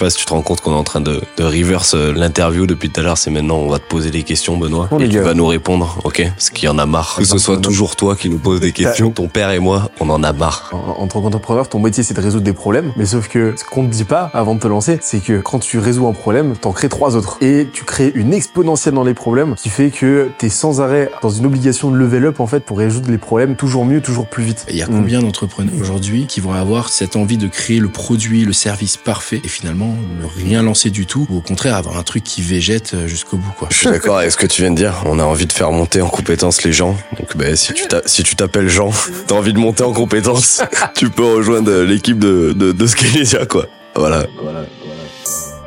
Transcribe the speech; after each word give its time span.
pas 0.00 0.10
si 0.10 0.16
tu 0.18 0.24
te 0.24 0.32
rends 0.32 0.42
compte 0.42 0.60
qu'on 0.60 0.72
est 0.72 0.76
en 0.76 0.82
train 0.84 1.00
de, 1.00 1.20
de 1.36 1.44
reverse 1.44 1.94
euh, 1.94 2.12
l'interview 2.12 2.66
depuis 2.66 2.90
tout 2.90 3.00
à 3.00 3.04
l'heure. 3.04 3.18
C'est 3.18 3.30
maintenant, 3.30 3.58
on 3.58 3.68
va 3.68 3.78
te 3.78 3.86
poser 3.86 4.10
des 4.10 4.22
questions, 4.24 4.56
Benoît. 4.56 4.88
Oh, 4.90 4.98
et 4.98 5.08
tu 5.08 5.18
vas 5.20 5.34
nous 5.34 5.46
répondre, 5.46 5.98
ok? 6.04 6.22
Parce 6.34 6.50
qu'il 6.50 6.64
y 6.64 6.68
en 6.68 6.78
a 6.78 6.86
marre. 6.86 7.16
Que 7.18 7.24
ce 7.24 7.38
soit 7.38 7.58
toujours 7.58 7.94
toi 7.96 8.16
qui 8.16 8.28
nous 8.30 8.38
pose 8.38 8.60
des 8.60 8.72
questions. 8.72 9.10
Ton 9.10 9.28
père 9.28 9.50
et 9.50 9.58
moi, 9.60 9.90
on 10.00 10.08
en 10.10 10.22
a 10.24 10.32
marre. 10.32 10.70
En, 10.72 11.02
en 11.02 11.06
tant 11.06 11.20
qu'entrepreneur, 11.20 11.68
ton 11.68 11.78
métier 11.78 12.02
c'est 12.02 12.14
de 12.14 12.20
résoudre 12.20 12.44
des 12.44 12.52
problèmes, 12.52 12.92
mais 12.96 13.06
sauf 13.06 13.28
que 13.28 13.54
ce 13.56 13.64
qu'on 13.64 13.84
te 13.86 13.90
dit 13.92 14.04
pas 14.04 14.30
avant 14.34 14.54
de 14.54 14.60
te 14.60 14.66
lancer, 14.68 14.98
c'est 15.02 15.20
que 15.22 15.40
quand 15.40 15.58
tu 15.60 15.78
résous 15.78 16.06
un 16.06 16.12
problème, 16.12 16.54
t'en 16.56 16.72
crées 16.72 16.88
trois 16.88 17.14
autres. 17.16 17.36
Et 17.42 17.68
tu 17.72 17.84
crées 17.84 18.10
une 18.14 18.32
exponentielle 18.32 18.94
dans 18.94 19.04
les 19.04 19.14
problèmes 19.14 19.54
qui 19.56 19.68
fait 19.68 19.90
que 19.90 20.30
t'es 20.38 20.48
sans 20.48 20.80
arrêt 20.80 21.10
dans 21.22 21.30
une 21.30 21.46
obligation 21.46 21.90
de 21.90 21.96
level 21.96 22.24
up 22.26 22.40
en 22.40 22.46
fait 22.46 22.60
pour 22.60 22.78
résoudre 22.78 23.10
les 23.10 23.18
problèmes 23.18 23.56
toujours 23.56 23.84
mieux, 23.84 24.00
toujours 24.00 24.26
plus 24.26 24.44
vite. 24.44 24.66
Il 24.70 24.76
y 24.76 24.82
a 24.82 24.86
Mm. 24.86 24.96
combien 24.96 25.20
d'entrepreneurs 25.20 25.74
aujourd'hui 25.80 26.26
qui 26.26 26.40
vont 26.40 26.52
avoir 26.52 26.88
cette 26.88 27.14
envie 27.16 27.36
de 27.36 27.46
créer 27.48 27.78
le 27.78 27.88
produit, 27.88 28.44
le 28.44 28.52
service 28.52 28.96
parfait 28.96 29.40
et 29.44 29.48
finalement 29.48 29.89
ne 29.92 30.26
rien 30.26 30.62
lancer 30.62 30.90
du 30.90 31.06
tout 31.06 31.26
ou 31.30 31.38
au 31.38 31.40
contraire 31.40 31.76
avoir 31.76 31.96
un 31.96 32.02
truc 32.02 32.24
qui 32.24 32.42
végète 32.42 32.94
euh, 32.94 33.06
jusqu'au 33.06 33.36
bout 33.36 33.52
quoi. 33.58 33.68
Je 33.70 33.76
suis 33.76 33.86
d'accord 33.86 34.18
avec 34.18 34.30
ce 34.30 34.36
que 34.36 34.46
tu 34.46 34.62
viens 34.62 34.70
de 34.70 34.76
dire. 34.76 35.02
On 35.06 35.18
a 35.18 35.24
envie 35.24 35.46
de 35.46 35.52
faire 35.52 35.70
monter 35.72 36.00
en 36.00 36.08
compétence 36.08 36.62
les 36.62 36.72
gens. 36.72 36.96
Donc, 37.18 37.36
ben, 37.36 37.56
si 37.56 37.72
tu 37.72 37.84
si 38.06 38.22
tu 38.22 38.36
t'appelles 38.36 38.68
Jean, 38.68 38.90
t'as 39.26 39.34
envie 39.34 39.52
de 39.52 39.58
monter 39.58 39.82
en 39.82 39.92
compétence, 39.92 40.62
tu 40.94 41.10
peux 41.10 41.24
rejoindre 41.24 41.82
l'équipe 41.82 42.18
de, 42.18 42.52
de, 42.52 43.44
quoi. 43.44 43.66
Voilà. 43.94 44.26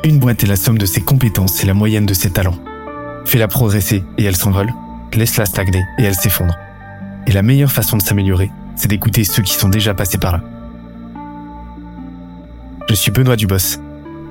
Une 0.03 0.19
boîte 0.19 0.43
est 0.43 0.47
la 0.47 0.55
somme 0.55 0.77
de 0.77 0.85
ses 0.85 1.01
compétences 1.01 1.63
et 1.63 1.67
la 1.67 1.73
moyenne 1.73 2.05
de 2.05 2.13
ses 2.13 2.29
talents. 2.29 2.57
Fais-la 3.25 3.47
progresser 3.47 4.03
et 4.17 4.23
elle 4.23 4.35
s'envole. 4.35 4.73
Laisse-la 5.13 5.45
stagner 5.45 5.83
et 5.99 6.03
elle 6.03 6.15
s'effondre. 6.15 6.55
Et 7.27 7.31
la 7.31 7.41
meilleure 7.41 7.71
façon 7.71 7.97
de 7.97 8.01
s'améliorer, 8.01 8.51
c'est 8.75 8.87
d'écouter 8.87 9.23
ceux 9.23 9.43
qui 9.43 9.53
sont 9.53 9.69
déjà 9.69 9.93
passés 9.93 10.17
par 10.17 10.33
là. 10.33 10.41
Je 12.89 12.95
suis 12.95 13.11
Benoît 13.11 13.35
Dubos, 13.35 13.79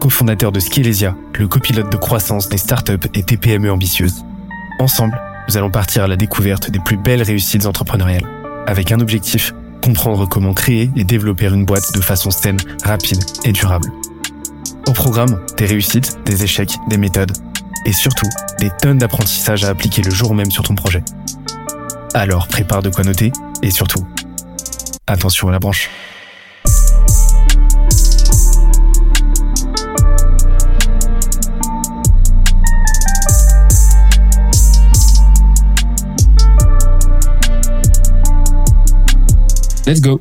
cofondateur 0.02 0.50
de 0.50 0.58
Skelesia, 0.58 1.14
le 1.38 1.46
copilote 1.46 1.92
de 1.92 1.96
croissance 1.96 2.48
des 2.48 2.56
startups 2.56 3.08
et 3.14 3.22
TPME 3.22 3.70
ambitieuses. 3.70 4.24
Ensemble, 4.80 5.16
nous 5.46 5.56
allons 5.56 5.70
partir 5.70 6.02
à 6.02 6.08
la 6.08 6.16
découverte 6.16 6.72
des 6.72 6.80
plus 6.80 6.96
belles 6.96 7.22
réussites 7.22 7.66
entrepreneuriales. 7.66 8.26
Avec 8.66 8.90
un 8.90 8.98
objectif, 8.98 9.54
comprendre 9.80 10.26
comment 10.26 10.54
créer 10.54 10.90
et 10.96 11.04
développer 11.04 11.46
une 11.46 11.64
boîte 11.64 11.94
de 11.94 12.00
façon 12.00 12.32
saine, 12.32 12.56
rapide 12.82 13.22
et 13.44 13.52
durable. 13.52 13.92
Au 14.88 14.92
programme, 14.92 15.40
des 15.56 15.66
réussites, 15.66 16.18
des 16.24 16.42
échecs, 16.42 16.74
des 16.88 16.98
méthodes 16.98 17.32
et 17.86 17.92
surtout 17.92 18.28
des 18.58 18.70
tonnes 18.82 18.98
d'apprentissages 18.98 19.62
à 19.62 19.68
appliquer 19.68 20.02
le 20.02 20.10
jour 20.10 20.34
même 20.34 20.50
sur 20.50 20.64
ton 20.64 20.74
projet. 20.74 21.04
Alors 22.12 22.48
prépare 22.48 22.82
de 22.82 22.90
quoi 22.90 23.04
noter 23.04 23.30
et 23.62 23.70
surtout, 23.70 24.04
attention 25.06 25.48
à 25.48 25.52
la 25.52 25.60
branche. 25.60 25.88
Let's 39.86 40.00
go. 40.00 40.20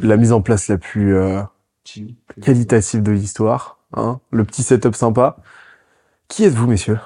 La 0.00 0.16
mise 0.16 0.32
en 0.32 0.40
place 0.42 0.68
la 0.68 0.78
plus 0.78 1.16
euh, 1.16 1.40
qualitative 2.42 3.02
de 3.02 3.12
l'histoire, 3.12 3.78
hein, 3.94 4.20
le 4.30 4.44
petit 4.44 4.62
setup 4.62 4.94
sympa. 4.94 5.36
Qui 6.28 6.44
êtes-vous, 6.44 6.66
messieurs? 6.66 6.98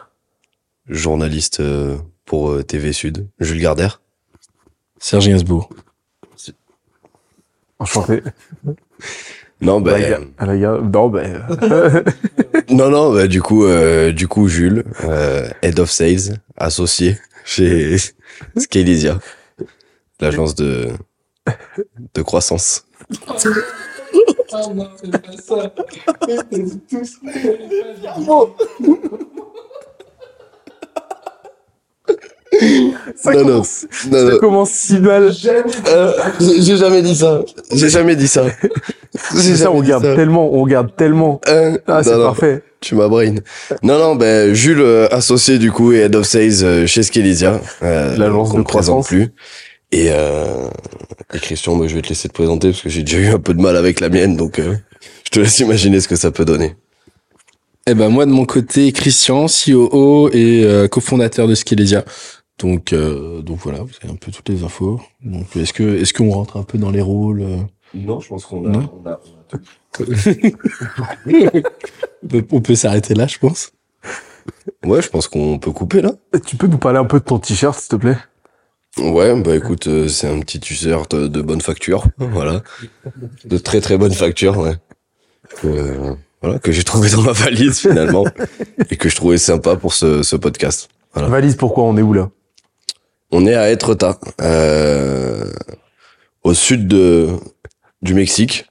Journaliste 0.88 1.60
euh, 1.60 1.98
pour 2.24 2.50
euh, 2.50 2.62
TV 2.62 2.92
Sud. 2.92 3.28
Jules 3.40 3.60
Gardère. 3.60 4.00
Serge 4.98 5.28
Gainsbourg. 5.28 5.68
Enchanté. 7.78 8.22
Non, 9.60 9.84
À 9.84 9.90
la 9.90 9.98
ben, 9.98 10.10
ga- 10.10 10.20
à 10.38 10.46
la 10.46 10.56
ga- 10.58 10.80
Non, 10.80 11.08
ben, 11.08 11.46
euh, 11.62 12.02
non, 12.70 12.90
non, 12.90 13.12
bah, 13.12 13.26
du 13.28 13.40
coup, 13.42 13.64
euh, 13.64 14.12
du 14.12 14.26
coup, 14.26 14.48
Jules, 14.48 14.84
euh, 15.04 15.48
Head 15.62 15.78
of 15.78 15.90
Sales, 15.90 16.40
associé 16.56 17.18
chez 17.44 17.96
Scalesia, 18.56 19.18
l'agence 20.20 20.54
de, 20.54 20.88
de 22.14 22.22
croissance. 22.22 22.84
ça, 33.16 33.32
Non, 33.32 33.44
non. 33.44 33.44
commence, 33.44 33.86
Non, 34.10 34.18
ça 34.18 34.24
non, 34.32 34.38
commence 34.38 34.70
si 34.70 34.98
mal. 34.98 35.30
euh, 35.88 36.12
j'ai 36.40 36.76
jamais 36.76 37.02
dit 37.02 37.14
ça. 37.14 37.42
J'ai 37.72 37.88
jamais 37.88 38.16
dit 38.16 38.28
ça. 38.28 38.46
J'ai 39.34 39.40
C'est 39.40 39.56
ça, 39.56 39.70
on 39.70 39.80
garde 39.82 40.04
ça. 40.04 40.14
tellement, 40.14 40.52
on 40.52 40.66
garde 40.66 40.94
tellement. 40.96 41.40
Euh, 41.48 41.76
Ah, 41.86 42.02
c'est 42.02 42.10
non, 42.12 42.18
non. 42.18 42.24
parfait. 42.26 42.62
Tu 42.80 42.94
m'as 42.94 43.08
brain. 43.08 43.34
Non, 43.82 43.98
non, 43.98 44.14
ben, 44.16 44.54
Jules, 44.54 44.80
euh, 44.80 45.08
associé 45.10 45.58
du 45.58 45.70
coup 45.72 45.92
et 45.92 45.98
Head 46.00 46.14
of 46.16 46.26
Sales 46.26 46.62
euh, 46.64 46.86
chez 46.86 47.02
Skelesia. 47.02 47.60
Euh, 47.82 48.16
L'agence 48.16 48.54
de 48.54 48.62
croissance. 48.62 49.08
plus. 49.08 49.28
Et, 49.92 50.08
euh, 50.10 50.68
et 51.32 51.38
Christian, 51.38 51.74
moi, 51.74 51.86
je 51.86 51.94
vais 51.94 52.02
te 52.02 52.08
laisser 52.08 52.28
te 52.28 52.34
présenter 52.34 52.70
parce 52.70 52.82
que 52.82 52.88
j'ai 52.88 53.02
déjà 53.02 53.18
eu 53.18 53.28
un 53.28 53.38
peu 53.38 53.54
de 53.54 53.60
mal 53.60 53.76
avec 53.76 54.00
la 54.00 54.08
mienne, 54.10 54.36
donc 54.36 54.58
euh, 54.58 54.76
je 55.24 55.30
te 55.30 55.40
laisse 55.40 55.58
imaginer 55.60 56.00
ce 56.00 56.08
que 56.08 56.16
ça 56.16 56.30
peut 56.30 56.44
donner. 56.44 56.76
Eh 57.86 57.94
ben 57.94 58.10
moi 58.10 58.26
de 58.26 58.30
mon 58.30 58.44
côté 58.44 58.92
Christian, 58.92 59.46
COO 59.46 60.28
et 60.34 60.62
euh, 60.64 60.88
cofondateur 60.88 61.48
de 61.48 61.54
Skelesia. 61.54 62.04
Donc 62.58 62.92
euh, 62.92 63.40
donc 63.40 63.58
voilà, 63.62 63.78
vous 63.78 63.88
avez 64.02 64.12
un 64.12 64.16
peu 64.16 64.30
toutes 64.30 64.50
les 64.50 64.62
infos. 64.62 65.00
Donc 65.24 65.56
est-ce 65.56 65.72
que 65.72 65.96
est-ce 65.98 66.12
qu'on 66.12 66.30
rentre 66.30 66.58
un 66.58 66.64
peu 66.64 66.76
dans 66.76 66.90
les 66.90 67.00
rôles 67.00 67.40
euh? 67.40 67.56
Non, 67.94 68.20
je 68.20 68.28
pense 68.28 68.44
qu'on 68.44 68.66
a- 68.66 68.68
Non. 68.68 68.90
on 70.00 70.04
peut, 72.28 72.44
on 72.52 72.60
peut 72.60 72.74
s'arrêter 72.74 73.14
là, 73.14 73.26
je 73.26 73.38
pense. 73.38 73.70
Ouais, 74.84 75.00
je 75.00 75.08
pense 75.08 75.28
qu'on 75.28 75.58
peut 75.58 75.72
couper 75.72 76.02
là. 76.02 76.12
Tu 76.46 76.56
peux 76.56 76.66
nous 76.66 76.76
parler 76.78 76.98
un 76.98 77.04
peu 77.06 77.20
de 77.20 77.24
ton 77.24 77.38
t-shirt, 77.38 77.78
s'il 77.78 77.88
te 77.88 77.96
plaît? 77.96 78.18
Ouais, 78.98 79.40
bah 79.40 79.56
écoute, 79.56 79.86
euh, 79.86 80.08
c'est 80.08 80.28
un 80.28 80.40
petit 80.40 80.60
t-shirt 80.60 81.14
de 81.14 81.42
bonne 81.42 81.60
facture, 81.60 82.04
voilà, 82.18 82.62
de 83.44 83.58
très 83.58 83.80
très 83.80 83.96
bonne 83.96 84.12
facture, 84.12 84.58
ouais. 84.58 84.74
Euh, 85.64 86.14
voilà, 86.42 86.58
que 86.58 86.72
j'ai 86.72 86.84
trouvé 86.84 87.10
dans 87.10 87.22
ma 87.22 87.32
valise 87.32 87.78
finalement 87.78 88.24
et 88.90 88.96
que 88.96 89.08
je 89.08 89.16
trouvais 89.16 89.38
sympa 89.38 89.76
pour 89.76 89.94
ce, 89.94 90.22
ce 90.22 90.36
podcast. 90.36 90.88
Voilà. 91.12 91.28
Valise, 91.28 91.56
pourquoi 91.56 91.84
on 91.84 91.96
est 91.96 92.02
où 92.02 92.12
là 92.12 92.30
On 93.32 93.46
est 93.46 93.54
à 93.54 93.70
Etretat, 93.70 94.18
euh, 94.40 95.50
au 96.42 96.54
sud 96.54 96.86
de 96.86 97.28
du 98.02 98.14
Mexique, 98.14 98.66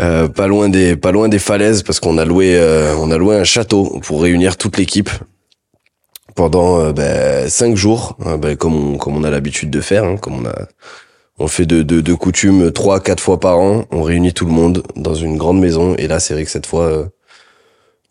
euh, 0.00 0.28
pas 0.28 0.46
loin 0.46 0.68
des 0.68 0.96
pas 0.96 1.12
loin 1.12 1.28
des 1.28 1.38
falaises 1.38 1.82
parce 1.82 2.00
qu'on 2.00 2.18
a 2.18 2.24
loué 2.24 2.56
euh, 2.56 2.94
on 2.96 3.10
a 3.10 3.18
loué 3.18 3.36
un 3.36 3.44
château 3.44 4.00
pour 4.02 4.22
réunir 4.22 4.56
toute 4.56 4.76
l'équipe 4.76 5.10
pendant 6.34 6.80
euh, 6.80 6.92
ben, 6.92 7.48
cinq 7.48 7.76
jours, 7.76 8.16
euh, 8.26 8.36
ben, 8.36 8.56
comme 8.56 8.98
on 9.06 9.24
a 9.24 9.30
l'habitude 9.30 9.70
de 9.70 9.80
faire, 9.80 10.04
hein, 10.04 10.16
comme 10.16 10.46
on 10.46 10.46
a 10.46 11.48
fait 11.48 11.66
de, 11.66 12.14
coutume 12.14 12.70
trois 12.72 13.00
quatre 13.00 13.22
fois 13.22 13.40
par 13.40 13.58
an, 13.58 13.84
on 13.90 14.02
réunit 14.02 14.32
tout 14.32 14.46
le 14.46 14.52
monde 14.52 14.82
dans 14.96 15.14
une 15.14 15.36
grande 15.36 15.60
maison 15.60 15.94
et 15.96 16.06
là 16.06 16.20
c'est 16.20 16.34
vrai 16.34 16.44
que 16.44 16.50
cette 16.50 16.66
fois 16.66 16.84
euh, 16.84 17.04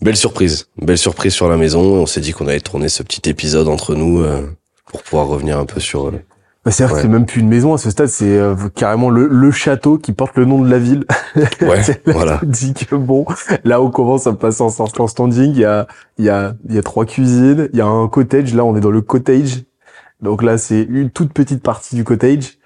belle 0.02 0.18
surprise, 0.18 0.68
belle 0.82 0.98
surprise 0.98 1.34
sur 1.34 1.50
la 1.50 1.58
maison. 1.58 1.82
On 1.82 2.06
s'est 2.06 2.22
dit 2.22 2.32
qu'on 2.32 2.48
allait 2.48 2.60
tourner 2.60 2.90
ce 2.90 3.04
petit 3.04 3.30
épisode 3.30 3.68
entre 3.68 3.96
nous 3.96 4.22
euh, 4.22 4.42
pour 4.86 5.04
pouvoir 5.04 5.28
revenir 5.28 5.58
un 5.58 5.66
peu 5.66 5.80
sur 5.80 6.12
euh, 6.66 6.70
bah, 6.70 6.72
C'est-à-dire 6.72 6.96
Ouais. 6.96 7.02
que 7.02 7.08
c'est 7.08 7.12
même 7.12 7.26
plus 7.26 7.42
une 7.42 7.50
maison 7.50 7.74
à 7.74 7.78
ce 7.78 7.90
stade, 7.90 8.08
c'est 8.08 8.38
euh, 8.38 8.56
carrément 8.76 9.10
le, 9.10 9.28
le 9.28 9.52
château 9.52 9.98
qui 9.98 10.14
porte 10.14 10.38
le 10.38 10.46
nom 10.46 10.62
de 10.62 10.70
la 10.70 10.80
ville. 10.80 11.06
ouais 11.62 11.82
C'est 11.84 12.06
là 12.08 12.14
voilà 12.14 12.42
que 12.42 12.96
bon, 12.96 13.26
là 13.64 13.82
on 13.82 13.90
commence 13.92 14.28
à 14.28 14.34
passer 14.34 14.62
en 14.64 14.68
en 14.68 15.08
standing, 15.08 15.52
il 15.52 15.60
y 15.60 15.66
a, 15.66 15.88
il 16.18 16.26
y 16.26 16.30
a, 16.30 16.56
il 16.70 16.76
y 16.76 16.78
a 16.78 16.84
trois 16.84 17.06
cuisines, 17.06 17.70
il 17.74 17.78
y 17.80 17.82
a 17.82 17.86
un 17.86 18.08
cottage, 18.08 18.54
là 18.54 18.64
on 18.66 18.76
est 18.76 18.82
dans 18.82 18.92
le 18.92 19.02
cottage. 19.02 19.64
Donc 20.22 20.42
là 20.44 20.58
c'est 20.58 20.82
une 20.84 21.10
toute 21.10 21.34
petite 21.34 21.62
partie 21.62 21.96
du 21.96 22.04
cottage. 22.04 22.58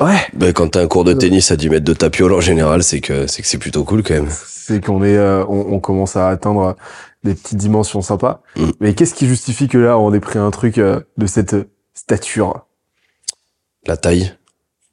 Ouais, 0.00 0.14
Ben, 0.32 0.52
quand 0.52 0.68
t'as 0.68 0.82
un 0.82 0.86
cours 0.86 1.02
de 1.02 1.12
tennis 1.12 1.50
à 1.50 1.56
10 1.56 1.70
mètres 1.70 1.84
de 1.84 1.92
tapiole 1.92 2.32
en 2.32 2.40
général, 2.40 2.84
c'est 2.84 3.00
que 3.00 3.26
c'est 3.26 3.42
que 3.42 3.48
c'est 3.48 3.58
plutôt 3.58 3.82
cool 3.82 4.04
quand 4.04 4.14
même. 4.14 4.28
c'est 4.30 4.82
qu'on 4.84 5.02
est, 5.02 5.16
euh, 5.16 5.44
on, 5.48 5.74
on 5.74 5.80
commence 5.80 6.14
à 6.16 6.28
atteindre 6.28 6.76
des 7.24 7.34
petites 7.34 7.58
dimensions 7.58 8.00
sympas. 8.00 8.40
Mm. 8.56 8.66
Mais 8.80 8.94
qu'est-ce 8.94 9.12
qui 9.14 9.26
justifie 9.26 9.66
que 9.66 9.76
là 9.76 9.98
on 9.98 10.14
ait 10.14 10.20
pris 10.20 10.38
un 10.38 10.50
truc 10.52 10.78
euh, 10.78 11.00
de 11.16 11.26
cette 11.26 11.56
stature? 11.94 12.64
La 13.88 13.96
taille 13.96 14.32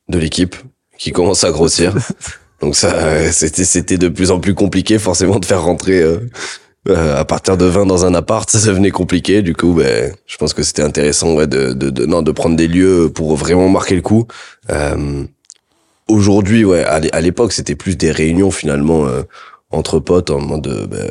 de 0.10 0.18
l'équipe 0.18 0.56
qui 0.98 1.12
commence 1.12 1.44
à 1.44 1.52
grossir. 1.52 1.94
Donc 2.62 2.76
ça, 2.76 3.32
c'était 3.32 3.66
c'était 3.66 3.98
de 3.98 4.08
plus 4.08 4.32
en 4.32 4.40
plus 4.40 4.56
compliqué 4.56 4.98
forcément 4.98 5.38
de 5.38 5.46
faire 5.46 5.62
rentrer 5.62 6.02
euh, 6.02 6.20
euh, 6.88 7.20
à 7.20 7.26
partir 7.26 7.58
de 7.58 7.66
20 7.66 7.86
dans 7.86 8.06
un 8.06 8.16
appart, 8.16 8.50
ça 8.50 8.66
devenait 8.68 8.92
compliqué. 8.92 9.42
Du 9.42 9.54
coup, 9.54 9.74
ben, 9.74 10.14
je 10.26 10.38
pense 10.38 10.54
que 10.54 10.64
c'était 10.64 10.82
intéressant 10.82 11.36
ouais, 11.36 11.48
de, 11.48 11.74
de, 11.74 11.92
de 11.92 12.06
non 12.06 12.24
de 12.24 12.32
prendre 12.32 12.56
des 12.56 12.68
lieux 12.68 13.12
pour 13.14 13.36
vraiment 13.36 13.70
marquer 13.70 13.96
le 13.96 14.02
coup. 14.02 14.26
Euh, 14.72 15.26
Aujourd'hui, 16.08 16.64
ouais, 16.66 16.84
à 16.84 17.22
l'époque, 17.22 17.52
c'était 17.52 17.74
plus 17.74 17.98
des 17.98 18.12
réunions 18.12 18.52
finalement 18.52 19.08
euh, 19.08 19.24
entre 19.72 20.00
potes 20.00 20.30
en 20.30 20.40
mode 20.40 20.68
euh, 20.68 20.86
ben, 20.86 21.10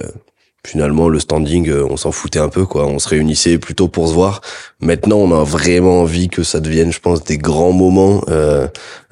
finalement 0.66 1.08
le 1.08 1.20
standing, 1.20 1.68
euh, 1.68 1.86
on 1.88 1.96
s'en 1.96 2.12
foutait 2.12 2.38
un 2.38 2.48
peu 2.48 2.66
quoi. 2.66 2.86
On 2.86 2.98
se 2.98 3.08
réunissait 3.08 3.58
plutôt 3.58 3.88
pour 3.88 4.08
se 4.08 4.14
voir. 4.14 4.40
Maintenant, 4.80 5.16
on 5.16 5.32
a 5.32 5.44
vraiment 5.44 6.00
envie 6.00 6.28
que 6.28 6.42
ça 6.42 6.60
devienne, 6.60 6.92
je 6.92 7.00
pense, 7.00 7.22
des 7.22 7.38
grands 7.38 7.72
moments 7.72 8.22
euh, 8.28 8.66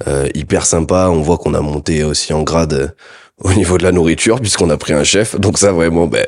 euh, 0.09 0.29
hyper 0.35 0.65
sympas. 0.67 1.11
On 1.11 1.21
voit 1.21 1.39
qu'on 1.39 1.55
a 1.55 1.61
monté 1.61 2.05
aussi 2.05 2.33
en 2.33 2.43
grade 2.43 2.73
euh, 2.73 2.89
au 3.39 3.53
niveau 3.53 3.79
de 3.79 3.83
la 3.83 3.93
nourriture 3.93 4.41
puisqu'on 4.41 4.71
a 4.71 4.77
pris 4.77 4.93
un 4.93 5.05
chef. 5.05 5.39
Donc 5.39 5.59
ça 5.59 5.73
vraiment, 5.73 6.07
ben, 6.07 6.27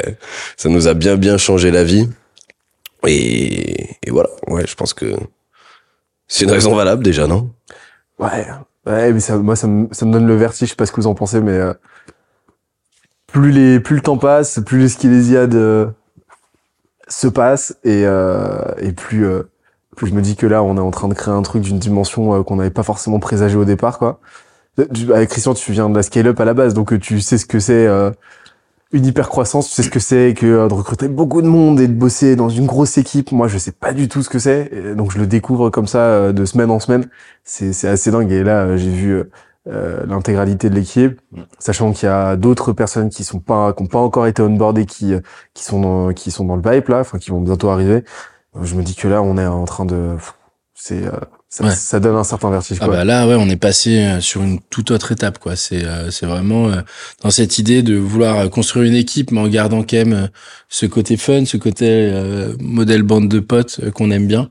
ça 0.56 0.68
nous 0.68 0.88
a 0.88 0.94
bien 0.94 1.16
bien 1.16 1.38
changé 1.38 1.70
la 1.70 1.84
vie. 1.84 2.08
Et, 3.06 3.98
voilà, 4.08 4.30
ouais, 4.48 4.66
je 4.66 4.74
pense 4.74 4.94
que 4.94 5.14
c'est 6.26 6.44
une 6.44 6.50
raison 6.50 6.74
valable 6.74 7.02
déjà, 7.02 7.26
non? 7.26 7.50
Ouais, 8.18 8.46
ouais, 8.86 9.12
mais 9.12 9.20
ça, 9.20 9.36
moi, 9.36 9.56
ça 9.56 9.66
me, 9.66 9.88
ça 9.92 10.06
me 10.06 10.12
donne 10.12 10.26
le 10.26 10.36
vertige. 10.36 10.68
Je 10.68 10.72
sais 10.72 10.76
pas 10.76 10.86
ce 10.86 10.92
que 10.92 11.00
vous 11.00 11.06
en 11.06 11.14
pensez, 11.14 11.40
mais 11.40 11.52
euh, 11.52 11.74
plus 13.34 13.50
les, 13.50 13.80
plus 13.80 13.96
le 13.96 14.00
temps 14.02 14.16
passe, 14.16 14.60
plus 14.64 14.78
les 14.78 14.88
skilésiades 14.88 15.56
euh, 15.56 15.86
se 17.08 17.26
passent 17.26 17.76
et 17.82 18.04
euh, 18.06 18.62
et 18.78 18.92
plus 18.92 19.26
euh, 19.26 19.42
plus 19.96 20.06
je 20.06 20.14
me 20.14 20.22
dis 20.22 20.36
que 20.36 20.46
là, 20.46 20.62
on 20.62 20.76
est 20.76 20.80
en 20.80 20.90
train 20.92 21.08
de 21.08 21.14
créer 21.14 21.34
un 21.34 21.42
truc 21.42 21.62
d'une 21.62 21.78
dimension 21.80 22.32
euh, 22.34 22.42
qu'on 22.44 22.56
n'avait 22.56 22.70
pas 22.70 22.84
forcément 22.84 23.18
présagé 23.18 23.56
au 23.56 23.64
départ, 23.64 23.98
quoi. 23.98 24.20
Tu- 24.92 25.12
Avec 25.12 25.30
Christian, 25.30 25.54
tu 25.54 25.72
viens 25.72 25.90
de 25.90 25.94
la 25.96 26.02
scale-up 26.02 26.38
à 26.40 26.44
la 26.44 26.54
base, 26.54 26.74
donc 26.74 26.92
euh, 26.92 26.98
tu 26.98 27.20
sais 27.20 27.36
ce 27.38 27.46
que 27.46 27.58
c'est 27.60 27.86
euh, 27.86 28.10
une 28.92 29.04
hyper-croissance, 29.06 29.68
tu 29.68 29.74
sais 29.74 29.82
ce 29.82 29.90
que 29.90 30.00
c'est 30.00 30.34
que 30.34 30.46
euh, 30.46 30.68
de 30.68 30.74
recruter 30.74 31.08
beaucoup 31.08 31.42
de 31.42 31.48
monde 31.48 31.80
et 31.80 31.88
de 31.88 31.92
bosser 31.92 32.36
dans 32.36 32.48
une 32.48 32.66
grosse 32.66 32.98
équipe. 32.98 33.32
Moi, 33.32 33.48
je 33.48 33.58
sais 33.58 33.72
pas 33.72 33.92
du 33.92 34.08
tout 34.08 34.22
ce 34.22 34.28
que 34.28 34.38
c'est, 34.38 34.94
donc 34.96 35.10
je 35.12 35.18
le 35.18 35.26
découvre 35.26 35.70
comme 35.70 35.88
ça 35.88 35.98
euh, 35.98 36.32
de 36.32 36.44
semaine 36.44 36.70
en 36.70 36.78
semaine. 36.80 37.08
C'est 37.44 37.88
assez 37.88 38.10
dingue. 38.12 38.30
Et 38.32 38.44
là, 38.44 38.62
euh, 38.62 38.76
j'ai 38.76 38.90
vu 38.90 39.22
euh, 39.66 40.04
l'intégralité 40.06 40.68
de 40.70 40.74
l'équipe, 40.74 41.20
sachant 41.58 41.92
qu'il 41.92 42.06
y 42.06 42.12
a 42.12 42.36
d'autres 42.36 42.72
personnes 42.72 43.08
qui 43.10 43.24
sont 43.24 43.40
pas, 43.40 43.72
qui 43.72 43.82
ont 43.82 43.86
pas 43.86 43.98
encore 44.00 44.26
été 44.26 44.42
onboardées, 44.42 44.86
qui 44.86 45.14
qui 45.54 45.64
sont 45.64 45.80
dans, 45.80 46.12
qui 46.12 46.30
sont 46.30 46.44
dans 46.44 46.56
le 46.56 46.62
pipe 46.62 46.88
là, 46.88 47.00
enfin 47.00 47.18
qui 47.18 47.30
vont 47.30 47.40
bientôt 47.40 47.70
arriver. 47.70 48.04
Euh, 48.56 48.64
Je 48.64 48.74
me 48.74 48.82
dis 48.82 48.94
que 48.94 49.08
là, 49.08 49.22
on 49.22 49.38
est 49.38 49.46
en 49.46 49.64
train 49.64 49.84
de, 49.86 50.16
c'est, 50.74 51.06
euh, 51.06 51.10
ça, 51.48 51.64
Ouais. 51.64 51.70
ça 51.70 52.00
donne 52.00 52.16
un 52.16 52.24
certain 52.24 52.50
vertige. 52.50 52.78
Ah 52.80 52.86
Quoi. 52.86 52.96
bah 52.96 53.04
là, 53.04 53.26
ouais, 53.28 53.36
on 53.38 53.48
est 53.48 53.56
passé 53.56 54.18
sur 54.20 54.42
une 54.42 54.60
toute 54.70 54.90
autre 54.90 55.12
étape, 55.12 55.38
quoi. 55.38 55.54
C'est 55.56 55.84
euh, 55.84 56.10
c'est 56.10 56.26
vraiment 56.26 56.70
dans 57.22 57.30
cette 57.30 57.58
idée 57.58 57.82
de 57.82 57.96
vouloir 57.96 58.50
construire 58.50 58.84
une 58.86 58.94
équipe, 58.96 59.30
mais 59.30 59.40
en 59.40 59.48
gardant 59.48 59.82
quand 59.82 59.96
même 59.96 60.28
ce 60.68 60.84
côté 60.86 61.16
fun, 61.16 61.44
ce 61.46 61.56
côté 61.56 61.86
euh, 61.88 62.54
modèle 62.60 63.02
bande 63.04 63.28
de 63.28 63.38
potes 63.40 63.80
qu'on 63.92 64.10
aime 64.10 64.26
bien. 64.26 64.50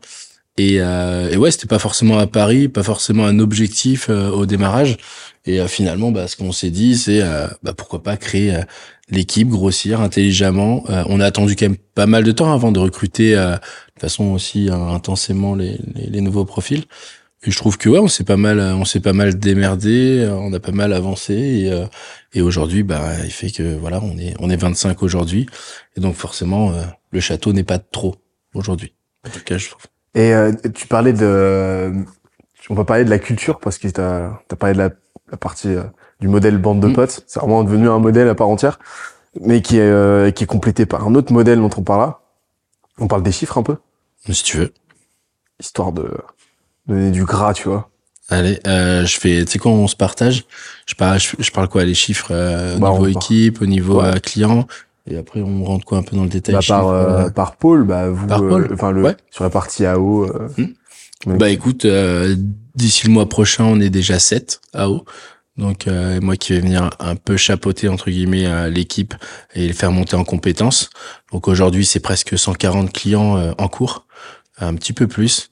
Et, 0.58 0.80
euh, 0.82 1.32
et 1.32 1.38
ouais, 1.38 1.50
c'était 1.50 1.68
pas 1.68 1.80
forcément 1.80 2.20
à 2.20 2.28
Paris, 2.28 2.68
pas 2.68 2.84
forcément 2.84 3.26
un 3.26 3.40
objectif 3.40 4.08
euh, 4.10 4.30
au 4.30 4.46
démarrage. 4.46 4.98
Et 5.46 5.60
euh, 5.60 5.68
finalement, 5.68 6.12
bah, 6.12 6.28
ce 6.28 6.36
qu'on 6.36 6.52
s'est 6.52 6.70
dit, 6.70 6.96
c'est 6.96 7.22
euh, 7.22 7.48
bah, 7.64 7.74
pourquoi 7.76 8.04
pas 8.04 8.18
créer 8.18 8.56
euh, 8.56 8.62
l'équipe, 9.10 9.50
grossir 9.50 10.00
intelligemment. 10.00 10.84
Euh, 10.90 11.04
on 11.08 11.20
a 11.20 11.26
attendu 11.26 11.56
quand 11.56 11.66
même 11.66 11.78
pas 11.96 12.06
mal 12.06 12.24
de 12.24 12.32
temps 12.32 12.54
avant 12.54 12.72
de 12.72 12.80
recruter 12.80 13.36
de 13.36 14.00
façon 14.00 14.26
aussi 14.26 14.70
intensément 14.72 15.56
les, 15.56 15.80
les, 15.96 16.08
les 16.08 16.22
nouveaux 16.22 16.46
profils. 16.46 16.84
Et 17.46 17.52
je 17.52 17.58
trouve 17.58 17.78
que 17.78 17.90
ouais, 17.90 18.00
on 18.00 18.08
s'est 18.08 18.24
pas 18.24 18.38
mal, 18.38 18.60
on 18.60 18.86
s'est 18.86 19.02
pas 19.02 19.12
mal 19.12 19.38
démerdé, 19.38 20.30
on 20.32 20.54
a 20.54 20.60
pas 20.60 20.72
mal 20.72 20.94
avancé 20.94 21.34
et, 21.34 22.38
et 22.38 22.42
aujourd'hui, 22.42 22.84
bah, 22.84 23.04
il 23.24 23.32
fait 23.32 23.52
que 23.52 23.76
voilà, 23.76 24.02
on 24.02 24.18
est 24.18 24.34
on 24.40 24.50
est 24.50 24.56
25 24.56 25.04
aujourd'hui 25.04 25.48
et 25.98 26.00
donc 26.00 26.16
forcément, 26.16 26.74
le 27.12 27.20
château 27.20 27.52
n'est 27.52 27.66
pas 27.66 27.80
trop 27.80 28.16
aujourd'hui. 28.54 28.94
En 29.28 29.30
tout 29.30 29.44
cas, 29.44 29.58
je 29.58 29.70
trouve. 29.70 29.93
Et 30.16 30.34
euh, 30.34 30.52
tu 30.74 30.88
parlais 30.88 31.14
de, 31.14 31.92
on 32.70 32.76
va 32.76 32.84
parler 32.86 33.04
de 33.06 33.10
la 33.10 33.20
culture 33.20 33.60
parce 33.60 33.78
que 33.78 33.88
t'as 33.88 34.32
as 34.52 34.56
parlé 34.56 34.74
de 34.74 34.80
la, 34.80 34.90
la 35.32 35.38
partie 35.38 35.70
euh, 35.70 35.84
du 36.20 36.28
modèle 36.28 36.58
bande 36.58 36.80
de 36.80 36.88
Mm. 36.88 36.94
potes. 36.94 37.24
C'est 37.28 37.40
vraiment 37.40 37.64
devenu 37.64 37.90
un 37.90 38.00
modèle 38.00 38.28
à 38.30 38.36
part 38.36 38.48
entière, 38.50 38.80
mais 39.42 39.62
qui 39.62 39.78
est 39.78 39.82
euh, 39.82 40.32
qui 40.32 40.44
est 40.44 40.48
complété 40.48 40.86
par 40.86 41.08
un 41.08 41.16
autre 41.16 41.34
modèle 41.34 41.60
dont 41.60 41.70
on 41.78 41.82
parlera. 41.84 42.22
On 43.00 43.08
parle 43.08 43.24
des 43.24 43.32
chiffres 43.32 43.58
un 43.58 43.64
peu, 43.64 43.78
Si 44.30 44.44
tu 44.44 44.58
veux. 44.58 44.74
histoire 45.60 45.92
de 45.92 46.12
donner 46.88 47.10
du 47.12 47.26
gras, 47.26 47.54
tu 47.54 47.68
vois. 47.70 47.90
Allez, 48.30 48.60
euh, 48.68 49.04
je 49.06 49.20
fais, 49.20 49.44
tu 49.46 49.52
sais 49.54 49.60
quoi, 49.60 49.72
on 49.72 49.88
se 49.88 49.96
partage. 49.96 50.46
Je 50.86 50.94
parle, 50.96 51.20
je, 51.20 51.36
je 51.40 51.52
parle 51.52 51.68
quoi, 51.70 51.84
les 51.84 51.94
chiffres 51.96 52.30
euh, 52.32 52.76
au 52.78 52.80
Bah, 52.80 52.92
niveau 52.92 53.08
équipe, 53.08 53.62
au 53.62 53.66
niveau 53.66 54.00
Ouais. 54.02 54.10
euh, 54.16 54.20
client, 54.20 54.68
et 55.10 55.18
après 55.18 55.42
on 55.42 55.64
rentre 55.64 55.86
quoi 55.86 55.98
un 55.98 56.04
peu 56.04 56.16
dans 56.16 56.24
le 56.24 56.30
détail. 56.30 56.56
Bah, 56.56 56.62
par 56.68 56.88
euh, 56.88 57.26
euh. 57.26 57.30
par 57.30 57.56
pôle, 57.58 57.84
bah 57.86 58.10
vous, 58.10 58.28
Par 58.28 58.42
euh, 58.44 58.68
enfin 58.74 58.92
le 58.92 59.04
Ouais. 59.04 59.16
sur 59.32 59.44
la 59.44 59.50
partie 59.50 59.86
AO. 59.86 60.24
euh, 60.26 60.48
Hmm. 61.26 61.38
Bah 61.38 61.50
écoute, 61.50 61.86
euh, 61.86 62.36
d'ici 62.76 63.08
le 63.08 63.14
mois 63.14 63.30
prochain, 63.30 63.64
on 63.64 63.80
est 63.80 63.90
déjà 63.90 64.20
7 64.20 64.60
à 64.74 64.90
haut. 64.90 65.06
Donc 65.56 65.88
euh, 65.88 66.20
moi 66.22 66.36
qui 66.36 66.52
vais 66.52 66.60
venir 66.60 66.90
un 67.00 67.16
peu 67.16 67.38
chapeauter 67.38 67.88
entre 67.88 68.10
guillemets 68.10 68.46
euh, 68.46 68.70
l'équipe 68.70 69.14
et 69.56 69.68
les 69.68 69.74
faire 69.74 69.92
monter 69.94 70.16
en 70.18 70.24
compétences. 70.26 70.90
Donc 71.32 71.48
aujourd'hui, 71.48 71.86
c'est 71.86 72.02
presque 72.02 72.38
140 72.38 72.92
clients 72.92 73.38
euh, 73.38 73.52
en 73.58 73.68
cours, 73.70 74.06
un 74.60 74.74
petit 74.76 74.92
peu 74.94 75.08
plus. 75.08 75.50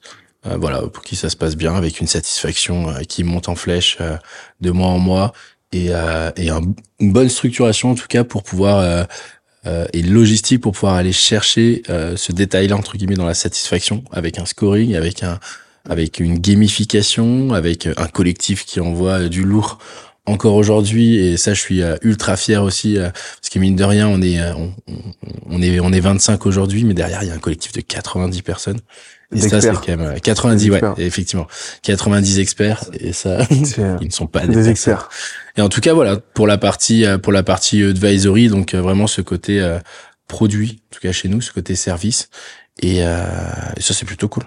Euh, 0.47 0.57
voilà, 0.59 0.81
pour 0.87 1.03
qui 1.03 1.15
ça 1.15 1.29
se 1.29 1.37
passe 1.37 1.55
bien 1.55 1.73
avec 1.75 2.01
une 2.01 2.07
satisfaction 2.07 2.89
euh, 2.89 2.99
qui 3.07 3.23
monte 3.23 3.47
en 3.47 3.55
flèche 3.55 3.97
euh, 4.01 4.17
de 4.59 4.71
mois 4.71 4.87
en 4.89 4.97
mois 4.99 5.31
et, 5.71 5.89
euh, 5.91 6.31
et 6.35 6.49
un- 6.49 6.61
une 6.99 7.13
bonne 7.13 7.29
structuration 7.29 7.91
en 7.91 7.95
tout 7.95 8.07
cas 8.09 8.23
pour 8.23 8.41
pouvoir 8.43 8.79
euh, 9.67 9.85
et 9.93 10.01
logistique 10.01 10.61
pour 10.61 10.73
pouvoir 10.73 10.95
aller 10.95 11.11
chercher 11.11 11.83
euh, 11.89 12.15
ce 12.15 12.31
détail-là 12.31 12.75
entre 12.75 12.97
guillemets 12.97 13.15
dans 13.15 13.25
la 13.25 13.33
satisfaction 13.33 14.03
avec 14.11 14.39
un 14.39 14.45
scoring, 14.45 14.95
avec 14.95 15.23
un 15.23 15.39
avec 15.89 16.19
une 16.19 16.37
gamification, 16.37 17.53
avec 17.53 17.87
un 17.87 18.07
collectif 18.07 18.65
qui 18.65 18.79
envoie 18.79 19.29
du 19.29 19.43
lourd 19.43 19.79
encore 20.25 20.55
aujourd'hui 20.55 21.15
et 21.17 21.35
ça 21.37 21.53
je 21.53 21.59
suis 21.59 21.81
euh, 21.81 21.95
ultra 22.03 22.37
fier 22.37 22.63
aussi 22.63 22.97
euh, 22.97 23.09
parce 23.11 23.49
que 23.51 23.57
mine 23.59 23.75
de 23.75 23.83
rien 23.83 24.07
on 24.07 24.21
est 24.21 24.39
euh, 24.39 24.53
on, 24.55 24.73
on- 24.87 24.93
on 25.49 25.61
est 25.61 25.79
on 25.79 25.91
est 25.91 25.99
25 25.99 26.45
aujourd'hui 26.45 26.83
mais 26.83 26.93
derrière 26.93 27.23
il 27.23 27.27
y 27.29 27.31
a 27.31 27.33
un 27.33 27.39
collectif 27.39 27.71
de 27.73 27.81
90 27.81 28.41
personnes 28.43 28.79
et 29.35 29.39
ça 29.39 29.59
c'est 29.61 29.71
quand 29.71 29.87
même 29.87 30.01
euh, 30.01 30.19
90 30.19 30.69
ouais 30.69 30.81
D'experts. 30.81 30.93
effectivement 31.05 31.47
90 31.83 32.39
experts 32.39 32.83
et 32.99 33.13
ça 33.13 33.39
ils 33.49 34.05
ne 34.07 34.11
sont 34.11 34.27
pas 34.27 34.45
des, 34.45 34.69
experts. 34.69 35.09
Et 35.57 35.61
en 35.61 35.69
tout 35.69 35.81
cas, 35.81 35.93
voilà, 35.93 36.17
pour 36.17 36.47
la 36.47 36.57
partie, 36.57 37.05
euh, 37.05 37.17
pour 37.17 37.33
la 37.33 37.43
partie 37.43 37.83
advisory, 37.83 38.47
donc 38.47 38.73
vraiment 38.75 39.07
ce 39.07 39.21
côté 39.21 39.59
euh, 39.61 39.79
produit, 40.27 40.81
en 40.89 40.95
tout 40.95 41.01
cas 41.01 41.11
chez 41.11 41.27
nous, 41.29 41.41
ce 41.41 41.51
côté 41.51 41.75
service. 41.75 42.29
Et, 42.81 43.03
euh, 43.03 43.25
et 43.75 43.81
ça, 43.81 43.93
c'est 43.93 44.05
plutôt 44.05 44.29
cool. 44.29 44.43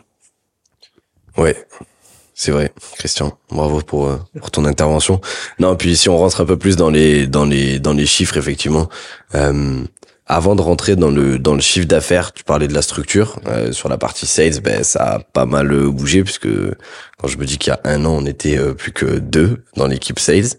Ouais, 1.37 1.67
c'est 2.34 2.50
vrai, 2.50 2.72
Christian. 2.98 3.38
Bravo 3.50 3.81
pour 3.81 4.08
euh, 4.08 4.19
pour 4.38 4.50
ton 4.50 4.64
intervention. 4.64 5.20
Non, 5.58 5.76
puis 5.76 5.96
si 5.96 6.08
on 6.08 6.19
rentre 6.19 6.40
un 6.40 6.44
peu 6.44 6.56
plus 6.56 6.76
dans 6.76 6.90
les 6.90 7.26
dans 7.26 7.44
les 7.44 7.78
dans 7.78 7.92
les 7.92 8.06
chiffres, 8.06 8.36
effectivement. 8.36 8.88
Euh, 9.34 9.84
avant 10.26 10.56
de 10.56 10.62
rentrer 10.62 10.96
dans 10.96 11.10
le 11.10 11.38
dans 11.38 11.54
le 11.54 11.60
chiffre 11.60 11.86
d'affaires, 11.86 12.32
tu 12.32 12.44
parlais 12.44 12.69
de 12.69 12.75
la 12.75 12.82
structure 12.82 13.38
euh, 13.46 13.72
sur 13.72 13.88
la 13.88 13.98
partie 13.98 14.26
sales, 14.26 14.60
ben 14.62 14.82
ça 14.82 15.14
a 15.14 15.19
pas 15.19 15.44
mal 15.44 15.70
euh, 15.70 15.90
bougé 15.90 16.22
puisque 16.25 16.48
quand 17.19 17.28
je 17.28 17.36
me 17.36 17.44
dis 17.44 17.58
qu'il 17.58 17.72
y 17.72 17.75
a 17.75 17.81
un 17.84 18.04
an, 18.04 18.19
on 18.22 18.26
était 18.26 18.58
euh, 18.58 18.72
plus 18.72 18.92
que 18.92 19.19
deux 19.19 19.64
dans 19.76 19.87
l'équipe 19.87 20.19
sales. 20.19 20.58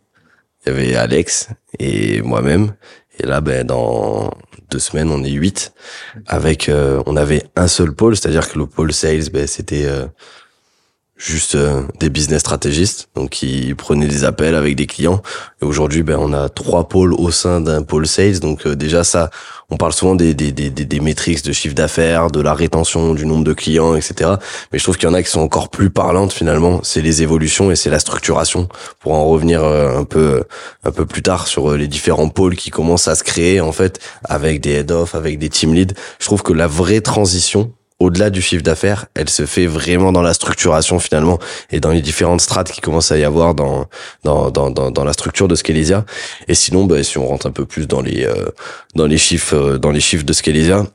Il 0.65 0.69
y 0.73 0.75
avait 0.75 0.95
Alex 0.95 1.49
et 1.79 2.21
moi-même. 2.21 2.73
Et 3.19 3.25
là, 3.25 3.39
ben 3.39 3.65
dans 3.65 4.31
deux 4.69 4.79
semaines, 4.79 5.09
on 5.09 5.23
est 5.23 5.31
huit. 5.31 5.73
Avec, 6.25 6.69
on 7.05 7.15
avait 7.15 7.43
un 7.55 7.67
seul 7.67 7.93
pôle, 7.93 8.17
c'est-à-dire 8.17 8.49
que 8.51 8.57
le 8.57 8.65
pôle 8.65 8.91
sales, 8.91 9.29
ben 9.31 9.45
c'était 9.45 9.87
juste 11.17 11.55
euh, 11.55 11.83
des 11.99 12.09
business 12.09 12.41
stratégistes, 12.41 13.07
donc 13.15 13.29
qui 13.29 13.73
prenaient 13.73 14.07
des 14.07 14.25
appels 14.25 14.55
avec 14.55 14.75
des 14.75 14.85
clients. 14.85 15.21
Et 15.61 15.65
aujourd'hui, 15.65 16.03
ben 16.03 16.17
on 16.19 16.33
a 16.33 16.49
trois 16.49 16.89
pôles 16.89 17.13
au 17.13 17.31
sein 17.31 17.61
d'un 17.61 17.83
pôle 17.83 18.05
sales, 18.05 18.39
donc 18.39 18.67
euh, 18.67 18.75
déjà 18.75 19.05
ça, 19.05 19.29
on 19.69 19.77
parle 19.77 19.93
souvent 19.93 20.15
des 20.15 20.33
des 20.33 20.51
des 20.51 20.69
des, 20.69 20.83
des 20.83 20.99
métriques 20.99 21.43
de 21.43 21.53
chiffre 21.53 21.73
d'affaires, 21.73 22.31
de 22.31 22.41
la 22.41 22.53
rétention, 22.53 23.13
du 23.13 23.25
nombre 23.25 23.45
de 23.45 23.53
clients, 23.53 23.95
etc. 23.95 24.31
Mais 24.71 24.79
je 24.79 24.83
trouve 24.83 24.97
qu'il 24.97 25.07
y 25.07 25.11
en 25.11 25.13
a 25.13 25.23
qui 25.23 25.29
sont 25.29 25.39
encore 25.39 25.69
plus 25.69 25.89
parlantes 25.89 26.33
finalement. 26.33 26.81
C'est 26.83 27.01
les 27.01 27.23
évolutions 27.23 27.71
et 27.71 27.77
c'est 27.77 27.89
la 27.89 27.99
structuration. 27.99 28.67
Pour 28.99 29.13
en 29.13 29.25
revenir 29.25 29.63
euh, 29.63 29.97
un 29.97 30.03
peu 30.03 30.43
un 30.83 30.91
peu 30.91 31.05
plus 31.05 31.21
tard 31.21 31.47
sur 31.47 31.71
euh, 31.71 31.77
les 31.77 31.87
différents 31.87 32.29
pôles 32.29 32.57
qui 32.57 32.71
commencent 32.71 33.07
à 33.07 33.15
se 33.15 33.23
créer 33.23 33.61
en 33.61 33.71
fait 33.71 33.99
avec 34.25 34.59
des 34.59 34.71
head 34.71 34.91
off, 34.91 35.15
avec 35.15 35.39
des 35.39 35.49
team 35.49 35.73
leads. 35.73 35.95
Je 36.19 36.25
trouve 36.25 36.43
que 36.43 36.53
la 36.53 36.67
vraie 36.67 37.01
transition 37.01 37.71
au-delà 37.99 38.29
du 38.29 38.41
chiffre 38.41 38.63
d'affaires, 38.63 39.05
elle 39.13 39.29
se 39.29 39.45
fait 39.45 39.67
vraiment 39.67 40.11
dans 40.11 40.21
la 40.21 40.33
structuration 40.33 40.99
finalement 40.99 41.39
et 41.71 41.79
dans 41.79 41.91
les 41.91 42.01
différentes 42.01 42.41
strates 42.41 42.71
qui 42.71 42.81
commencent 42.81 43.11
à 43.11 43.17
y 43.17 43.23
avoir 43.23 43.55
dans 43.55 43.87
dans 44.23 44.51
dans 44.51 44.69
dans, 44.69 44.91
dans 44.91 45.03
la 45.03 45.13
structure 45.13 45.47
de 45.47 45.55
Scalesia. 45.55 46.05
Et 46.47 46.55
sinon, 46.55 46.85
bah, 46.85 47.03
si 47.03 47.17
on 47.17 47.25
rentre 47.25 47.47
un 47.47 47.51
peu 47.51 47.65
plus 47.65 47.87
dans 47.87 48.01
les 48.01 48.25
euh, 48.25 48.49
dans 48.95 49.07
les 49.07 49.17
chiffres 49.17 49.55
euh, 49.55 49.77
dans 49.77 49.91
les 49.91 50.01
chiffres 50.01 50.25
de 50.25 50.33
Scalesia, 50.33 50.85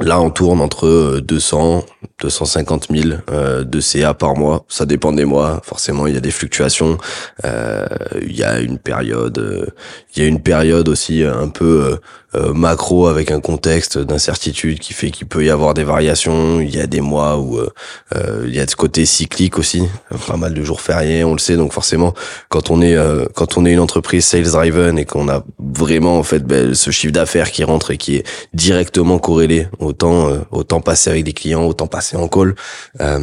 là 0.00 0.20
on 0.20 0.30
tourne 0.30 0.60
entre 0.60 0.86
euh, 0.86 1.20
200 1.20 1.84
250 2.20 2.88
000 2.90 3.20
euh, 3.30 3.64
de 3.64 3.80
CA 3.80 4.14
par 4.14 4.34
mois. 4.34 4.64
Ça 4.68 4.86
dépend 4.86 5.12
des 5.12 5.24
mois. 5.24 5.60
Forcément, 5.64 6.06
il 6.06 6.14
y 6.14 6.16
a 6.16 6.20
des 6.20 6.30
fluctuations. 6.30 6.98
Euh, 7.44 7.86
il 8.20 8.36
y 8.36 8.42
a 8.42 8.58
une 8.58 8.78
période, 8.78 9.38
euh, 9.38 9.66
il 10.14 10.22
y 10.22 10.26
a 10.26 10.28
une 10.28 10.42
période 10.42 10.88
aussi 10.88 11.22
un 11.22 11.48
peu 11.48 11.98
euh, 12.34 12.52
macro 12.52 13.06
avec 13.06 13.30
un 13.30 13.40
contexte 13.40 13.98
d'incertitude 13.98 14.78
qui 14.78 14.92
fait 14.92 15.10
qu'il 15.10 15.26
peut 15.26 15.44
y 15.44 15.50
avoir 15.50 15.74
des 15.74 15.84
variations. 15.84 16.60
Il 16.60 16.74
y 16.74 16.80
a 16.80 16.86
des 16.86 17.00
mois 17.00 17.38
où 17.38 17.58
euh, 17.58 17.70
euh, 18.14 18.44
il 18.46 18.54
y 18.54 18.60
a 18.60 18.66
ce 18.66 18.76
côté 18.76 19.06
cyclique 19.06 19.58
aussi, 19.58 19.88
pas 20.26 20.36
mal 20.36 20.54
de 20.54 20.62
jours 20.62 20.80
fériés, 20.80 21.24
on 21.24 21.32
le 21.32 21.38
sait. 21.38 21.56
Donc 21.56 21.72
forcément, 21.72 22.14
quand 22.48 22.70
on 22.70 22.82
est 22.82 22.94
euh, 22.94 23.26
quand 23.34 23.56
on 23.56 23.64
est 23.64 23.72
une 23.72 23.80
entreprise 23.80 24.26
sales 24.26 24.50
driven 24.50 24.98
et 24.98 25.04
qu'on 25.04 25.28
a 25.28 25.44
vraiment 25.58 26.18
en 26.18 26.22
fait 26.22 26.44
ben, 26.44 26.74
ce 26.74 26.90
chiffre 26.90 27.12
d'affaires 27.12 27.50
qui 27.50 27.64
rentre 27.64 27.90
et 27.92 27.96
qui 27.96 28.16
est 28.16 28.26
directement 28.52 29.18
corrélé 29.18 29.68
au 29.78 29.92
temps 29.92 30.28
euh, 30.28 30.38
au 30.50 30.64
temps 30.64 30.80
passé 30.80 31.10
avec 31.10 31.24
des 31.24 31.32
clients, 31.32 31.64
au 31.64 31.72
temps 31.72 31.86
passé 31.86 32.16
en 32.16 32.28
call, 32.28 32.54
euh, 33.00 33.18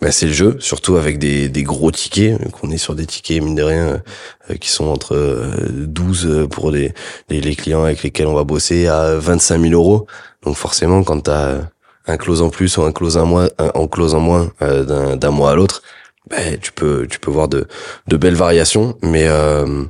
ben, 0.00 0.10
c'est 0.10 0.26
le 0.26 0.32
jeu. 0.32 0.56
Surtout 0.58 0.96
avec 0.96 1.18
des 1.18 1.48
des 1.48 1.62
gros 1.62 1.90
tickets, 1.90 2.50
qu'on 2.52 2.70
est 2.70 2.78
sur 2.78 2.94
des 2.94 3.06
tickets 3.06 3.42
mine 3.42 3.54
de 3.54 3.62
rien 3.62 4.02
qui 4.58 4.70
sont 4.70 4.86
entre 4.86 5.14
euh, 5.14 5.50
12 5.70 6.48
pour 6.50 6.70
les, 6.70 6.92
les, 7.28 7.54
clients 7.54 7.84
avec 7.84 8.02
lesquels 8.02 8.26
on 8.26 8.34
va 8.34 8.44
bosser 8.44 8.86
à 8.88 9.16
25 9.16 9.60
000 9.60 9.72
euros. 9.74 10.06
Donc 10.44 10.56
forcément, 10.56 11.02
quand 11.02 11.20
tu 11.22 11.30
as 11.30 11.70
un 12.06 12.16
close 12.16 12.42
en 12.42 12.50
plus 12.50 12.76
ou 12.76 12.82
un 12.82 12.92
close 12.92 13.16
en 13.16 13.26
moins, 13.26 13.48
un- 13.58 13.86
close 13.86 14.14
en 14.14 14.20
moins 14.20 14.50
euh, 14.62 15.16
d'un- 15.16 15.30
mois 15.30 15.52
à 15.52 15.54
l'autre, 15.54 15.82
ben, 16.28 16.58
tu 16.60 16.72
peux 16.72 17.06
tu 17.08 17.18
peux 17.18 17.30
voir 17.30 17.48
de, 17.48 17.66
de 18.06 18.16
belles 18.16 18.34
variations. 18.34 18.96
Mais 19.02 19.26
euh, 19.26 19.84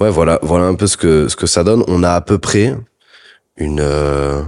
ouais, 0.00 0.10
voilà 0.10 0.38
voilà 0.42 0.66
un 0.66 0.74
peu 0.74 0.86
ce 0.86 0.96
que 0.96 1.28
ce 1.28 1.36
que 1.36 1.46
ça 1.46 1.64
donne. 1.64 1.84
On 1.88 2.02
a 2.02 2.10
à 2.12 2.20
peu 2.20 2.38
près 2.38 2.74
une 3.56 3.80
euh, 3.80 4.42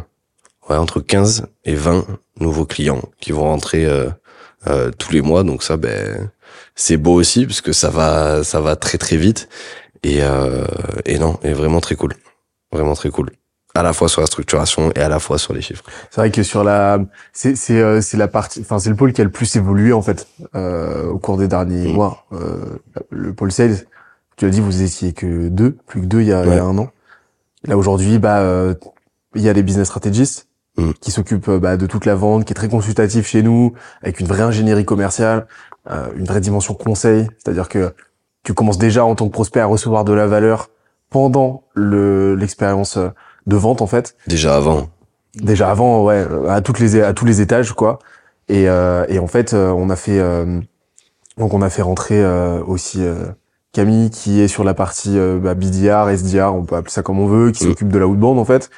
ouais, 0.68 0.76
entre 0.76 1.00
15 1.00 1.46
et 1.64 1.74
20 1.74 2.06
nouveaux 2.40 2.66
clients 2.66 3.02
qui 3.20 3.32
vont 3.32 3.44
rentrer 3.44 3.84
euh, 3.86 4.08
euh, 4.66 4.90
tous 4.98 5.12
les 5.12 5.20
mois. 5.22 5.42
Donc 5.44 5.62
ça, 5.62 5.76
ben, 5.76 6.30
c'est 6.74 6.96
beau 6.96 7.14
aussi 7.14 7.46
parce 7.46 7.60
que 7.60 7.72
ça 7.72 7.90
va, 7.90 8.42
ça 8.44 8.60
va 8.60 8.76
très 8.76 8.98
très 8.98 9.16
vite 9.16 9.48
et 10.02 10.18
euh, 10.22 10.64
et 11.04 11.18
non, 11.18 11.38
et 11.42 11.52
vraiment 11.52 11.80
très 11.80 11.94
cool, 11.94 12.14
vraiment 12.72 12.94
très 12.94 13.10
cool. 13.10 13.30
À 13.76 13.82
la 13.82 13.92
fois 13.92 14.08
sur 14.08 14.20
la 14.20 14.28
structuration 14.28 14.92
et 14.94 15.00
à 15.00 15.08
la 15.08 15.18
fois 15.18 15.36
sur 15.36 15.52
les 15.52 15.60
chiffres. 15.60 15.82
C'est 16.10 16.20
vrai 16.20 16.30
que 16.30 16.44
sur 16.44 16.62
la, 16.62 17.00
c'est 17.32 17.56
c'est 17.56 17.80
euh, 17.80 18.00
c'est 18.00 18.16
la 18.16 18.28
partie, 18.28 18.60
enfin 18.60 18.78
c'est 18.78 18.88
le 18.90 18.94
pôle 18.94 19.12
qui 19.12 19.20
a 19.20 19.24
le 19.24 19.30
plus 19.32 19.56
évolué 19.56 19.92
en 19.92 20.02
fait 20.02 20.28
euh, 20.54 21.08
au 21.08 21.18
cours 21.18 21.36
des 21.38 21.48
derniers 21.48 21.88
Mm. 21.88 21.92
mois. 21.92 22.24
Euh, 22.32 22.78
le 23.10 23.32
pôle 23.34 23.50
sales, 23.50 23.78
tu 24.36 24.44
l'as 24.44 24.52
dit, 24.52 24.60
vous 24.60 24.82
étiez 24.82 25.12
que 25.12 25.48
deux, 25.48 25.72
plus 25.86 26.02
que 26.02 26.06
deux 26.06 26.20
il 26.20 26.28
y 26.28 26.32
a, 26.32 26.42
il 26.44 26.46
y 26.46 26.50
Ouais. 26.50 26.58
a 26.58 26.64
un 26.64 26.78
an. 26.78 26.90
Là 27.66 27.76
aujourd'hui, 27.76 28.18
bah 28.20 28.38
euh, 28.40 28.74
il 29.34 29.42
y 29.42 29.48
a 29.48 29.52
les 29.52 29.62
business 29.62 29.88
strategists 29.88 30.46
Mm. 30.76 30.90
qui 31.00 31.12
s'occupent 31.12 31.50
bah, 31.52 31.76
de 31.76 31.86
toute 31.86 32.04
la 32.04 32.16
vente, 32.16 32.44
qui 32.44 32.52
est 32.52 32.56
très 32.56 32.68
consultatif 32.68 33.28
chez 33.28 33.42
nous, 33.44 33.74
avec 34.02 34.18
une 34.18 34.26
vraie 34.26 34.42
ingénierie 34.42 34.84
commerciale, 34.84 35.46
une 35.86 36.24
vraie 36.24 36.40
dimension 36.40 36.74
conseil, 36.74 37.26
c'est-à-dire 37.38 37.68
que 37.68 37.92
tu 38.42 38.54
commences 38.54 38.78
déjà 38.78 39.04
en 39.04 39.14
tant 39.14 39.26
que 39.26 39.32
prospect 39.32 39.60
à 39.60 39.66
recevoir 39.66 40.04
de 40.04 40.12
la 40.12 40.26
valeur 40.26 40.70
pendant 41.10 41.64
le 41.74 42.34
l'expérience 42.34 42.96
euh, 42.96 43.08
de 43.46 43.56
vente 43.56 43.82
en 43.82 43.86
fait 43.86 44.16
Déjà 44.26 44.56
avant. 44.56 44.88
déjà 45.34 45.70
avant 45.70 46.02
ouais 46.04 46.26
à 46.48 46.60
toutes 46.60 46.78
les 46.80 47.00
à 47.02 47.12
tous 47.12 47.24
les 47.24 47.40
étages 47.40 47.72
quoi 47.72 47.98
et 48.48 48.68
euh, 48.68 49.04
et 49.08 49.18
en 49.18 49.26
fait 49.26 49.52
euh, 49.54 49.70
on 49.70 49.90
a 49.90 49.96
fait 49.96 50.18
euh, 50.18 50.60
donc 51.38 51.54
on 51.54 51.62
a 51.62 51.70
fait 51.70 51.82
rentrer 51.82 52.22
euh, 52.22 52.60
aussi 52.66 53.04
euh, 53.04 53.26
Camille 53.72 54.10
qui 54.10 54.40
est 54.40 54.48
sur 54.48 54.64
la 54.64 54.74
partie 54.74 55.18
euh, 55.18 55.38
bah, 55.38 55.54
BDR 55.54 56.08
SDR 56.10 56.54
on 56.54 56.64
peut 56.64 56.76
appeler 56.76 56.92
ça 56.92 57.02
comme 57.02 57.18
on 57.20 57.26
veut 57.26 57.50
qui 57.50 57.64
Mm. 57.64 57.68
s'occupe 57.68 57.88
de 57.92 57.98
la 57.98 58.06
outbound 58.06 58.38
en 58.38 58.44
fait 58.44 58.70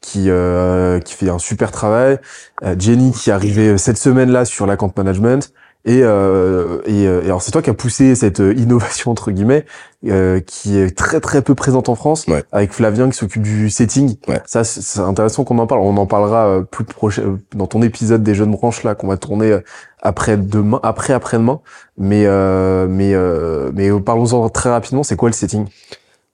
qui 0.00 0.26
euh, 0.28 0.98
qui 1.00 1.14
fait 1.14 1.28
un 1.30 1.38
super 1.38 1.70
travail 1.72 2.18
Euh, 2.62 2.74
Jenny 2.78 3.12
qui 3.12 3.30
est 3.30 3.32
arrivée 3.32 3.76
cette 3.78 3.98
semaine 3.98 4.30
là 4.30 4.44
sur 4.44 4.66
l'account 4.66 4.92
management 4.96 5.52
et, 5.86 6.00
euh, 6.02 6.78
et, 6.86 7.06
euh, 7.06 7.22
et 7.22 7.26
alors 7.26 7.40
c'est 7.42 7.50
toi 7.52 7.62
qui 7.62 7.70
as 7.70 7.74
poussé 7.74 8.14
cette 8.14 8.40
euh, 8.40 8.52
innovation 8.54 9.10
entre 9.10 9.30
guillemets 9.30 9.64
euh, 10.06 10.40
qui 10.40 10.78
est 10.78 10.96
très 10.96 11.20
très 11.20 11.40
peu 11.42 11.54
présente 11.54 11.88
en 11.88 11.94
France 11.94 12.26
Ouais. 12.28 12.42
avec 12.52 12.72
Flavien 12.72 13.08
qui 13.08 13.16
s'occupe 13.16 13.42
du 13.42 13.70
setting. 13.70 14.16
Ouais. 14.28 14.40
ça 14.46 14.62
c'est 14.64 15.00
intéressant 15.00 15.44
qu'on 15.44 15.58
en 15.58 15.66
parle. 15.66 15.80
On 15.80 15.96
en 15.96 16.06
parlera 16.06 16.46
euh, 16.48 16.62
plus 16.62 16.84
prochain 16.84 17.22
euh, 17.22 17.36
dans 17.54 17.66
ton 17.66 17.80
épisode 17.82 18.22
des 18.22 18.34
jeunes 18.34 18.50
branches 18.52 18.82
là 18.82 18.94
qu'on 18.94 19.08
va 19.08 19.16
tourner 19.16 19.58
après 20.02 20.36
demain 20.36 20.80
après 20.82 21.12
après 21.14 21.38
demain 21.38 21.60
mais 21.96 22.24
euh, 22.26 22.86
mais 22.88 23.12
euh, 23.14 23.70
mais 23.74 23.90
parlons-en 24.00 24.48
très 24.50 24.70
rapidement. 24.70 25.02
C'est 25.02 25.16
quoi 25.16 25.28
le 25.28 25.34
setting? 25.34 25.66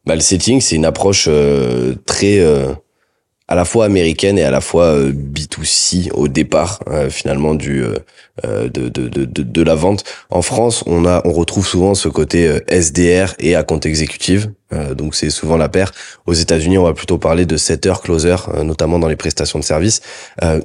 Bah, 0.06 0.14
le 0.14 0.20
setting, 0.20 0.60
c'est 0.60 0.76
une 0.76 0.84
approche 0.84 1.26
euh, 1.28 1.94
très 2.06 2.38
euh, 2.38 2.68
à 3.48 3.54
la 3.54 3.64
fois 3.64 3.84
américaine 3.84 4.38
et 4.38 4.42
à 4.44 4.50
la 4.50 4.60
fois 4.60 4.84
euh, 4.86 5.12
B2C 5.12 6.10
au 6.12 6.28
départ 6.28 6.80
euh, 6.88 7.10
finalement 7.10 7.54
du 7.54 7.82
euh, 7.82 7.94
euh, 8.44 8.68
de, 8.68 8.90
de, 8.90 9.08
de, 9.08 9.24
de, 9.24 9.62
la 9.62 9.74
vente. 9.74 10.04
En 10.28 10.42
France, 10.42 10.84
on 10.86 11.06
a 11.06 11.22
on 11.24 11.32
retrouve 11.32 11.66
souvent 11.66 11.94
ce 11.94 12.08
côté 12.08 12.46
euh, 12.46 12.60
SDR 12.68 13.34
et 13.38 13.54
à 13.54 13.62
compte 13.62 13.86
exécutive. 13.86 14.52
Euh, 14.74 14.92
donc 14.92 15.14
c'est 15.14 15.30
souvent 15.30 15.56
la 15.56 15.70
paire. 15.70 15.90
Aux 16.26 16.34
États-Unis, 16.34 16.76
on 16.76 16.82
va 16.82 16.92
plutôt 16.92 17.16
parler 17.16 17.46
de 17.46 17.56
setter 17.56 17.94
closer, 18.02 18.36
notamment 18.62 18.98
dans 18.98 19.08
les 19.08 19.16
prestations 19.16 19.58
de 19.58 19.64
services. 19.64 20.02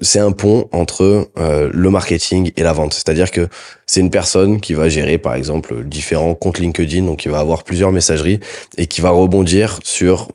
C'est 0.01 0.19
un 0.19 0.33
pont 0.33 0.67
entre 0.73 1.29
le 1.37 1.89
marketing 1.89 2.51
et 2.57 2.63
la 2.63 2.73
vente. 2.73 2.93
C'est-à-dire 2.93 3.31
que 3.31 3.47
c'est 3.85 3.99
une 3.99 4.09
personne 4.09 4.59
qui 4.59 4.73
va 4.73 4.89
gérer, 4.89 5.17
par 5.17 5.35
exemple, 5.35 5.83
différents 5.85 6.33
comptes 6.33 6.59
LinkedIn, 6.59 7.03
donc 7.03 7.19
qui 7.19 7.29
va 7.29 7.39
avoir 7.39 7.63
plusieurs 7.63 7.91
messageries 7.91 8.39
et 8.77 8.87
qui 8.87 9.01
va 9.01 9.11
rebondir 9.11 9.79
sur 9.83 10.29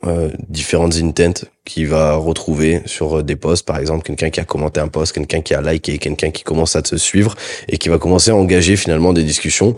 différentes 0.49 0.95
intents 0.95 1.45
qu'il 1.67 1.87
va 1.87 2.15
retrouver 2.15 2.81
sur 2.85 3.19
euh, 3.19 3.23
des 3.23 3.35
posts, 3.35 3.65
par 3.65 3.77
exemple 3.77 4.03
quelqu'un 4.03 4.29
qui 4.29 4.39
a 4.39 4.45
commenté 4.45 4.79
un 4.79 4.87
post, 4.87 5.13
quelqu'un 5.13 5.41
qui 5.41 5.53
a 5.53 5.61
liké, 5.61 5.97
quelqu'un 5.97 6.31
qui 6.31 6.43
commence 6.43 6.75
à 6.75 6.81
te 6.81 6.95
suivre 6.95 7.35
et 7.67 7.77
qui 7.77 7.89
va 7.89 7.99
commencer 7.99 8.31
à 8.31 8.35
engager 8.35 8.75
finalement 8.75 9.13
des 9.13 9.23
discussions 9.23 9.75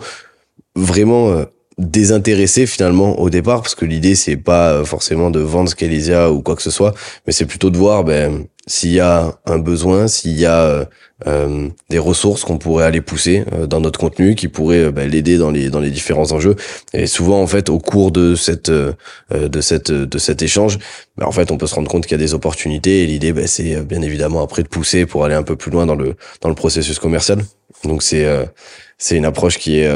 vraiment 0.75 1.45
désintéressées 1.79 2.67
finalement 2.67 3.19
au 3.19 3.29
départ 3.29 3.61
parce 3.61 3.73
que 3.73 3.85
l'idée 3.85 4.13
c'est 4.13 4.35
pas 4.35 4.71
euh, 4.73 4.85
forcément 4.85 5.31
de 5.31 5.39
vendre 5.39 5.69
Scalesia 5.69 6.31
ou 6.31 6.41
quoi 6.41 6.55
que 6.55 6.61
ce 6.61 6.71
soit 6.71 6.93
mais 7.25 7.33
c'est 7.33 7.45
plutôt 7.45 7.69
de 7.69 7.77
voir 7.77 8.03
ben 8.03 8.45
s'il 8.67 8.91
y 8.91 8.99
a 8.99 9.39
un 9.45 9.57
besoin 9.57 10.07
s'il 10.07 10.37
y 10.37 10.45
a 10.45 10.61
euh, 10.61 10.85
euh, 11.27 11.69
des 11.89 11.99
ressources 11.99 12.43
qu'on 12.43 12.57
pourrait 12.57 12.85
aller 12.85 13.01
pousser 13.01 13.43
euh, 13.53 13.65
dans 13.65 13.79
notre 13.79 13.99
contenu 13.99 14.35
qui 14.35 14.49
pourraient 14.49 14.91
ben, 14.91 15.09
l'aider 15.09 15.37
dans 15.37 15.51
les 15.51 15.69
dans 15.69 15.79
les 15.79 15.89
différents 15.89 16.31
enjeux. 16.31 16.55
Et 16.93 17.07
souvent 17.07 17.41
en 17.41 17.47
fait 17.47 17.69
au 17.69 17.79
cours 17.79 18.11
de 18.11 18.35
cette 18.35 18.69
de 18.71 19.61
cette 19.61 19.91
de 19.91 20.17
cet 20.17 20.41
échange 20.41 20.79
ben, 21.17 21.25
en 21.25 21.31
fait 21.31 21.51
on 21.51 21.57
peut 21.57 21.67
se 21.67 21.75
rendre 21.75 21.89
compte 21.89 22.03
qu'il 22.03 22.13
y 22.13 22.21
a 22.21 22.23
des 22.23 22.33
opportunités 22.33 23.03
et 23.03 23.05
l'idée 23.05 23.31
ben, 23.31 23.47
c'est 23.47 23.81
bien 23.85 24.01
évidemment 24.01 24.43
après 24.43 24.63
de 24.63 24.67
pousser 24.67 25.05
pour 25.05 25.23
aller 25.23 25.35
un 25.35 25.43
peu 25.43 25.55
plus 25.55 25.71
loin 25.71 25.85
dans 25.85 25.95
le 25.95 26.15
dans 26.41 26.49
le 26.49 26.55
processus 26.55 26.99
commercial. 26.99 27.39
Donc 27.85 28.03
c'est 28.03 28.27
c'est 28.97 29.15
une 29.15 29.25
approche 29.25 29.57
qui 29.57 29.79
est 29.79 29.89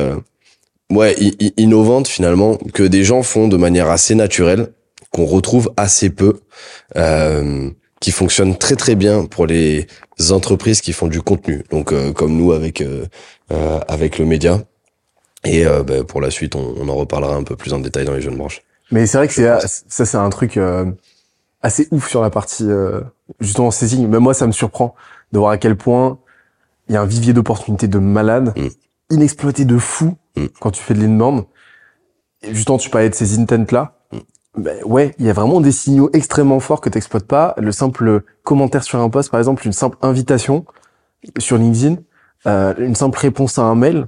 ouais 0.96 1.16
i- 1.20 1.36
i- 1.40 1.54
innovante 1.58 2.08
finalement 2.08 2.58
que 2.74 2.84
des 2.84 3.04
gens 3.04 3.24
font 3.24 3.48
de 3.48 3.58
manière 3.58 3.90
assez 3.90 4.16
naturelle 4.16 4.68
qu'on 5.12 5.26
retrouve 5.26 5.72
assez 5.78 6.10
peu 6.10 6.40
euh, 6.96 7.70
qui 8.00 8.12
fonctionne 8.12 8.58
très 8.58 8.76
très 8.76 8.96
bien 8.96 9.26
pour 9.26 9.46
les 9.46 9.88
entreprises 10.32 10.82
qui 10.82 10.94
font 10.94 11.08
du 11.08 11.22
contenu 11.22 11.64
donc 11.72 11.92
euh, 11.92 12.12
comme 12.14 12.36
nous 12.36 12.52
avec 12.54 12.82
euh, 12.82 13.06
euh, 13.52 13.80
avec 13.88 14.18
le 14.20 14.26
média 14.26 14.62
et 15.46 15.66
euh, 15.66 15.84
ben, 15.84 16.04
pour 16.04 16.22
la 16.22 16.32
suite 16.32 16.56
on, 16.56 16.74
on 16.80 16.88
en 16.90 16.96
reparlera 16.96 17.36
un 17.36 17.44
peu 17.44 17.56
plus 17.56 17.74
en 17.74 17.80
détail 17.80 18.06
dans 18.06 18.14
les 18.14 18.22
jeunes 18.22 18.38
branches 18.38 18.62
Mais 18.92 19.06
c'est 19.08 19.18
vrai 19.18 19.28
que 19.28 19.34
c'est 19.34 19.48
ça, 19.88 20.06
c'est 20.06 20.18
un 20.18 20.30
truc 20.30 20.58
euh, 20.58 20.86
assez 21.62 21.88
ouf 21.92 22.10
sur 22.10 22.22
la 22.22 22.30
partie 22.30 22.66
euh, 22.70 23.02
justement 23.40 23.72
setting. 23.72 24.08
Même 24.08 24.22
moi, 24.22 24.34
ça 24.34 24.46
me 24.48 24.52
surprend 24.52 24.96
de 25.32 25.40
voir 25.40 25.52
à 25.52 25.58
quel 25.58 25.76
point 25.78 26.20
il 26.90 26.94
y 26.94 26.98
a 26.98 27.02
un 27.02 27.06
vivier 27.06 27.32
d'opportunités 27.34 27.88
de 27.88 27.98
malade, 28.00 28.54
Mm. 28.58 28.68
Inexploité 29.14 29.66
de 29.66 29.78
fou 29.78 30.16
Mm. 30.36 30.46
quand 30.60 30.72
tu 30.72 30.82
fais 30.82 30.96
de 30.96 31.00
l'inbound. 31.02 31.44
Justement, 32.52 32.78
tu 32.78 32.90
parlais 32.90 33.10
de 33.10 33.16
ces 33.16 33.40
intents 33.40 33.66
là. 33.72 34.00
Ben 34.58 34.78
ouais, 34.84 35.16
il 35.20 35.26
y 35.26 35.30
a 35.30 35.34
vraiment 35.34 35.62
des 35.62 35.72
signaux 35.72 36.10
extrêmement 36.14 36.60
forts 36.60 36.82
que 36.82 36.90
t'exploites 36.90 37.26
pas. 37.28 37.54
Le 37.58 37.72
simple 37.72 38.22
commentaire 38.44 38.84
sur 38.84 39.00
un 39.00 39.10
post, 39.10 39.32
par 39.32 39.40
exemple, 39.40 39.66
une 39.66 39.74
simple 39.74 39.98
invitation 40.02 40.66
sur 41.40 41.58
LinkedIn, 41.58 41.98
euh, 42.48 42.74
une 42.80 42.96
simple 42.96 43.18
réponse 43.18 43.58
à 43.58 43.64
un 43.64 43.76
mail, 43.76 44.08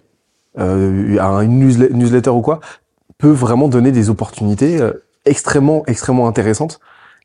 euh, 0.60 1.18
à 1.20 1.44
une 1.44 1.60
newsle- 1.64 1.92
newsletter 1.94 2.32
ou 2.32 2.42
quoi, 2.42 2.60
peut 3.18 3.32
vraiment 3.32 3.68
donner 3.70 3.92
des 3.92 4.10
opportunités 4.10 4.80
euh, 4.82 4.94
extrêmement 5.26 5.84
extrêmement 5.88 6.28
intéressantes 6.28 6.80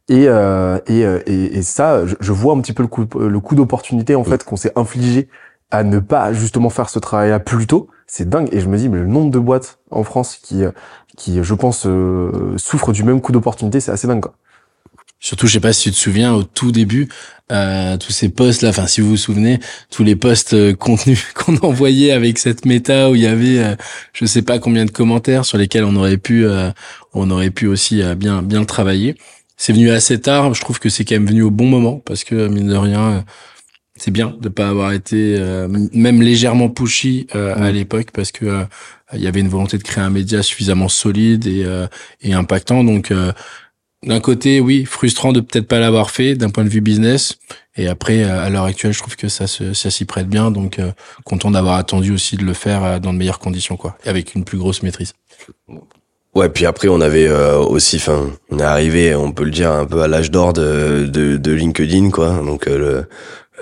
et 0.09 0.25
euh, 0.29 0.79
et, 0.87 1.01
et 1.01 1.59
et 1.59 1.63
ça 1.63 2.07
je, 2.07 2.15
je 2.21 2.33
vois 2.33 2.55
un 2.55 2.61
petit 2.61 2.73
peu 2.73 2.83
le 2.83 2.89
coup 2.89 3.05
le 3.19 3.41
coup 3.41 3.55
d'opportunité 3.55 4.15
en 4.15 4.25
fait 4.25 4.45
qu'on 4.45 4.57
s'est 4.57 4.73
infligé 4.77 5.29
à 5.71 5.83
ne 5.85 5.99
pas 5.99 6.33
justement 6.33 6.71
faire 6.71 6.91
ce 6.91 6.99
travail 6.99 7.31
là 7.31 7.41
plus 7.41 7.67
tôt 7.67 7.89
c'est 8.07 8.29
dingue 8.29 8.49
et 8.53 8.61
je 8.61 8.69
me 8.69 8.77
dis 8.77 8.89
mais 8.89 8.99
le 8.99 9.07
nombre 9.07 9.31
de 9.31 9.39
boîtes 9.39 9.79
en 9.91 10.03
France 10.05 10.37
qui 10.43 10.65
euh, 10.65 10.73
qui 11.17 11.43
je 11.43 11.55
pense 11.55 11.87
euh, 11.87 12.55
souffrent 12.57 12.93
du 12.93 13.05
même 13.05 13.21
coup 13.21 13.33
d'opportunité 13.33 13.81
c'est 13.81 13.93
assez 13.93 14.07
dingue 14.07 14.21
quoi. 14.21 14.35
Surtout, 15.23 15.47
je 15.47 15.53
sais 15.53 15.61
pas 15.61 15.75
si 15.75 15.83
tu 15.83 15.91
te 15.91 15.97
souviens, 15.97 16.33
au 16.33 16.45
tout 16.45 16.73
début, 16.73 17.11
euh, 17.53 17.99
tous 17.99 18.11
ces 18.11 18.31
posts 18.31 18.63
là, 18.63 18.71
enfin 18.71 18.87
si 18.87 19.03
vous 19.03 19.11
vous 19.11 19.17
souvenez, 19.19 19.61
tous 19.91 20.03
les 20.03 20.17
posts 20.17 20.55
euh, 20.55 20.75
contenus 20.75 21.27
qu'on 21.35 21.59
envoyait 21.59 22.13
avec 22.13 22.39
cette 22.39 22.65
méta 22.65 23.11
où 23.11 23.15
il 23.15 23.21
y 23.21 23.27
avait, 23.27 23.59
euh, 23.59 23.77
je 24.15 24.25
sais 24.25 24.41
pas 24.41 24.59
combien 24.59 24.87
de 24.87 24.91
commentaires 24.91 25.45
sur 25.45 25.59
lesquels 25.59 25.85
on 25.85 25.95
aurait 25.97 26.17
pu, 26.17 26.47
euh, 26.47 26.71
on 27.13 27.31
aurait 27.31 27.51
pu 27.51 27.67
aussi 27.67 28.03
bien 28.17 28.41
bien 28.43 28.65
travailler. 28.65 29.15
C'est 29.59 29.75
venu 29.75 29.91
assez 29.91 30.19
tard. 30.19 30.55
Je 30.55 30.61
trouve 30.63 30.79
que 30.81 30.89
c'est 30.89 31.05
quand 31.05 31.17
même 31.17 31.27
venu 31.27 31.43
au 31.43 31.51
bon 31.51 31.67
moment 31.67 32.01
parce 32.07 32.25
que 32.25 32.49
mine 32.49 32.69
de 32.69 32.77
rien, 32.77 33.25
c'est 34.01 34.11
bien 34.11 34.35
de 34.41 34.49
pas 34.49 34.71
avoir 34.71 34.93
été 34.93 35.37
euh, 35.37 35.69
même 35.93 36.23
légèrement 36.23 36.71
pushy 36.71 37.27
euh, 37.35 37.55
à 37.55 37.71
l'époque 37.71 38.09
parce 38.15 38.33
que 38.33 38.47
euh, 38.47 38.65
il 39.13 39.21
y 39.21 39.27
avait 39.27 39.41
une 39.41 39.49
volonté 39.49 39.77
de 39.77 39.83
créer 39.83 40.03
un 40.03 40.09
média 40.09 40.43
suffisamment 40.43 40.89
solide 40.89 41.47
et, 41.47 41.65
euh, 41.67 41.87
et 42.23 42.33
impactant. 42.33 42.83
Donc 42.83 43.11
euh, 43.11 43.33
d'un 44.07 44.21
côté, 44.21 44.61
oui, 44.61 44.87
frustrant 44.87 45.33
de 45.33 45.41
peut-être 45.41 45.69
pas 45.69 45.81
l'avoir 45.81 46.11
fait 46.11 46.35
d'un 46.35 46.49
point 46.49 46.65
de 46.65 46.71
vue 46.71 46.81
business. 46.81 47.37
Et 47.77 47.89
après, 47.89 48.23
euh, 48.23 48.43
à 48.43 48.49
l'heure 48.49 48.65
actuelle, 48.65 48.95
je 48.95 49.01
trouve 49.01 49.17
que 49.17 49.29
ça 49.29 49.47
se, 49.47 49.75
ça 49.75 49.91
s'y 49.91 50.07
prête 50.07 50.29
bien. 50.29 50.51
Donc, 50.51 50.79
euh, 50.79 50.93
content 51.25 51.51
d'avoir 51.51 51.75
attendu 51.75 52.11
aussi 52.11 52.37
de 52.37 52.45
le 52.45 52.55
faire 52.55 53.01
dans 53.01 53.13
de 53.13 53.19
meilleures 53.19 53.39
conditions, 53.39 53.77
quoi, 53.77 53.99
et 54.05 54.09
avec 54.09 54.35
une 54.35 54.45
plus 54.45 54.57
grosse 54.57 54.83
maîtrise. 54.83 55.13
Ouais, 56.35 56.49
puis 56.49 56.65
après 56.65 56.89
on 56.89 57.01
avait 57.01 57.27
euh, 57.27 57.59
aussi, 57.59 57.97
enfin, 57.97 58.31
on 58.51 58.59
est 58.59 58.63
arrivé, 58.63 59.15
on 59.15 59.33
peut 59.33 59.45
le 59.45 59.51
dire, 59.51 59.71
un 59.71 59.85
peu 59.85 60.01
à 60.01 60.09
l'âge 60.09 60.31
d'or 60.31 60.53
de, 60.53 61.07
de, 61.07 61.37
de 61.37 61.53
LinkedIn, 61.53 62.11
quoi. 62.11 62.41
Donc 62.45 62.69
euh, 62.69 62.79
le 62.79 63.09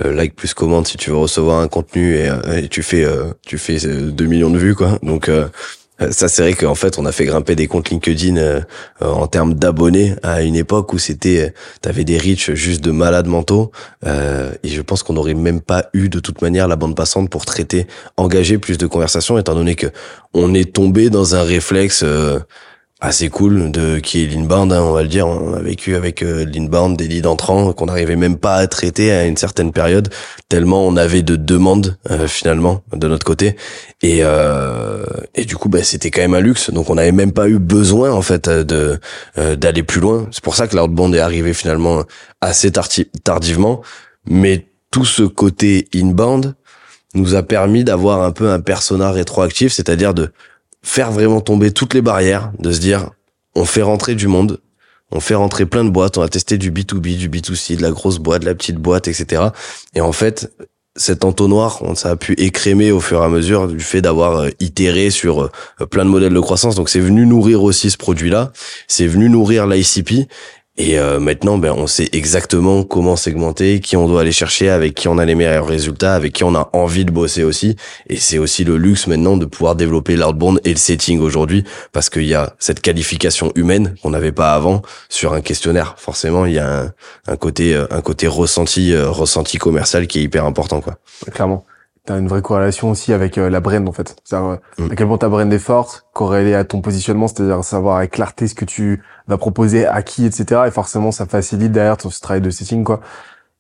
like 0.05 0.35
plus 0.37 0.55
commande 0.55 0.87
si 0.87 0.97
tu 0.97 1.11
veux 1.11 1.17
recevoir 1.17 1.61
un 1.61 1.69
contenu 1.69 2.15
et, 2.17 2.29
euh, 2.29 2.63
et 2.63 2.69
tu 2.69 2.83
fais 2.83 3.05
euh, 3.05 3.33
tu 3.47 3.59
fais 3.59 3.85
euh, 3.87 4.11
2 4.11 4.27
millions 4.27 4.51
de 4.51 4.59
vues, 4.59 4.75
quoi. 4.75 4.99
Donc 5.03 5.29
euh, 5.29 5.49
Euh, 6.01 6.13
Ça, 6.13 6.29
c'est 6.29 6.43
vrai 6.43 6.55
qu'en 6.55 6.77
fait, 6.77 6.97
on 6.99 7.07
a 7.07 7.11
fait 7.13 7.25
grimper 7.25 7.57
des 7.57 7.67
comptes 7.67 7.91
LinkedIn 7.91 8.37
euh, 8.37 8.61
euh, 9.03 9.07
en 9.07 9.27
termes 9.27 9.55
d'abonnés 9.55 10.15
à 10.23 10.43
une 10.43 10.55
époque 10.55 10.93
où 10.93 10.99
c'était, 10.99 11.47
euh, 11.49 11.51
t'avais 11.81 12.05
des 12.05 12.17
reach 12.19 12.53
juste 12.55 12.85
de 12.85 12.93
malades 12.93 13.27
mentaux. 13.27 13.73
euh, 14.07 14.53
et 14.63 14.69
je 14.69 14.81
pense 14.83 15.03
qu'on 15.03 15.15
n'aurait 15.15 15.35
même 15.35 15.61
pas 15.61 15.87
eu 15.95 16.09
de 16.09 16.21
toute 16.21 16.41
manière 16.41 16.69
la 16.69 16.77
bande 16.77 16.95
passante 16.95 17.31
pour 17.31 17.45
traiter, 17.47 17.89
engager 18.17 18.59
plus 18.59 18.79
de 18.79 18.87
conversations, 18.87 19.39
étant 19.39 19.55
donné 19.57 19.75
que 19.75 19.89
on 20.35 20.55
est 20.55 20.73
tombé 20.73 21.11
dans 21.11 21.35
un 21.35 21.43
réflexe 21.43 22.03
euh, 22.05 22.39
assez 23.01 23.29
cool 23.29 23.71
de 23.71 23.99
qui 24.01 24.25
est 24.25 24.27
l'inbound, 24.27 24.73
hein, 24.73 24.83
on 24.83 24.93
va 24.93 25.03
le 25.03 25.09
dire. 25.09 25.27
On 25.29 25.55
a 25.55 25.61
vécu 25.61 25.95
avec 25.95 26.23
euh, 26.23 26.45
l'inbound 26.45 26.97
des 26.97 27.07
leads 27.07 27.29
entrants 27.29 27.73
qu'on 27.73 27.87
n'arrivait 27.87 28.17
même 28.17 28.37
pas 28.37 28.57
à 28.57 28.67
traiter 28.67 29.13
à 29.13 29.27
une 29.27 29.37
certaine 29.37 29.73
période, 29.73 30.09
tellement 30.49 30.87
on 30.87 30.97
avait 30.97 31.23
de 31.23 31.37
demandes 31.37 31.97
euh, 32.11 32.27
finalement 32.27 32.83
de 32.93 33.07
notre 33.07 33.25
côté. 33.25 33.57
Et, 34.03 34.21
euh, 34.23 35.05
et 35.35 35.45
du 35.45 35.57
coup, 35.57 35.69
bah, 35.69 35.83
c'était 35.85 36.11
quand 36.11 36.23
même 36.23 36.35
un 36.35 36.41
luxe. 36.41 36.71
Donc, 36.71 36.91
on 36.91 36.97
n'avait 36.97 37.13
même 37.13 37.33
pas 37.33 37.49
eu 37.49 37.59
besoin 37.59 38.11
en 38.11 38.23
fait 38.23 38.49
de 38.49 38.99
euh, 39.39 39.57
d'aller 39.57 39.83
plus 39.83 40.01
loin. 40.01 40.27
C'est 40.33 40.43
pour 40.43 40.57
ça 40.57 40.67
que 40.67 40.77
l'outbound 40.77 41.15
est 41.15 41.21
arrivé 41.21 41.55
finalement 41.55 42.03
assez 42.41 42.71
tardi- 42.71 43.11
tardivement. 43.23 43.81
Mais 44.27 44.67
tout 44.91 45.05
ce 45.05 45.23
côté 45.23 45.89
inbound 45.95 46.55
nous 47.15 47.35
a 47.35 47.43
permis 47.43 47.85
d'avoir 47.85 48.23
un 48.23 48.33
peu 48.33 48.51
un 48.51 48.61
persona 48.61 49.11
rétroactif, 49.11 49.73
c'est-à-dire 49.73 50.15
de 50.15 50.31
faire 50.83 51.13
vraiment 51.13 51.41
tomber 51.41 51.73
toutes 51.73 51.95
les 51.95 52.03
barrières, 52.03 52.53
de 52.59 52.73
se 52.73 52.81
dire 52.81 53.11
on 53.55 53.65
fait 53.65 53.83
rentrer 53.83 54.15
du 54.15 54.29
monde, 54.29 54.61
on 55.11 55.21
fait 55.21 55.35
rentrer 55.35 55.67
plein 55.67 55.85
de 55.85 55.91
boîtes, 55.91 56.19
on 56.19 56.23
a 56.23 56.29
testé 56.29 56.59
du 56.59 56.71
B2B, 56.71 57.17
du 57.17 57.29
B2C, 57.29 57.77
de 57.77 57.83
la 57.83 57.91
grosse 57.91 58.19
boîte, 58.19 58.43
de 58.43 58.47
la 58.47 58.55
petite 58.55 58.77
boîte, 58.77 59.09
etc. 59.09 59.49
Et 59.95 60.01
en 60.01 60.13
fait, 60.13 60.53
cet 60.99 61.25
entonnoir, 61.25 61.79
on, 61.83 61.95
ça 61.95 62.11
a 62.11 62.17
pu 62.17 62.35
écrémer 62.35 62.91
au 62.91 63.01
fur 63.01 63.23
et 63.23 63.25
à 63.25 63.29
mesure 63.29 63.69
du 63.69 63.81
fait 63.81 64.03
d'avoir 64.03 64.39
euh, 64.39 64.51
itéré 64.61 65.11
sur 65.11 65.45
euh, 65.45 65.87
plein 65.87 66.05
de 66.05 66.11
modèles 66.11 66.35
de 66.35 66.41
croissance. 66.41 66.75
Donc 66.75 66.89
c'est 66.89 67.01
venu 67.01 67.25
nourrir 67.25 67.63
aussi 67.63 67.91
ce 67.91 67.97
produit-là, 67.97 68.53
c'est 68.87 69.07
venu 69.07 69.29
nourrir 69.29 69.67
l'ICP. 69.67 70.29
Et 70.81 70.97
euh, 70.97 71.19
maintenant, 71.19 71.59
ben, 71.59 71.73
on 71.73 71.89
sait 71.89 72.09
exactement 72.13 72.85
comment 72.85 73.17
segmenter, 73.17 73.81
qui 73.81 73.97
on 73.97 74.07
doit 74.07 74.21
aller 74.21 74.33
chercher, 74.33 74.71
avec 74.71 74.95
qui 74.95 75.09
on 75.09 75.19
a 75.19 75.25
les 75.25 75.35
meilleurs 75.35 75.67
résultats, 75.67 76.15
avec 76.15 76.33
qui 76.33 76.45
on 76.45 76.55
a 76.55 76.71
envie 76.73 77.05
de 77.05 77.11
bosser 77.11 77.43
aussi. 77.43 77.75
Et 78.09 78.17
c'est 78.17 78.39
aussi 78.39 78.63
le 78.63 78.77
luxe 78.77 79.09
maintenant 79.09 79.37
de 79.37 79.45
pouvoir 79.45 79.75
développer 79.75 80.15
l'outbound 80.15 80.61
et 80.65 80.71
le 80.71 80.77
setting 80.77 81.19
aujourd'hui, 81.19 81.65
parce 81.93 82.09
qu'il 82.09 82.27
y 82.27 82.35
a 82.35 82.55
cette 82.61 82.81
qualification 82.81 83.51
humaine 83.57 83.97
qu'on 84.03 84.11
n'avait 84.11 84.31
pas 84.31 84.55
avant 84.55 84.83
sur 85.09 85.33
un 85.33 85.41
questionnaire. 85.41 85.97
Forcément, 85.99 86.47
il 86.47 86.55
y 86.55 86.61
a 86.61 86.83
un, 86.83 86.93
un 87.27 87.37
côté, 87.37 87.75
euh, 87.75 87.87
un 87.91 88.01
côté 88.01 88.29
ressenti, 88.29 88.93
euh, 88.93 89.11
ressenti 89.11 89.59
commercial 89.59 90.07
qui 90.07 90.21
est 90.21 90.23
hyper 90.23 90.45
important, 90.45 90.81
quoi. 90.81 90.99
Clairement. 91.35 91.65
T'as 92.09 92.19
une 92.19 92.27
vraie 92.27 92.41
corrélation 92.41 92.91
aussi 92.91 93.13
avec 93.13 93.37
euh, 93.37 93.51
la 93.51 93.61
brand 93.61 93.87
en 93.87 93.93
fait. 93.93 94.17
C'est-à-dire 94.25 94.49
euh, 94.49 94.57
Mm. 94.87 94.93
à 94.93 94.97
quel 94.97 95.07
point 95.09 95.19
ta 95.19 95.29
brand 95.29 95.53
est 95.53 95.59
forte, 95.59 96.07
corrélée 96.15 96.55
à 96.55 96.65
ton 96.65 96.81
positionnement, 96.81 97.29
c'est-à-dire 97.29 97.63
savoir 97.63 97.99
avec 97.99 98.13
clarté 98.13 98.47
ce 98.49 98.55
que 98.55 98.65
tu 98.65 99.03
vas 99.27 99.37
proposer 99.37 99.87
à 99.87 100.01
qui, 100.03 100.25
etc. 100.25 100.63
Et 100.67 100.71
forcément, 100.71 101.13
ça 101.13 101.27
facilite 101.27 101.71
derrière 101.71 101.99
ton 101.99 102.09
ce 102.09 102.21
travail 102.21 102.41
de 102.41 102.49
setting 102.49 102.83
quoi. 102.83 103.01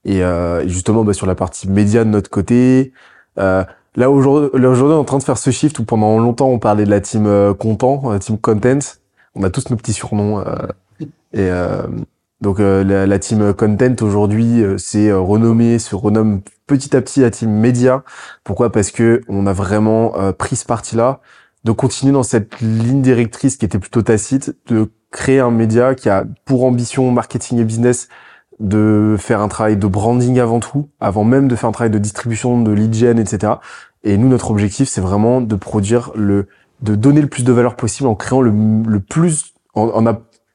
Et, 0.07 0.23
euh, 0.25 0.62
et 0.64 0.69
justement, 0.71 1.05
bah, 1.05 1.12
sur 1.12 1.26
la 1.26 1.35
partie 1.35 1.69
média 1.69 2.05
de 2.05 2.09
notre 2.09 2.31
côté, 2.31 2.93
euh, 3.38 3.64
là 3.97 4.11
aujourd'hui, 4.11 4.49
aujourd'hui, 4.67 4.95
on 4.95 4.97
est 4.97 5.00
en 5.00 5.05
train 5.05 5.19
de 5.19 5.25
faire 5.25 5.37
ce 5.37 5.50
shift 5.50 5.78
où 5.81 5.85
pendant 5.85 6.19
longtemps 6.19 6.49
on 6.49 6.59
parlait 6.59 6.85
de 6.87 6.90
la 6.90 7.00
team 7.00 7.26
euh, 7.26 7.52
content, 7.52 8.00
euh, 8.07 8.19
team 8.19 8.38
content. 8.38 8.78
On 9.35 9.43
a 9.43 9.50
tous 9.50 9.69
nos 9.69 9.76
petits 9.76 9.93
surnoms. 9.93 10.38
euh, 10.40 10.55
et 11.35 11.50
euh, 11.50 11.83
donc 12.40 12.61
euh, 12.61 12.83
la, 12.83 13.07
la 13.07 13.19
team 13.19 13.52
content 13.52 14.00
aujourd'hui, 14.00 14.62
euh, 14.62 14.78
c'est 14.78 15.12
renommé, 15.12 15.78
se 15.78 15.95
renomme 15.95 16.40
petit 16.68 16.94
à 16.94 17.00
petit 17.00 17.20
la 17.20 17.30
team 17.30 17.50
média. 17.50 18.04
Pourquoi? 18.44 18.70
Parce 18.70 18.92
que 18.92 19.22
on 19.26 19.48
a 19.48 19.52
vraiment 19.52 20.16
euh, 20.16 20.30
pris 20.30 20.54
ce 20.54 20.64
parti-là 20.64 21.20
de 21.64 21.72
continuer 21.72 22.12
dans 22.12 22.22
cette 22.22 22.60
ligne 22.60 23.02
directrice 23.02 23.56
qui 23.56 23.64
était 23.64 23.80
plutôt 23.80 24.02
tacite, 24.02 24.54
de 24.68 24.92
créer 25.10 25.40
un 25.40 25.50
média 25.50 25.96
qui 25.96 26.08
a 26.08 26.25
pour 26.44 26.64
ambition 26.64 27.10
marketing 27.10 27.58
et 27.58 27.64
business 27.64 28.08
de 28.60 29.16
faire 29.18 29.40
un 29.40 29.48
travail 29.48 29.76
de 29.76 29.87
branding 29.87 30.38
avant 30.40 30.60
tout, 30.60 30.88
avant 31.00 31.25
même 31.25 31.48
de 31.48 31.56
faire 31.56 31.68
un 31.68 31.72
travail 31.72 31.90
de 31.90 31.98
distribution, 31.98 32.61
de 32.61 32.72
lead 32.72 32.92
gen, 32.94 33.18
etc. 33.18 33.54
Et 34.04 34.16
nous, 34.16 34.28
notre 34.28 34.50
objectif, 34.50 34.88
c'est 34.88 35.00
vraiment 35.00 35.40
de 35.40 35.54
produire 35.54 36.11
le, 36.14 36.48
de 36.83 36.94
donner 36.94 37.20
le 37.20 37.28
plus 37.28 37.44
de 37.44 37.52
valeur 37.52 37.76
possible 37.76 38.09
en 38.09 38.14
créant 38.14 38.40
le, 38.40 38.52
le 38.87 39.00
plus, 39.00 39.54
en, 39.74 40.07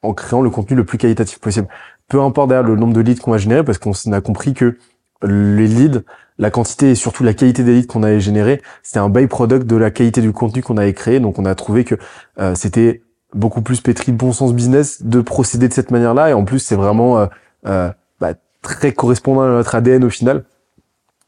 en, 0.04 0.14
créant 0.14 0.42
le 0.42 0.50
contenu 0.50 0.76
le 0.76 0.86
plus 0.86 0.98
qualitatif 0.98 1.40
possible. 1.40 1.68
Peu 2.10 2.22
importe 2.22 2.50
derrière 2.50 2.68
le 2.68 2.76
nombre 2.76 2.94
de 2.94 3.02
leads 3.02 3.22
qu'on 3.22 3.32
va 3.32 3.38
générer, 3.38 3.64
parce 3.64 3.78
qu'on 3.78 3.94
a 4.12 4.22
compris 4.22 4.54
que 4.54 4.78
les 5.24 5.68
leads, 5.68 6.04
la 6.38 6.52
quantité 6.52 6.92
et 6.92 6.96
surtout 6.96 7.24
la 7.24 7.34
qualité 7.34 7.64
des 7.64 7.74
leads 7.74 7.88
qu'on 7.88 8.04
avait 8.04 8.20
générés, 8.20 8.62
c'était 8.82 9.00
un 9.00 9.10
byproduct 9.10 9.66
de 9.66 9.76
la 9.76 9.92
qualité 9.92 10.22
du 10.22 10.34
contenu 10.34 10.62
qu'on 10.62 10.78
avait 10.78 10.94
créé. 10.94 11.20
Donc 11.20 11.40
on 11.40 11.46
a 11.46 11.56
trouvé 11.56 11.84
que 11.84 11.96
euh, 12.40 12.56
c'était 12.56 13.02
beaucoup 13.34 13.62
plus 13.62 13.82
pétri 13.82 14.12
de 14.12 14.18
bon 14.18 14.32
sens 14.32 14.54
business 14.54 15.04
de 15.04 15.22
procéder 15.22 15.68
de 15.68 15.74
cette 15.74 15.92
manière-là. 15.92 16.30
Et 16.30 16.34
en 16.34 16.46
plus, 16.46 16.60
c'est 16.60 16.76
vraiment 16.76 17.20
euh, 17.20 17.26
euh, 17.66 17.92
bah, 18.20 18.34
très 18.62 18.94
correspondant 18.94 19.42
à 19.42 19.48
notre 19.50 19.76
ADN 19.76 20.04
au 20.04 20.10
final. 20.10 20.44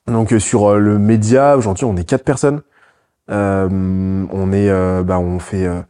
Donc 0.08 0.34
euh, 0.34 0.40
sur 0.40 0.72
euh, 0.72 0.80
le 0.80 1.00
média, 1.00 1.58
aujourd'hui, 1.58 1.86
on 1.86 1.96
est 1.98 2.04
quatre 2.04 2.24
personnes. 2.24 2.62
Euh, 3.32 4.26
on 4.32 4.52
est, 4.52 4.70
euh, 4.70 5.04
bah, 5.04 5.20
on 5.20 5.40
fait, 5.40 5.66
euh, 5.66 5.82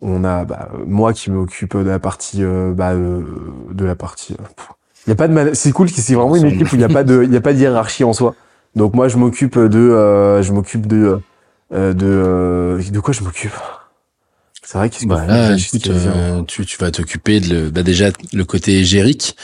on 0.00 0.22
a 0.24 0.44
bah, 0.44 0.68
moi 0.86 1.12
qui 1.12 1.30
m'occupe 1.30 1.76
de 1.76 1.88
la 1.88 1.98
partie, 1.98 2.44
euh, 2.44 2.72
bah, 2.74 2.92
euh, 2.92 3.22
de 3.72 3.84
la 3.84 3.94
partie. 3.96 4.36
Il 5.06 5.10
y 5.10 5.12
a 5.12 5.16
pas 5.16 5.28
de, 5.28 5.54
c'est 5.54 5.72
cool, 5.72 5.88
c'est 5.90 6.14
vraiment 6.14 6.36
une 6.36 6.46
équipe 6.46 6.72
où 6.72 6.76
il 6.76 6.78
n'y 6.78 6.84
a 6.84 6.88
pas 6.88 7.04
de, 7.04 7.22
il 7.24 7.32
y 7.32 7.36
a 7.36 7.40
pas 7.40 7.52
de 7.52 7.58
hiérarchie 7.58 8.04
en 8.04 8.12
soi. 8.12 8.34
Donc 8.74 8.94
moi, 8.94 9.08
je 9.08 9.16
m'occupe 9.16 9.58
de, 9.58 9.78
euh, 9.78 10.42
je 10.42 10.52
m'occupe 10.52 10.86
de, 10.86 11.20
euh, 11.72 11.92
de, 11.92 12.06
euh, 12.06 12.82
de 12.82 13.00
quoi 13.00 13.12
je 13.12 13.22
m'occupe? 13.22 13.52
C'est 14.62 14.78
vrai 14.78 14.88
qu'est-ce 14.88 15.04
que 15.04 15.08
Bah 15.08 15.26
là, 15.26 15.56
écoute, 15.56 15.88
euh, 15.88 16.42
tu, 16.44 16.64
tu 16.64 16.78
vas 16.78 16.90
t'occuper 16.90 17.40
de 17.40 17.54
le, 17.54 17.70
bah 17.70 17.82
déjà 17.82 18.10
le 18.32 18.44
côté 18.44 18.78
égérique. 18.80 19.36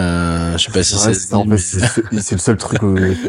Euh, 0.00 0.56
je 0.58 0.64
sais 0.64 0.72
pas 0.72 0.82
si 0.82 0.96
C'est 0.96 1.14
c'est 1.14 1.34
en 1.34 1.44
fait, 1.44 2.02
le 2.10 2.18
seul 2.18 2.56
truc 2.56 2.80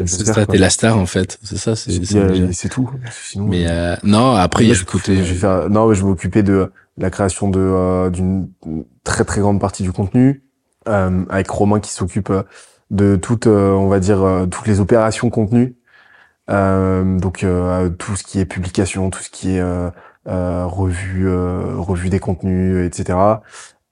c'est 0.06 0.26
ça, 0.26 0.46
t'es 0.46 0.58
la 0.58 0.70
star 0.70 0.98
en 0.98 1.06
fait. 1.06 1.38
C'est 1.42 1.58
ça, 1.58 1.76
c'est 1.76 2.16
euh, 2.16 2.48
c'est 2.52 2.68
tout. 2.70 2.90
Sinon, 3.22 3.46
Mais 3.46 3.66
euh, 3.68 3.92
euh, 3.92 3.96
non, 4.02 4.34
après 4.34 4.64
il 4.64 4.68
y 4.68 4.72
a 4.72 4.74
le 4.74 4.84
côté. 4.84 5.16
je 5.16 5.22
vais 5.22 5.38
faire, 5.38 5.70
non, 5.70 5.86
mais 5.88 5.94
je 5.94 6.00
vais 6.02 6.08
m'occuper 6.08 6.42
de 6.42 6.72
la 6.98 7.10
création 7.10 7.48
de 7.50 7.60
euh, 7.60 8.10
d'une 8.10 8.48
très 9.04 9.24
très 9.24 9.40
grande 9.40 9.60
partie 9.60 9.84
du 9.84 9.92
contenu, 9.92 10.42
avec 10.86 11.50
Romain 11.50 11.80
qui 11.80 11.90
s'occupe 11.92 12.30
euh, 12.30 12.42
de 12.90 13.16
toutes, 13.16 13.46
euh, 13.46 13.72
on 13.72 13.88
va 13.88 14.00
dire, 14.00 14.22
euh, 14.22 14.46
toutes 14.46 14.66
les 14.66 14.80
opérations 14.80 15.30
contenu. 15.30 15.76
Euh, 16.48 17.18
donc 17.18 17.42
euh, 17.42 17.88
tout 17.90 18.14
ce 18.16 18.22
qui 18.22 18.38
est 18.40 18.44
publication, 18.44 19.10
tout 19.10 19.20
ce 19.20 19.30
qui 19.30 19.56
est 19.56 19.60
euh, 19.60 19.90
euh, 20.28 20.66
revue, 20.66 21.28
euh, 21.28 21.74
revue 21.76 22.08
des 22.08 22.20
contenus, 22.20 22.86
etc. 22.86 23.18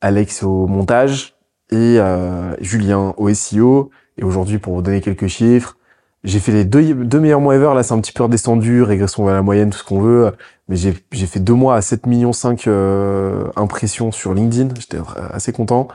Alex 0.01 0.43
au 0.43 0.67
montage 0.67 1.35
et 1.71 1.99
euh, 1.99 2.55
Julien 2.61 3.15
au 3.17 3.33
SEO. 3.33 3.91
Et 4.19 4.25
aujourd'hui, 4.25 4.59
pour 4.59 4.75
vous 4.75 4.83
donner 4.83 5.01
quelques 5.01 5.27
chiffres, 5.27 5.77
j'ai 6.23 6.39
fait 6.39 6.53
les 6.53 6.65
deux, 6.65 6.95
deux 6.95 7.21
meilleurs 7.21 7.41
mois 7.41 7.57
ever. 7.57 7.73
Là, 7.75 7.83
c'est 7.83 7.95
un 7.95 8.01
petit 8.01 8.13
peu 8.13 8.23
redescendu, 8.23 8.83
régression 8.83 9.29
à 9.29 9.33
la 9.33 9.43
moyenne, 9.43 9.71
tout 9.71 9.79
ce 9.79 9.85
qu'on 9.85 10.01
veut. 10.01 10.33
Mais 10.69 10.77
j'ai 10.77 10.95
j'ai 11.13 11.27
fait 11.27 11.41
deux 11.41 11.55
mois 11.55 11.77
à 11.77 11.83
7 11.83 12.07
millions 12.07 12.33
5 12.33 12.67
euh, 12.67 13.49
impressions 13.57 14.13
sur 14.13 14.35
LinkedIn. 14.35 14.75
J'étais 14.79 14.99
assez 15.31 15.53
content. 15.53 15.89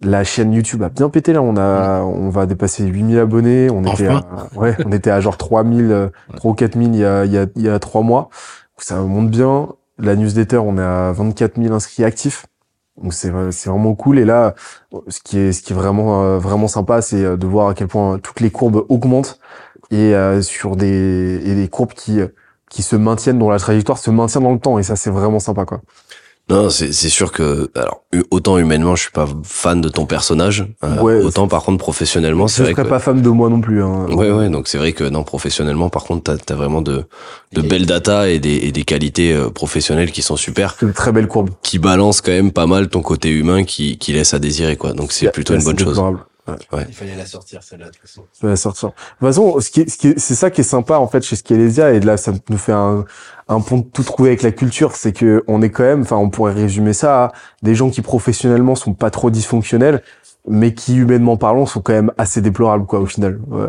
La 0.00 0.22
chaîne 0.22 0.52
YouTube 0.52 0.82
a 0.82 0.88
bien 0.88 1.08
pété 1.08 1.32
là. 1.32 1.42
On 1.42 1.56
a, 1.56 2.02
on 2.02 2.30
va 2.30 2.46
dépasser 2.46 2.84
8000 2.86 3.18
abonnés. 3.18 3.68
On 3.70 3.82
était, 3.84 4.06
à, 4.06 4.24
ouais, 4.54 4.76
on 4.86 4.92
était 4.92 5.10
à 5.10 5.20
genre 5.20 5.36
3000, 5.36 5.90
euh, 5.90 6.08
3 6.36 6.50
ou 6.52 6.54
4000 6.54 6.94
il 6.94 7.00
y 7.00 7.04
a, 7.04 7.24
il 7.24 7.32
y 7.32 7.38
a, 7.38 7.46
il 7.56 7.62
y 7.62 7.68
a 7.68 7.78
trois 7.78 8.02
mois. 8.02 8.28
Ça 8.76 9.00
monte 9.00 9.30
bien. 9.30 9.68
La 9.98 10.14
newsletter, 10.14 10.58
on 10.58 10.78
est 10.78 10.82
à 10.82 11.10
24 11.12 11.60
000 11.60 11.74
inscrits 11.74 12.04
actifs. 12.04 12.46
Donc 13.02 13.12
c'est 13.14 13.32
c'est 13.52 13.70
vraiment 13.70 13.94
cool. 13.94 14.18
Et 14.18 14.24
là, 14.24 14.54
ce 15.08 15.20
qui 15.20 15.38
est 15.38 15.52
ce 15.52 15.62
qui 15.62 15.72
est 15.72 15.76
vraiment 15.76 16.22
euh, 16.24 16.38
vraiment 16.38 16.68
sympa, 16.68 17.02
c'est 17.02 17.24
euh, 17.24 17.36
de 17.36 17.46
voir 17.46 17.68
à 17.68 17.74
quel 17.74 17.88
point 17.88 18.18
toutes 18.18 18.40
les 18.40 18.50
courbes 18.50 18.84
augmentent 18.88 19.38
et 19.90 20.14
euh, 20.14 20.42
sur 20.42 20.76
des 20.76 21.40
et 21.44 21.54
des 21.54 21.68
courbes 21.68 21.92
qui 21.92 22.20
qui 22.70 22.82
se 22.82 22.96
maintiennent 22.96 23.38
dont 23.38 23.50
la 23.50 23.58
trajectoire 23.58 23.98
se 23.98 24.10
maintient 24.10 24.40
dans 24.40 24.52
le 24.52 24.58
temps 24.58 24.78
et 24.78 24.82
ça 24.82 24.96
c'est 24.96 25.10
vraiment 25.10 25.38
sympa 25.38 25.64
quoi. 25.64 25.80
Non, 26.50 26.70
c'est 26.70 26.92
sûr 26.92 27.30
que 27.30 27.70
alors 27.74 28.04
autant 28.30 28.56
humainement, 28.56 28.96
je 28.96 29.02
suis 29.02 29.10
pas 29.10 29.28
fan 29.42 29.80
de 29.82 29.88
ton 29.90 30.06
personnage, 30.06 30.66
euh, 30.82 31.00
Ouais, 31.02 31.20
autant 31.22 31.46
par 31.46 31.62
contre 31.62 31.78
professionnellement, 31.78 32.46
Je 32.46 32.54
c'est 32.54 32.62
vrai 32.62 32.72
serais 32.72 32.84
que 32.84 32.88
pas 32.88 32.98
femme 32.98 33.20
de 33.20 33.28
moi 33.28 33.50
non 33.50 33.60
plus 33.60 33.82
hein. 33.82 34.06
Ouais, 34.08 34.30
ouais, 34.30 34.48
donc 34.48 34.66
c'est 34.68 34.78
vrai 34.78 34.92
que 34.92 35.04
non, 35.04 35.24
professionnellement, 35.24 35.90
par 35.90 36.04
contre, 36.04 36.34
t'as 36.38 36.54
as 36.54 36.56
vraiment 36.56 36.80
de, 36.80 37.04
de 37.52 37.60
belles 37.60 37.84
data 37.86 38.30
et 38.30 38.38
des, 38.38 38.56
et 38.56 38.72
des 38.72 38.84
qualités 38.84 39.34
euh, 39.34 39.50
professionnelles 39.50 40.10
qui 40.10 40.22
sont 40.22 40.36
super, 40.36 40.74
C'est 40.80 40.86
une 40.86 40.92
très 40.94 41.12
belle 41.12 41.26
courbe. 41.28 41.50
qui 41.62 41.78
balancent 41.78 42.22
quand 42.22 42.32
même 42.32 42.50
pas 42.52 42.66
mal 42.66 42.88
ton 42.88 43.02
côté 43.02 43.28
humain 43.30 43.64
qui, 43.64 43.98
qui 43.98 44.12
laisse 44.14 44.32
à 44.32 44.38
désirer, 44.38 44.76
quoi. 44.76 44.94
Donc 44.94 45.12
c'est 45.12 45.30
plutôt 45.30 45.54
une 45.54 45.64
bonne 45.64 45.78
chose. 45.78 46.00
Il 46.88 46.94
fallait 46.94 47.16
la 47.16 47.26
sortir 47.26 47.62
celle-là 47.62 47.86
de 47.86 47.90
toute 47.92 48.00
façon. 48.02 48.22
Vais 48.42 48.48
la 48.48 48.56
sortir. 48.56 48.88
De 48.88 48.94
toute 48.94 49.28
façon, 49.28 49.60
ce 49.60 49.70
qui 49.70 49.80
est, 49.82 49.88
ce 49.88 49.98
qui 49.98 50.08
est- 50.08 50.18
c'est 50.18 50.34
ça 50.34 50.50
qui 50.50 50.60
est 50.60 50.64
sympa 50.64 50.98
en 50.98 51.06
fait 51.08 51.22
chez 51.22 51.36
Skelesia 51.36 51.92
et 51.92 52.00
là 52.00 52.16
ça 52.16 52.32
nous 52.48 52.58
fait 52.58 52.72
un, 52.72 53.04
un 53.48 53.60
pont 53.60 53.78
de 53.78 53.84
tout 53.84 54.02
trouver 54.02 54.30
avec 54.30 54.42
la 54.42 54.52
culture, 54.52 54.94
c'est 54.96 55.12
que 55.12 55.44
on 55.48 55.62
est 55.62 55.70
quand 55.70 55.82
même, 55.84 56.02
enfin 56.02 56.16
on 56.16 56.30
pourrait 56.30 56.52
résumer 56.54 56.92
ça 56.92 57.24
à 57.24 57.32
des 57.62 57.74
gens 57.74 57.90
qui 57.90 58.02
professionnellement 58.02 58.74
sont 58.74 58.94
pas 58.94 59.10
trop 59.10 59.30
dysfonctionnels, 59.30 60.02
mais 60.48 60.74
qui 60.74 60.96
humainement 60.96 61.36
parlant 61.36 61.66
sont 61.66 61.80
quand 61.80 61.92
même 61.92 62.12
assez 62.18 62.40
déplorables 62.40 62.86
quoi 62.86 63.00
au 63.00 63.06
final. 63.06 63.38
Ouais. 63.48 63.66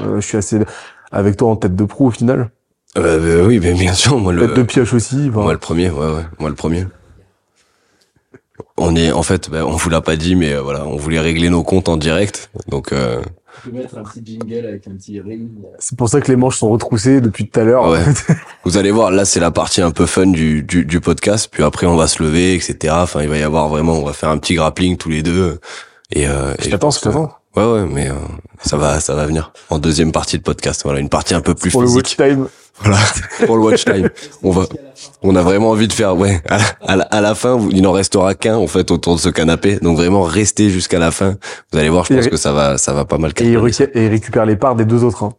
Euh, 0.00 0.20
je 0.20 0.26
suis 0.26 0.36
assez 0.38 0.58
avec 1.12 1.36
toi 1.36 1.50
en 1.50 1.56
tête 1.56 1.74
de 1.76 1.84
proue 1.84 2.08
au 2.08 2.10
final. 2.10 2.50
Euh, 2.96 3.40
bah 3.42 3.46
oui, 3.46 3.58
mais 3.62 3.74
bien 3.74 3.92
sûr, 3.92 4.18
moi 4.18 4.32
le, 4.32 4.40
Peut-être 4.40 4.56
de 4.56 4.62
pioche 4.62 4.92
aussi. 4.94 5.26
enfin. 5.30 5.42
moi 5.42 5.52
le 5.52 5.58
premier, 5.58 5.90
ouais, 5.90 6.06
ouais, 6.06 6.24
moi 6.38 6.48
le 6.48 6.54
premier. 6.56 6.86
On 8.76 8.94
est, 8.96 9.12
en 9.12 9.22
fait, 9.22 9.50
bah, 9.50 9.66
on 9.66 9.76
vous 9.76 9.90
l'a 9.90 10.00
pas 10.00 10.16
dit, 10.16 10.36
mais 10.36 10.52
euh, 10.52 10.62
voilà, 10.62 10.86
on 10.86 10.96
voulait 10.96 11.20
régler 11.20 11.50
nos 11.50 11.62
comptes 11.62 11.88
en 11.88 11.96
direct, 11.96 12.50
donc 12.68 12.92
euh, 12.92 13.20
Tu 13.62 13.70
peux 13.70 13.76
mettre 13.76 13.98
un 13.98 14.02
petit 14.02 14.22
jingle 14.24 14.66
avec 14.66 14.86
un 14.86 14.92
petit 14.92 15.20
ring. 15.20 15.48
C'est 15.78 15.96
pour 15.96 16.08
ça 16.08 16.20
que 16.20 16.28
les 16.28 16.36
manches 16.36 16.58
sont 16.58 16.70
retroussées 16.70 17.20
depuis 17.20 17.48
tout 17.48 17.58
à 17.60 17.64
l'heure. 17.64 17.88
Ouais. 17.88 18.04
vous 18.64 18.76
allez 18.76 18.90
voir, 18.90 19.10
là 19.10 19.24
c'est 19.24 19.40
la 19.40 19.50
partie 19.50 19.82
un 19.82 19.90
peu 19.90 20.06
fun 20.06 20.26
du, 20.26 20.62
du, 20.62 20.84
du 20.84 21.00
podcast, 21.00 21.48
puis 21.50 21.64
après 21.64 21.86
on 21.86 21.96
va 21.96 22.06
se 22.06 22.22
lever, 22.22 22.54
etc. 22.54 22.94
Enfin, 22.98 23.22
il 23.22 23.28
va 23.28 23.38
y 23.38 23.42
avoir 23.42 23.68
vraiment, 23.68 23.94
on 23.94 24.04
va 24.04 24.12
faire 24.12 24.30
un 24.30 24.38
petit 24.38 24.54
grappling 24.54 24.96
tous 24.96 25.10
les 25.10 25.22
deux, 25.22 25.58
et, 26.12 26.26
euh, 26.26 26.54
et 26.58 26.64
Je 26.64 26.70
t'attends, 26.70 26.90
je 26.90 27.00
t'attends. 27.00 27.32
Ouais, 27.56 27.64
ouais, 27.64 27.86
mais 27.90 28.08
euh, 28.08 28.14
ça 28.62 28.76
va, 28.76 29.00
ça 29.00 29.14
va 29.14 29.26
venir 29.26 29.52
en 29.70 29.78
deuxième 29.78 30.12
partie 30.12 30.38
de 30.38 30.42
podcast. 30.42 30.82
Voilà, 30.84 31.00
une 31.00 31.08
partie 31.08 31.34
un 31.34 31.40
peu 31.40 31.54
plus 31.54 31.70
Pour 31.70 31.82
le 31.82 31.88
watch 31.88 32.16
time. 32.16 32.46
Voilà, 32.80 32.98
pour 33.46 33.56
le 33.56 33.62
watch 33.62 33.84
time. 33.84 34.08
On 34.42 34.50
va, 34.50 34.66
on 35.22 35.34
a 35.36 35.42
vraiment 35.42 35.70
envie 35.70 35.88
de 35.88 35.92
faire, 35.92 36.16
ouais. 36.16 36.40
À, 36.48 36.58
à 36.86 36.96
la, 36.96 37.04
à 37.04 37.20
la 37.20 37.34
fin, 37.34 37.58
il 37.70 37.82
n'en 37.82 37.92
restera 37.92 38.34
qu'un 38.34 38.56
en 38.56 38.66
fait 38.66 38.90
autour 38.90 39.16
de 39.16 39.20
ce 39.20 39.28
canapé. 39.28 39.78
Donc 39.82 39.96
vraiment, 39.96 40.22
restez 40.22 40.70
jusqu'à 40.70 40.98
la 40.98 41.10
fin. 41.10 41.36
Vous 41.72 41.78
allez 41.78 41.88
voir, 41.88 42.04
je 42.04 42.14
pense 42.14 42.28
que 42.28 42.36
ça 42.36 42.52
va, 42.52 42.78
ça 42.78 42.92
va 42.92 43.04
pas 43.04 43.18
mal. 43.18 43.32
Et 43.40 43.44
il, 43.44 43.56
et 43.56 44.04
il 44.04 44.08
récupère 44.08 44.46
les 44.46 44.56
parts 44.56 44.76
des 44.76 44.84
deux 44.84 45.02
autres. 45.04 45.24
Hein. 45.24 45.32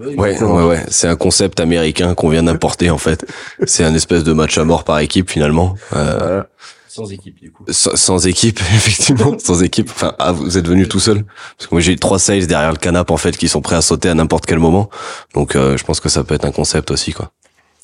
Ouais, 0.00 0.42
ouais, 0.42 0.64
ouais. 0.64 0.80
C'est 0.88 1.06
un 1.06 1.16
concept 1.16 1.60
américain 1.60 2.14
qu'on 2.14 2.30
vient 2.30 2.42
d'importer 2.42 2.90
en 2.90 2.98
fait. 2.98 3.26
C'est 3.66 3.84
un 3.84 3.94
espèce 3.94 4.24
de 4.24 4.32
match 4.32 4.56
à 4.58 4.64
mort 4.64 4.84
par 4.84 4.98
équipe 5.00 5.30
finalement. 5.30 5.74
Euh, 5.94 6.16
Voilà. 6.18 6.46
Sans 6.94 7.10
équipe, 7.10 7.40
du 7.40 7.50
coup. 7.50 7.64
sans, 7.68 7.96
sans 7.96 8.26
équipe, 8.26 8.60
effectivement, 8.74 9.38
sans 9.38 9.62
équipe. 9.62 9.88
Enfin, 9.90 10.14
ah, 10.18 10.32
vous 10.32 10.58
êtes 10.58 10.68
venu 10.68 10.86
tout 10.86 11.00
seul 11.00 11.24
parce 11.56 11.68
que 11.68 11.74
moi 11.74 11.80
j'ai 11.80 11.96
trois 11.96 12.18
sales 12.18 12.46
derrière 12.46 12.70
le 12.70 12.76
canapé 12.76 13.12
en 13.12 13.16
fait 13.16 13.36
qui 13.36 13.48
sont 13.48 13.62
prêts 13.62 13.76
à 13.76 13.82
sauter 13.82 14.10
à 14.10 14.14
n'importe 14.14 14.44
quel 14.44 14.58
moment. 14.58 14.90
Donc 15.32 15.56
euh, 15.56 15.78
je 15.78 15.84
pense 15.84 16.00
que 16.00 16.10
ça 16.10 16.22
peut 16.22 16.34
être 16.34 16.44
un 16.44 16.52
concept 16.52 16.90
aussi 16.90 17.12
quoi. 17.12 17.32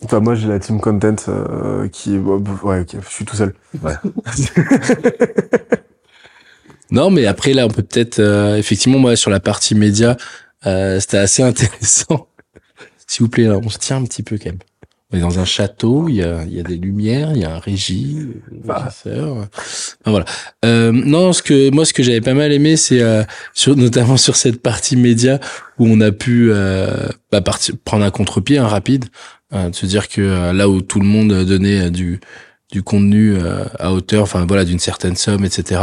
Enfin, 0.05 0.21
moi, 0.21 0.37
j'ai 0.37 0.47
la 0.47 0.61
team 0.61 0.81
content 0.81 1.17
euh, 1.29 1.89
qui... 1.89 2.19
Ouais, 2.19 2.81
ok, 2.81 2.97
je 3.03 3.09
suis 3.09 3.25
tout 3.25 3.35
seul. 3.35 3.53
Non, 6.91 7.11
mais 7.11 7.27
après, 7.27 7.53
là, 7.53 7.67
on 7.67 7.69
peut 7.69 7.83
peut-être, 7.83 8.19
euh, 8.19 8.57
effectivement, 8.57 8.99
moi, 8.99 9.15
sur 9.15 9.31
la 9.31 9.41
partie 9.41 9.75
média, 9.75 10.17
euh, 10.65 10.99
c'était 11.01 11.19
assez 11.19 11.43
intéressant. 11.43 12.29
S'il 13.07 13.25
vous 13.25 13.29
plaît, 13.29 13.45
là, 13.45 13.59
on 13.63 13.69
se 13.69 13.79
tient 13.79 13.97
un 13.97 14.05
petit 14.05 14.23
peu 14.23 14.39
quand 14.39 14.47
même. 14.47 14.59
On 15.11 15.17
est 15.17 15.21
dans 15.21 15.39
un 15.39 15.47
château, 15.47 16.09
il 16.09 16.17
y 16.17 16.23
a, 16.23 16.45
il 16.45 16.55
y 16.55 16.61
a 16.61 16.63
des 16.63 16.77
lumières, 16.77 17.33
il 17.35 17.41
y 17.41 17.45
a 17.45 17.55
un 17.55 17.59
régie, 17.59 18.29
chasseur. 18.67 19.37
Enfin, 19.37 20.11
voilà. 20.11 20.27
Euh, 20.67 20.93
non, 20.93 21.33
ce 21.33 21.43
que 21.43 21.71
moi, 21.71 21.87
ce 21.87 21.95
que 21.95 22.03
j'avais 22.03 22.21
pas 22.21 22.35
mal 22.35 22.53
aimé, 22.53 22.77
c'est 22.77 23.01
euh, 23.01 23.23
sur, 23.55 23.75
notamment 23.75 24.17
sur 24.19 24.37
cette 24.37 24.61
partie 24.61 24.97
média 24.97 25.41
où 25.79 25.87
on 25.87 26.01
a 26.03 26.13
pu 26.13 26.51
euh, 26.51 27.09
bah, 27.33 27.41
partir, 27.41 27.75
prendre 27.85 28.05
un 28.05 28.11
contre-pied, 28.11 28.59
un 28.59 28.69
rapide, 28.69 29.07
de 29.53 29.75
se 29.75 29.87
dire 29.87 30.09
que 30.09 30.21
euh, 30.21 30.53
là 30.53 30.69
où 30.69 30.81
tout 30.81 31.01
le 31.01 31.07
monde 31.07 31.33
donnait 31.45 31.87
euh, 31.87 31.91
du 31.91 32.21
du 32.71 32.83
contenu 32.83 33.33
euh, 33.33 33.65
à 33.79 33.95
hauteur, 33.95 34.25
enfin 34.25 34.45
voilà, 34.47 34.67
d'une 34.67 34.79
certaine 34.79 35.17
somme, 35.17 35.43
etc. 35.43 35.81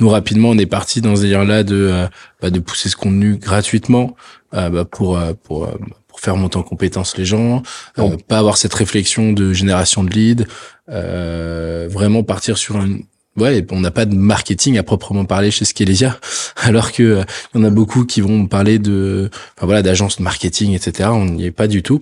Nous 0.00 0.08
rapidement, 0.08 0.48
on 0.48 0.56
est 0.56 0.64
parti 0.64 1.02
dans 1.02 1.14
ce 1.14 1.22
délire-là 1.22 1.62
de 1.62 2.06
bah, 2.40 2.48
de 2.48 2.58
pousser 2.58 2.88
ce 2.88 2.96
contenu 2.96 3.36
gratuitement 3.36 4.16
bah, 4.50 4.86
pour 4.90 5.20
pour 5.42 5.68
pour 6.12 6.20
faire 6.20 6.36
monter 6.36 6.58
en 6.58 6.62
compétence 6.62 7.16
les 7.16 7.24
gens, 7.24 7.62
euh, 7.98 8.18
pas 8.28 8.38
avoir 8.38 8.58
cette 8.58 8.74
réflexion 8.74 9.32
de 9.32 9.54
génération 9.54 10.04
de 10.04 10.10
leads, 10.10 10.44
euh, 10.90 11.88
vraiment 11.90 12.22
partir 12.22 12.58
sur 12.58 12.76
une 12.76 13.04
Ouais, 13.38 13.64
on 13.70 13.80
n'a 13.80 13.90
pas 13.90 14.04
de 14.04 14.14
marketing 14.14 14.76
à 14.76 14.82
proprement 14.82 15.24
parler 15.24 15.50
chez 15.50 15.64
Skelesia, 15.64 16.20
alors 16.56 16.92
que 16.92 17.02
euh, 17.02 17.24
il 17.54 17.58
y 17.58 17.60
en 17.62 17.64
a 17.64 17.70
beaucoup 17.70 18.04
qui 18.04 18.20
vont 18.20 18.46
parler 18.46 18.78
de, 18.78 19.30
enfin 19.56 19.64
voilà, 19.64 19.80
d'agences 19.80 20.18
de 20.18 20.22
marketing, 20.22 20.74
etc. 20.74 21.08
On 21.10 21.24
n'y 21.24 21.46
est 21.46 21.50
pas 21.50 21.66
du 21.66 21.82
tout. 21.82 22.00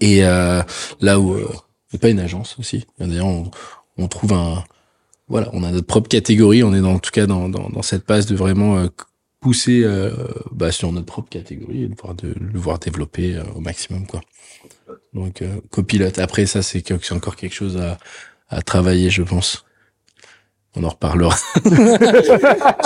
Et 0.00 0.24
euh, 0.24 0.60
là 1.00 1.20
où, 1.20 1.34
euh, 1.34 1.48
c'est 1.92 2.00
pas 2.00 2.08
une 2.08 2.18
agence 2.18 2.56
aussi. 2.58 2.86
D'ailleurs, 2.98 3.26
on, 3.26 3.52
on 3.98 4.08
trouve 4.08 4.32
un, 4.32 4.64
voilà, 5.28 5.48
on 5.52 5.62
a 5.62 5.70
notre 5.70 5.86
propre 5.86 6.08
catégorie. 6.08 6.64
On 6.64 6.74
est 6.74 6.80
dans, 6.80 6.94
en 6.94 6.98
tout 6.98 7.12
cas 7.12 7.26
dans, 7.26 7.48
dans, 7.48 7.70
dans 7.70 7.82
cette 7.82 8.04
passe 8.04 8.26
de 8.26 8.34
vraiment 8.34 8.78
euh, 8.78 8.88
pousser 9.42 9.82
euh, 9.84 10.10
bah, 10.52 10.72
sur 10.72 10.90
notre 10.92 11.04
propre 11.06 11.28
catégorie 11.28 11.82
et 11.82 11.88
de 11.88 11.94
voir, 12.00 12.14
de, 12.14 12.34
le 12.38 12.58
voir 12.58 12.78
développer 12.78 13.36
euh, 13.36 13.42
au 13.54 13.60
maximum, 13.60 14.06
quoi. 14.06 14.20
Donc, 15.12 15.42
euh, 15.42 15.56
copilote. 15.70 16.18
Après, 16.18 16.46
ça, 16.46 16.62
c'est 16.62 16.82
encore 17.12 17.36
quelque 17.36 17.54
chose 17.54 17.76
à, 17.76 17.98
à 18.48 18.62
travailler, 18.62 19.10
je 19.10 19.22
pense. 19.22 19.66
On 20.74 20.84
en 20.84 20.88
reparlera. 20.88 21.36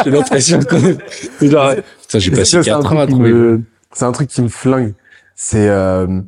J'ai 0.04 0.10
l'impression 0.10 0.58
qu'on 0.60 0.78
est... 0.84 1.48
Genre, 1.50 1.74
Putain, 2.02 2.18
j'ai 2.18 2.30
passé 2.32 2.44
Ça, 2.44 2.62
c'est 2.64 2.70
un 2.70 2.80
4 2.82 2.92
ans 2.92 2.98
à 3.00 3.06
truc 3.06 3.08
qui 3.08 3.12
trouver. 3.14 3.32
me- 3.32 3.62
C'est 3.92 4.04
un 4.04 4.12
truc 4.12 4.28
qui 4.28 4.42
me 4.42 4.48
flingue. 4.48 4.94
C'est... 5.36 5.68
Euh, 5.68 6.20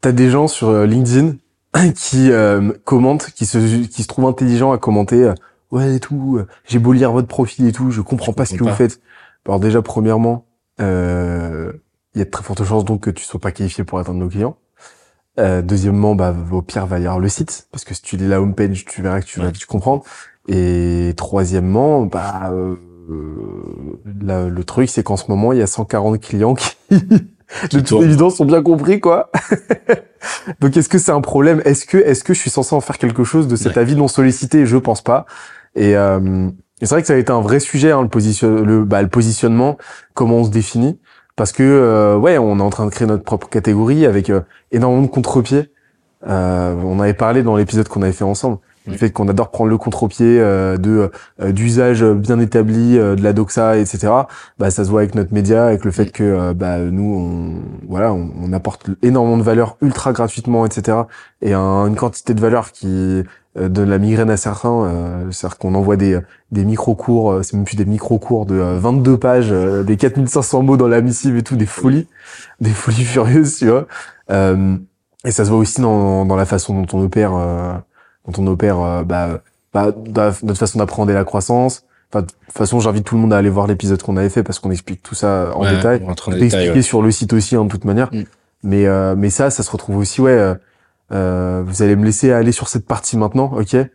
T'as 0.00 0.12
des 0.12 0.30
gens 0.30 0.48
sur 0.48 0.68
euh, 0.68 0.86
LinkedIn 0.86 1.34
qui 1.96 2.30
euh, 2.30 2.72
commentent, 2.84 3.30
qui 3.34 3.46
se, 3.46 3.86
qui 3.86 4.02
se 4.02 4.08
trouvent 4.08 4.26
intelligents 4.26 4.72
à 4.72 4.78
commenter 4.78 5.32
Ouais, 5.70 5.96
et 5.96 6.00
tout, 6.00 6.40
j'ai 6.68 6.78
beau 6.78 6.92
lire 6.92 7.10
votre 7.10 7.26
profil 7.26 7.66
et 7.66 7.72
tout, 7.72 7.90
je 7.90 8.00
comprends 8.00 8.32
pas 8.32 8.44
ce 8.44 8.54
que 8.54 8.62
vous 8.62 8.74
faites. 8.74 9.00
Alors 9.46 9.60
déjà, 9.60 9.82
premièrement, 9.82 10.46
euh, 10.80 11.72
il 12.14 12.18
y 12.18 12.22
a 12.22 12.24
de 12.24 12.30
très 12.30 12.42
fortes 12.42 12.64
chances 12.64 12.84
donc 12.84 13.02
que 13.02 13.10
tu 13.10 13.24
sois 13.24 13.40
pas 13.40 13.52
qualifié 13.52 13.84
pour 13.84 14.02
de 14.02 14.10
nos 14.12 14.28
clients. 14.28 14.56
Euh, 15.38 15.62
deuxièmement, 15.62 16.14
bah, 16.14 16.34
au 16.52 16.62
pire, 16.62 16.86
va 16.86 16.98
lire 16.98 17.18
le 17.18 17.28
site, 17.28 17.66
parce 17.72 17.84
que 17.84 17.92
si 17.92 18.02
tu 18.02 18.16
lis 18.16 18.28
la 18.28 18.40
homepage, 18.40 18.84
tu 18.84 19.02
verras 19.02 19.20
que 19.20 19.26
tu 19.26 19.40
vas 19.40 19.50
tu 19.50 19.66
comprendre. 19.66 20.04
Et 20.48 21.12
troisièmement, 21.16 22.02
bah, 22.06 22.52
euh, 22.52 22.76
le 24.06 24.62
truc, 24.62 24.88
c'est 24.88 25.02
qu'en 25.02 25.16
ce 25.16 25.24
moment, 25.28 25.52
il 25.52 25.58
y 25.58 25.62
a 25.62 25.66
140 25.66 26.20
clients 26.20 26.54
qui, 26.54 26.76
de 26.90 27.80
toute 27.80 28.02
évidence, 28.02 28.40
ont 28.40 28.44
bien 28.44 28.62
compris, 28.62 29.00
quoi. 29.00 29.30
Donc, 30.60 30.76
est-ce 30.76 30.88
que 30.88 30.98
c'est 30.98 31.12
un 31.12 31.20
problème? 31.20 31.60
Est-ce 31.64 31.84
que, 31.84 31.98
est-ce 31.98 32.24
que 32.24 32.32
je 32.32 32.38
suis 32.40 32.50
censé 32.50 32.74
en 32.74 32.80
faire 32.80 32.98
quelque 32.98 33.24
chose 33.24 33.48
de 33.48 33.56
cet 33.56 33.72
Ouais. 33.74 33.78
avis 33.78 33.96
non 33.96 34.08
sollicité? 34.08 34.66
Je 34.66 34.76
pense 34.76 35.02
pas. 35.02 35.26
Et, 35.74 35.96
euh, 35.96 36.48
et 36.80 36.86
c'est 36.86 36.94
vrai 36.94 37.02
que 37.02 37.06
ça 37.06 37.14
a 37.14 37.16
été 37.16 37.30
un 37.32 37.40
vrai 37.40 37.60
sujet, 37.60 37.92
hein, 37.92 38.02
le, 38.02 38.08
position, 38.08 38.62
le, 38.64 38.84
bah, 38.84 39.02
le 39.02 39.08
positionnement, 39.08 39.78
comment 40.14 40.36
on 40.38 40.44
se 40.44 40.50
définit. 40.50 40.98
Parce 41.36 41.50
que, 41.52 41.62
euh, 41.62 42.16
ouais, 42.16 42.38
on 42.38 42.58
est 42.58 42.62
en 42.62 42.70
train 42.70 42.84
de 42.86 42.90
créer 42.90 43.08
notre 43.08 43.24
propre 43.24 43.48
catégorie 43.48 44.06
avec 44.06 44.30
euh, 44.30 44.40
énormément 44.72 45.02
de 45.02 45.08
contre-pieds. 45.08 45.70
Euh, 46.26 46.74
on 46.84 47.00
avait 47.00 47.14
parlé 47.14 47.42
dans 47.42 47.56
l'épisode 47.56 47.88
qu'on 47.88 48.02
avait 48.02 48.12
fait 48.12 48.24
ensemble. 48.24 48.58
Le 48.86 48.92
Ouais. 48.92 48.98
fait 48.98 49.10
qu'on 49.10 49.26
adore 49.28 49.50
prendre 49.50 49.70
le 49.70 49.78
contre-pied 49.78 50.38
euh, 50.38 50.76
de 50.76 51.10
euh, 51.40 51.52
d'usage 51.52 52.04
bien 52.04 52.38
établi 52.38 52.98
euh, 52.98 53.16
de 53.16 53.22
la 53.22 53.32
doxa, 53.32 53.78
etc. 53.78 54.12
Bah, 54.58 54.70
ça 54.70 54.84
se 54.84 54.90
voit 54.90 55.00
avec 55.00 55.14
notre 55.14 55.32
média, 55.32 55.66
avec 55.66 55.84
le 55.86 55.90
fait 55.90 56.12
que 56.12 56.52
bah, 56.52 56.78
nous, 56.78 57.14
on, 57.14 57.88
voilà, 57.88 58.12
on, 58.12 58.30
on 58.42 58.52
apporte 58.52 58.90
énormément 59.02 59.38
de 59.38 59.42
valeur 59.42 59.76
ultra 59.80 60.12
gratuitement, 60.12 60.66
etc. 60.66 60.98
Et 61.40 61.54
un- 61.54 61.86
une 61.86 61.96
quantité 61.96 62.34
de 62.34 62.40
valeur 62.40 62.72
qui 62.72 63.22
euh, 63.56 63.68
donne 63.68 63.90
la 63.90 63.98
migraine 63.98 64.30
à 64.30 64.36
certains. 64.36 64.84
Euh, 64.84 65.30
C'est-à-dire 65.30 65.58
qu'on 65.58 65.74
envoie 65.74 65.96
des, 65.96 66.18
des 66.52 66.64
micro-cours, 66.64 67.32
euh, 67.32 67.42
c'est 67.42 67.54
même 67.56 67.64
plus 67.64 67.76
des 67.76 67.84
micro-cours 67.84 68.46
de 68.46 68.54
euh, 68.54 68.78
22 68.78 69.16
pages, 69.18 69.48
euh, 69.52 69.82
des 69.82 69.96
4500 69.96 70.62
mots 70.62 70.76
dans 70.76 70.88
la 70.88 71.00
missive 71.00 71.36
et 71.36 71.42
tout, 71.42 71.56
des 71.56 71.66
folies, 71.66 72.06
des 72.60 72.70
folies 72.70 73.04
furieuses, 73.04 73.56
tu 73.58 73.68
vois. 73.70 73.86
Euh, 74.30 74.76
et 75.24 75.30
ça 75.30 75.44
se 75.44 75.50
voit 75.50 75.58
aussi 75.58 75.80
dans, 75.80 76.24
dans 76.26 76.36
la 76.36 76.44
façon 76.46 76.80
dont 76.82 76.98
on 76.98 77.02
opère, 77.02 77.32
euh, 77.34 77.72
dont 78.28 78.42
on 78.42 78.46
opère, 78.46 78.80
euh, 78.80 79.02
bah, 79.04 79.40
bah, 79.72 79.92
notre 80.42 80.58
façon 80.58 80.78
d'apprendre 80.78 81.12
la 81.12 81.24
croissance. 81.24 81.84
Enfin, 82.12 82.22
de 82.22 82.26
toute 82.26 82.52
façon, 82.56 82.78
j'invite 82.78 83.04
tout 83.04 83.16
le 83.16 83.22
monde 83.22 83.32
à 83.32 83.38
aller 83.38 83.48
voir 83.50 83.66
l'épisode 83.66 84.00
qu'on 84.02 84.16
avait 84.16 84.28
fait 84.28 84.42
parce 84.44 84.58
qu'on 84.60 84.70
explique 84.70 85.02
tout 85.02 85.14
ça 85.16 85.50
en 85.54 85.62
Ouais, 85.62 85.74
détail. 85.74 86.00
on 86.04 86.06
rentre 86.06 86.28
en 86.28 86.32
détail, 86.32 86.44
expliquer 86.46 86.72
ouais. 86.74 86.82
sur 86.82 87.02
le 87.02 87.10
site 87.10 87.32
aussi, 87.32 87.56
hein, 87.56 87.64
de 87.64 87.70
toute 87.70 87.84
manière. 87.84 88.08
Mm. 88.12 88.22
Mais, 88.62 88.86
euh, 88.86 89.14
mais 89.16 89.30
ça, 89.30 89.50
ça 89.50 89.62
se 89.62 89.70
retrouve 89.70 89.96
aussi, 89.96 90.20
ouais. 90.20 90.54
Euh, 91.14 91.62
vous 91.66 91.82
allez 91.82 91.96
me 91.96 92.04
laisser 92.04 92.32
aller 92.32 92.52
sur 92.52 92.68
cette 92.68 92.86
partie 92.86 93.16
maintenant, 93.16 93.52
ok? 93.56 93.74
Euh, 93.74 93.88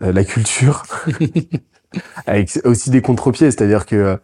La 0.00 0.24
culture, 0.24 0.82
avec 2.26 2.58
aussi 2.64 2.90
des 2.90 3.02
contre-pieds, 3.02 3.50
c'est-à-dire 3.50 3.86
que, 3.86 4.18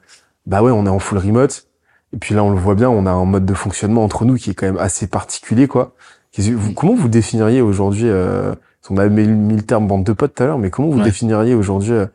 bah 0.46 0.62
ouais, 0.62 0.70
on 0.72 0.86
est 0.86 0.90
en 0.90 0.98
full 0.98 1.18
remote. 1.18 1.66
Et 2.12 2.18
puis 2.18 2.34
là, 2.34 2.42
on 2.42 2.50
le 2.50 2.58
voit 2.58 2.74
bien, 2.74 2.88
on 2.90 3.06
a 3.06 3.10
un 3.12 3.24
mode 3.24 3.46
de 3.46 3.54
fonctionnement 3.54 4.02
entre 4.02 4.24
nous 4.24 4.34
qui 4.34 4.50
est 4.50 4.54
quand 4.54 4.66
même 4.66 4.78
assez 4.78 5.06
particulier, 5.06 5.68
quoi. 5.68 5.94
Vous- 6.38 6.72
comment 6.74 6.94
vous 6.94 7.08
définiriez 7.08 7.60
aujourd'hui 7.60 8.08
euh, 8.08 8.54
On 8.88 8.96
a 8.96 9.06
mis, 9.08 9.26
mis 9.28 9.56
le 9.56 9.62
terme 9.62 9.86
bande 9.86 10.04
de 10.04 10.12
potes 10.12 10.34
tout 10.34 10.42
à 10.42 10.46
l'heure, 10.46 10.58
mais 10.58 10.70
comment 10.70 10.88
vous 10.88 10.98
Ouais. 10.98 11.04
définiriez 11.04 11.54
aujourd'hui, 11.54 11.92
euh, 11.92 12.06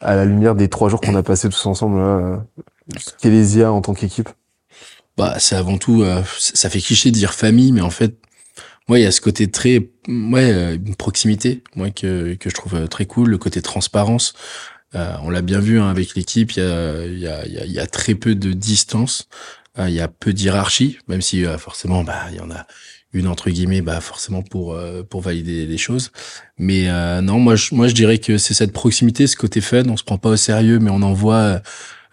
à 0.00 0.14
la 0.16 0.24
lumière 0.26 0.54
des 0.54 0.68
trois 0.68 0.88
jours 0.90 1.00
qu'on 1.00 1.14
a 1.14 1.22
passés 1.22 1.48
tous 1.48 1.64
ensemble, 1.66 1.98
là, 1.98 2.04
euh, 2.04 2.36
Kélésia 3.18 3.72
en 3.72 3.80
tant 3.80 3.94
qu'équipe? 3.94 4.28
Bah, 5.16 5.34
c'est 5.38 5.56
avant 5.56 5.78
tout, 5.78 6.02
euh, 6.02 6.22
ça 6.38 6.68
fait 6.70 6.80
cliché 6.80 7.10
de 7.10 7.14
dire 7.16 7.32
famille, 7.34 7.72
mais 7.72 7.80
en 7.80 7.90
fait, 7.90 8.14
moi, 8.88 8.98
il 8.98 9.02
y 9.02 9.06
a 9.06 9.10
ce 9.12 9.20
côté 9.20 9.50
très, 9.50 9.90
ouais, 10.08 10.50
euh, 10.52 10.74
une 10.74 10.96
proximité, 10.96 11.62
moi 11.76 11.90
que 11.90 12.34
que 12.34 12.48
je 12.48 12.54
trouve 12.54 12.74
euh, 12.74 12.86
très 12.86 13.06
cool, 13.06 13.28
le 13.30 13.38
côté 13.38 13.62
transparence. 13.62 14.32
Euh, 14.94 15.14
on 15.22 15.28
l'a 15.30 15.42
bien 15.42 15.60
vu 15.60 15.78
hein, 15.78 15.90
avec 15.90 16.14
l'équipe, 16.14 16.52
il 16.52 16.60
y 16.60 16.62
a, 16.62 17.04
y, 17.06 17.26
a, 17.26 17.46
y, 17.46 17.58
a, 17.58 17.66
y 17.66 17.78
a 17.78 17.86
très 17.86 18.14
peu 18.14 18.34
de 18.34 18.54
distance, 18.54 19.28
euh, 19.78 19.88
il 19.90 19.94
y 19.94 20.00
a 20.00 20.08
peu 20.08 20.32
d'hierarchie, 20.32 20.98
même 21.08 21.20
si 21.20 21.44
euh, 21.44 21.58
forcément, 21.58 22.04
bah, 22.04 22.24
il 22.30 22.38
y 22.38 22.40
en 22.40 22.50
a 22.50 22.66
une 23.12 23.26
entre 23.28 23.50
guillemets, 23.50 23.80
bah 23.80 24.00
forcément 24.02 24.42
pour 24.42 24.78
pour 25.08 25.22
valider 25.22 25.64
les 25.64 25.78
choses. 25.78 26.12
Mais 26.58 26.88
non, 27.22 27.38
moi, 27.38 27.56
je, 27.56 27.74
moi, 27.74 27.88
je 27.88 27.94
dirais 27.94 28.18
que 28.18 28.36
c'est 28.36 28.52
cette 28.52 28.72
proximité, 28.74 29.26
ce 29.26 29.34
côté 29.34 29.62
fun. 29.62 29.84
On 29.88 29.96
se 29.96 30.04
prend 30.04 30.18
pas 30.18 30.28
au 30.28 30.36
sérieux, 30.36 30.78
mais 30.78 30.90
on 30.90 31.00
envoie. 31.00 31.62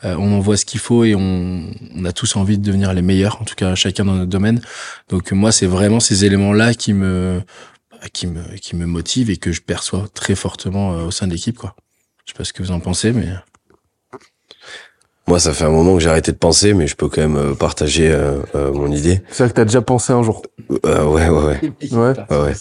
Euh, 0.03 0.15
on 0.17 0.34
envoie 0.34 0.58
ce 0.58 0.65
qu'il 0.65 0.79
faut 0.79 1.03
et 1.03 1.15
on, 1.15 1.69
on 1.95 2.05
a 2.05 2.12
tous 2.12 2.36
envie 2.36 2.58
de 2.58 2.63
devenir 2.63 2.93
les 2.93 3.01
meilleurs, 3.01 3.41
en 3.41 3.45
tout 3.45 3.55
cas 3.55 3.75
chacun 3.75 4.05
dans 4.05 4.15
notre 4.15 4.29
domaine. 4.29 4.62
Donc 5.10 5.31
moi, 5.31 5.51
c'est 5.51 5.67
vraiment 5.67 5.99
ces 5.99 6.25
éléments-là 6.25 6.73
qui 6.73 6.93
me 6.93 7.41
bah, 7.91 8.10
qui 8.12 8.27
me 8.27 8.43
qui 8.58 8.75
me 8.75 8.86
motivent 8.86 9.29
et 9.29 9.38
que 9.38 9.51
je 9.51 9.62
perçois 9.62 10.08
très 10.13 10.36
fortement 10.36 10.93
euh, 10.93 11.05
au 11.05 11.12
sein 11.12 11.27
de 11.27 11.34
l'équipe, 11.34 11.58
quoi. 11.58 11.75
Je 12.25 12.31
sais 12.31 12.38
pas 12.38 12.43
ce 12.43 12.53
que 12.53 12.63
vous 12.63 12.71
en 12.71 12.79
pensez, 12.79 13.12
mais 13.13 13.27
Moi, 15.28 15.40
ça 15.40 15.54
fait 15.54 15.64
un 15.64 15.72
moment 15.72 15.96
que 15.96 16.04
j'ai 16.04 16.10
arrêté 16.10 16.32
de 16.32 16.38
penser, 16.38 16.76
mais 16.76 16.86
je 16.86 16.96
peux 16.96 17.10
quand 17.10 17.22
même 17.22 17.36
euh, 17.36 17.54
partager 17.56 18.12
euh, 18.12 18.36
euh, 18.54 18.72
mon 18.72 18.92
idée. 18.92 19.22
C'est-à-dire 19.32 19.54
que 19.54 19.60
t'as 19.60 19.66
déjà 19.66 19.82
pensé 19.82 20.14
un 20.14 20.22
jour. 20.22 20.44
Euh, 20.86 21.04
ouais, 21.06 21.30
ouais, 21.30 21.44
ouais. 21.92 21.94
Ouais. 21.98 22.14
ouais. 22.30 22.54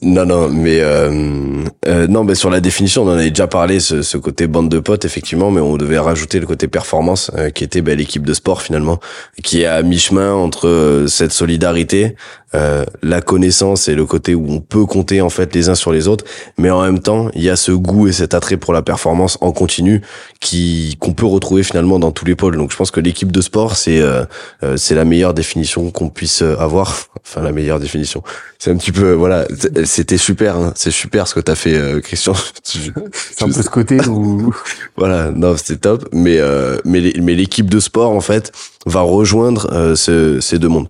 Non, 0.00 0.24
non, 0.24 0.48
mais 0.48 0.78
euh, 0.80 1.64
euh, 1.88 2.06
non, 2.06 2.22
mais 2.22 2.36
sur 2.36 2.48
la 2.48 2.60
définition, 2.60 3.02
on 3.02 3.08
en 3.08 3.14
avait 3.14 3.30
déjà 3.30 3.48
parlé, 3.48 3.80
ce, 3.80 4.02
ce 4.02 4.16
côté 4.16 4.46
bande 4.46 4.68
de 4.68 4.78
potes, 4.78 5.04
effectivement, 5.04 5.50
mais 5.50 5.60
on 5.60 5.76
devait 5.76 5.98
rajouter 5.98 6.38
le 6.38 6.46
côté 6.46 6.68
performance, 6.68 7.32
euh, 7.36 7.50
qui 7.50 7.64
était 7.64 7.82
bah, 7.82 7.96
l'équipe 7.96 8.24
de 8.24 8.34
sport 8.34 8.62
finalement, 8.62 9.00
qui 9.42 9.62
est 9.62 9.66
à 9.66 9.82
mi-chemin 9.82 10.32
entre 10.32 10.68
euh, 10.68 11.06
cette 11.08 11.32
solidarité, 11.32 12.14
euh, 12.54 12.84
la 13.02 13.20
connaissance 13.20 13.88
et 13.88 13.94
le 13.94 14.06
côté 14.06 14.34
où 14.34 14.46
on 14.48 14.60
peut 14.60 14.86
compter 14.86 15.20
en 15.20 15.30
fait 15.30 15.54
les 15.54 15.68
uns 15.68 15.74
sur 15.74 15.92
les 15.92 16.08
autres, 16.08 16.24
mais 16.58 16.70
en 16.70 16.82
même 16.82 17.00
temps, 17.00 17.28
il 17.34 17.42
y 17.42 17.50
a 17.50 17.56
ce 17.56 17.72
goût 17.72 18.08
et 18.08 18.12
cet 18.12 18.34
attrait 18.34 18.56
pour 18.56 18.72
la 18.72 18.82
performance 18.82 19.38
en 19.40 19.52
continu 19.52 20.02
qui 20.40 20.96
qu'on 21.00 21.12
peut 21.12 21.26
retrouver 21.26 21.62
finalement 21.62 21.98
dans 21.98 22.12
tous 22.12 22.24
les 22.24 22.34
pôles. 22.34 22.56
Donc, 22.56 22.70
je 22.70 22.76
pense 22.76 22.90
que 22.90 23.00
l'équipe 23.00 23.32
de 23.32 23.40
sport, 23.40 23.76
c'est 23.76 24.00
euh, 24.00 24.24
euh, 24.62 24.76
c'est 24.76 24.94
la 24.94 25.04
meilleure 25.04 25.34
définition 25.34 25.90
qu'on 25.90 26.08
puisse 26.08 26.42
euh, 26.42 26.56
avoir. 26.58 27.08
Enfin, 27.26 27.42
la 27.42 27.52
meilleure 27.52 27.80
définition. 27.80 28.22
C'est 28.58 28.70
un 28.70 28.76
petit 28.76 28.92
peu, 28.92 29.12
voilà, 29.12 29.46
c'était 29.84 30.16
super, 30.18 30.56
hein. 30.56 30.72
c'est 30.76 30.90
super 30.90 31.26
ce 31.28 31.34
que 31.34 31.40
t'as 31.40 31.54
fait, 31.54 31.74
euh, 31.74 32.00
Christian. 32.00 32.34
C'est 32.62 33.42
un 33.44 33.46
peu 33.50 33.62
ce 33.62 33.68
côté 33.68 33.98
où 34.08 34.54
voilà, 34.96 35.30
non, 35.30 35.56
c'était 35.56 35.76
top. 35.80 36.08
Mais 36.12 36.38
euh, 36.38 36.78
mais 36.84 37.12
mais 37.20 37.34
l'équipe 37.34 37.68
de 37.68 37.80
sport 37.80 38.10
en 38.10 38.20
fait 38.20 38.52
va 38.86 39.00
rejoindre 39.00 39.68
euh, 39.72 39.94
ce- 39.96 40.40
ces 40.40 40.58
deux 40.58 40.68
mondes. 40.68 40.88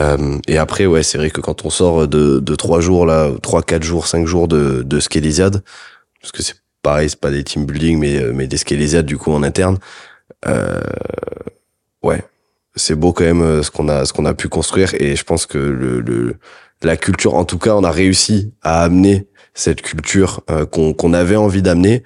Euh, 0.00 0.38
et 0.48 0.58
après, 0.58 0.86
ouais, 0.86 1.02
c'est 1.02 1.18
vrai 1.18 1.30
que 1.30 1.40
quand 1.40 1.64
on 1.64 1.70
sort 1.70 2.08
de 2.08 2.40
de 2.40 2.54
trois 2.56 2.80
jours 2.80 3.06
là, 3.06 3.30
trois, 3.42 3.62
quatre 3.62 3.84
jours, 3.84 4.06
cinq 4.06 4.26
jours 4.26 4.48
de 4.48 4.82
de 4.82 5.00
Skelesiade, 5.00 5.62
parce 6.20 6.32
que 6.32 6.42
c'est 6.42 6.56
pareil, 6.82 7.10
c'est 7.10 7.20
pas 7.20 7.30
des 7.30 7.44
team 7.44 7.64
building, 7.66 7.98
mais 7.98 8.16
euh, 8.22 8.32
mais 8.34 8.46
des 8.46 8.56
Skelesiades 8.56 9.06
du 9.06 9.18
coup 9.18 9.32
en 9.32 9.42
interne. 9.42 9.78
Euh, 10.46 10.80
ouais, 12.02 12.22
c'est 12.76 12.94
beau 12.94 13.12
quand 13.12 13.24
même 13.24 13.42
euh, 13.42 13.62
ce 13.62 13.70
qu'on 13.70 13.88
a 13.88 14.04
ce 14.04 14.12
qu'on 14.12 14.24
a 14.26 14.34
pu 14.34 14.48
construire 14.48 14.94
et 14.94 15.16
je 15.16 15.24
pense 15.24 15.46
que 15.46 15.58
le, 15.58 16.00
le 16.00 16.36
la 16.82 16.96
culture, 16.96 17.34
en 17.34 17.44
tout 17.44 17.58
cas, 17.58 17.74
on 17.74 17.84
a 17.84 17.90
réussi 17.90 18.52
à 18.62 18.82
amener 18.82 19.26
cette 19.54 19.82
culture 19.82 20.42
euh, 20.50 20.66
qu'on 20.66 21.12
avait 21.12 21.36
envie 21.36 21.62
d'amener, 21.62 22.02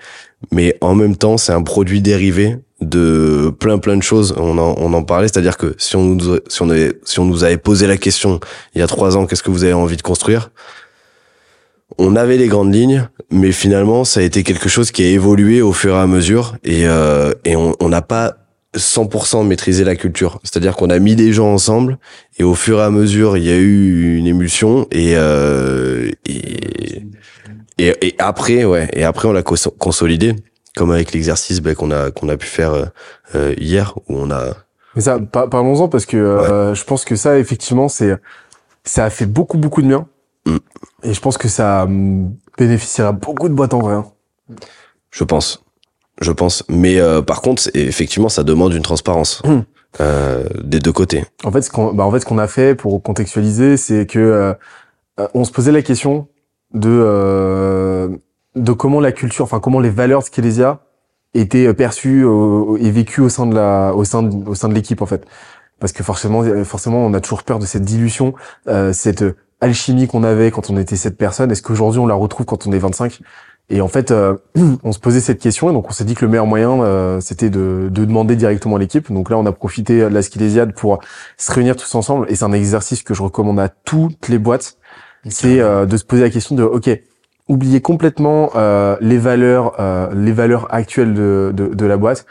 mais 0.53 0.77
en 0.81 0.95
même 0.95 1.17
temps, 1.17 1.39
c'est 1.39 1.53
un 1.53 1.63
produit 1.63 2.01
dérivé 2.03 2.59
de 2.81 3.51
plein 3.59 3.79
plein 3.79 3.97
de 3.97 4.03
choses. 4.03 4.35
On 4.39 4.57
en, 4.59 4.75
on 4.79 4.93
en 4.93 5.03
parlait, 5.03 5.29
c'est-à-dire 5.29 5.57
que 5.57 5.75
si 5.79 5.97
on 5.97 6.05
nous 6.05 6.37
si 6.49 6.63
on 6.63 6.71
avait 6.71 6.93
si 7.05 7.19
on 7.19 7.25
nous 7.25 7.45
avait 7.45 7.57
posé 7.59 7.87
la 7.87 7.97
question 7.97 8.41
il 8.75 8.79
y 8.81 8.83
a 8.83 8.87
trois 8.87 9.17
ans, 9.17 9.27
qu'est-ce 9.27 9.43
que 9.43 9.51
vous 9.51 9.65
avez 9.65 9.73
envie 9.73 9.97
de 9.97 10.03
construire? 10.03 10.51
On 11.97 12.15
avait 12.17 12.37
les 12.37 12.49
grandes 12.49 12.73
lignes, 12.73 13.09
mais 13.31 13.51
finalement, 13.51 14.05
ça 14.05 14.21
a 14.21 14.23
été 14.23 14.43
quelque 14.45 14.69
chose 14.69 14.91
qui 14.93 15.03
a 15.03 15.07
évolué 15.09 15.63
au 15.63 15.73
fur 15.73 15.95
et 15.95 15.99
à 15.99 16.07
mesure, 16.07 16.57
et 16.63 16.87
euh, 16.87 17.33
et 17.45 17.57
on 17.57 17.89
n'a 17.89 18.03
pas 18.03 18.37
100% 18.77 19.45
maîtrisé 19.47 19.83
la 19.85 19.97
culture. 19.97 20.39
C'est-à-dire 20.45 20.77
qu'on 20.77 20.91
a 20.91 20.99
mis 20.99 21.17
des 21.17 21.33
gens 21.33 21.49
ensemble 21.53 21.99
et 22.39 22.45
au 22.45 22.55
fur 22.55 22.79
et 22.79 22.83
à 22.83 22.91
mesure, 22.91 23.37
il 23.39 23.45
y 23.45 23.51
a 23.51 23.57
eu 23.57 24.17
une 24.19 24.27
émulsion 24.27 24.87
et 24.93 25.15
euh, 25.17 26.11
et, 26.27 27.03
et 27.79 28.07
et 28.09 28.15
après 28.19 28.65
ouais 28.65 28.89
et 28.93 29.05
après 29.05 29.27
on 29.27 29.33
l'a 29.33 29.43
cons- 29.43 29.73
consolidé 29.79 30.37
comme 30.79 30.91
avec 30.93 31.13
l'exercice 31.13 31.61
ben, 31.61 31.75
qu'on 31.75 31.91
a 31.91 32.11
qu'on 32.11 32.29
a 32.31 32.37
pu 32.37 32.47
faire 32.47 32.73
euh, 32.73 32.85
euh, 33.35 33.55
hier 33.59 33.95
où 34.09 34.17
on 34.17 34.31
a 34.31 34.55
Mais 34.95 35.03
ça, 35.03 35.19
par- 35.19 35.51
parlons-en 35.51 35.89
parce 35.89 36.07
que 36.07 36.17
euh, 36.17 36.75
je 36.75 36.85
pense 36.85 37.05
que 37.05 37.17
ça, 37.17 37.39
effectivement, 37.39 37.89
c'est 37.89 38.17
ça 38.85 39.05
a 39.05 39.11
fait 39.11 39.27
beaucoup 39.27 39.59
beaucoup 39.59 39.83
de 39.83 39.89
bien. 39.89 40.07
Mm. 40.47 40.57
Et 41.03 41.13
je 41.13 41.21
pense 41.21 41.37
que 41.37 41.49
ça 41.49 41.83
hum, 41.85 42.35
bénéficiera 42.57 43.13
beaucoup 43.13 43.49
de 43.49 43.55
boîtes 43.55 43.75
en 43.75 43.81
vrai. 43.81 43.95
hein. 43.95 44.07
je 45.11 45.25
pense 45.25 45.63
je 46.21 46.33
pense 46.33 46.65
mais 46.69 46.99
euh, 46.99 47.23
par 47.23 47.43
contre 47.43 47.63
effectivement 47.75 48.29
ça 48.29 48.43
demande 48.45 48.73
une 48.75 48.83
transparence 48.83 49.43
Mm. 49.45 49.61
euh, 50.01 50.45
des 50.65 50.81
deux 50.81 50.93
côtés 50.93 51.25
En 51.45 51.53
fait, 51.53 51.63
ce 51.63 51.71
qu'on, 51.71 51.93
bah, 51.93 52.05
en 52.05 52.11
fait, 52.13 52.21
ce 52.21 52.27
qu'on 52.27 52.39
a 52.39 52.49
fait 52.49 52.75
pour 52.75 53.03
contextualiser, 53.03 53.77
c'est 53.77 54.07
que 54.07 54.19
euh, 54.19 54.53
euh, 55.21 55.29
on 55.35 55.45
se 55.45 55.53
posait 55.53 55.73
la 55.73 55.83
question 55.83 56.29
de 56.75 56.91
euh, 56.91 58.09
de 58.57 58.73
comment 58.73 59.01
la 59.01 59.13
culture, 59.13 59.45
enfin 59.45 59.61
comment 59.61 59.81
les 59.81 59.91
valeurs 59.91 60.21
de 60.21 60.27
Skelésia 60.27 60.81
étaient 61.35 61.73
perçues 61.75 62.25
au- 62.25 62.77
et 62.79 62.91
vécues 62.91 63.21
au 63.21 63.29
sein 63.29 63.47
de 63.47 63.55
la, 63.55 63.93
au 63.95 64.05
sein 64.05 64.23
de, 64.23 64.49
au 64.49 64.55
sein 64.55 64.69
de 64.69 64.75
l'équipe 64.75 65.03
en 65.03 65.07
fait. 65.07 65.25
Parce 65.81 65.93
que 65.93 66.03
forcément, 66.03 66.43
forcément, 66.65 67.07
on 67.07 67.15
a 67.15 67.21
toujours 67.21 67.45
peur 67.45 67.59
de 67.61 67.67
cette 67.67 67.85
dilution, 67.85 68.35
euh, 68.67 68.93
cette 68.93 69.25
alchimie 69.61 70.09
qu'on 70.09 70.25
avait 70.25 70.51
quand 70.51 70.71
on 70.71 70.77
était 70.77 70.97
sept 70.97 71.17
personnes. 71.17 71.53
Est-ce 71.53 71.63
qu'aujourd'hui 71.63 72.01
on 72.01 72.07
la 72.07 72.15
retrouve 72.15 72.47
quand 72.47 72.67
on 72.67 72.73
est 72.73 72.79
25 72.79 73.21
Et 73.71 73.81
en 73.81 73.87
fait, 73.89 74.11
euh, 74.11 74.37
on 74.83 74.91
se 74.93 74.99
posait 74.99 75.21
cette 75.21 75.39
question 75.39 75.71
et 75.71 75.73
donc 75.73 75.87
on 75.89 75.93
s'est 75.93 76.05
dit 76.05 76.15
que 76.15 76.25
le 76.25 76.31
meilleur 76.31 76.47
moyen, 76.47 76.83
euh, 76.83 77.21
c'était 77.21 77.51
de, 77.51 77.89
de 77.93 78.05
demander 78.05 78.35
directement 78.35 78.77
à 78.77 78.79
l'équipe. 78.81 79.13
Donc 79.13 79.31
là, 79.31 79.39
on 79.39 79.47
a 79.47 79.53
profité 79.53 80.01
de 80.01 80.07
la 80.07 80.23
Skilésiade 80.23 80.73
pour 80.75 80.99
se 81.37 81.53
réunir 81.53 81.77
tous 81.77 81.95
ensemble 81.95 82.27
et 82.29 82.35
c'est 82.35 82.45
un 82.45 82.53
exercice 82.53 83.03
que 83.05 83.15
je 83.15 83.23
recommande 83.23 83.61
à 83.61 83.69
toutes 83.69 84.29
les 84.29 84.39
boîtes. 84.39 84.79
C'est 85.29 85.61
euh, 85.61 85.85
de 85.87 85.97
se 85.97 86.05
poser 86.05 86.23
la 86.23 86.31
question 86.31 86.55
de, 86.57 86.63
ok, 86.65 86.91
oubliez 87.49 87.81
complètement 87.81 88.51
euh, 88.55 88.97
les 89.01 89.19
valeurs, 89.19 89.75
euh, 89.81 90.09
les 90.15 90.33
valeurs 90.33 90.73
actuelles 90.73 91.15
de, 91.15 91.53
de, 91.55 91.67
de 91.69 91.87
la 91.87 91.97
boîte. 91.97 92.27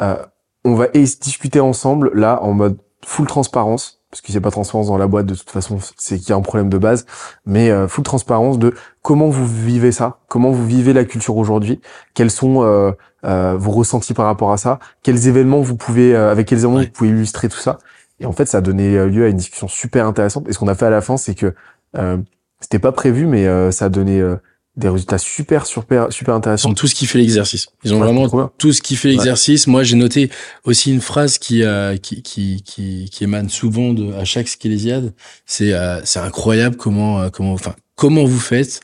Euh, 0.00 0.16
on 0.64 0.74
va 0.74 0.88
discuter 0.88 1.60
ensemble 1.60 2.10
là 2.14 2.42
en 2.42 2.52
mode 2.52 2.78
full 3.04 3.26
transparence 3.26 4.02
parce 4.10 4.20
qu'il 4.20 4.34
n'y 4.34 4.38
a 4.38 4.42
pas 4.42 4.50
de 4.50 4.54
transparence 4.54 4.88
dans 4.88 4.98
la 4.98 5.06
boîte 5.06 5.24
de 5.24 5.34
toute 5.34 5.48
façon, 5.48 5.78
c'est 5.96 6.18
qu'il 6.18 6.28
y 6.28 6.32
a 6.32 6.36
un 6.36 6.42
problème 6.42 6.68
de 6.68 6.76
base, 6.76 7.06
mais 7.46 7.70
euh, 7.70 7.88
full 7.88 8.04
transparence 8.04 8.58
de 8.58 8.74
comment 9.00 9.30
vous 9.30 9.46
vivez 9.46 9.90
ça, 9.90 10.18
comment 10.28 10.50
vous 10.50 10.66
vivez 10.66 10.92
la 10.92 11.06
culture 11.06 11.34
aujourd'hui, 11.38 11.80
quels 12.12 12.30
sont 12.30 12.62
euh, 12.62 12.92
euh, 13.24 13.56
vos 13.56 13.70
ressentis 13.70 14.12
par 14.12 14.26
rapport 14.26 14.52
à 14.52 14.58
ça, 14.58 14.80
quels 15.02 15.28
événements 15.28 15.62
vous 15.62 15.76
pouvez, 15.76 16.14
euh, 16.14 16.30
avec 16.30 16.46
quels 16.46 16.58
événements 16.58 16.80
vous 16.80 16.90
pouvez 16.90 17.08
illustrer 17.08 17.48
tout 17.48 17.56
ça. 17.56 17.78
Et 18.20 18.26
en 18.26 18.32
fait, 18.32 18.44
ça 18.44 18.58
a 18.58 18.60
donné 18.60 19.02
lieu 19.06 19.24
à 19.24 19.28
une 19.28 19.36
discussion 19.38 19.66
super 19.66 20.06
intéressante. 20.06 20.46
Et 20.46 20.52
ce 20.52 20.58
qu'on 20.58 20.68
a 20.68 20.74
fait 20.74 20.86
à 20.86 20.90
la 20.90 21.00
fin, 21.00 21.16
c'est 21.16 21.34
que 21.34 21.54
euh, 21.96 22.18
c'était 22.60 22.78
pas 22.78 22.92
prévu, 22.92 23.26
mais 23.26 23.46
euh, 23.46 23.70
ça 23.70 23.86
a 23.86 23.88
donné 23.88 24.20
euh, 24.20 24.36
des 24.76 24.88
résultats 24.88 25.18
super, 25.18 25.66
super, 25.66 26.10
super 26.12 26.34
Ils 26.34 26.38
intéressants. 26.38 26.70
ont 26.70 26.74
tout 26.74 26.86
ce 26.86 26.94
qui 26.94 27.04
fait 27.06 27.18
l'exercice. 27.18 27.66
Ils 27.84 27.92
ont 27.92 28.00
Ouais, 28.00 28.06
vraiment 28.06 28.50
tout 28.58 28.72
ce 28.72 28.80
qui 28.80 28.96
fait 28.96 29.08
l'exercice. 29.08 29.66
Moi, 29.66 29.82
j'ai 29.82 29.96
noté 29.96 30.30
aussi 30.64 30.90
une 30.92 31.02
phrase 31.02 31.36
qui, 31.38 31.62
euh, 31.62 31.96
qui, 31.98 32.22
qui, 32.22 32.62
qui, 32.62 33.08
qui 33.12 33.24
émane 33.24 33.50
souvent 33.50 33.92
de, 33.92 34.12
à 34.14 34.24
chaque 34.24 34.48
skélésiade. 34.48 35.12
C'est, 35.44 35.72
euh, 35.74 36.00
c'est 36.04 36.20
incroyable 36.20 36.76
comment, 36.76 37.20
euh, 37.20 37.28
comment, 37.28 37.52
enfin, 37.52 37.74
comment 37.96 38.24
vous 38.24 38.40
faites 38.40 38.80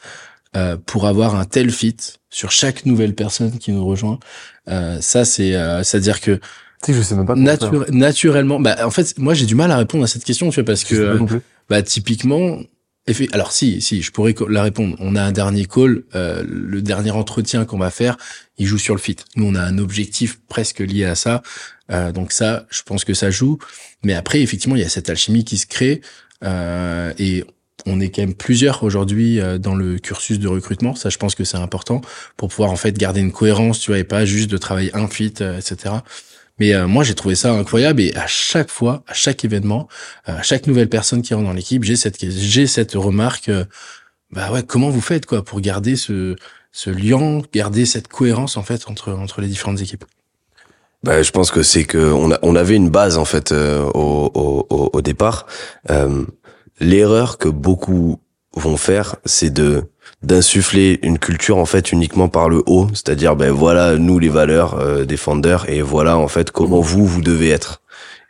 euh, 0.57 0.77
pour 0.85 1.07
avoir 1.07 1.37
un 1.37 1.44
tel 1.46 1.70
fit 1.70 1.96
sur 2.31 2.51
chaque 2.51 2.85
nouvelle 2.85 3.14
personne 3.14 3.59
qui 3.59 3.72
nous 3.72 3.87
rejoint. 3.87 4.18
Euh, 4.68 4.98
ça, 5.01 5.24
c'est, 5.24 5.55
euh, 5.55 5.83
c'est-à-dire 5.83 6.20
que 6.20 6.33
Tu 6.33 6.40
sais 6.83 6.92
que 6.92 6.98
je 6.98 7.03
sais 7.03 7.14
même 7.14 7.24
pas 7.27 7.35
nature, 7.35 7.87
naturellement, 7.90 8.61
bah, 8.61 8.77
en 8.85 8.90
fait, 8.90 9.16
moi, 9.18 9.33
j'ai 9.33 9.46
du 9.46 9.55
mal 9.55 9.70
à 9.70 9.79
répondre 9.79 10.05
à 10.05 10.07
cette 10.07 10.24
question, 10.24 10.51
tu 10.51 10.57
vois, 10.57 10.64
parce 10.66 10.83
Je 10.87 11.16
que, 11.16 11.40
bah 11.70 11.83
typiquement, 11.83 12.59
alors 13.33 13.53
si, 13.53 13.81
si, 13.81 14.03
je 14.03 14.11
pourrais 14.12 14.35
la 14.49 14.62
répondre. 14.62 14.97
On 15.01 15.16
a 15.16 15.23
un 15.23 15.33
dernier 15.33 15.64
call, 15.64 16.05
euh, 16.14 16.44
le 16.49 16.83
dernier 16.83 17.11
entretien 17.11 17.64
qu'on 17.64 17.79
va 17.79 17.90
faire, 17.90 18.16
il 18.59 18.66
joue 18.66 18.79
sur 18.79 18.94
le 18.94 19.01
fit. 19.01 19.16
Nous, 19.37 19.47
on 19.47 19.55
a 19.55 19.62
un 19.62 19.79
objectif 19.79 20.40
presque 20.49 20.81
lié 20.81 21.05
à 21.05 21.14
ça, 21.14 21.42
Euh, 21.90 22.12
donc 22.12 22.33
ça, 22.33 22.66
je 22.71 22.83
pense 22.83 23.05
que 23.05 23.14
ça 23.14 23.31
joue. 23.31 23.59
Mais 24.05 24.14
après, 24.14 24.40
effectivement, 24.40 24.77
il 24.77 24.83
y 24.83 24.85
a 24.85 24.88
cette 24.88 25.09
alchimie 25.09 25.44
qui 25.44 25.57
se 25.59 25.66
crée 25.66 26.01
euh, 26.44 27.12
et 27.18 27.44
on 27.87 28.01
est 28.01 28.11
quand 28.11 28.23
même 28.23 28.35
plusieurs 28.35 28.83
aujourd'hui 28.83 29.40
euh, 29.40 29.57
dans 29.59 29.75
le 29.75 29.99
cursus 29.99 30.38
de 30.38 30.49
recrutement. 30.49 30.94
Ça, 30.94 31.09
je 31.09 31.16
pense 31.16 31.35
que 31.35 31.44
c'est 31.44 31.57
important 31.57 32.03
pour 32.37 32.51
pouvoir 32.51 32.71
en 32.71 32.77
fait 32.77 32.97
garder 32.99 33.21
une 33.21 33.33
cohérence, 33.33 33.81
tu 33.81 33.90
vois, 33.90 33.99
et 33.99 34.05
pas 34.05 34.25
juste 34.25 34.51
de 34.51 34.59
travailler 34.59 34.94
un 34.94 35.09
fit, 35.09 35.27
etc. 35.40 35.94
Mais 36.59 36.75
euh, 36.75 36.87
moi, 36.87 37.05
j'ai 37.05 37.14
trouvé 37.14 37.35
ça 37.35 37.53
incroyable 37.53 38.01
et 38.01 38.14
à 38.16 38.27
chaque 38.27 38.71
fois, 38.71 39.03
à 39.07 39.14
chaque 39.14 39.44
événement, 39.44 39.88
euh, 40.29 40.38
à 40.38 40.42
chaque 40.42 40.66
nouvelle 40.66 40.88
personne 40.88 41.23
qui 41.23 41.35
rentre 41.35 41.47
dans 41.47 41.53
l'équipe, 41.53 41.85
j'ai 41.85 41.97
cette 41.97 42.18
j'ai 42.31 42.66
cette 42.66 42.92
remarque. 42.94 43.49
euh, 43.49 43.64
bah 44.31 44.51
ouais, 44.53 44.62
comment 44.62 44.90
vous 44.90 45.01
faites 45.01 45.25
quoi 45.27 45.44
pour 45.44 45.61
garder 45.61 45.97
ce 45.97 46.37
ce 46.73 46.90
lien, 46.90 47.40
garder 47.53 47.87
cette 47.87 48.09
cohérence 48.09 48.57
en 48.57 48.62
fait 48.62 48.88
entre 48.88 49.12
entre 49.12 49.40
les 49.40 49.49
différentes 49.49 49.81
équipes? 49.81 50.05
Bah, 51.05 51.23
je 51.23 51.31
pense 51.31 51.51
que 51.51 51.62
c'est 51.62 51.85
que 51.85 52.12
on, 52.12 52.33
a, 52.33 52.38
on 52.42 52.57
avait 52.57 52.75
une 52.75 52.90
base 52.90 53.18
en 53.18 53.25
fait 53.25 53.53
euh, 53.53 53.85
au, 53.94 54.31
au, 54.35 54.90
au, 54.92 55.01
départ. 55.01 55.47
Euh, 55.90 56.25
L'erreur 56.81 57.38
que 57.38 57.49
beaucoup 57.49 58.21
vont 58.55 58.77
faire, 58.77 59.16
c'est 59.25 59.51
de 59.51 59.85
d'insuffler 60.23 60.99
une 61.03 61.19
culture 61.19 61.59
en 61.59 61.67
fait 61.67 61.93
uniquement 61.93 62.29
par 62.29 62.49
le 62.49 62.63
haut, 62.67 62.89
c'est-à-dire 62.93 63.37
ben 63.37 63.53
voilà 63.53 63.97
nous 63.97 64.19
les 64.19 64.29
valeurs 64.29 64.75
euh, 64.75 65.05
des 65.05 65.19
et 65.69 65.83
voilà 65.83 66.19
en 66.19 66.29
fait 66.29 66.51
comment 66.51 66.81
vous 66.81 67.07
vous 67.07 67.23
devez 67.23 67.51
être. 67.51 67.81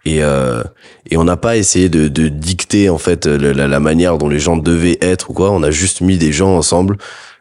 Et 0.04 0.22
euh, 0.22 0.62
et 1.10 1.16
on 1.16 1.24
n'a 1.24 1.36
pas 1.36 1.56
essayé 1.56 1.88
de, 1.88 2.08
de 2.08 2.28
dicter 2.28 2.88
en 2.88 2.98
fait 2.98 3.26
la, 3.26 3.66
la 3.66 3.80
manière 3.80 4.18
dont 4.18 4.28
les 4.28 4.38
gens 4.38 4.56
devaient 4.56 4.98
être 5.00 5.30
ou 5.30 5.32
quoi. 5.32 5.50
On 5.50 5.62
a 5.62 5.70
juste 5.70 6.00
mis 6.00 6.18
des 6.18 6.32
gens 6.32 6.56
ensemble 6.56 6.98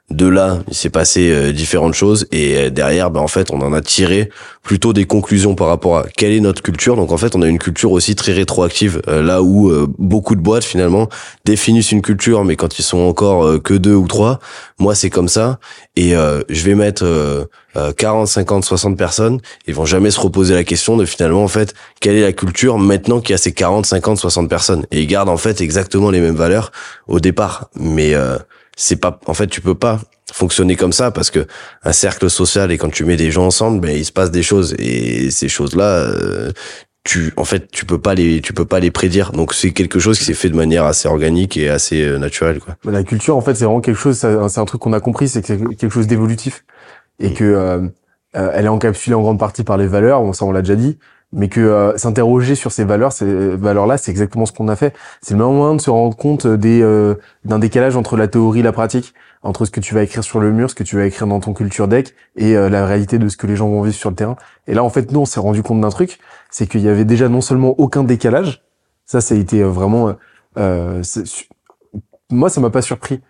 de 0.09 0.25
là, 0.25 0.59
il 0.69 0.73
s'est 0.73 0.89
passé 0.89 1.31
euh, 1.31 1.51
différentes 1.51 1.93
choses 1.93 2.27
et 2.31 2.55
euh, 2.55 2.69
derrière, 2.69 3.11
ben 3.11 3.19
en 3.19 3.27
fait, 3.27 3.51
on 3.51 3.59
en 3.59 3.73
a 3.73 3.81
tiré 3.81 4.29
plutôt 4.63 4.93
des 4.93 5.03
conclusions 5.03 5.53
par 5.53 5.67
rapport 5.67 5.97
à 5.97 6.05
quelle 6.15 6.31
est 6.31 6.39
notre 6.39 6.61
culture. 6.61 6.95
Donc 6.95 7.11
en 7.11 7.17
fait, 7.17 7.35
on 7.35 7.41
a 7.41 7.47
une 7.47 7.59
culture 7.59 7.91
aussi 7.91 8.15
très 8.15 8.31
rétroactive, 8.31 9.01
euh, 9.09 9.21
là 9.21 9.41
où 9.41 9.69
beaucoup 9.99 10.35
de 10.35 10.41
boîtes 10.41 10.63
finalement 10.63 11.09
définissent 11.43 11.91
une 11.91 12.01
culture, 12.01 12.45
mais 12.45 12.55
quand 12.55 12.79
ils 12.79 12.83
sont 12.83 12.99
encore 12.99 13.61
que 13.61 13.73
deux 13.73 13.95
ou 13.95 14.07
trois, 14.07 14.39
moi 14.79 14.95
c'est 14.95 15.09
comme 15.09 15.27
ça 15.27 15.59
et 15.95 16.11
je 16.11 16.63
vais 16.63 16.75
mettre 16.75 17.47
40, 17.97 18.27
50, 18.27 18.65
60 18.65 18.97
personnes, 18.97 19.39
ils 19.67 19.73
vont 19.73 19.85
jamais 19.85 20.11
se 20.11 20.19
reposer 20.19 20.53
la 20.53 20.63
question 20.63 20.97
de 20.97 21.05
finalement 21.05 21.43
en 21.43 21.47
fait 21.47 21.73
quelle 21.99 22.15
est 22.15 22.21
la 22.21 22.33
culture 22.33 22.77
maintenant 22.77 23.19
qu'il 23.19 23.31
y 23.31 23.33
a 23.33 23.37
ces 23.37 23.53
40, 23.53 23.85
50, 23.85 24.17
60 24.17 24.49
personnes 24.49 24.85
et 24.91 25.01
ils 25.01 25.07
gardent 25.07 25.29
en 25.29 25.37
fait 25.37 25.61
exactement 25.61 26.11
les 26.11 26.19
mêmes 26.19 26.35
valeurs 26.35 26.71
au 27.07 27.19
départ, 27.19 27.69
mais 27.75 28.13
c'est 28.77 28.95
pas 28.95 29.19
en 29.25 29.33
fait 29.33 29.47
tu 29.47 29.59
peux 29.59 29.75
pas 29.75 29.99
fonctionner 30.31 30.75
comme 30.75 30.93
ça 30.93 31.11
parce 31.11 31.31
que 31.31 31.45
un 31.83 31.91
cercle 31.91 32.29
social 32.29 32.71
et 32.71 32.77
quand 32.77 32.89
tu 32.89 33.03
mets 33.03 33.17
des 33.17 33.31
gens 33.31 33.47
ensemble 33.47 33.81
ben 33.81 33.95
il 33.95 34.05
se 34.05 34.11
passe 34.13 34.31
des 34.31 34.43
choses 34.43 34.75
et 34.77 35.31
ces 35.31 35.49
choses 35.49 35.75
là 35.75 36.03
euh, 36.03 36.51
tu 37.03 37.33
en 37.37 37.43
fait 37.43 37.71
tu 37.71 37.85
peux 37.85 37.99
pas 37.99 38.13
les 38.13 38.39
tu 38.41 38.53
peux 38.53 38.65
pas 38.65 38.79
les 38.79 38.91
prédire. 38.91 39.31
Donc 39.31 39.53
c'est 39.53 39.71
quelque 39.71 39.97
chose 39.99 40.19
qui 40.19 40.25
s'est 40.25 40.33
fait 40.33 40.49
de 40.49 40.55
manière 40.55 40.83
assez 40.85 41.07
organique 41.07 41.57
et 41.57 41.69
assez 41.69 42.03
euh, 42.03 42.17
naturelle 42.17 42.59
quoi. 42.59 42.75
La 42.85 43.03
culture 43.03 43.35
en 43.35 43.41
fait 43.41 43.55
c'est 43.55 43.65
vraiment 43.65 43.81
quelque 43.81 43.99
chose 43.99 44.17
c'est 44.17 44.59
un 44.59 44.65
truc 44.65 44.81
qu'on 44.81 44.93
a 44.93 44.99
compris 44.99 45.27
c'est 45.27 45.41
quelque 45.41 45.89
chose 45.89 46.07
d'évolutif. 46.07 46.63
Et 47.19 47.29
mm. 47.29 47.33
que 47.33 47.43
euh, 47.45 47.87
elle 48.33 48.65
est 48.65 48.69
encapsulée 48.69 49.15
en 49.15 49.21
grande 49.21 49.39
partie 49.39 49.63
par 49.63 49.77
les 49.77 49.87
valeurs 49.87 50.21
bon 50.21 50.33
ça 50.33 50.45
on 50.45 50.51
l'a 50.51 50.61
déjà 50.61 50.75
dit 50.75 50.99
mais 51.33 51.49
que 51.49 51.59
euh, 51.59 51.97
s'interroger 51.97 52.55
sur 52.55 52.71
ces 52.71 52.85
valeurs, 52.85 53.11
ces 53.11 53.55
valeurs-là, 53.55 53.97
c'est 53.97 54.11
exactement 54.11 54.45
ce 54.45 54.53
qu'on 54.53 54.67
a 54.69 54.75
fait. 54.75 54.95
C'est 55.21 55.33
le 55.33 55.39
moment 55.39 55.75
de 55.75 55.81
se 55.81 55.89
rendre 55.89 56.15
compte 56.15 56.47
des 56.47 56.81
euh, 56.81 57.15
d'un 57.43 57.59
décalage 57.59 57.97
entre 57.97 58.15
la 58.15 58.27
théorie 58.27 58.61
et 58.61 58.63
la 58.63 58.71
pratique, 58.71 59.13
entre 59.43 59.65
ce 59.65 59.71
que 59.71 59.79
tu 59.79 59.93
vas 59.93 60.03
écrire 60.03 60.23
sur 60.23 60.39
le 60.39 60.51
mur, 60.51 60.69
ce 60.69 60.75
que 60.75 60.83
tu 60.83 60.95
vas 60.95 61.05
écrire 61.05 61.27
dans 61.27 61.39
ton 61.39 61.53
culture 61.53 61.87
deck 61.87 62.15
et 62.37 62.55
euh, 62.55 62.69
la 62.69 62.85
réalité 62.85 63.19
de 63.19 63.27
ce 63.27 63.35
que 63.35 63.45
les 63.47 63.55
gens 63.55 63.67
vont 63.67 63.81
vivre 63.81 63.95
sur 63.95 64.09
le 64.09 64.15
terrain. 64.15 64.37
Et 64.67 64.73
là, 64.73 64.83
en 64.83 64.89
fait, 64.89 65.11
nous, 65.11 65.19
on 65.19 65.25
s'est 65.25 65.39
rendu 65.39 65.63
compte 65.63 65.81
d'un 65.81 65.89
truc, 65.89 66.19
c'est 66.49 66.67
qu'il 66.67 66.81
y 66.81 66.89
avait 66.89 67.05
déjà 67.05 67.27
non 67.27 67.41
seulement 67.41 67.75
aucun 67.77 68.03
décalage, 68.03 68.63
ça, 69.05 69.21
ça 69.21 69.35
a 69.35 69.37
été 69.37 69.63
vraiment, 69.63 70.15
moi, 72.29 72.49
ça 72.49 72.59
m'a 72.59 72.69
pas 72.69 72.81
surpris, 72.81 73.21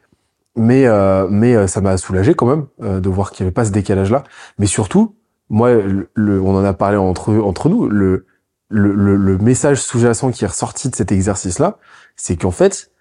mais 0.56 0.88
mais 1.30 1.68
ça 1.68 1.82
m'a 1.82 1.98
soulagé 1.98 2.34
quand 2.34 2.48
même 2.48 2.66
de 2.80 3.10
voir 3.10 3.30
qu'il 3.30 3.44
y 3.44 3.46
avait 3.46 3.54
pas 3.54 3.66
ce 3.66 3.72
décalage-là, 3.72 4.24
mais 4.58 4.66
surtout 4.66 5.17
moi, 5.50 5.72
le, 5.72 6.42
on 6.42 6.56
en 6.56 6.64
a 6.64 6.74
parlé 6.74 6.98
entre 6.98 7.34
entre 7.36 7.70
nous. 7.70 7.88
Le 7.88 8.26
le, 8.70 8.94
le, 9.16 9.38
message 9.38 9.82
sous-jacent 9.82 10.32
qui 10.32 10.44
est 10.44 10.48
ressorti 10.48 10.90
de 10.90 10.96
cet 10.96 11.12
exercice-là, 11.12 11.78
c'est 12.16 12.36
qu'en 12.36 12.52
fait, 12.52 12.92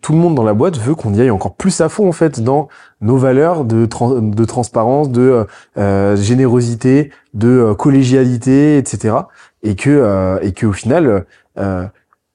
tout 0.00 0.12
le 0.12 0.18
monde 0.18 0.34
dans 0.34 0.42
la 0.42 0.54
boîte 0.54 0.78
veut 0.78 0.94
qu'on 0.94 1.12
y 1.14 1.20
aille 1.20 1.30
encore 1.30 1.54
plus 1.54 1.80
à 1.80 1.88
fond 1.88 2.08
en 2.08 2.12
fait 2.12 2.40
dans 2.40 2.68
nos 3.00 3.16
valeurs 3.16 3.64
de, 3.64 3.86
de 3.86 4.44
transparence, 4.44 5.10
de 5.10 5.46
euh, 5.76 6.16
générosité, 6.16 7.10
de 7.34 7.48
euh, 7.48 7.74
collégialité, 7.74 8.78
etc. 8.78 9.16
Et 9.62 9.74
que 9.74 9.90
euh, 9.90 10.38
et 10.40 10.52
que 10.52 10.66
au 10.66 10.72
final, 10.72 11.26
euh, 11.58 11.86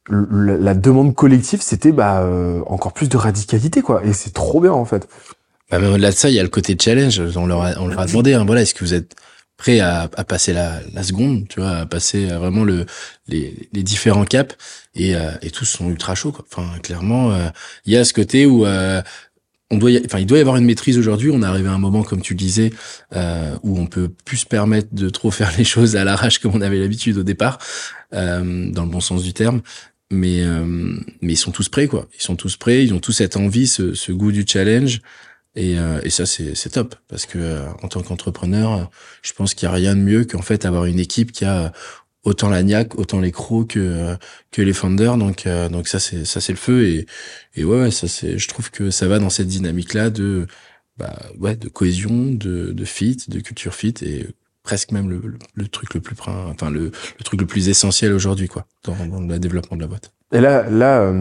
la 0.10 0.74
demande 0.74 1.16
collective, 1.16 1.62
c'était 1.62 1.92
bah 1.92 2.28
encore 2.66 2.94
plus 2.94 3.10
de 3.10 3.18
radicalité 3.18 3.82
quoi. 3.82 4.04
Et 4.04 4.14
c'est 4.14 4.34
trop 4.34 4.60
bien 4.60 4.72
en 4.72 4.86
fait. 4.86 5.08
Bah, 5.70 5.80
mais 5.80 5.88
au-delà 5.88 6.12
de 6.12 6.16
ça, 6.16 6.30
il 6.30 6.36
y 6.36 6.40
a 6.40 6.44
le 6.44 6.50
côté 6.50 6.76
challenge. 6.80 7.22
On 7.36 7.46
leur 7.46 7.62
a, 7.62 7.74
on 7.80 7.88
leur 7.88 8.00
a 8.00 8.06
demandé, 8.06 8.34
hein, 8.34 8.44
voilà, 8.46 8.62
est-ce 8.62 8.74
que 8.74 8.84
vous 8.84 8.94
êtes 8.94 9.16
prêt 9.60 9.80
à, 9.80 10.10
à 10.16 10.24
passer 10.24 10.54
la, 10.54 10.80
la, 10.94 11.04
seconde, 11.04 11.48
tu 11.50 11.60
vois, 11.60 11.72
à 11.72 11.86
passer 11.86 12.28
vraiment 12.28 12.64
le, 12.64 12.86
les, 13.28 13.70
les 13.74 13.84
différents 13.84 14.24
caps 14.24 14.56
et, 14.96 15.16
euh, 15.16 15.32
et 15.42 15.52
tous 15.52 15.66
sont 15.66 15.90
ultra 15.90 16.16
chauds. 16.16 16.32
Quoi. 16.32 16.46
Enfin, 16.52 16.80
clairement, 16.80 17.34
euh, 17.34 17.50
il 17.86 17.94
y 17.94 17.98
a 17.98 18.06
ce 18.06 18.14
côté 18.14 18.46
où 18.46 18.66
euh, 18.66 19.02
on 19.70 19.78
doit, 19.78 19.92
y, 19.92 20.02
enfin, 20.06 20.20
il 20.20 20.26
doit 20.26 20.38
y 20.38 20.42
avoir 20.42 20.56
une 20.56 20.66
maîtrise 20.66 20.98
aujourd'hui. 20.98 21.30
On 21.30 21.44
est 21.44 21.46
arrivé 21.46 21.68
à 21.68 21.74
un 21.74 21.78
moment, 21.78 22.04
comme 22.04 22.22
tu 22.22 22.34
le 22.34 22.40
disais, 22.40 22.72
où 23.62 23.78
on 23.78 23.86
peut 23.86 24.10
plus 24.26 24.38
se 24.38 24.46
permettre 24.46 24.88
de 24.94 25.10
trop 25.10 25.30
faire 25.30 25.52
les 25.58 25.66
choses 25.66 25.98
à 25.98 26.06
l'arrache 26.06 26.40
comme 26.40 26.56
on 26.56 26.62
avait 26.62 26.80
l'habitude 26.80 27.18
au 27.18 27.24
départ, 27.24 27.60
dans 28.12 28.84
le 28.84 28.90
bon 28.90 29.02
sens 29.02 29.24
du 29.24 29.34
terme 29.34 29.62
mais 30.12 30.44
mais 31.22 31.34
ils 31.34 31.38
sont 31.38 31.52
tous 31.52 31.70
prêts 31.70 31.86
quoi 31.86 32.08
ils 32.18 32.24
sont 32.24 32.36
tous 32.36 32.58
prêts 32.58 32.84
ils 32.84 32.96
ont 32.96 33.00
tous 33.00 33.12
cette 33.12 33.38
envie 33.38 33.68
ce, 33.68 33.94
ce 33.94 34.12
goût 34.12 34.32
du 34.32 34.44
challenge 34.48 35.02
et, 35.60 35.78
euh, 35.78 36.00
et 36.04 36.10
ça, 36.10 36.26
c'est 36.26 36.70
top 36.70 36.96
parce 37.10 37.26
que 37.26 37.38
euh, 37.38 37.68
en 37.84 37.90
tant 37.90 38.02
qu'entrepreneur, 38.02 38.90
je 39.22 39.34
pense 39.34 39.54
qu'il 39.54 39.68
n'y 39.68 39.74
a 39.74 39.76
rien 39.76 39.94
de 39.94 40.00
mieux 40.00 40.24
qu'en 40.24 40.42
fait 40.42 40.64
avoir 40.64 40.86
une 40.86 41.00
équipe 41.00 41.34
qui 41.34 41.44
a 41.44 41.74
autant 42.24 42.48
la 42.48 42.64
niaque, 42.64 42.98
autant 42.98 43.20
les 43.20 43.34
crocs 43.34 43.72
que 43.72 44.16
que 44.52 44.62
les 44.62 44.72
founders. 44.72 45.18
Donc 45.18 45.46
euh, 45.46 45.68
donc 45.68 45.90
ça 45.90 46.00
c'est 46.00 46.24
ça 46.24 46.40
c'est 46.40 46.54
le 46.54 46.58
feu 46.58 46.88
et 46.88 47.06
et 47.56 47.66
ouais, 47.66 47.92
ça 47.92 48.08
c'est 48.08 48.38
je 48.38 48.48
trouve 48.48 48.72
que 48.72 48.90
ça 48.90 49.10
va 49.10 49.20
dans 49.20 49.30
cette 49.30 49.48
dynamique 49.48 49.94
là 49.94 50.10
de 50.10 50.48
bah 50.98 51.20
ouais 51.38 51.58
de 51.58 51.68
cohésion, 51.68 52.28
de 52.32 52.86
fit, 52.86 53.18
de 53.28 53.42
culture 53.42 53.76
fit 53.76 53.96
et 54.02 54.28
presque 54.64 54.94
même 54.94 55.10
le, 55.10 55.68
truc 55.68 55.94
le 55.94 56.00
plus 56.00 56.16
enfin 56.26 56.70
le 56.70 56.92
truc 57.26 57.42
le 57.42 57.48
plus 57.48 57.68
essentiel 57.68 58.14
aujourd'hui 58.14 58.48
quoi 58.48 58.66
dans, 58.86 58.96
dans 59.08 59.20
le 59.20 59.40
développement 59.40 59.76
de 59.76 59.82
la 59.82 59.88
boîte. 59.88 60.14
Et 60.32 60.40
là 60.40 60.70
là 60.70 61.12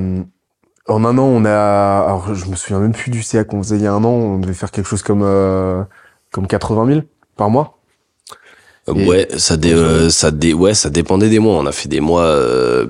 en 0.89 1.05
un 1.05 1.19
an, 1.19 1.25
on 1.25 1.45
a, 1.45 2.05
alors 2.07 2.35
je 2.35 2.47
me 2.47 2.57
souviens 2.57 2.81
même 2.81 2.93
plus 2.93 3.11
du 3.11 3.23
CA 3.23 3.45
qu'on 3.45 3.63
faisait 3.63 3.77
il 3.77 3.83
y 3.83 3.87
a 3.87 3.93
un 3.93 4.05
an, 4.05 4.11
on 4.11 4.39
devait 4.39 4.55
faire 4.55 4.71
quelque 4.71 4.87
chose 4.87 5.03
comme 5.03 5.23
euh, 5.23 5.83
comme 6.33 6.47
80 6.47 6.87
000 6.87 7.01
par 7.37 7.51
mois. 7.51 7.79
Euh, 8.89 9.07
ouais, 9.07 9.29
ça 9.37 9.59
dé, 9.59 9.75
euh, 9.75 10.09
ça 10.09 10.31
dé, 10.31 10.55
ouais, 10.55 10.73
ça 10.73 10.89
dépendait 10.89 11.29
des 11.29 11.39
mois. 11.39 11.57
On 11.57 11.67
a 11.67 11.73
fait 11.73 11.89
des 11.89 12.01
mois 12.01 12.35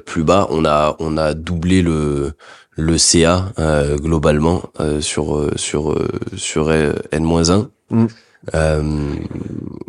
plus 0.06 0.22
bas. 0.22 0.46
On 0.50 0.64
a 0.64 0.96
on 1.00 1.16
a 1.16 1.34
doublé 1.34 1.82
le 1.82 2.32
le 2.76 2.98
CA 2.98 3.52
globalement 4.00 4.62
sur 5.00 5.50
sur 5.56 5.98
sur 6.36 6.72
N-1. 6.72 7.68
Euh, 8.54 9.16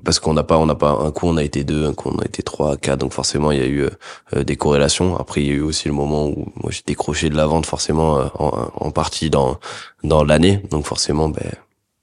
parce 0.04 0.20
qu'on 0.20 0.34
n'a 0.34 0.44
pas, 0.44 0.58
on 0.58 0.66
n'a 0.66 0.76
pas 0.76 0.92
un 0.92 1.12
coup 1.12 1.28
on 1.28 1.38
a 1.38 1.44
été 1.44 1.64
deux, 1.64 1.86
un 1.86 1.94
coup 1.94 2.10
on 2.14 2.20
a 2.20 2.26
été 2.26 2.42
trois, 2.42 2.78
quatre, 2.78 3.00
donc 3.00 3.14
forcément 3.14 3.52
il 3.52 3.60
y 3.60 3.62
a 3.62 3.68
eu 3.68 3.88
euh, 4.34 4.44
des 4.44 4.56
corrélations. 4.56 5.18
Après 5.18 5.42
il 5.42 5.48
y 5.48 5.52
a 5.52 5.54
eu 5.54 5.62
aussi 5.62 5.88
le 5.88 5.94
moment 5.94 6.28
où 6.28 6.52
moi 6.56 6.72
j'ai 6.72 6.82
décroché 6.86 7.30
de 7.30 7.36
la 7.36 7.46
vente 7.46 7.66
forcément 7.66 8.20
euh, 8.20 8.26
en, 8.38 8.72
en, 8.76 8.92
partie 8.92 9.30
dans 9.30 9.60
dans 10.04 10.24
l'année, 10.24 10.62
donc 10.72 10.86
forcément 10.86 11.30
ben 11.30 11.52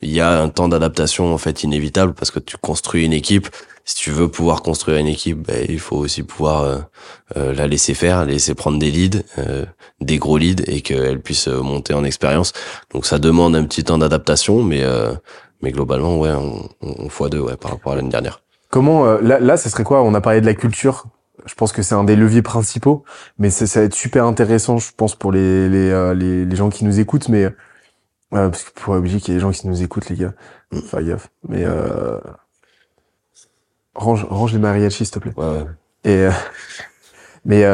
il 0.03 0.11
y 0.11 0.21
a 0.21 0.41
un 0.41 0.49
temps 0.49 0.69
d'adaptation 0.69 1.35
en 1.35 1.39
fait 1.39 1.63
inévitable 1.63 2.15
parce 2.15 2.31
que 2.31 2.39
tu 2.39 2.57
construis 2.59 3.05
une 3.05 3.13
équipe. 3.13 3.49
Si 3.87 3.95
tu 3.95 4.11
veux 4.11 4.29
pouvoir 4.29 4.63
construire 4.63 4.99
une 4.99 5.07
équipe, 5.07 5.47
ben, 5.47 5.65
il 5.69 5.79
faut 5.79 5.97
aussi 5.97 6.23
pouvoir 6.25 6.87
la 7.37 7.67
laisser 7.67 7.95
faire, 7.95 8.25
laisser 8.25 8.55
prendre 8.55 8.79
des 8.79 8.91
leads, 8.91 9.23
des 10.01 10.19
gros 10.19 10.39
leads 10.39 10.65
et 10.67 10.81
qu'elle 10.83 11.21
puisse 11.23 11.47
monter 11.47 11.95
en 11.95 12.05
expérience. 12.05 12.53
Donc 12.93 13.07
ça 13.07 13.19
demande 13.19 13.55
un 13.55 13.65
petit 13.65 13.85
temps 13.85 13.99
d'adaptation, 13.99 14.63
mais 14.65 14.85
mais 15.63 15.73
globalement, 15.73 16.19
ouais, 16.19 16.33
on, 16.33 16.69
on 16.83 17.09
fois 17.09 17.29
deux, 17.29 17.41
ouais, 17.41 17.57
par 17.57 17.71
rapport 17.71 17.93
à 17.93 17.97
l'année 17.97 18.11
dernière. 18.11 18.43
Comment 18.71 19.07
euh, 19.07 19.19
là, 19.21 19.41
là, 19.41 19.57
ce 19.57 19.69
serait 19.69 19.85
quoi? 19.85 20.03
On 20.03 20.15
a 20.15 20.21
parlé 20.21 20.41
de 20.41 20.47
la 20.47 20.55
culture. 20.55 21.07
Je 21.47 21.55
pense 21.55 21.73
que 21.73 21.83
c'est 21.83 21.95
un 21.95 22.05
des 22.05 22.17
leviers 22.17 22.43
principaux, 22.43 23.05
mais 23.39 23.51
ça, 23.51 23.81
va 23.81 23.87
être 23.87 23.95
super 23.95 24.25
intéressant, 24.25 24.79
je 24.79 24.91
pense, 24.97 25.15
pour 25.15 25.33
les 25.33 25.69
les, 25.69 25.91
euh, 25.91 26.13
les, 26.13 26.45
les, 26.45 26.57
gens 26.57 26.71
qui 26.71 26.85
nous 26.85 26.99
écoutent. 26.99 27.29
Mais 27.29 27.45
euh, 27.45 27.53
parce 28.31 28.65
que 28.65 28.81
pour 28.81 28.95
obliger 28.95 29.21
qu'il 29.21 29.33
y 29.33 29.37
ait 29.37 29.39
des 29.39 29.43
gens 29.43 29.53
qui 29.53 29.67
nous 29.69 29.83
écoutent, 29.83 30.09
les 30.09 30.17
gars. 30.17 30.35
Mm. 30.73 30.79
Enfin, 30.79 31.03
gaffe. 31.03 31.29
Mais 31.49 31.65
euh, 31.65 32.19
range 33.97 34.25
range 34.29 34.53
les 34.53 34.59
mariachis, 34.59 35.07
s'il 35.07 35.11
te 35.11 35.19
plaît. 35.19 35.33
Ouais, 35.37 35.45
ouais. 35.45 35.65
Et 36.05 36.29
mais 37.45 37.65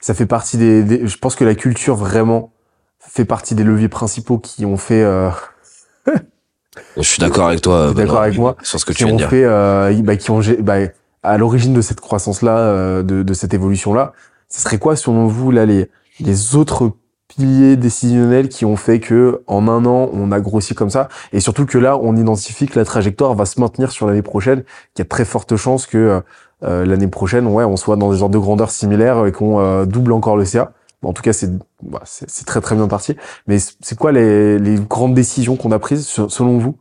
ça 0.00 0.14
fait 0.14 0.26
partie 0.26 0.56
des, 0.56 0.82
des, 0.82 1.06
Je 1.06 1.18
pense 1.18 1.36
que 1.36 1.44
la 1.44 1.54
culture 1.54 1.94
vraiment 1.94 2.52
fait 2.98 3.24
partie 3.24 3.54
des 3.54 3.64
leviers 3.64 3.88
principaux 3.88 4.38
qui 4.38 4.64
ont 4.64 4.76
fait 4.76 5.04
Je 6.96 7.02
suis 7.02 7.20
d'accord 7.20 7.48
avec 7.48 7.60
toi. 7.60 7.92
D'accord 7.94 8.22
avec 8.22 8.38
moi. 8.38 8.56
Sur 8.62 8.80
ce 8.80 8.84
que 8.84 8.92
tu 8.92 9.04
viens 9.04 9.14
de 9.14 9.18
dire. 9.18 9.30
Fait, 9.30 9.44
euh, 9.44 9.92
bah, 10.02 10.16
qui 10.16 10.30
ont 10.30 10.40
bah, 10.60 10.76
à 11.22 11.38
l'origine 11.38 11.74
de 11.74 11.80
cette 11.80 12.00
croissance-là, 12.00 12.58
euh, 12.58 13.02
de, 13.02 13.22
de, 13.22 13.34
cette 13.34 13.54
évolution-là, 13.54 14.12
ce 14.48 14.60
serait 14.60 14.78
quoi, 14.78 14.96
selon 14.96 15.26
vous, 15.26 15.50
là, 15.50 15.66
les, 15.66 15.90
les 16.20 16.56
autres 16.56 16.92
piliers 17.28 17.76
décisionnels 17.76 18.48
qui 18.48 18.64
ont 18.64 18.76
fait 18.76 19.00
que 19.00 19.42
en 19.46 19.68
un 19.68 19.84
an 19.86 20.08
on 20.12 20.32
a 20.32 20.40
grossi 20.40 20.74
comme 20.74 20.90
ça. 20.90 21.08
Et 21.32 21.40
surtout 21.40 21.66
que 21.66 21.78
là 21.78 21.98
on 21.98 22.16
identifie 22.16 22.66
que 22.66 22.78
la 22.78 22.84
trajectoire 22.84 23.34
va 23.34 23.46
se 23.46 23.60
maintenir 23.60 23.90
sur 23.90 24.06
l'année 24.06 24.22
prochaine 24.22 24.62
qu'il 24.94 25.00
y 25.00 25.02
a 25.02 25.08
très 25.08 25.24
forte 25.24 25.56
chance 25.56 25.86
que 25.86 26.22
euh, 26.64 26.86
l'année 26.86 27.08
prochaine 27.08 27.46
ouais 27.46 27.64
on 27.64 27.76
soit 27.76 27.96
dans 27.96 28.12
des 28.12 28.22
ordres 28.22 28.34
de 28.34 28.38
grandeur 28.38 28.70
similaires 28.70 29.26
et 29.26 29.32
qu'on 29.32 29.60
euh, 29.60 29.84
double 29.84 30.12
encore 30.12 30.36
le 30.36 30.44
CA 30.44 30.72
en 31.02 31.12
tout 31.12 31.22
cas 31.22 31.32
c'est 31.32 31.50
bah, 31.82 32.02
c'est 32.04 32.46
très 32.46 32.60
très 32.60 32.74
bien 32.74 32.88
parti. 32.88 33.16
Mais 33.46 33.58
c'est 33.58 33.96
quoi 33.96 34.12
les, 34.12 34.58
les 34.58 34.78
grandes 34.78 35.14
décisions 35.14 35.56
qu'on 35.56 35.72
a 35.72 35.78
prises 35.78 36.06
selon 36.06 36.58
vous 36.58 36.78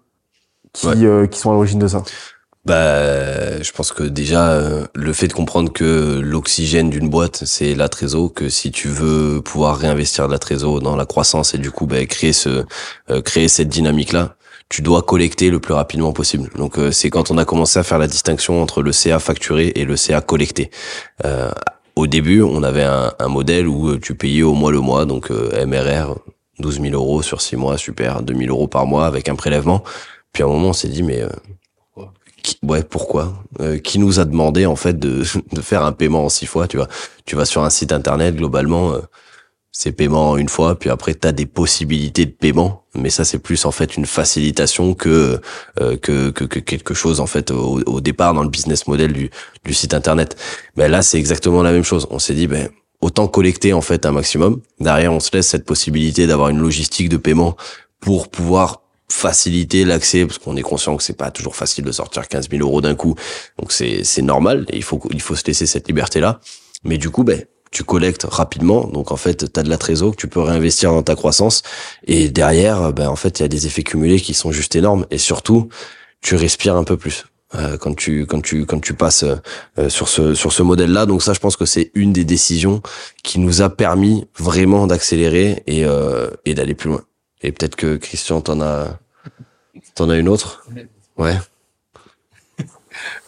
qui, 0.74 1.06
euh, 1.06 1.28
qui 1.28 1.40
sont 1.40 1.52
à 1.52 1.54
l'origine 1.54 1.80
de 1.80 1.88
ça? 1.88 2.04
Bah, 2.66 3.62
je 3.62 3.72
pense 3.72 3.92
que 3.92 4.04
déjà 4.04 4.50
euh, 4.52 4.86
le 4.96 5.14
fait 5.14 5.28
de 5.28 5.34
comprendre 5.34 5.72
que 5.72 6.20
l'oxygène 6.20 6.90
d'une 6.90 7.10
boîte 7.10 7.44
c'est 7.46 7.76
la 7.76 7.90
trésor, 7.90 8.34
que 8.34 8.50
si 8.50 8.72
tu 8.72 8.88
veux 8.88 9.42
pouvoir 9.42 9.78
réinvestir 9.78 10.28
de 10.28 10.34
la 10.34 10.40
trésor 10.40 10.82
dans 10.82 10.96
la 10.96 11.06
croissance 11.06 11.54
et 11.54 11.58
du 11.58 11.72
coup 11.72 11.86
bah, 11.86 12.06
créer 12.06 12.34
ce 12.34 12.66
euh, 13.10 13.22
créer 13.22 13.48
cette 13.48 13.70
dynamique 13.70 14.14
là, 14.14 14.36
tu 14.70 14.82
dois 14.82 15.04
collecter 15.04 15.50
le 15.50 15.60
plus 15.60 15.74
rapidement 15.74 16.12
possible. 16.12 16.50
Donc 16.58 16.80
c'est 16.92 17.10
quand 17.12 17.30
on 17.32 17.38
a 17.38 17.46
commencé 17.46 17.78
à 17.80 17.84
faire 17.84 18.00
la 18.00 18.08
distinction 18.08 18.62
entre 18.62 18.82
le 18.82 18.92
CA 18.92 19.20
facturé 19.20 19.72
et 19.76 19.86
le 19.86 19.96
CA 19.96 20.22
collecté. 20.22 20.72
au 21.96 22.08
début, 22.08 22.42
on 22.42 22.64
avait 22.64 22.84
un, 22.84 23.14
un, 23.20 23.28
modèle 23.28 23.68
où 23.68 23.98
tu 23.98 24.16
payais 24.16 24.42
au 24.42 24.54
mois 24.54 24.72
le 24.72 24.80
mois, 24.82 25.06
donc 25.06 25.30
MRR 25.30 26.16
12 26.60 26.82
000 26.82 26.94
euros 26.94 27.22
sur 27.22 27.42
six 27.42 27.56
mois, 27.56 27.78
super, 27.78 28.22
2 28.22 28.34
000 28.34 28.50
euros 28.50 28.68
par 28.68 28.86
mois 28.86 29.06
avec 29.06 29.30
un 29.30 29.36
prélèvement. 29.36 29.84
Puis 30.32 30.44
à 30.44 30.46
un 30.46 30.50
moment, 30.50 30.70
on 30.70 30.74
s'est 30.74 30.90
dit, 30.90 31.04
mais 31.04 31.22
euh, 31.22 31.30
ouais, 32.64 32.84
pourquoi? 32.84 33.34
Euh, 33.60 33.78
Qui 33.78 34.00
nous 34.00 34.20
a 34.20 34.26
demandé 34.26 34.66
en 34.66 34.76
fait 34.76 34.98
de, 34.98 35.24
de 35.54 35.62
faire 35.62 35.84
un 35.84 35.92
paiement 35.92 36.26
en 36.26 36.30
six 36.30 36.46
fois 36.46 36.68
Tu 36.68 36.78
vois, 36.78 36.88
tu 37.26 37.36
vas 37.36 37.46
sur 37.46 37.64
un 37.64 37.70
site 37.70 37.92
internet, 37.92 38.36
globalement, 38.36 38.94
euh, 38.94 39.00
c'est 39.78 39.92
paiement 39.92 40.32
en 40.32 40.38
une 40.38 40.48
fois, 40.48 40.80
puis 40.80 40.90
après 40.90 41.14
tu 41.16 41.28
as 41.28 41.34
des 41.34 41.46
possibilités 41.46 42.26
de 42.26 42.32
paiement, 42.32 42.86
mais 42.94 43.10
ça 43.10 43.26
c'est 43.26 43.40
plus 43.40 43.66
en 43.66 43.72
fait 43.72 43.98
une 43.98 44.06
facilitation 44.06 44.94
que 44.94 45.42
euh, 45.82 45.98
que, 45.98 46.30
que 46.30 46.46
que 46.46 46.60
quelque 46.60 46.94
chose 46.94 47.20
en 47.20 47.26
fait 47.26 47.52
au, 47.52 47.82
au 47.86 48.00
départ 48.00 48.34
dans 48.34 48.44
le 48.44 48.48
business 48.50 48.88
model 48.88 49.12
du 49.12 49.30
du 49.66 49.74
site 49.74 49.94
internet. 49.94 50.38
Ben 50.78 50.90
là 50.90 51.02
c'est 51.02 51.18
exactement 51.18 51.62
la 51.62 51.74
même 51.74 51.84
chose. 51.84 52.08
On 52.10 52.20
s'est 52.20 52.36
dit 52.36 52.48
ben 52.48 52.70
autant 53.02 53.28
collecter 53.28 53.74
en 53.74 53.82
fait 53.82 54.06
un 54.06 54.14
maximum. 54.14 54.62
Derrière 54.80 55.12
on 55.12 55.20
se 55.20 55.36
laisse 55.36 55.48
cette 55.48 55.66
possibilité 55.66 56.26
d'avoir 56.26 56.48
une 56.48 56.60
logistique 56.60 57.10
de 57.10 57.18
paiement 57.18 57.58
pour 58.00 58.30
pouvoir 58.30 58.85
faciliter 59.10 59.86
l'accès 59.86 60.26
parce 60.26 60.40
qu'on 60.40 60.56
est 60.58 60.62
conscient 60.62 60.98
que 60.98 61.04
c'est 61.04 61.18
pas 61.18 61.32
toujours 61.32 61.56
facile 61.56 61.86
de 61.86 61.92
sortir 61.92 62.28
15 62.28 62.50
000 62.50 62.62
euros 62.62 62.82
d'un 62.82 62.96
coup. 62.96 63.16
Donc 63.60 63.72
c'est 63.72 64.04
c'est 64.04 64.22
normal 64.22 64.66
il 64.74 64.84
faut 64.84 65.00
il 65.12 65.22
faut 65.22 65.36
se 65.36 65.46
laisser 65.46 65.66
cette 65.66 65.88
liberté 65.88 66.20
là 66.20 66.40
mais 66.84 66.98
du 66.98 67.10
coup 67.10 67.24
ben 67.24 67.44
tu 67.72 67.84
collectes 67.84 68.24
rapidement. 68.24 68.86
Donc 68.88 69.12
en 69.12 69.18
fait 69.18 69.52
tu 69.52 69.60
as 69.60 69.64
de 69.64 69.70
la 69.70 69.78
trésor 69.78 70.12
que 70.12 70.16
tu 70.16 70.28
peux 70.28 70.40
réinvestir 70.40 70.92
dans 70.92 71.04
ta 71.04 71.16
croissance. 71.16 71.62
Et 72.06 72.30
derrière 72.30 72.94
ben 72.94 73.10
en 73.10 73.16
fait 73.16 73.40
il 73.40 73.42
y 73.44 73.46
a 73.46 73.50
des 73.50 73.68
effets 73.68 73.84
cumulés 73.84 74.22
qui 74.22 74.34
sont 74.34 74.52
juste 74.52 74.76
énormes. 74.76 75.06
Et 75.12 75.18
surtout 75.18 75.70
tu 76.22 76.36
respires 76.36 76.76
un 76.76 76.84
peu 76.84 76.98
plus 76.98 77.26
euh, 77.54 77.78
quand 77.78 77.96
tu 77.96 78.26
quand 78.26 78.42
tu 78.42 78.66
quand 78.66 78.80
tu 78.80 78.94
passes 78.94 79.24
euh, 79.78 79.90
sur 79.90 80.08
ce 80.08 80.34
sur 80.34 80.52
ce 80.52 80.64
modèle 80.64 80.92
là 80.92 81.06
donc 81.06 81.22
ça 81.22 81.34
je 81.34 81.40
pense 81.40 81.56
que 81.56 81.66
c'est 81.66 81.92
une 81.94 82.12
des 82.12 82.26
décisions 82.26 82.82
qui 83.24 83.40
nous 83.40 83.62
a 83.62 83.70
permis 83.70 84.26
vraiment 84.38 84.88
d'accélérer 84.88 85.64
et 85.68 85.86
euh, 85.86 86.32
et 86.46 86.56
d'aller 86.56 86.74
plus 86.74 86.90
loin 86.90 87.04
et 87.46 87.52
peut-être 87.52 87.76
que 87.76 87.96
Christian 87.98 88.42
t'en 88.42 88.62
a 88.62 89.00
t'en 89.96 90.10
as 90.10 90.18
une 90.18 90.28
autre? 90.30 90.66
Ouais 91.18 91.38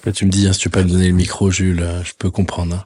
Là, 0.05 0.11
tu 0.11 0.25
me 0.25 0.31
dis, 0.31 0.47
hein, 0.47 0.53
si 0.53 0.59
tu 0.59 0.69
peux 0.69 0.79
pas 0.79 0.85
me 0.85 0.89
donner 0.91 1.07
le 1.09 1.13
micro, 1.13 1.51
Jules, 1.51 1.81
euh, 1.81 2.03
je 2.03 2.13
peux 2.17 2.31
comprendre. 2.31 2.75
hein. 2.75 2.85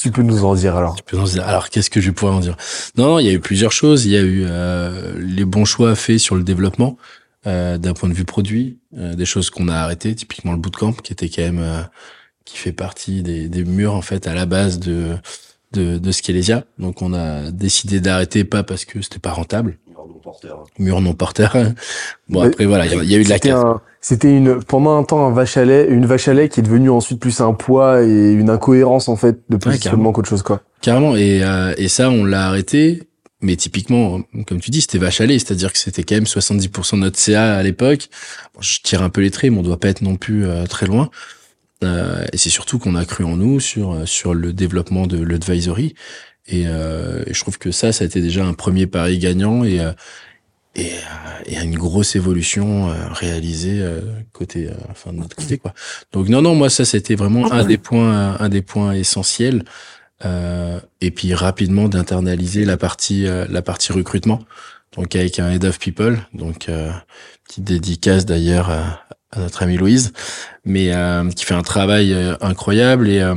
Tu 0.00 0.10
peux 0.10 0.22
nous 0.22 0.44
en 0.44 0.54
dire 0.54 0.76
alors 0.76 0.96
Tu 0.96 1.02
peux 1.02 1.18
en 1.18 1.24
dire- 1.24 1.46
Alors, 1.46 1.68
qu'est-ce 1.68 1.90
que 1.90 2.00
je 2.00 2.10
pourrais 2.10 2.32
en 2.32 2.40
dire? 2.40 2.56
Non, 2.96 3.06
non, 3.06 3.18
il 3.18 3.26
y 3.26 3.28
a 3.28 3.32
eu 3.32 3.40
plusieurs 3.40 3.72
choses. 3.72 4.06
Il 4.06 4.12
y 4.12 4.16
a 4.16 4.20
eu 4.20 4.44
euh, 4.48 5.14
les 5.18 5.44
bons 5.44 5.64
choix 5.64 5.94
faits 5.94 6.18
sur 6.18 6.36
le 6.36 6.42
développement 6.42 6.96
euh, 7.46 7.76
d'un 7.78 7.92
point 7.92 8.08
de 8.08 8.14
vue 8.14 8.24
produit, 8.24 8.78
euh, 8.96 9.14
des 9.14 9.24
choses 9.24 9.50
qu'on 9.50 9.68
a 9.68 9.74
arrêtées, 9.74 10.14
typiquement 10.14 10.52
le 10.52 10.58
bootcamp, 10.58 10.92
qui 10.92 11.12
était 11.12 11.28
quand 11.28 11.42
même 11.42 11.58
euh, 11.60 11.82
qui 12.44 12.56
fait 12.56 12.72
partie 12.72 13.22
des, 13.22 13.48
des 13.48 13.64
murs 13.64 13.94
en 13.94 14.02
fait 14.02 14.26
à 14.26 14.34
la 14.34 14.46
base 14.46 14.78
de 14.78 15.16
de, 15.72 15.98
de 15.98 16.10
Scalesia. 16.12 16.64
Donc, 16.80 17.00
on 17.02 17.14
a 17.14 17.52
décidé 17.52 18.00
d'arrêter, 18.00 18.42
pas 18.42 18.64
parce 18.64 18.84
que 18.84 19.00
c'était 19.02 19.20
pas 19.20 19.30
rentable, 19.32 19.78
mur 20.78 21.00
non 21.00 21.12
porteur. 21.14 21.52
bon, 22.28 22.40
Mais- 22.42 22.46
après 22.48 22.66
voilà, 22.66 22.86
il 22.86 22.92
y 22.94 22.98
a- 22.98 23.02
il 23.02 23.10
y 23.10 23.14
a 23.14 23.18
eu 23.18 23.24
de 23.24 23.28
la 23.28 23.36
C'était 23.36 23.48
casse. 23.50 23.64
un- 23.64 23.80
C'était 24.02 24.34
une 24.34 24.62
pendant 24.62 24.96
un 24.96 25.02
temps 25.04 25.26
un 25.26 25.30
vache 25.32 25.56
à 25.58 25.64
lait, 25.66 25.86
une 25.90 26.06
vache 26.06 26.26
à 26.28 26.32
lait 26.34 26.48
qui 26.48 26.60
est 26.60 26.62
devenue 26.62 26.88
ensuite 26.90 27.20
plus 27.20 27.40
un 27.42 27.52
poids 27.52 28.02
et 28.02 28.32
une 28.32 28.48
incohérence 28.48 29.08
en 29.10 29.16
fait 29.16 29.40
de 29.50 29.56
positionnement 29.58 29.96
carrément. 29.98 30.12
qu'autre 30.12 30.28
chose 30.30 30.42
quoi. 30.42 30.62
Carrément. 30.80 31.16
Et, 31.16 31.42
euh, 31.44 31.74
et 31.76 31.88
ça, 31.88 32.08
on 32.10 32.24
l'a 32.24 32.46
arrêté. 32.46 33.02
Mais 33.42 33.56
typiquement, 33.56 34.20
comme 34.46 34.60
tu 34.60 34.70
dis, 34.70 34.82
c'était 34.82 34.98
vache 34.98 35.20
à 35.22 35.26
lait, 35.26 35.38
c'est-à-dire 35.38 35.72
que 35.72 35.78
c'était 35.78 36.02
quand 36.02 36.14
même 36.14 36.26
70% 36.26 36.96
de 36.98 37.02
notre 37.02 37.18
CA 37.18 37.56
à 37.56 37.62
l'époque. 37.62 38.08
Bon, 38.54 38.60
je 38.60 38.80
tire 38.82 39.02
un 39.02 39.08
peu 39.08 39.22
les 39.22 39.30
traits, 39.30 39.50
mais 39.50 39.58
on 39.58 39.62
doit 39.62 39.80
pas 39.80 39.88
être 39.88 40.02
non 40.02 40.16
plus 40.16 40.46
euh, 40.46 40.66
très 40.66 40.84
loin. 40.86 41.08
Euh, 41.82 42.24
et 42.32 42.36
c'est 42.36 42.50
surtout 42.50 42.78
qu'on 42.78 42.94
a 42.96 43.04
cru 43.06 43.24
en 43.24 43.36
nous 43.36 43.58
sur 43.58 43.92
euh, 43.92 44.04
sur 44.04 44.34
le 44.34 44.52
développement 44.52 45.06
de 45.06 45.22
l'advisory. 45.22 45.94
Et, 46.50 46.66
euh, 46.66 47.24
je 47.30 47.40
trouve 47.40 47.58
que 47.58 47.70
ça, 47.70 47.92
ça 47.92 48.04
a 48.04 48.06
été 48.06 48.20
déjà 48.20 48.44
un 48.44 48.54
premier 48.54 48.86
pari 48.86 49.18
gagnant 49.18 49.64
et 49.64 49.80
euh, 49.80 49.92
et, 50.76 50.92
euh, 50.92 50.96
et 51.46 51.56
une 51.58 51.76
grosse 51.76 52.14
évolution 52.14 52.90
euh, 52.90 52.94
réalisée 53.10 53.84
côté, 54.32 54.70
enfin 54.88 55.12
de 55.12 55.18
notre 55.18 55.34
côté 55.34 55.58
quoi. 55.58 55.74
Donc 56.12 56.28
non 56.28 56.42
non, 56.42 56.54
moi 56.54 56.70
ça 56.70 56.84
c'était 56.84 57.16
vraiment 57.16 57.50
un 57.52 57.64
des 57.64 57.78
points 57.78 58.36
un 58.38 58.48
des 58.48 58.62
points 58.62 58.92
essentiels. 58.92 59.64
Euh, 60.22 60.78
et 61.00 61.10
puis 61.10 61.32
rapidement 61.32 61.88
d'internaliser 61.88 62.66
la 62.66 62.76
partie 62.76 63.24
la 63.24 63.62
partie 63.62 63.90
recrutement 63.90 64.40
donc 64.94 65.16
avec 65.16 65.38
un 65.38 65.50
head 65.50 65.64
of 65.64 65.78
people 65.78 66.18
donc 66.34 66.68
euh, 66.68 66.90
petite 67.46 67.64
dédicace 67.64 68.26
d'ailleurs 68.26 68.68
à, 68.68 69.02
à 69.32 69.40
notre 69.40 69.62
amie 69.62 69.76
Louise 69.76 70.12
mais 70.64 70.92
euh, 70.94 71.28
qui 71.30 71.44
fait 71.44 71.54
un 71.54 71.62
travail 71.62 72.12
euh, 72.12 72.34
incroyable 72.40 73.08
et 73.08 73.20
euh, 73.20 73.34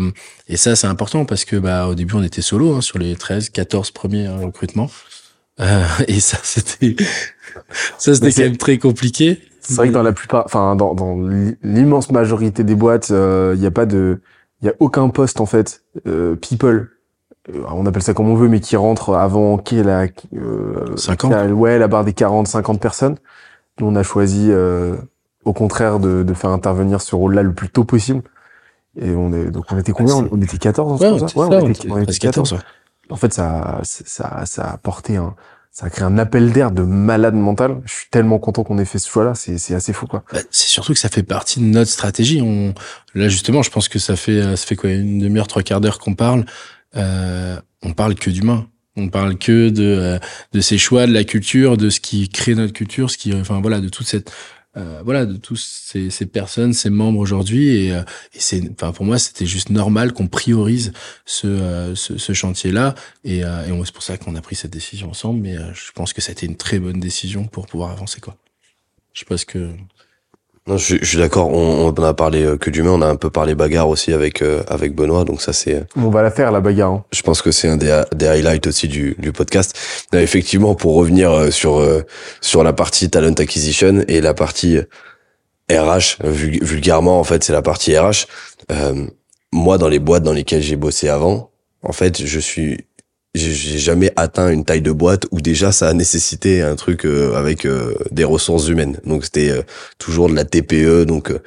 et 0.47 0.57
ça 0.57 0.75
c'est 0.75 0.87
important 0.87 1.25
parce 1.25 1.45
que 1.45 1.55
bah 1.57 1.87
au 1.87 1.95
début 1.95 2.15
on 2.15 2.23
était 2.23 2.41
solo 2.41 2.75
hein, 2.75 2.81
sur 2.81 2.97
les 2.99 3.15
13 3.15 3.49
14 3.49 3.91
premiers 3.91 4.27
euh, 4.27 4.37
recrutements 4.45 4.89
Euh, 5.59 5.83
et 6.07 6.19
ça 6.19 6.37
c'était 6.43 6.95
ça 7.97 8.13
c'était 8.15 8.31
quand 8.31 8.41
même 8.43 8.57
très 8.57 8.77
compliqué 8.79 9.39
C'est 9.61 9.75
vrai 9.75 9.87
que 9.89 9.93
dans 9.93 10.03
la 10.03 10.13
plupart, 10.13 10.43
enfin 10.45 10.75
dans, 10.75 10.93
dans 10.95 11.15
l'immense 11.63 12.11
majorité 12.11 12.63
des 12.63 12.75
boîtes, 12.75 13.09
il 13.11 13.61
y 13.61 13.65
a 13.65 13.71
pas 13.71 13.85
de, 13.85 14.21
il 14.61 14.65
y 14.67 14.69
a 14.69 14.73
aucun 14.79 15.09
poste 15.09 15.39
en 15.41 15.45
fait 15.45 15.83
euh, 16.07 16.35
people. 16.35 16.89
euh, 17.49 17.61
on 17.71 17.85
appelle 17.85 18.01
ça 18.03 18.13
comme 18.13 18.29
on 18.29 18.35
veut, 18.35 18.47
mais 18.49 18.59
qui 18.61 18.75
rentre 18.77 19.13
avant 19.15 19.57
qui 19.57 19.77
est 19.77 19.83
la, 19.83 20.07
euh, 20.35 20.95
50. 20.97 21.31
qui 21.31 21.37
a- 21.37 21.45
ouais, 21.47 21.77
la 21.79 21.87
barre 21.87 22.03
des 22.05 22.13
40, 22.13 22.47
50 22.47 22.81
personnes. 22.81 23.17
Nous, 23.79 23.87
on 23.87 23.95
a 23.95 24.03
choisi, 24.03 24.47
euh, 24.51 24.95
au 25.45 25.53
contraire, 25.53 25.99
de, 25.99 26.23
de 26.23 26.33
faire 26.33 26.49
intervenir 26.51 27.01
ce 27.01 27.15
rôle-là 27.15 27.43
le 27.43 27.53
plus 27.53 27.69
tôt 27.69 27.83
possible. 27.83 28.21
Et 28.99 29.09
on 29.11 29.33
est, 29.33 29.49
donc 29.51 29.65
on 29.71 29.77
était 29.79 29.91
combien? 29.91 30.15
c'est- 30.17 30.23
on, 30.31 30.37
on 30.37 30.41
était 30.41 30.57
14, 30.57 31.01
ouais, 31.01 31.07
c'est 31.07 31.13
on 31.13 31.17
comme 31.17 31.27
ça? 31.27 31.31
était, 31.33 31.39
Ouais, 31.39 31.49
ça, 31.59 31.63
on 31.65 31.69
était- 31.69 31.91
on 31.91 31.95
était 31.97 32.03
presque 32.05 32.21
14. 32.21 32.49
14 32.49 32.53
ouais. 32.53 32.59
En 33.09 33.15
fait, 33.15 33.33
ça, 33.33 33.79
ça, 33.83 34.43
ça 34.45 34.63
a 34.63 34.73
apporté 34.73 35.17
un, 35.17 35.35
ça 35.71 35.87
a 35.87 35.89
créé 35.89 36.05
un 36.05 36.17
appel 36.19 36.51
d'air 36.53 36.71
de 36.71 36.83
malade 36.83 37.33
mental. 37.35 37.81
Je 37.85 37.91
suis 37.93 38.07
tellement 38.11 38.37
content 38.39 38.63
qu'on 38.63 38.77
ait 38.77 38.85
fait 38.85 38.99
ce 38.99 39.09
choix-là. 39.09 39.33
C'est, 39.35 39.57
c'est 39.57 39.73
assez 39.75 39.91
fou, 39.93 40.05
quoi. 40.07 40.23
Bah, 40.31 40.39
c'est 40.51 40.67
surtout 40.67 40.93
que 40.93 40.99
ça 40.99 41.09
fait 41.09 41.23
partie 41.23 41.59
de 41.59 41.65
notre 41.65 41.89
stratégie. 41.91 42.41
On, 42.41 42.73
là, 43.15 43.27
justement, 43.29 43.61
je 43.63 43.71
pense 43.71 43.89
que 43.89 43.97
ça 43.99 44.15
fait, 44.15 44.39
euh, 44.41 44.55
ça 44.55 44.65
fait 44.67 44.75
quoi, 44.75 44.91
une 44.91 45.19
demi-heure, 45.19 45.47
trois 45.47 45.63
quarts 45.63 45.81
d'heure 45.81 45.97
qu'on 45.99 46.13
parle. 46.13 46.45
Euh, 46.95 47.59
on 47.81 47.93
parle 47.93 48.15
que 48.15 48.29
d'humain. 48.29 48.67
On 48.95 49.09
parle 49.09 49.37
que 49.37 49.69
de, 49.69 49.83
euh, 49.83 50.19
de 50.53 50.61
ces 50.61 50.77
choix, 50.77 51.07
de 51.07 51.11
la 51.13 51.23
culture, 51.23 51.77
de 51.77 51.89
ce 51.89 51.99
qui 51.99 52.29
crée 52.29 52.53
notre 52.53 52.73
culture, 52.73 53.09
ce 53.09 53.17
qui, 53.17 53.33
enfin 53.33 53.59
voilà, 53.59 53.79
de 53.79 53.89
toute 53.89 54.05
cette, 54.07 54.31
euh, 54.75 55.01
voilà, 55.03 55.25
de 55.25 55.35
tous 55.37 55.55
ces, 55.55 56.09
ces 56.09 56.25
personnes, 56.25 56.73
ces 56.73 56.89
membres 56.89 57.19
aujourd'hui. 57.19 57.69
Et, 57.69 57.93
euh, 57.93 58.01
et 58.33 58.39
c'est, 58.39 58.61
enfin 58.71 58.91
pour 58.91 59.05
moi, 59.05 59.19
c'était 59.19 59.45
juste 59.45 59.69
normal 59.69 60.13
qu'on 60.13 60.27
priorise 60.27 60.93
ce, 61.25 61.47
euh, 61.47 61.95
ce, 61.95 62.17
ce 62.17 62.33
chantier-là. 62.33 62.95
Et, 63.23 63.43
euh, 63.43 63.65
et 63.67 63.85
c'est 63.85 63.93
pour 63.93 64.03
ça 64.03 64.17
qu'on 64.17 64.35
a 64.35 64.41
pris 64.41 64.55
cette 64.55 64.71
décision 64.71 65.09
ensemble. 65.09 65.41
Mais 65.41 65.57
euh, 65.57 65.73
je 65.73 65.91
pense 65.91 66.13
que 66.13 66.21
c'était 66.21 66.45
une 66.45 66.57
très 66.57 66.79
bonne 66.79 66.99
décision 66.99 67.45
pour 67.45 67.67
pouvoir 67.67 67.91
avancer, 67.91 68.19
quoi. 68.19 68.35
Je 69.13 69.23
ce 69.37 69.45
que. 69.45 69.71
Non, 70.65 70.77
je, 70.77 70.83
suis- 70.85 70.99
je 71.01 71.05
suis 71.05 71.17
d'accord. 71.17 71.49
On, 71.49 71.93
on 71.97 72.03
a 72.03 72.13
parlé 72.13 72.43
euh, 72.43 72.57
que 72.57 72.69
d'humain. 72.69 72.91
On 72.91 73.01
a 73.01 73.07
un 73.07 73.17
peu 73.17 73.29
parlé 73.29 73.53
bagarre 73.53 73.89
aussi 73.89 74.13
avec 74.13 74.41
euh, 74.41 74.63
avec 74.69 74.95
Benoît. 74.95 75.25
Donc 75.25 75.41
ça, 75.41 75.51
c'est. 75.51 75.83
On 75.97 76.09
va 76.09 76.21
la 76.21 76.31
faire, 76.31 76.51
la 76.51 76.61
bagarre. 76.61 76.91
hein. 76.91 77.05
Je 77.11 77.21
pense 77.21 77.41
que 77.41 77.51
c'est 77.51 77.67
un 77.67 77.75
des, 77.75 78.01
des 78.15 78.27
highlights 78.27 78.67
aussi 78.67 78.87
du, 78.87 79.15
du 79.19 79.33
podcast. 79.33 79.77
Euh, 80.15 80.21
effectivement, 80.21 80.73
pour 80.73 80.95
revenir 80.95 81.31
euh, 81.31 81.51
sur 81.51 81.79
euh, 81.79 82.03
sur 82.39 82.63
la 82.63 82.71
partie 82.71 83.09
talent 83.09 83.33
acquisition 83.33 84.05
et 84.07 84.21
la 84.21 84.33
partie 84.33 84.77
RH, 85.69 85.73
euh, 86.23 86.31
vul- 86.31 86.63
vulgairement 86.63 87.19
en 87.19 87.23
fait, 87.25 87.43
c'est 87.43 87.53
la 87.53 87.61
partie 87.61 87.97
RH. 87.97 88.27
Euh, 88.71 89.05
moi, 89.51 89.77
dans 89.77 89.89
les 89.89 89.99
boîtes 89.99 90.23
dans 90.23 90.33
lesquelles 90.33 90.61
j'ai 90.61 90.77
bossé 90.77 91.09
avant, 91.09 91.51
en 91.83 91.91
fait, 91.91 92.23
je 92.25 92.39
suis 92.39 92.85
j'ai 93.35 93.79
jamais 93.79 94.11
atteint 94.15 94.49
une 94.49 94.63
taille 94.63 94.81
de 94.81 94.91
boîte 94.91 95.25
où 95.31 95.41
déjà 95.41 95.71
ça 95.71 95.89
a 95.89 95.93
nécessité 95.93 96.61
un 96.61 96.75
truc 96.75 97.05
euh, 97.05 97.35
avec 97.35 97.65
euh, 97.65 97.95
des 98.11 98.23
ressources 98.23 98.67
humaines. 98.67 98.99
Donc 99.05 99.25
c'était 99.25 99.49
euh, 99.49 99.63
toujours 99.97 100.29
de 100.29 100.35
la 100.35 100.45
TPE. 100.45 101.05
Donc 101.05 101.31
euh, 101.31 101.39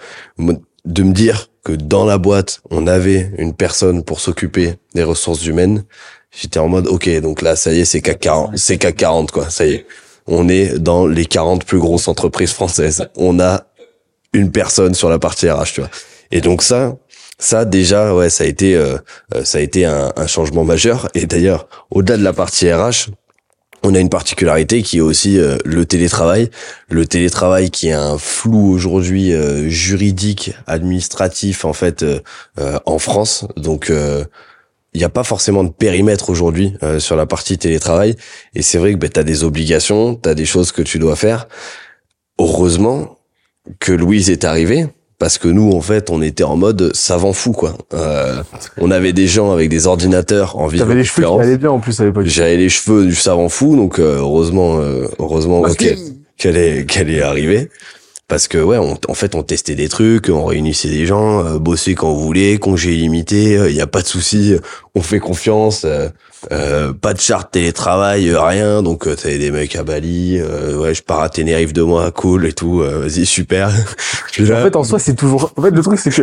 de 0.85 1.03
me 1.03 1.13
dire 1.13 1.49
que 1.63 1.73
dans 1.73 2.05
la 2.05 2.19
boîte 2.19 2.61
on 2.71 2.87
avait 2.87 3.31
une 3.39 3.55
personne 3.55 4.03
pour 4.03 4.21
s'occuper 4.21 4.75
des 4.95 5.05
ressources 5.05 5.47
humaines, 5.47 5.85
j'étais 6.33 6.59
en 6.59 6.69
mode 6.69 6.89
ok 6.89 7.09
donc 7.21 7.43
là 7.43 7.55
ça 7.55 7.73
y 7.73 7.81
est 7.81 7.85
c'est 7.85 8.01
CAC 8.01 8.21
40, 8.21 8.57
c'est 8.57 8.79
CAC 8.79 8.97
40 8.97 9.31
quoi. 9.31 9.49
Ça 9.49 9.67
y 9.67 9.75
est, 9.75 9.87
on 10.27 10.49
est 10.49 10.79
dans 10.79 11.07
les 11.07 11.25
40 11.25 11.65
plus 11.65 11.79
grosses 11.79 12.09
entreprises 12.09 12.53
françaises. 12.53 13.09
On 13.17 13.39
a 13.39 13.67
une 14.33 14.51
personne 14.51 14.95
sur 14.95 15.09
la 15.09 15.19
partie 15.19 15.49
RH, 15.49 15.73
tu 15.75 15.81
vois. 15.81 15.91
Et 16.31 16.41
donc 16.41 16.63
ça, 16.63 16.97
ça 17.39 17.65
déjà, 17.65 18.15
ouais, 18.15 18.31
ça 18.31 18.45
a 18.45 18.47
été, 18.47 18.77
euh, 18.77 18.97
euh, 19.35 19.45
ça 19.45 19.59
a 19.59 19.61
été 19.61 19.85
un, 19.85 20.13
un 20.17 20.27
changement 20.27 20.65
majeur. 20.65 21.09
Et 21.15 21.27
d'ailleurs, 21.27 21.69
au-delà 21.91 22.17
de 22.17 22.25
la 22.25 22.33
partie 22.33 22.73
RH, 22.73 23.11
on 23.83 23.95
a 23.95 24.01
une 24.01 24.09
particularité 24.09 24.83
qui 24.83 24.99
est 24.99 25.01
aussi 25.01 25.39
euh, 25.39 25.59
le 25.65 25.85
télétravail. 25.85 26.51
Le 26.89 27.07
télétravail 27.07 27.71
qui 27.71 27.89
est 27.89 27.93
un 27.93 28.19
flou 28.19 28.73
aujourd'hui 28.73 29.33
euh, 29.33 29.69
juridique, 29.69 30.53
administratif 30.67 31.65
en 31.65 31.73
fait 31.73 32.03
euh, 32.03 32.21
euh, 32.59 32.79
en 32.85 32.99
France. 32.99 33.47
Donc 33.57 33.91
il 33.91 34.99
n'y 34.99 35.05
a 35.05 35.09
pas 35.09 35.25
forcément 35.25 35.63
de 35.63 35.71
périmètre 35.71 36.31
aujourd'hui 36.31 36.75
sur 36.99 37.17
la 37.17 37.27
partie 37.27 37.59
télétravail. 37.59 38.17
Et 38.55 38.63
c'est 38.63 38.79
vrai 38.79 38.93
que 38.93 38.99
ben, 38.99 39.11
tu 39.11 39.21
as 39.21 39.25
des 39.25 39.45
obligations, 39.45 40.15
tu 40.15 40.29
as 40.29 40.35
des 40.35 40.47
choses 40.47 40.73
que 40.73 40.81
tu 40.81 40.99
dois 40.99 41.17
faire. 41.17 41.49
Heureusement 42.39 43.19
que 43.79 43.93
Louise 43.93 44.31
est 44.31 44.45
arrivée 44.45 44.89
parce 45.19 45.39
que 45.39 45.49
nous 45.49 45.73
en 45.73 45.81
fait 45.81 46.11
on 46.11 46.21
était 46.21 46.45
en 46.45 46.57
mode 46.57 46.95
savant 46.95 47.33
fou 47.33 47.53
quoi. 47.53 47.77
Euh, 47.95 48.43
on 48.79 48.91
avait 48.91 49.13
des 49.13 49.27
gens 49.27 49.53
avec 49.53 49.69
des 49.69 49.87
ordinateurs 49.87 50.57
en 50.59 50.69
T'avais 50.69 50.95
les 50.95 51.05
cheveux 51.05 51.27
qui 51.27 51.41
allaient 51.41 51.57
bien 51.57 51.71
en 51.71 51.79
plus 51.79 51.99
à 52.01 52.05
l'époque. 52.05 52.27
J'avais 52.27 52.57
les 52.57 52.69
cheveux 52.69 53.07
du 53.07 53.15
savant 53.15 53.49
fou 53.49 53.77
donc 53.77 53.99
euh, 53.99 54.19
heureusement 54.19 54.79
euh, 54.79 55.07
heureusement 55.19 55.63
qu'elle 56.37 56.57
est 56.57 56.87
qu'elle 56.87 57.11
est 57.11 57.23
arrivée 57.23 57.71
parce 58.29 58.49
que 58.49 58.59
ouais 58.59 58.77
on, 58.77 58.99
en 59.09 59.15
fait 59.15 59.35
on 59.35 59.43
testait 59.43 59.75
des 59.75 59.89
trucs 59.89 60.29
on 60.29 60.45
réunissait 60.45 60.91
des 60.91 61.07
gens 61.07 61.45
euh, 61.45 61.59
bosser 61.59 61.95
quand 61.95 62.13
vous 62.13 62.23
voulez 62.23 62.59
congé 62.59 62.95
illimité 62.95 63.59
il 63.69 63.75
y 63.75 63.81
a 63.81 63.87
pas 63.87 64.03
de 64.03 64.09
souci 64.09 64.55
on 64.95 65.01
fait 65.01 65.21
confiance 65.21 65.87
euh, 66.53 66.93
pas 66.93 67.15
de 67.15 67.21
charte 67.21 67.53
télétravail 67.53 68.29
euh, 68.29 68.41
rien 68.41 68.83
donc 68.83 69.07
euh, 69.07 69.17
t'avais 69.17 69.39
des 69.39 69.51
mecs 69.51 69.75
à 69.77 69.83
Bali 69.83 70.39
euh, 70.39 70.79
ouais 70.79 70.95
je 70.95 71.03
pars 71.03 71.21
à 71.21 71.29
Tenerife 71.29 71.73
deux 71.73 71.85
mois 71.85 72.11
cool 72.11 72.47
et 72.47 72.53
tout 72.53 72.81
euh, 72.81 73.01
vas-y 73.01 73.27
super 73.27 73.71
En 74.41 74.45
fait, 74.63 74.77
en 74.77 74.85
soi, 74.85 74.99
c'est 74.99 75.15
toujours. 75.15 75.53
En 75.57 75.63
fait, 75.63 75.71
le 75.71 75.83
truc, 75.83 75.99
c'est 75.99 76.11
que 76.11 76.23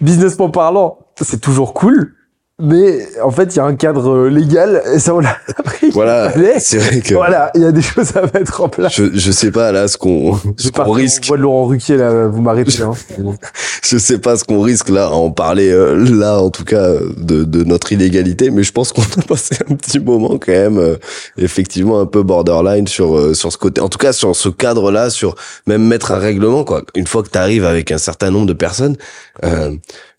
businessment 0.00 0.50
parlant, 0.50 0.98
c'est 1.20 1.40
toujours 1.40 1.74
cool. 1.74 2.14
Mais 2.62 3.04
en 3.20 3.32
fait, 3.32 3.52
il 3.52 3.56
y 3.56 3.58
a 3.58 3.64
un 3.64 3.74
cadre 3.74 4.10
euh, 4.10 4.28
légal 4.30 4.80
et 4.94 5.00
ça, 5.00 5.12
on 5.12 5.18
l'a 5.18 5.36
appris. 5.58 5.90
voilà 5.90 6.32
c'est 6.60 6.78
vrai 6.78 7.00
que 7.00 7.12
Voilà, 7.12 7.50
il 7.56 7.62
y 7.62 7.64
a 7.64 7.72
des 7.72 7.82
choses 7.82 8.16
à 8.16 8.22
mettre 8.32 8.60
en 8.60 8.68
place. 8.68 8.94
je 8.94 9.06
je 9.12 9.30
sais 9.32 9.50
pas 9.50 9.72
là 9.72 9.88
ce 9.88 9.96
qu'on 9.98 10.36
ce 10.36 10.42
J'espère 10.58 10.84
qu'on 10.84 10.90
qu'on 10.92 10.96
risque 10.96 11.24
voit 11.26 11.36
de 11.36 11.42
Laurent 11.42 11.66
Ruquier, 11.66 11.96
là, 11.96 12.28
vous 12.28 12.40
m'arrêtez, 12.42 12.80
hein. 12.82 12.92
je 13.82 13.98
sais 13.98 14.18
pas 14.18 14.36
ce 14.36 14.44
qu'on 14.44 14.60
risque 14.60 14.88
là 14.88 15.06
à 15.06 15.10
en 15.10 15.32
parler 15.32 15.68
euh, 15.70 15.94
là 15.96 16.38
en 16.40 16.50
tout 16.50 16.62
cas 16.64 16.90
euh, 16.90 17.12
de, 17.16 17.42
de 17.42 17.64
notre 17.64 17.90
illégalité 17.92 18.50
mais 18.52 18.62
je 18.62 18.70
pense 18.70 18.92
qu'on 18.92 19.02
a 19.02 19.22
passé 19.26 19.56
un 19.68 19.74
petit 19.74 19.98
moment 19.98 20.38
quand 20.38 20.52
même 20.52 20.78
euh, 20.78 20.96
effectivement 21.36 21.98
un 22.00 22.06
peu 22.06 22.22
borderline 22.22 22.86
sur 22.86 23.16
euh, 23.16 23.34
sur 23.34 23.50
ce 23.52 23.58
côté 23.58 23.80
en 23.80 23.88
tout 23.88 23.98
cas 23.98 24.12
sur 24.12 24.34
ce 24.36 24.48
cadre 24.48 24.92
là 24.92 25.10
sur 25.10 25.34
même 25.66 25.82
mettre 25.84 26.12
un 26.12 26.18
règlement 26.18 26.62
quoi 26.62 26.82
une 26.94 27.08
fois 27.08 27.24
que 27.24 27.30
tu 27.30 27.38
arrives 27.38 27.64
avec 27.64 27.90
un 27.90 27.98
certain 27.98 28.30
nombre 28.30 28.46
de 28.46 28.52
personnes 28.52 28.96
euh, 29.44 29.72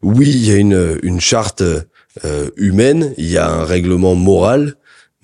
oui 0.04 0.30
il 0.30 0.46
y 0.50 0.52
a 0.52 0.58
une 0.58 1.00
une 1.02 1.22
charte 1.22 1.64
euh, 2.24 2.50
humaine 2.56 3.14
il 3.18 3.30
y 3.30 3.38
a 3.38 3.50
un 3.50 3.66
règlement 3.66 4.16
moral 4.16 4.76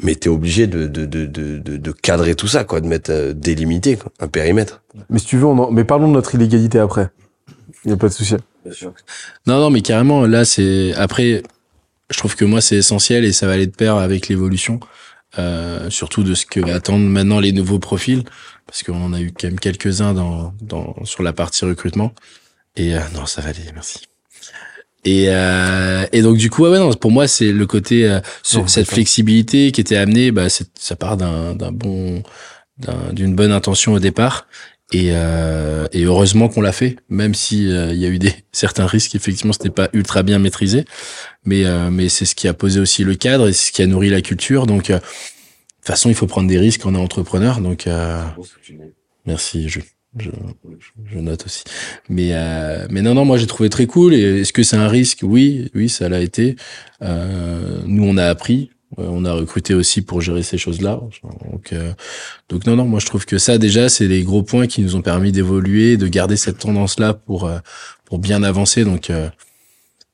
mais 0.04 0.16
t'es 0.16 0.30
obligé 0.30 0.68
de, 0.68 0.88
de, 0.88 1.06
de, 1.06 1.26
de, 1.26 1.60
de, 1.60 1.78
de 1.78 1.92
cadrer 1.92 2.36
tout 2.36 2.48
ça, 2.48 2.64
quoi, 2.64 2.82
de 2.82 2.88
mettre 2.88 3.12
euh, 3.12 3.34
délimité, 3.34 3.98
quoi, 3.98 4.12
un 4.20 4.28
périmètre. 4.28 4.82
Mais 5.10 5.20
si 5.20 5.28
tu 5.28 5.38
veux, 5.38 5.46
on 5.46 5.58
en... 5.58 5.72
mais 5.72 5.84
parlons 5.84 6.08
de 6.08 6.14
notre 6.14 6.36
illégalité 6.36 6.80
après. 6.80 7.10
Il 7.86 7.92
y 7.92 7.94
a 7.94 7.98
pas 7.98 8.08
de 8.10 8.14
souci. 8.14 8.36
Non, 9.48 9.60
non, 9.60 9.70
mais 9.70 9.82
carrément, 9.82 10.26
là, 10.26 10.46
c'est 10.46 10.94
après. 10.96 11.44
Je 12.10 12.18
trouve 12.18 12.36
que 12.36 12.46
moi, 12.46 12.62
c'est 12.62 12.76
essentiel 12.76 13.26
et 13.26 13.32
ça 13.32 13.48
va 13.48 13.54
aller 13.54 13.68
de 13.68 13.76
pair 13.76 13.96
avec 13.96 14.28
l'évolution, 14.28 14.80
euh, 15.40 15.90
surtout 15.90 16.24
de 16.24 16.34
ce 16.36 16.46
que 16.46 16.60
attendent 16.70 17.10
maintenant 17.10 17.40
les 17.40 17.54
nouveaux 17.54 17.80
profils, 17.80 18.24
parce 18.68 18.84
qu'on 18.84 19.02
en 19.02 19.14
a 19.14 19.22
eu 19.22 19.32
quand 19.32 19.48
même 19.48 19.60
quelques-uns 19.60 20.14
dans, 20.14 20.54
dans 20.62 20.96
sur 21.06 21.24
la 21.24 21.32
partie 21.32 21.64
recrutement. 21.64 22.14
Et 22.76 22.96
euh, 22.96 23.00
non, 23.16 23.26
ça 23.26 23.42
va 23.42 23.50
aller, 23.50 23.64
merci. 23.74 24.02
Et, 25.04 25.26
euh, 25.30 26.06
et 26.12 26.22
donc 26.22 26.38
du 26.38 26.50
coup, 26.50 26.64
ouais, 26.64 26.70
ouais, 26.70 26.80
non, 26.80 26.94
pour 26.94 27.12
moi, 27.12 27.28
c'est 27.28 27.52
le 27.52 27.66
côté 27.66 28.06
euh, 28.08 28.20
ce- 28.44 28.58
Non, 28.58 28.68
cette 28.68 28.88
flexibilité 28.88 29.72
qui 29.72 29.82
était 29.82 29.96
amenée, 29.98 30.32
bah, 30.32 30.48
c'est- 30.50 30.70
ça 30.78 30.96
part 30.96 31.18
d'un 31.18 31.56
d'un 31.56 31.72
bon, 31.72 32.22
d'un- 32.78 33.12
d'une 33.12 33.36
bonne 33.36 33.52
intention 33.52 33.94
au 33.94 34.00
départ. 34.00 34.48
Et, 34.94 35.12
euh, 35.12 35.88
et 35.94 36.04
heureusement 36.04 36.50
qu'on 36.50 36.60
l'a 36.62 36.74
fait, 36.74 36.98
même 37.08 37.34
si 37.34 37.72
euh, 37.72 37.94
il 37.94 38.00
y 38.00 38.06
a 38.06 38.10
eu 38.10 38.20
des 38.20 38.34
certains 38.52 38.86
risques. 38.86 39.16
Effectivement, 39.16 39.54
c'était 39.54 39.70
pas 39.70 39.90
ultra 39.94 40.22
bien 40.22 40.38
maîtrisé, 40.38 40.84
mais 41.46 41.64
euh, 41.66 41.90
mais 41.90 42.10
c'est 42.10 42.26
ce 42.26 42.36
qui 42.36 42.48
a 42.50 42.54
posé 42.54 42.80
aussi 42.82 43.04
le 43.06 43.16
cadre 43.16 43.48
et 43.48 43.54
c'est 43.54 43.68
ce 43.68 43.72
qui 43.72 43.82
a 43.82 43.88
nourri 43.88 44.10
la 44.10 44.22
culture. 44.22 44.68
Donc, 44.68 44.90
euh, 44.90 44.96
de 44.98 45.00
toute 45.00 45.88
façon, 45.88 46.10
il 46.10 46.16
faut 46.16 46.28
prendre 46.28 46.48
des 46.50 46.60
risques 46.60 46.82
quand 46.82 46.92
on 46.94 46.96
est 47.00 47.02
entrepreneur. 47.02 47.60
Donc, 47.62 47.88
euh, 47.88 48.22
merci, 49.26 49.70
je, 49.70 49.80
je, 50.18 50.30
je 51.06 51.20
note 51.20 51.46
aussi. 51.46 51.64
Mais 52.10 52.30
euh, 52.34 52.88
mais 52.90 53.02
non, 53.02 53.14
non, 53.14 53.26
moi 53.26 53.38
j'ai 53.38 53.48
trouvé 53.48 53.70
très 53.70 53.86
cool. 53.86 54.14
Et 54.14 54.42
est-ce 54.42 54.54
que 54.54 54.64
c'est 54.64 54.78
un 54.78 54.88
risque? 54.88 55.20
Oui, 55.24 55.72
oui, 55.74 55.90
ça 55.90 56.10
l'a 56.10 56.20
été. 56.20 56.56
Euh, 57.02 57.82
nous, 57.86 58.04
on 58.04 58.18
a 58.18 58.26
appris. 58.26 58.72
Euh, 59.00 59.08
On 59.10 59.26
a 59.26 59.34
recruté 59.34 59.74
aussi 59.74 60.02
pour 60.02 60.22
gérer 60.22 60.44
ces 60.44 60.58
choses-là. 60.58 61.00
Donc, 61.50 61.74
euh, 61.74 61.94
donc 62.50 62.66
non, 62.66 62.76
non, 62.76 62.86
moi 62.86 63.00
je 63.00 63.06
trouve 63.06 63.26
que 63.26 63.38
ça 63.38 63.58
déjà, 63.58 63.90
c'est 63.90 64.08
les 64.08 64.24
gros 64.24 64.44
points 64.44 64.68
qui 64.68 64.82
nous 64.82 64.96
ont 64.96 65.02
permis 65.02 65.32
d'évoluer, 65.32 65.98
de 65.98 66.08
garder 66.08 66.36
cette 66.36 66.60
tendance-là 66.60 67.14
pour 67.14 67.46
euh, 67.46 67.60
pour 68.06 68.20
bien 68.20 68.44
avancer. 68.44 68.84
Donc 68.84 69.10
euh, 69.10 69.30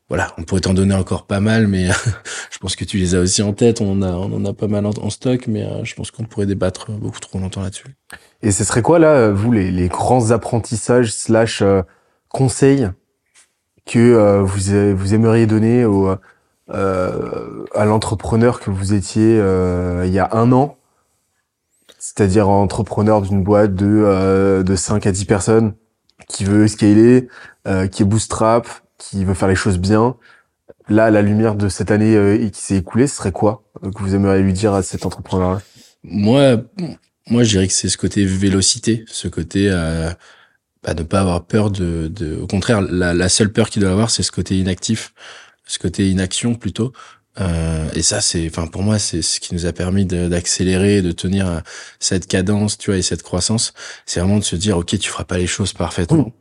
voilà, 0.09 0.33
on 0.37 0.43
pourrait 0.43 0.61
t'en 0.61 0.73
donner 0.73 0.93
encore 0.93 1.25
pas 1.25 1.39
mal, 1.39 1.67
mais 1.67 1.87
je 2.51 2.57
pense 2.59 2.75
que 2.75 2.85
tu 2.85 2.97
les 2.97 3.15
as 3.15 3.19
aussi 3.19 3.41
en 3.41 3.53
tête. 3.53 3.81
On 3.81 3.91
en 3.91 4.01
a, 4.03 4.11
on 4.11 4.31
en 4.33 4.45
a 4.45 4.53
pas 4.53 4.67
mal 4.67 4.85
en, 4.85 5.09
stock, 5.09 5.47
mais 5.47 5.65
je 5.83 5.95
pense 5.95 6.11
qu'on 6.11 6.23
pourrait 6.23 6.45
débattre 6.45 6.91
beaucoup 6.91 7.19
trop 7.19 7.39
longtemps 7.39 7.61
là-dessus. 7.61 7.95
Et 8.41 8.51
ce 8.51 8.63
serait 8.63 8.81
quoi, 8.81 8.99
là, 8.99 9.31
vous, 9.31 9.51
les, 9.51 9.71
les 9.71 9.87
grands 9.87 10.31
apprentissages 10.31 11.11
slash 11.11 11.61
euh, 11.61 11.81
conseils 12.29 12.89
que 13.85 13.99
euh, 13.99 14.41
vous, 14.43 14.95
vous 14.95 15.13
aimeriez 15.13 15.47
donner 15.47 15.85
au, 15.85 16.15
euh, 16.69 17.65
à 17.73 17.85
l'entrepreneur 17.85 18.59
que 18.59 18.69
vous 18.69 18.93
étiez 18.93 19.39
euh, 19.39 20.03
il 20.05 20.13
y 20.13 20.19
a 20.19 20.29
un 20.33 20.51
an? 20.51 20.77
C'est-à-dire 21.99 22.47
entrepreneur 22.47 23.21
d'une 23.21 23.43
boîte 23.43 23.73
de, 23.73 23.85
euh, 23.87 24.63
de 24.63 24.75
5 24.75 25.07
à 25.07 25.11
10 25.11 25.25
personnes 25.25 25.73
qui 26.27 26.43
veut 26.43 26.67
scaler, 26.67 27.27
euh, 27.67 27.87
qui 27.87 28.03
est 28.03 28.05
bootstrap, 28.05 28.67
qui 28.97 29.25
veut 29.25 29.33
faire 29.33 29.47
les 29.47 29.55
choses 29.55 29.77
bien. 29.77 30.15
Là, 30.89 31.05
à 31.05 31.11
la 31.11 31.21
lumière 31.21 31.55
de 31.55 31.69
cette 31.69 31.91
année 31.91 32.15
euh, 32.15 32.49
qui 32.49 32.61
s'est 32.61 32.77
écoulée, 32.77 33.07
ce 33.07 33.15
serait 33.15 33.31
quoi 33.31 33.63
euh, 33.83 33.91
que 33.91 33.99
vous 33.99 34.15
aimeriez 34.15 34.41
lui 34.41 34.53
dire 34.53 34.73
à 34.73 34.83
cet 34.83 35.05
entrepreneur-là? 35.05 35.61
Moi, 36.03 36.57
moi, 37.29 37.43
je 37.43 37.49
dirais 37.49 37.67
que 37.67 37.73
c'est 37.73 37.89
ce 37.89 37.97
côté 37.97 38.25
vélocité, 38.25 39.05
ce 39.07 39.27
côté 39.27 39.69
euh, 39.69 40.09
bah, 40.83 40.93
ne 40.93 41.03
pas 41.03 41.21
avoir 41.21 41.45
peur 41.45 41.71
de, 41.71 42.07
de. 42.13 42.37
Au 42.37 42.47
contraire, 42.47 42.81
la, 42.81 43.13
la 43.13 43.29
seule 43.29 43.51
peur 43.51 43.69
qu'il 43.69 43.81
doit 43.81 43.91
avoir, 43.91 44.09
c'est 44.09 44.23
ce 44.23 44.31
côté 44.31 44.57
inactif, 44.57 45.13
ce 45.65 45.79
côté 45.79 46.09
inaction 46.09 46.55
plutôt. 46.55 46.93
Euh, 47.39 47.89
et 47.93 48.01
ça, 48.01 48.21
c'est, 48.21 48.47
enfin, 48.47 48.67
pour 48.67 48.81
moi, 48.83 48.97
c'est 48.99 49.21
ce 49.21 49.39
qui 49.39 49.53
nous 49.53 49.65
a 49.65 49.73
permis 49.73 50.05
d'accélérer, 50.05 51.01
de 51.01 51.11
tenir 51.11 51.47
euh, 51.47 51.59
cette 51.99 52.27
cadence, 52.27 52.77
tu 52.77 52.89
vois, 52.91 52.97
et 52.97 53.01
cette 53.01 53.23
croissance. 53.23 53.73
C'est 54.05 54.19
vraiment 54.19 54.39
de 54.39 54.43
se 54.43 54.55
dire, 54.55 54.77
ok, 54.77 54.97
tu 54.97 55.09
feras 55.09 55.23
pas 55.25 55.37
les 55.37 55.47
choses 55.47 55.73
parfaitement. 55.73 56.33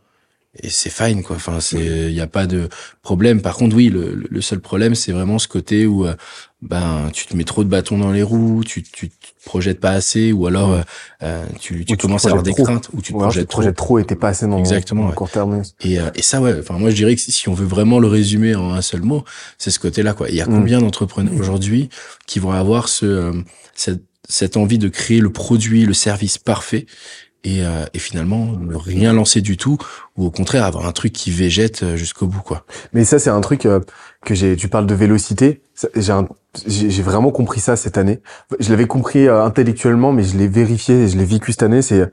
Et 0.62 0.70
c'est 0.70 0.90
fine, 0.90 1.22
quoi. 1.22 1.36
Enfin, 1.36 1.60
c'est, 1.60 1.76
il 2.08 2.14
y 2.14 2.20
a 2.20 2.26
pas 2.26 2.46
de 2.46 2.68
problème. 3.02 3.42
Par 3.42 3.56
contre, 3.56 3.76
oui, 3.76 3.88
le, 3.88 4.14
le 4.28 4.40
seul 4.40 4.60
problème, 4.60 4.94
c'est 4.94 5.12
vraiment 5.12 5.38
ce 5.38 5.48
côté 5.48 5.86
où, 5.86 6.06
euh, 6.06 6.14
ben, 6.62 7.10
tu 7.12 7.26
te 7.26 7.36
mets 7.36 7.44
trop 7.44 7.62
de 7.64 7.68
bâtons 7.68 7.98
dans 7.98 8.10
les 8.12 8.22
roues, 8.22 8.62
tu, 8.64 8.82
tu, 8.82 9.10
te 9.10 9.14
projettes 9.44 9.78
pas 9.80 9.90
assez, 9.90 10.32
ou 10.32 10.46
alors 10.46 10.72
euh, 10.72 10.80
euh, 11.22 11.44
tu, 11.60 11.84
tu 11.84 11.96
commences 11.96 12.24
à 12.24 12.28
avoir 12.30 12.42
des 12.42 12.52
trop. 12.52 12.64
craintes, 12.64 12.88
ou 12.94 13.02
tu 13.02 13.12
te 13.12 13.16
Ou 13.16 13.20
alors, 13.20 13.32
tu 13.32 13.44
projettes 13.44 13.46
te 13.46 13.50
trop. 13.50 13.60
projettes 13.60 13.76
trop 13.76 13.98
et 13.98 14.04
t'es 14.04 14.16
pas 14.16 14.28
assez 14.28 14.46
dans, 14.46 14.58
Exactement, 14.58 15.02
dans 15.04 15.08
ouais. 15.10 15.14
court 15.14 15.30
terme. 15.30 15.62
Et, 15.82 16.00
euh, 16.00 16.10
et 16.14 16.22
ça, 16.22 16.40
ouais. 16.40 16.56
Enfin, 16.58 16.78
moi, 16.78 16.90
je 16.90 16.96
dirais 16.96 17.14
que 17.14 17.20
si 17.20 17.32
si 17.32 17.48
on 17.48 17.54
veut 17.54 17.66
vraiment 17.66 17.98
le 17.98 18.08
résumer 18.08 18.54
en 18.54 18.72
un 18.72 18.82
seul 18.82 19.02
mot, 19.02 19.24
c'est 19.58 19.70
ce 19.70 19.78
côté-là, 19.78 20.14
quoi. 20.14 20.28
Il 20.30 20.34
y 20.36 20.40
a 20.40 20.46
Mm. 20.46 20.54
combien 20.54 20.80
d'entrepreneurs 20.80 21.34
aujourd'hui 21.38 21.88
qui 22.26 22.38
vont 22.38 22.52
avoir 22.52 22.88
ce, 22.88 23.04
euh, 23.06 23.32
cette, 23.74 24.02
cette 24.28 24.56
envie 24.56 24.78
de 24.78 24.88
créer 24.88 25.20
le 25.20 25.30
produit, 25.30 25.84
le 25.86 25.94
service 25.94 26.38
parfait, 26.38 26.86
et, 27.46 27.64
euh, 27.64 27.86
et 27.94 27.98
finalement 28.00 28.46
ne 28.58 28.74
rien 28.74 29.12
lancer 29.12 29.40
du 29.40 29.56
tout, 29.56 29.78
ou 30.16 30.26
au 30.26 30.30
contraire 30.30 30.64
avoir 30.64 30.86
un 30.86 30.92
truc 30.92 31.12
qui 31.12 31.30
végète 31.30 31.84
euh, 31.84 31.96
jusqu'au 31.96 32.26
bout, 32.26 32.42
quoi. 32.42 32.64
Mais 32.92 33.04
ça, 33.04 33.20
c'est 33.20 33.30
un 33.30 33.40
truc 33.40 33.66
euh, 33.66 33.80
que 34.24 34.34
j'ai. 34.34 34.56
Tu 34.56 34.68
parles 34.68 34.86
de 34.86 34.94
vélocité. 34.94 35.62
J'ai 36.66 37.02
vraiment 37.02 37.30
compris 37.30 37.60
ça 37.60 37.76
cette 37.76 37.98
année. 37.98 38.20
Je 38.58 38.70
l'avais 38.70 38.88
compris 38.88 39.28
euh, 39.28 39.44
intellectuellement, 39.44 40.12
mais 40.12 40.24
je 40.24 40.36
l'ai 40.36 40.48
vérifié 40.48 41.04
et 41.04 41.08
je 41.08 41.16
l'ai 41.16 41.24
vécu 41.24 41.52
cette 41.52 41.62
année. 41.62 41.82
C'est 41.82 42.10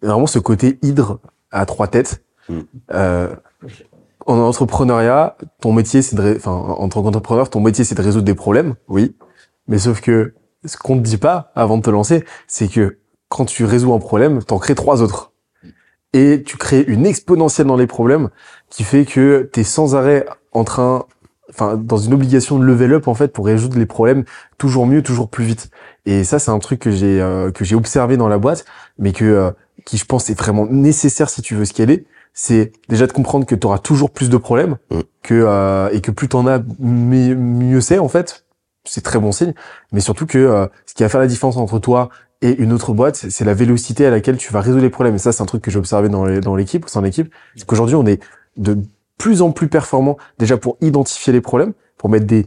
vraiment 0.00 0.28
ce 0.28 0.38
côté 0.38 0.78
hydre 0.82 1.18
à 1.50 1.66
trois 1.66 1.88
têtes. 1.88 2.22
Mm. 2.48 2.60
Euh, 2.94 3.34
en 4.26 4.38
entrepreneuriat, 4.38 5.36
ton 5.60 5.72
métier, 5.72 6.02
c'est 6.02 6.14
de, 6.14 6.34
enfin, 6.36 6.52
en 6.52 6.88
tant 6.88 7.02
qu'entrepreneur, 7.02 7.50
ton 7.50 7.60
métier, 7.60 7.84
c'est 7.84 7.96
de 7.96 8.02
résoudre 8.02 8.26
des 8.26 8.34
problèmes, 8.34 8.74
oui. 8.86 9.16
Mais 9.66 9.78
sauf 9.78 10.00
que 10.00 10.34
ce 10.64 10.76
qu'on 10.76 10.98
te 10.98 11.02
dit 11.02 11.16
pas 11.16 11.50
avant 11.56 11.78
de 11.78 11.82
te 11.82 11.90
lancer, 11.90 12.24
c'est 12.46 12.68
que 12.68 12.98
quand 13.28 13.44
tu 13.44 13.64
résous 13.64 13.92
un 13.92 13.98
problème, 13.98 14.42
t'en 14.42 14.58
crées 14.58 14.74
trois 14.74 15.02
autres. 15.02 15.32
Et 16.14 16.42
tu 16.44 16.56
crées 16.56 16.84
une 16.88 17.04
exponentielle 17.06 17.66
dans 17.66 17.76
les 17.76 17.86
problèmes 17.86 18.30
qui 18.70 18.82
fait 18.82 19.04
que 19.04 19.48
t'es 19.52 19.64
sans 19.64 19.94
arrêt 19.94 20.26
en 20.52 20.64
train, 20.64 21.04
enfin, 21.50 21.76
dans 21.76 21.98
une 21.98 22.14
obligation 22.14 22.58
de 22.58 22.64
level 22.64 22.94
up, 22.94 23.08
en 23.08 23.14
fait, 23.14 23.28
pour 23.32 23.44
résoudre 23.46 23.78
les 23.78 23.84
problèmes 23.86 24.24
toujours 24.56 24.86
mieux, 24.86 25.02
toujours 25.02 25.28
plus 25.28 25.44
vite. 25.44 25.70
Et 26.06 26.24
ça, 26.24 26.38
c'est 26.38 26.50
un 26.50 26.58
truc 26.58 26.80
que 26.80 26.90
j'ai, 26.90 27.20
euh, 27.20 27.50
que 27.50 27.64
j'ai 27.64 27.74
observé 27.76 28.16
dans 28.16 28.28
la 28.28 28.38
boîte, 28.38 28.64
mais 28.98 29.12
que, 29.12 29.24
euh, 29.26 29.50
qui 29.84 29.98
je 29.98 30.06
pense 30.06 30.30
est 30.30 30.38
vraiment 30.38 30.66
nécessaire 30.66 31.28
si 31.28 31.42
tu 31.42 31.54
veux 31.54 31.66
scaler. 31.66 32.06
C'est 32.32 32.72
déjà 32.88 33.06
de 33.06 33.12
comprendre 33.12 33.44
que 33.44 33.54
tu 33.54 33.66
auras 33.66 33.78
toujours 33.78 34.10
plus 34.10 34.30
de 34.30 34.36
problèmes, 34.38 34.76
Mm. 34.90 35.00
que, 35.22 35.34
euh, 35.34 35.90
et 35.92 36.00
que 36.00 36.10
plus 36.10 36.28
t'en 36.28 36.46
as, 36.46 36.60
mi- 36.78 37.34
mieux 37.34 37.82
c'est, 37.82 37.98
en 37.98 38.08
fait. 38.08 38.46
C'est 38.84 39.02
très 39.02 39.18
bon 39.18 39.32
signe. 39.32 39.52
Mais 39.92 40.00
surtout 40.00 40.24
que, 40.24 40.38
euh, 40.38 40.66
ce 40.86 40.94
qui 40.94 41.02
va 41.02 41.10
faire 41.10 41.20
la 41.20 41.26
différence 41.26 41.58
entre 41.58 41.78
toi 41.78 42.08
et 42.42 42.56
une 42.62 42.72
autre 42.72 42.92
boîte, 42.92 43.16
c'est 43.16 43.44
la 43.44 43.54
vélocité 43.54 44.06
à 44.06 44.10
laquelle 44.10 44.36
tu 44.36 44.52
vas 44.52 44.60
résoudre 44.60 44.82
les 44.82 44.90
problèmes. 44.90 45.14
Et 45.16 45.18
ça, 45.18 45.32
c'est 45.32 45.42
un 45.42 45.46
truc 45.46 45.62
que 45.62 45.70
j'ai 45.70 45.78
observé 45.78 46.08
dans 46.08 46.24
les- 46.24 46.40
dans 46.40 46.54
l'équipe, 46.54 46.84
au 46.84 46.88
sein 46.88 47.00
de 47.00 47.06
l'équipe. 47.06 47.32
C'est 47.56 47.66
qu'aujourd'hui, 47.66 47.96
on 47.96 48.06
est 48.06 48.20
de 48.56 48.78
plus 49.18 49.42
en 49.42 49.50
plus 49.50 49.68
performant 49.68 50.16
déjà 50.38 50.56
pour 50.56 50.76
identifier 50.80 51.32
les 51.32 51.40
problèmes, 51.40 51.72
pour 51.96 52.08
mettre 52.08 52.26
des 52.26 52.46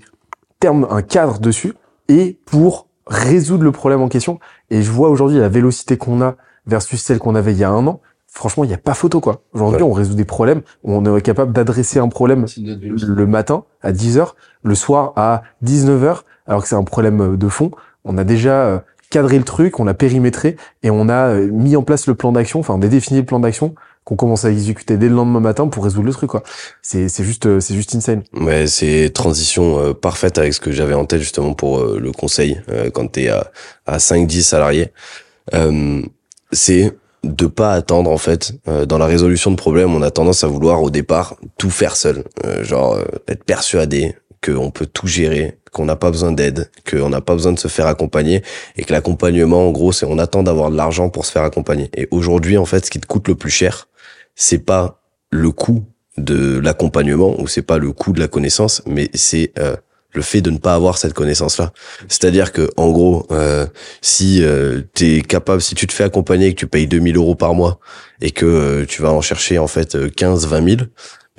termes, 0.60 0.88
un 0.89 1.02
cadre 1.02 1.39
dessus, 1.39 1.74
et 2.08 2.38
pour 2.46 2.88
résoudre 3.08 3.64
le 3.64 3.72
problème 3.74 4.02
en 4.02 4.08
question. 4.08 4.39
Et 4.70 4.82
je 4.82 4.92
vois 4.92 5.10
aujourd'hui 5.10 5.39
la 5.39 5.50
vélocité 5.50 5.98
qu'on 5.98 6.22
a 6.22 6.36
versus 6.68 7.02
celle 7.02 7.20
qu'on 7.20 7.36
avait 7.36 7.52
il 7.52 7.58
y 7.58 7.64
a 7.64 7.70
un 7.70 7.86
an. 7.88 8.00
franchement, 8.34 8.64
il 8.64 8.68
n'y 8.68 8.74
a 8.74 8.78
pas 8.78 8.94
photo, 8.94 9.20
quoi. 9.20 9.42
Aujourd'hui, 9.52 9.82
Ouais. 9.84 9.89
on 9.89 9.92
résout 9.92 10.14
des 10.14 10.24
problèmes. 10.24 10.62
On 10.86 11.04
est 11.18 11.22
capable 11.22 11.52
d'adresser 11.52 12.00
un 12.00 12.08
problème 12.08 12.46
le 12.58 13.28
matin 13.28 13.66
à 13.82 13.92
10h, 13.92 14.36
le 14.64 14.74
soir 14.74 15.12
à 15.18 15.42
19h, 15.62 16.24
alors 16.48 16.62
que 16.62 16.70
c'est 16.70 16.76
un 16.76 16.84
problème 16.86 17.36
de 17.36 17.48
fond. 17.50 17.72
On 18.06 18.18
a 18.18 18.24
déjà 18.24 18.64
euh, 18.64 18.80
cadré 19.12 19.38
le 19.38 19.43
truc, 19.43 19.80
on 19.80 19.84
l'a 19.84 19.93
périmétré 19.93 20.55
et 20.82 20.89
on 20.89 21.07
a 21.07 21.34
euh, 21.34 21.47
mis 21.51 21.76
en 21.76 21.84
place 21.84 22.07
le 22.07 22.16
plan 22.16 22.32
d'action, 22.32 22.59
enfin, 22.59 22.74
on 22.74 22.82
a 22.82 22.88
défini 22.88 23.20
le 23.20 23.26
plan 23.26 23.39
d'action 23.39 23.76
qu'on 24.03 24.16
commence 24.16 24.45
à 24.45 24.51
exécuter 24.51 24.97
dès 24.97 25.09
le 25.09 25.16
lendemain 25.16 25.39
matin 25.39 25.68
pour 25.68 25.84
résoudre 25.84 26.07
le 26.07 26.12
truc, 26.14 26.32
quoi. 26.32 26.41
C'est, 26.82 27.07
c'est 27.07 27.24
juste, 27.24 27.45
euh, 27.45 27.59
c'est 27.59 27.76
juste 27.76 27.93
insane. 27.93 28.24
Ouais, 28.34 28.66
c'est 28.66 29.12
transition 29.14 29.80
euh, 29.80 29.93
parfaite 29.93 30.39
avec 30.39 30.53
ce 30.53 30.59
que 30.59 30.72
j'avais 30.72 30.95
en 30.95 31.05
tête 31.05 31.20
justement 31.20 31.53
pour 31.53 31.80
euh, 31.80 31.99
le 32.01 32.12
conseil 32.12 32.59
euh, 32.70 32.89
quand 32.89 33.07
t'es 33.12 33.28
à, 33.28 33.51
à 33.86 33.97
5-10 33.97 34.41
salariés. 34.41 34.91
Euh, 35.53 36.01
c'est 36.51 36.93
de 37.24 37.45
pas 37.45 37.74
attendre 37.74 38.09
en 38.09 38.18
fait 38.18 38.53
dans 38.88 38.97
la 38.97 39.05
résolution 39.05 39.51
de 39.51 39.55
problèmes 39.55 39.93
on 39.93 40.01
a 40.01 40.09
tendance 40.09 40.43
à 40.43 40.47
vouloir 40.47 40.82
au 40.82 40.89
départ 40.89 41.36
tout 41.59 41.70
faire 41.70 41.95
seul 41.95 42.24
genre 42.64 42.97
être 43.28 43.43
persuadé 43.43 44.16
qu'on 44.44 44.72
peut 44.72 44.86
tout 44.86 45.08
gérer 45.08 45.58
qu'on 45.72 45.86
n'a 45.86 45.96
pas 45.96 46.12
besoin 46.12 46.32
d'aide 46.32 46.70
qu'on 46.89 47.10
n'a 47.10 47.22
pas 47.22 47.34
besoin 47.34 47.54
de 47.54 47.60
se 47.60 47.68
faire 47.68 47.88
accompagner 47.88 48.44
et 48.76 48.84
que 48.84 48.92
l'accompagnement 48.92 49.68
en 49.68 49.72
gros 49.72 49.92
c'est 49.92 50.06
on 50.06 50.18
attend 50.18 50.44
d'avoir 50.44 50.72
de 50.72 50.78
l'argent 50.78 51.10
pour 51.10 51.26
se 51.26 51.32
faire 51.32 51.44
accompagner. 51.44 51.89
Et 51.96 52.08
aujourd'hui 52.12 52.58
en 52.58 52.66
fait 52.66 52.86
ce 52.86 52.92
qui 52.92 53.00
te 53.00 53.08
coûte 53.08 53.28
le 53.28 53.36
plus 53.36 53.52
cher 53.52 53.88
c'est 54.36 54.60
pas 54.66 55.02
le 55.30 55.52
coût 55.52 55.86
de 56.18 56.60
l'accompagnement 56.60 57.39
ou 57.39 57.48
c'est 57.48 57.62
pas 57.62 57.78
le 57.78 57.92
coût 57.92 58.12
de 58.12 58.20
la 58.20 58.28
connaissance 58.28 58.82
mais 58.86 59.10
c'est 59.14 59.54
euh, 59.60 59.76
le 60.14 60.22
fait 60.22 60.42
de 60.42 60.50
ne 60.50 60.58
pas 60.58 60.76
avoir 60.76 60.98
cette 60.98 61.14
connaissance 61.14 61.58
là 61.58 61.72
c'est-à-dire 62.10 62.52
que 62.52 62.70
en 62.78 62.92
gros 62.92 63.26
euh, 63.32 63.66
si 64.02 64.44
euh, 64.44 64.82
t'es 64.94 65.22
capable 65.22 65.62
si 65.62 65.76
tu 65.76 65.88
te 65.88 65.94
fais 65.94 66.04
accompagner 66.04 66.48
et 66.48 66.54
que 66.54 66.60
tu 66.60 66.68
payes 66.68 66.88
2000 66.88 67.16
euros 67.16 67.36
par 67.36 67.54
mois 67.54 67.80
et 68.22 68.32
que 68.32 68.46
euh, 68.46 68.86
tu 68.86 69.02
vas 69.02 69.12
en 69.12 69.22
chercher 69.22 69.58
en 69.58 69.68
fait 69.68 69.96
euh, 69.96 70.10
15 70.10 70.48
20 70.48 70.70
000 70.70 70.78
ben, 70.78 70.88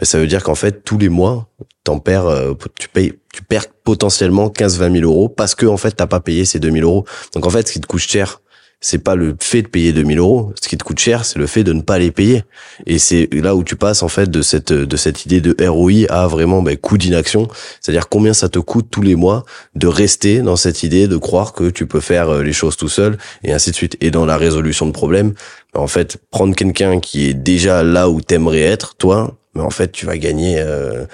ça 0.05 0.19
veut 0.19 0.27
dire 0.27 0.43
qu'en 0.43 0.55
fait 0.55 0.85
tous 0.85 0.99
les 0.99 1.09
mois 1.09 1.49
t'en 1.85 1.99
perds 1.99 2.27
euh, 2.27 2.55
tu 2.79 2.89
payes 2.89 3.15
tu 3.33 3.43
perds 3.43 3.67
potentiellement 3.85 4.51
15 4.51 4.79
20 4.79 5.01
000 5.01 5.05
euros 5.11 5.29
parce 5.29 5.55
que 5.55 5.67
en 5.67 5.77
fait 5.77 5.93
t'as 5.93 6.07
pas 6.07 6.21
payé 6.21 6.45
ces 6.45 6.61
2000 6.61 6.85
euros. 6.85 7.05
Donc 7.35 7.47
en 7.47 7.51
fait 7.51 7.67
ce 7.67 7.73
qui 7.73 7.81
te 7.81 7.87
coûte 7.87 8.01
cher 8.01 8.42
c'est 8.83 8.99
pas 8.99 9.15
le 9.15 9.35
fait 9.41 9.63
de 9.63 9.69
payer 9.69 9.93
2000 9.93 10.19
euros. 10.19 10.53
Ce 10.61 10.69
qui 10.69 10.77
te 10.77 10.85
coûte 10.85 10.99
cher, 10.99 11.25
c'est 11.25 11.39
le 11.39 11.47
fait 11.47 11.65
de 11.65 11.73
ne 11.73 11.81
pas 11.81 11.99
les 11.99 12.11
payer. 12.11 12.43
Et 12.87 12.99
c'est 12.99 13.29
là 13.33 13.55
où 13.55 13.63
tu 13.63 13.77
passes, 13.77 14.03
en 14.03 14.09
fait, 14.09 14.29
de 14.29 14.43
cette, 14.43 14.73
de 14.73 14.97
cette 14.97 15.25
idée 15.25 15.41
de 15.41 15.55
ROI 15.65 16.11
à 16.11 16.27
vraiment, 16.27 16.61
ben, 16.63 16.77
coût 16.77 16.99
d'inaction. 16.99 17.49
C'est-à-dire 17.81 18.09
combien 18.09 18.35
ça 18.35 18.49
te 18.49 18.59
coûte 18.59 18.89
tous 18.91 19.03
les 19.03 19.15
mois 19.15 19.45
de 19.77 19.87
rester 19.87 20.43
dans 20.43 20.57
cette 20.57 20.83
idée 20.83 21.07
de 21.07 21.17
croire 21.17 21.53
que 21.53 21.71
tu 21.71 21.87
peux 21.87 22.01
faire 22.01 22.29
euh, 22.29 22.43
les 22.43 22.53
choses 22.53 22.77
tout 22.77 22.89
seul 22.89 23.17
et 23.45 23.53
ainsi 23.53 23.71
de 23.71 23.77
suite. 23.77 23.97
Et 24.01 24.11
dans 24.11 24.27
la 24.27 24.37
résolution 24.37 24.87
de 24.87 24.93
problèmes, 24.93 25.33
en 25.75 25.87
fait, 25.87 26.19
prendre 26.31 26.55
quelqu'un 26.57 26.99
qui 26.99 27.29
est 27.29 27.35
déjà 27.35 27.85
là 27.85 28.11
où 28.11 28.21
t'aimerais 28.21 28.63
être, 28.63 28.97
toi, 28.97 29.37
mais 29.55 29.63
en 29.63 29.71
fait, 29.71 29.93
tu 29.93 30.07
vas 30.07 30.17
gagner 30.17 30.59
euh, 30.59 31.05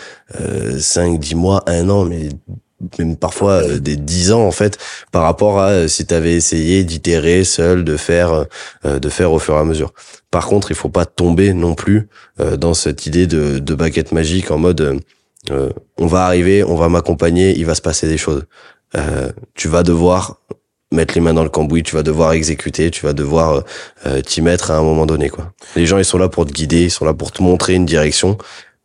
euh, 0.41 0.79
5, 0.79 1.19
10 1.19 1.35
mois, 1.35 1.63
un 1.67 1.89
an, 1.91 2.05
mais 2.05 2.29
même 2.99 3.17
parfois 3.17 3.63
euh, 3.63 3.79
des 3.79 3.97
10 3.97 4.33
ans 4.33 4.47
en 4.47 4.51
fait 4.51 4.79
par 5.13 5.23
rapport 5.23 5.59
à 5.61 5.69
euh, 5.71 5.89
si 5.89 6.07
tu 6.07 6.15
avais 6.15 6.35
essayé 6.35 6.85
d'itérer 6.85 7.45
seul 7.45 7.85
de 7.85 7.97
faire 7.97 8.47
euh, 8.85 8.99
de 8.99 9.09
faire 9.09 9.33
au 9.33 9.39
fur 9.39 9.55
et 9.55 9.59
à 9.59 9.65
mesure. 9.65 9.93
Par 10.31 10.47
contre, 10.47 10.71
il 10.71 10.77
faut 10.77 10.91
pas 10.91 11.07
tomber 11.07 11.55
non 11.55 11.75
plus 11.75 12.09
euh, 12.41 12.57
dans 12.57 12.75
cette 12.75 13.07
idée 13.07 13.27
de, 13.27 13.59
de 13.59 13.75
baguette 13.75 14.13
magique 14.13 14.51
en 14.51 14.59
mode 14.59 14.81
euh, 14.81 14.99
euh, 15.51 15.71
on 15.99 16.07
va 16.07 16.25
arriver, 16.27 16.65
on 16.65 16.75
va 16.75 16.89
m'accompagner, 16.89 17.57
il 17.57 17.65
va 17.65 17.75
se 17.75 17.83
passer 17.83 18.09
des 18.09 18.19
choses. 18.19 18.45
Euh, 18.97 19.31
tu 19.55 19.69
vas 19.69 19.83
devoir 19.83 20.41
mettre 20.91 21.15
les 21.15 21.21
mains 21.21 21.35
dans 21.35 21.45
le 21.45 21.51
cambouis, 21.51 21.83
tu 21.83 21.95
vas 21.95 22.03
devoir 22.03 22.33
exécuter, 22.33 22.91
tu 22.91 23.05
vas 23.05 23.13
devoir 23.13 23.53
euh, 23.53 23.61
euh, 24.07 24.21
t'y 24.21 24.41
mettre 24.43 24.71
à 24.71 24.77
un 24.79 24.83
moment 24.83 25.07
donné 25.07 25.29
quoi. 25.29 25.53
Les 25.77 25.87
gens 25.87 25.99
ils 25.99 26.05
sont 26.05 26.19
là 26.19 26.29
pour 26.29 26.47
te 26.47 26.53
guider, 26.53 26.85
ils 26.85 26.91
sont 26.91 27.05
là 27.05 27.15
pour 27.15 27.31
te 27.31 27.43
montrer 27.43 27.75
une 27.75 27.87
direction, 27.87 28.39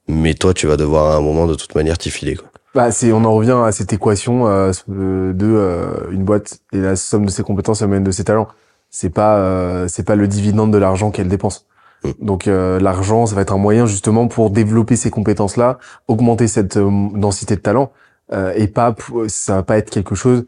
mais 0.07 0.33
toi 0.33 0.53
tu 0.53 0.67
vas 0.67 0.77
devoir 0.77 1.11
à 1.11 1.15
un 1.15 1.21
moment 1.21 1.47
de 1.47 1.55
toute 1.55 1.75
manière 1.75 1.97
t'y 1.97 2.11
filer 2.11 2.35
quoi. 2.35 2.49
Bah, 2.73 2.91
c'est, 2.91 3.11
on 3.13 3.23
en 3.23 3.33
revient 3.33 3.57
à 3.65 3.71
cette 3.71 3.93
équation 3.93 4.47
euh, 4.47 4.71
de 4.87 5.45
euh, 5.45 6.09
une 6.11 6.23
boîte 6.23 6.59
et 6.71 6.79
la 6.79 6.95
somme 6.95 7.25
de 7.25 7.29
ses 7.29 7.43
compétences 7.43 7.81
la 7.81 7.87
moyenne 7.87 8.03
de 8.03 8.11
ses 8.11 8.23
talents. 8.23 8.47
C'est 8.89 9.11
pas, 9.11 9.37
euh, 9.37 9.87
c'est 9.87 10.03
pas 10.03 10.15
le 10.15 10.27
dividende 10.27 10.71
de 10.73 10.77
l'argent 10.79 11.11
qu'elle 11.11 11.27
dépense. 11.27 11.67
Mm. 12.03 12.09
Donc 12.21 12.47
euh, 12.47 12.79
l'argent, 12.79 13.27
ça 13.27 13.35
va 13.35 13.41
être 13.41 13.53
un 13.53 13.59
moyen 13.59 13.85
justement 13.85 14.27
pour 14.27 14.49
développer 14.49 14.95
ces 14.95 15.11
compétences-là, 15.11 15.77
augmenter 16.07 16.47
cette 16.47 16.77
euh, 16.77 17.09
densité 17.13 17.55
de 17.55 17.61
talent, 17.61 17.91
euh, 18.31 18.53
et 18.55 18.67
pas, 18.67 18.95
ça 19.27 19.55
va 19.57 19.63
pas 19.63 19.77
être 19.77 19.91
quelque 19.91 20.15
chose. 20.15 20.45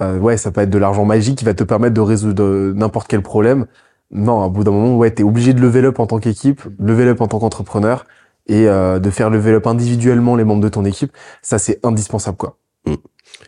euh, 0.00 0.18
ouais, 0.18 0.36
ça 0.38 0.50
va 0.50 0.54
pas 0.54 0.62
être 0.64 0.70
de 0.70 0.78
l'argent 0.78 1.04
magique 1.04 1.38
qui 1.38 1.44
va 1.44 1.54
te 1.54 1.64
permettre 1.64 1.94
de 1.94 2.00
résoudre 2.00 2.42
euh, 2.44 2.72
n'importe 2.74 3.08
quel 3.08 3.22
problème. 3.22 3.66
Non, 4.10 4.42
à 4.42 4.48
bout 4.48 4.64
d'un 4.64 4.70
moment, 4.70 4.96
ouais, 4.96 5.10
t'es 5.10 5.22
obligé 5.22 5.52
de 5.52 5.60
level 5.60 5.86
up 5.86 6.00
en 6.00 6.06
tant 6.06 6.18
qu'équipe, 6.18 6.62
level 6.78 7.08
up 7.08 7.20
en 7.20 7.28
tant 7.28 7.38
qu'entrepreneur, 7.40 8.06
et 8.48 8.66
euh, 8.68 8.98
de 8.98 9.10
faire 9.10 9.30
level 9.30 9.56
up 9.56 9.66
individuellement 9.66 10.36
les 10.36 10.44
membres 10.44 10.62
de 10.62 10.68
ton 10.68 10.84
équipe. 10.84 11.12
Ça, 11.42 11.58
c'est 11.58 11.84
indispensable, 11.84 12.36
quoi. 12.36 12.58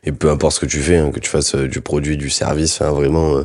Et 0.05 0.12
peu 0.12 0.30
importe 0.30 0.55
ce 0.55 0.61
que 0.61 0.66
tu 0.66 0.78
fais, 0.80 0.96
hein, 0.96 1.11
que 1.11 1.20
tu 1.20 1.28
fasses 1.28 1.55
euh, 1.55 1.68
du 1.68 1.80
produit, 1.80 2.16
du 2.16 2.30
service, 2.30 2.80
enfin 2.80 2.90
vraiment, 2.90 3.36
euh, 3.36 3.44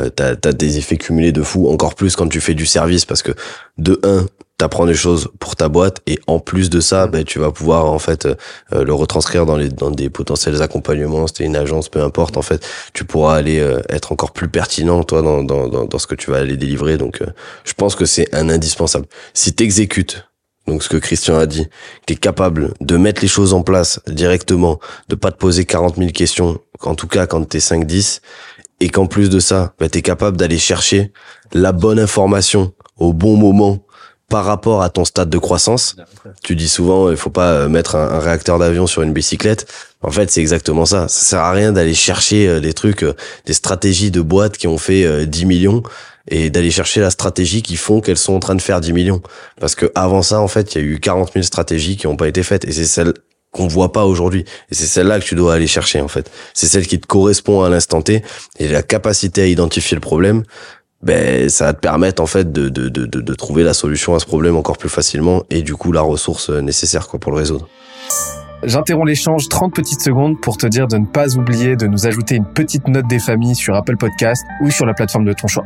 euh, 0.00 0.10
t'as 0.10 0.32
as 0.32 0.52
des 0.52 0.78
effets 0.78 0.96
cumulés 0.96 1.32
de 1.32 1.42
fou. 1.42 1.68
Encore 1.68 1.94
plus 1.94 2.16
quand 2.16 2.28
tu 2.28 2.40
fais 2.40 2.54
du 2.54 2.66
service, 2.66 3.04
parce 3.04 3.22
que 3.22 3.32
de 3.78 4.00
un, 4.02 4.26
t'apprends 4.58 4.86
des 4.86 4.94
choses 4.94 5.28
pour 5.38 5.56
ta 5.56 5.68
boîte, 5.68 6.00
et 6.06 6.18
en 6.26 6.40
plus 6.40 6.68
de 6.68 6.80
ça, 6.80 7.06
ben 7.06 7.24
tu 7.24 7.38
vas 7.38 7.52
pouvoir 7.52 7.86
en 7.86 7.98
fait 7.98 8.26
euh, 8.26 8.84
le 8.84 8.92
retranscrire 8.92 9.46
dans 9.46 9.56
les 9.56 9.68
dans 9.68 9.90
des 9.90 10.10
potentiels 10.10 10.60
accompagnements. 10.62 11.26
Si 11.26 11.34
t'es 11.34 11.44
une 11.44 11.56
agence, 11.56 11.88
peu 11.88 12.02
importe, 12.02 12.36
en 12.36 12.42
fait, 12.42 12.66
tu 12.92 13.04
pourras 13.04 13.36
aller 13.36 13.60
euh, 13.60 13.80
être 13.88 14.12
encore 14.12 14.32
plus 14.32 14.48
pertinent 14.48 15.04
toi 15.04 15.22
dans 15.22 15.42
dans 15.42 15.68
dans, 15.68 15.84
dans 15.84 15.98
ce 15.98 16.06
que 16.06 16.14
tu 16.14 16.30
vas 16.30 16.38
aller 16.38 16.56
délivrer. 16.56 16.98
Donc, 16.98 17.22
euh, 17.22 17.26
je 17.64 17.72
pense 17.72 17.94
que 17.94 18.04
c'est 18.04 18.34
un 18.34 18.48
indispensable. 18.50 19.06
Si 19.32 19.54
t'exécutes 19.54 20.26
donc 20.66 20.82
ce 20.82 20.88
que 20.88 20.96
Christian 20.96 21.36
a 21.36 21.46
dit, 21.46 21.64
que 21.66 21.70
t'es 22.06 22.14
capable 22.14 22.74
de 22.80 22.96
mettre 22.96 23.22
les 23.22 23.28
choses 23.28 23.52
en 23.52 23.62
place 23.62 24.00
directement, 24.06 24.80
de 25.08 25.14
pas 25.14 25.30
te 25.30 25.36
poser 25.36 25.64
40 25.64 25.96
000 25.96 26.10
questions, 26.10 26.58
en 26.80 26.94
tout 26.94 27.08
cas 27.08 27.26
quand 27.26 27.44
t'es 27.44 27.58
5-10, 27.58 28.20
et 28.80 28.88
qu'en 28.88 29.06
plus 29.06 29.30
de 29.30 29.40
ça, 29.40 29.74
bah, 29.78 29.88
t'es 29.88 30.02
capable 30.02 30.36
d'aller 30.36 30.58
chercher 30.58 31.12
la 31.52 31.72
bonne 31.72 31.98
information 31.98 32.72
au 32.98 33.12
bon 33.12 33.36
moment 33.36 33.84
par 34.28 34.44
rapport 34.44 34.82
à 34.82 34.88
ton 34.88 35.04
stade 35.04 35.28
de 35.30 35.38
croissance. 35.38 35.96
Tu 36.42 36.56
dis 36.56 36.68
souvent, 36.68 37.10
il 37.10 37.16
faut 37.16 37.30
pas 37.30 37.52
euh, 37.52 37.68
mettre 37.68 37.94
un, 37.94 38.18
réacteur 38.18 38.58
d'avion 38.58 38.86
sur 38.86 39.02
une 39.02 39.12
bicyclette. 39.12 39.66
En 40.02 40.10
fait, 40.10 40.30
c'est 40.30 40.40
exactement 40.40 40.86
ça. 40.86 41.08
Ça 41.08 41.24
sert 41.24 41.40
à 41.40 41.52
rien 41.52 41.72
d'aller 41.72 41.94
chercher 41.94 42.48
euh, 42.48 42.60
des 42.60 42.72
trucs, 42.72 43.04
euh, 43.04 43.14
des 43.46 43.52
stratégies 43.52 44.10
de 44.10 44.20
boîtes 44.20 44.56
qui 44.56 44.66
ont 44.66 44.78
fait 44.78 45.04
euh, 45.04 45.26
10 45.26 45.44
millions 45.46 45.82
et 46.28 46.50
d'aller 46.50 46.70
chercher 46.70 47.00
la 47.00 47.10
stratégie 47.10 47.62
qui 47.62 47.76
font 47.76 48.00
qu'elles 48.00 48.18
sont 48.18 48.34
en 48.34 48.40
train 48.40 48.54
de 48.54 48.62
faire 48.62 48.80
10 48.80 48.92
millions. 48.92 49.22
Parce 49.60 49.74
que 49.74 49.90
avant 49.94 50.22
ça, 50.22 50.40
en 50.40 50.48
fait, 50.48 50.74
il 50.74 50.80
y 50.80 50.84
a 50.84 50.86
eu 50.86 51.00
40 51.00 51.32
000 51.32 51.42
stratégies 51.42 51.96
qui 51.96 52.06
n'ont 52.06 52.16
pas 52.16 52.28
été 52.28 52.42
faites. 52.42 52.64
Et 52.64 52.72
c'est 52.72 52.86
celle 52.86 53.12
qu'on 53.54 53.68
voit 53.68 53.92
pas 53.92 54.04
aujourd'hui. 54.04 54.44
Et 54.70 54.74
c'est 54.74 54.86
celle-là 54.86 55.20
que 55.20 55.24
tu 55.24 55.34
dois 55.34 55.54
aller 55.54 55.66
chercher, 55.66 56.00
en 56.00 56.08
fait. 56.08 56.30
C'est 56.54 56.66
celle 56.66 56.86
qui 56.86 57.00
te 57.00 57.06
correspond 57.06 57.62
à 57.62 57.68
l'instant 57.68 58.02
T. 58.02 58.22
Et 58.58 58.68
la 58.68 58.82
capacité 58.82 59.42
à 59.42 59.46
identifier 59.46 59.94
le 59.94 60.00
problème, 60.00 60.42
ben, 61.02 61.48
ça 61.48 61.66
va 61.66 61.72
te 61.74 61.80
permettre, 61.80 62.22
en 62.22 62.26
fait, 62.26 62.50
de, 62.50 62.68
de, 62.68 62.88
de, 62.88 63.06
de, 63.06 63.34
trouver 63.34 63.62
la 63.62 63.74
solution 63.74 64.14
à 64.14 64.18
ce 64.18 64.26
problème 64.26 64.56
encore 64.56 64.78
plus 64.78 64.88
facilement 64.88 65.44
et 65.50 65.62
du 65.62 65.76
coup, 65.76 65.92
la 65.92 66.00
ressource 66.00 66.50
euh, 66.50 66.60
nécessaire, 66.60 67.08
quoi, 67.08 67.20
pour 67.20 67.30
le 67.30 67.38
résoudre. 67.38 67.68
J'interromps 68.64 69.06
l'échange 69.06 69.48
30 69.48 69.74
petites 69.74 70.00
secondes 70.00 70.40
pour 70.40 70.56
te 70.56 70.66
dire 70.66 70.86
de 70.88 70.96
ne 70.96 71.04
pas 71.04 71.36
oublier 71.36 71.76
de 71.76 71.86
nous 71.86 72.06
ajouter 72.06 72.36
une 72.36 72.46
petite 72.46 72.88
note 72.88 73.06
des 73.06 73.18
familles 73.18 73.54
sur 73.54 73.74
Apple 73.74 73.98
Podcast 73.98 74.42
ou 74.62 74.70
sur 74.70 74.86
la 74.86 74.94
plateforme 74.94 75.26
de 75.26 75.34
ton 75.34 75.46
choix. 75.46 75.64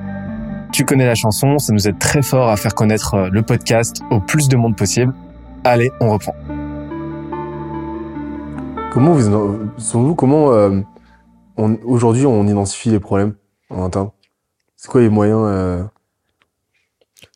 Tu 0.72 0.84
connais 0.84 1.06
la 1.06 1.14
chanson, 1.14 1.58
ça 1.58 1.72
nous 1.72 1.88
aide 1.88 1.98
très 1.98 2.22
fort 2.22 2.48
à 2.50 2.56
faire 2.56 2.74
connaître 2.74 3.14
euh, 3.14 3.28
le 3.32 3.42
podcast 3.42 4.02
au 4.10 4.20
plus 4.20 4.48
de 4.48 4.56
monde 4.56 4.76
possible. 4.76 5.12
Allez, 5.64 5.90
on 6.00 6.10
reprend. 6.12 6.34
Comment 8.92 9.12
vous, 9.12 9.22
selon 9.78 10.02
vous, 10.02 10.14
comment 10.14 10.52
euh, 10.52 10.80
on, 11.56 11.76
aujourd'hui 11.84 12.26
on 12.26 12.46
identifie 12.46 12.90
les 12.90 13.00
problèmes 13.00 13.34
en 13.70 13.84
interne? 13.84 14.10
C'est 14.76 14.88
quoi 14.90 15.00
les 15.00 15.08
moyens 15.08 15.40
euh... 15.44 15.82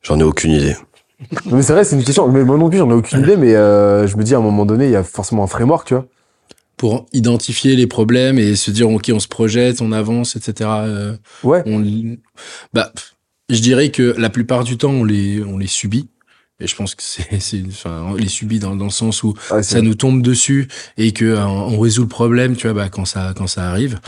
J'en 0.02 0.18
ai 0.18 0.22
aucune 0.22 0.52
idée. 0.52 0.76
Non, 1.46 1.56
mais 1.56 1.62
c'est 1.62 1.72
vrai, 1.72 1.84
c'est 1.84 1.96
une 1.96 2.04
question. 2.04 2.28
Mais 2.28 2.44
moi 2.44 2.56
non 2.56 2.68
plus, 2.68 2.78
j'en 2.78 2.90
ai 2.90 2.94
aucune 2.94 3.20
idée, 3.20 3.36
mais 3.36 3.54
euh, 3.54 4.06
je 4.06 4.16
me 4.16 4.22
dis 4.22 4.34
à 4.34 4.38
un 4.38 4.42
moment 4.42 4.66
donné, 4.66 4.86
il 4.86 4.90
y 4.90 4.96
a 4.96 5.04
forcément 5.04 5.44
un 5.44 5.46
framework, 5.48 5.86
tu 5.86 5.94
vois. 5.94 6.06
Pour 6.76 7.06
identifier 7.12 7.76
les 7.76 7.86
problèmes 7.86 8.38
et 8.38 8.56
se 8.56 8.70
dire, 8.72 8.90
OK, 8.90 9.10
on 9.12 9.20
se 9.20 9.28
projette, 9.28 9.80
on 9.82 9.92
avance, 9.92 10.34
etc. 10.34 10.70
euh, 10.70 11.16
Ouais. 11.44 11.62
on, 11.66 11.84
bah, 12.72 12.90
je 13.52 13.60
dirais 13.60 13.90
que 13.90 14.14
la 14.18 14.30
plupart 14.30 14.64
du 14.64 14.76
temps, 14.76 14.90
on 14.90 15.04
les, 15.04 15.42
on 15.42 15.58
les 15.58 15.66
subit. 15.66 16.08
Et 16.60 16.66
je 16.66 16.76
pense 16.76 16.94
que 16.94 17.02
c'est, 17.02 17.26
c'est, 17.40 17.62
enfin, 17.66 18.04
on 18.08 18.14
les 18.14 18.28
subit 18.28 18.58
dans, 18.58 18.76
dans 18.76 18.84
le 18.86 18.90
sens 18.90 19.22
où 19.22 19.34
c'est- 19.62 19.74
ça 19.74 19.80
nous 19.82 19.94
tombe 19.94 20.22
dessus 20.22 20.68
et 20.96 21.12
que 21.12 21.24
euh, 21.24 21.44
on 21.46 21.78
résout 21.78 22.02
le 22.02 22.08
problème, 22.08 22.56
tu 22.56 22.66
vois, 22.68 22.74
bah, 22.74 22.88
quand 22.88 23.04
ça, 23.04 23.32
quand 23.36 23.46
ça 23.46 23.68
arrive. 23.70 23.98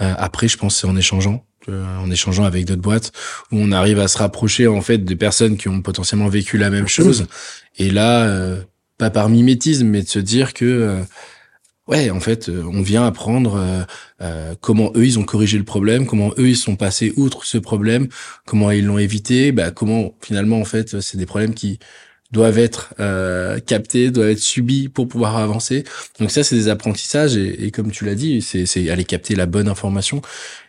Euh, 0.00 0.14
après, 0.16 0.48
je 0.48 0.56
pense 0.56 0.74
que 0.74 0.80
c'est 0.80 0.86
en 0.86 0.96
échangeant, 0.96 1.44
en 1.68 2.10
échangeant 2.10 2.44
avec 2.44 2.64
d'autres 2.64 2.80
boîtes 2.80 3.12
où 3.52 3.58
on 3.58 3.72
arrive 3.72 3.98
à 3.98 4.08
se 4.08 4.16
rapprocher 4.16 4.66
en 4.68 4.80
fait 4.80 4.98
de 4.98 5.14
personnes 5.14 5.56
qui 5.58 5.68
ont 5.68 5.82
potentiellement 5.82 6.28
vécu 6.28 6.56
la 6.56 6.70
même 6.70 6.86
chose. 6.88 7.26
Et 7.78 7.90
là, 7.90 8.22
euh, 8.24 8.62
pas 8.96 9.10
par 9.10 9.28
mimétisme, 9.28 9.86
mais 9.86 10.02
de 10.02 10.08
se 10.08 10.18
dire 10.20 10.54
que 10.54 10.64
euh, 10.64 11.02
ouais, 11.88 12.10
en 12.10 12.20
fait, 12.20 12.48
euh, 12.48 12.62
on 12.72 12.82
vient 12.82 13.04
apprendre 13.04 13.56
euh, 13.56 13.82
euh, 14.20 14.54
comment 14.60 14.92
eux 14.94 15.04
ils 15.04 15.18
ont 15.18 15.24
corrigé 15.24 15.58
le 15.58 15.64
problème, 15.64 16.06
comment 16.06 16.32
eux 16.38 16.48
ils 16.48 16.56
sont 16.56 16.76
passés 16.76 17.12
outre 17.16 17.44
ce 17.44 17.58
problème, 17.58 18.08
comment 18.46 18.70
ils 18.70 18.84
l'ont 18.84 18.98
évité, 18.98 19.52
bah 19.52 19.70
comment 19.70 20.14
finalement 20.20 20.60
en 20.60 20.64
fait 20.64 21.00
c'est 21.00 21.18
des 21.18 21.26
problèmes 21.26 21.54
qui 21.54 21.78
doivent 22.30 22.58
être 22.58 22.94
euh, 23.00 23.58
captés, 23.58 24.10
doivent 24.10 24.30
être 24.30 24.38
subis 24.38 24.88
pour 24.88 25.08
pouvoir 25.08 25.36
avancer. 25.36 25.84
Donc 26.20 26.30
ça, 26.30 26.44
c'est 26.44 26.56
des 26.56 26.68
apprentissages 26.68 27.36
et, 27.36 27.64
et 27.64 27.70
comme 27.70 27.90
tu 27.90 28.04
l'as 28.04 28.14
dit, 28.14 28.42
c'est, 28.42 28.90
aller 28.90 29.04
capter 29.04 29.34
la 29.34 29.46
bonne 29.46 29.68
information. 29.68 30.20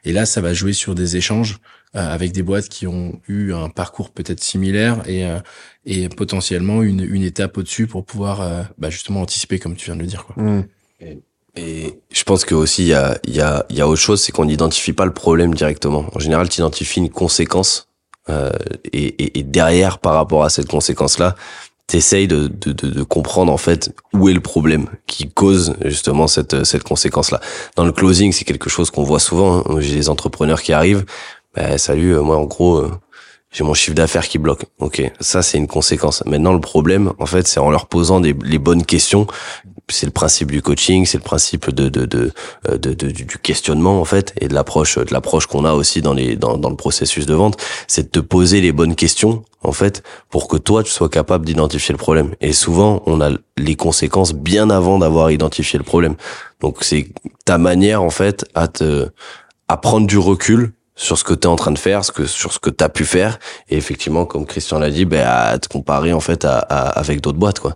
Et 0.05 0.13
là, 0.13 0.26
ça 0.26 0.41
va 0.41 0.53
jouer 0.53 0.74
sur 0.74 0.95
des 0.95 1.17
échanges 1.17 1.59
euh, 1.95 2.13
avec 2.13 2.32
des 2.32 2.43
boîtes 2.43 2.70
qui 2.70 2.88
ont 2.88 3.20
eu 3.28 3.51
un 3.51 3.70
parcours 3.70 4.11
peut-être 4.11 4.43
similaire 4.43 5.01
et, 5.07 5.26
euh, 5.26 5.39
et 5.86 6.07
potentiellement 6.07 6.82
une, 6.84 7.01
une 7.01 7.24
étape 7.24 7.57
au-dessus 7.57 7.88
pour 7.88 8.05
pouvoir 8.05 8.41
euh, 8.41 8.63
bah, 8.78 8.89
justement 8.89 9.22
anticiper, 9.22 9.59
comme 9.59 9.76
tu 9.76 9.86
viens 9.86 9.95
de 9.95 10.01
le 10.01 10.07
dire. 10.07 10.26
Quoi. 10.26 10.41
Mm. 10.41 10.65
Et 11.55 11.99
je 12.11 12.23
pense 12.23 12.45
que 12.45 12.55
aussi 12.55 12.83
il 12.83 12.87
y 12.89 12.93
a, 12.93 13.17
y, 13.27 13.41
a, 13.41 13.65
y 13.69 13.81
a 13.81 13.87
autre 13.87 14.01
chose, 14.01 14.21
c'est 14.21 14.31
qu'on 14.31 14.45
n'identifie 14.45 14.93
pas 14.93 15.05
le 15.05 15.13
problème 15.13 15.53
directement. 15.53 16.05
En 16.13 16.19
général, 16.19 16.47
tu 16.49 16.61
identifies 16.61 16.99
une 16.99 17.09
conséquence 17.09 17.87
euh, 18.29 18.51
et, 18.93 19.07
et, 19.23 19.39
et, 19.39 19.43
derrière, 19.43 19.97
par 19.97 20.13
rapport 20.13 20.43
à 20.43 20.49
cette 20.49 20.67
conséquence-là, 20.67 21.35
t'essayes 21.87 22.27
de, 22.27 22.47
de, 22.47 22.71
de, 22.71 22.87
de, 22.87 23.03
comprendre 23.03 23.51
en 23.51 23.57
fait 23.57 23.91
où 24.13 24.29
est 24.29 24.33
le 24.33 24.41
problème 24.41 24.87
qui 25.07 25.27
cause 25.27 25.75
justement 25.83 26.27
cette, 26.27 26.63
cette 26.63 26.83
conséquence-là. 26.83 27.41
Dans 27.75 27.85
le 27.85 27.91
closing, 27.91 28.31
c'est 28.31 28.45
quelque 28.45 28.69
chose 28.69 28.91
qu'on 28.91 29.03
voit 29.03 29.19
souvent. 29.19 29.63
Hein. 29.65 29.79
J'ai 29.79 29.95
des 29.95 30.09
entrepreneurs 30.09 30.61
qui 30.61 30.71
arrivent. 30.73 31.05
Ben, 31.55 31.79
salut, 31.79 32.15
moi 32.17 32.37
en 32.37 32.43
gros, 32.43 32.77
euh, 32.77 32.91
j'ai 33.51 33.63
mon 33.63 33.73
chiffre 33.73 33.95
d'affaires 33.95 34.27
qui 34.27 34.37
bloque. 34.37 34.65
Ok, 34.77 35.01
ça 35.19 35.41
c'est 35.41 35.57
une 35.57 35.67
conséquence. 35.67 36.23
Maintenant, 36.27 36.53
le 36.53 36.61
problème, 36.61 37.13
en 37.17 37.25
fait, 37.25 37.47
c'est 37.47 37.59
en 37.59 37.71
leur 37.71 37.87
posant 37.87 38.19
des, 38.19 38.35
les 38.43 38.59
bonnes 38.59 38.85
questions 38.85 39.25
c'est 39.89 40.05
le 40.05 40.11
principe 40.11 40.51
du 40.51 40.61
coaching, 40.61 41.05
c'est 41.05 41.17
le 41.17 41.23
principe 41.23 41.69
de 41.69 41.89
de, 41.89 42.05
de, 42.05 42.31
de, 42.71 42.93
de, 42.93 43.11
du 43.11 43.25
questionnement 43.41 43.99
en 43.99 44.05
fait 44.05 44.33
et 44.39 44.47
de 44.47 44.53
l'approche 44.53 44.97
de 44.97 45.11
l'approche 45.13 45.47
qu'on 45.47 45.65
a 45.65 45.73
aussi 45.73 46.01
dans 46.01 46.13
les 46.13 46.35
dans 46.35 46.69
le 46.69 46.75
processus 46.75 47.25
de 47.25 47.33
vente, 47.33 47.57
c'est 47.87 48.03
de 48.03 48.09
te 48.09 48.19
poser 48.19 48.61
les 48.61 48.71
bonnes 48.71 48.95
questions 48.95 49.43
en 49.63 49.71
fait 49.71 50.03
pour 50.29 50.47
que 50.47 50.57
toi 50.57 50.83
tu 50.83 50.91
sois 50.91 51.09
capable 51.09 51.45
d'identifier 51.45 51.93
le 51.93 51.97
problème. 51.97 52.35
Et 52.41 52.53
souvent 52.53 53.01
on 53.05 53.21
a 53.21 53.31
les 53.57 53.75
conséquences 53.75 54.33
bien 54.33 54.69
avant 54.69 54.99
d'avoir 54.99 55.31
identifié 55.31 55.77
le 55.77 55.85
problème. 55.85 56.15
Donc 56.61 56.77
c'est 56.81 57.07
ta 57.45 57.57
manière 57.57 58.03
en 58.03 58.09
fait 58.09 58.45
à 58.55 58.67
te 58.67 59.09
à 59.67 59.77
prendre 59.77 60.07
du 60.07 60.17
recul 60.17 60.73
sur 60.95 61.17
ce 61.17 61.23
que 61.23 61.33
tu 61.33 61.47
es 61.47 61.47
en 61.47 61.55
train 61.55 61.71
de 61.71 61.79
faire, 61.79 62.03
ce 62.03 62.11
que 62.11 62.25
sur 62.25 62.51
ce 62.51 62.59
que 62.59 62.69
tu 62.69 62.83
as 62.83 62.89
pu 62.89 63.05
faire 63.05 63.39
et 63.69 63.77
effectivement 63.77 64.25
comme 64.25 64.45
Christian 64.45 64.79
l'a 64.79 64.89
dit 64.89 65.05
ben 65.05 65.25
à 65.25 65.57
te 65.57 65.69
comparer 65.69 66.11
en 66.13 66.19
fait 66.19 66.43
à, 66.45 66.57
à 66.59 66.89
avec 66.99 67.21
d'autres 67.21 67.37
boîtes 67.39 67.59
quoi 67.59 67.75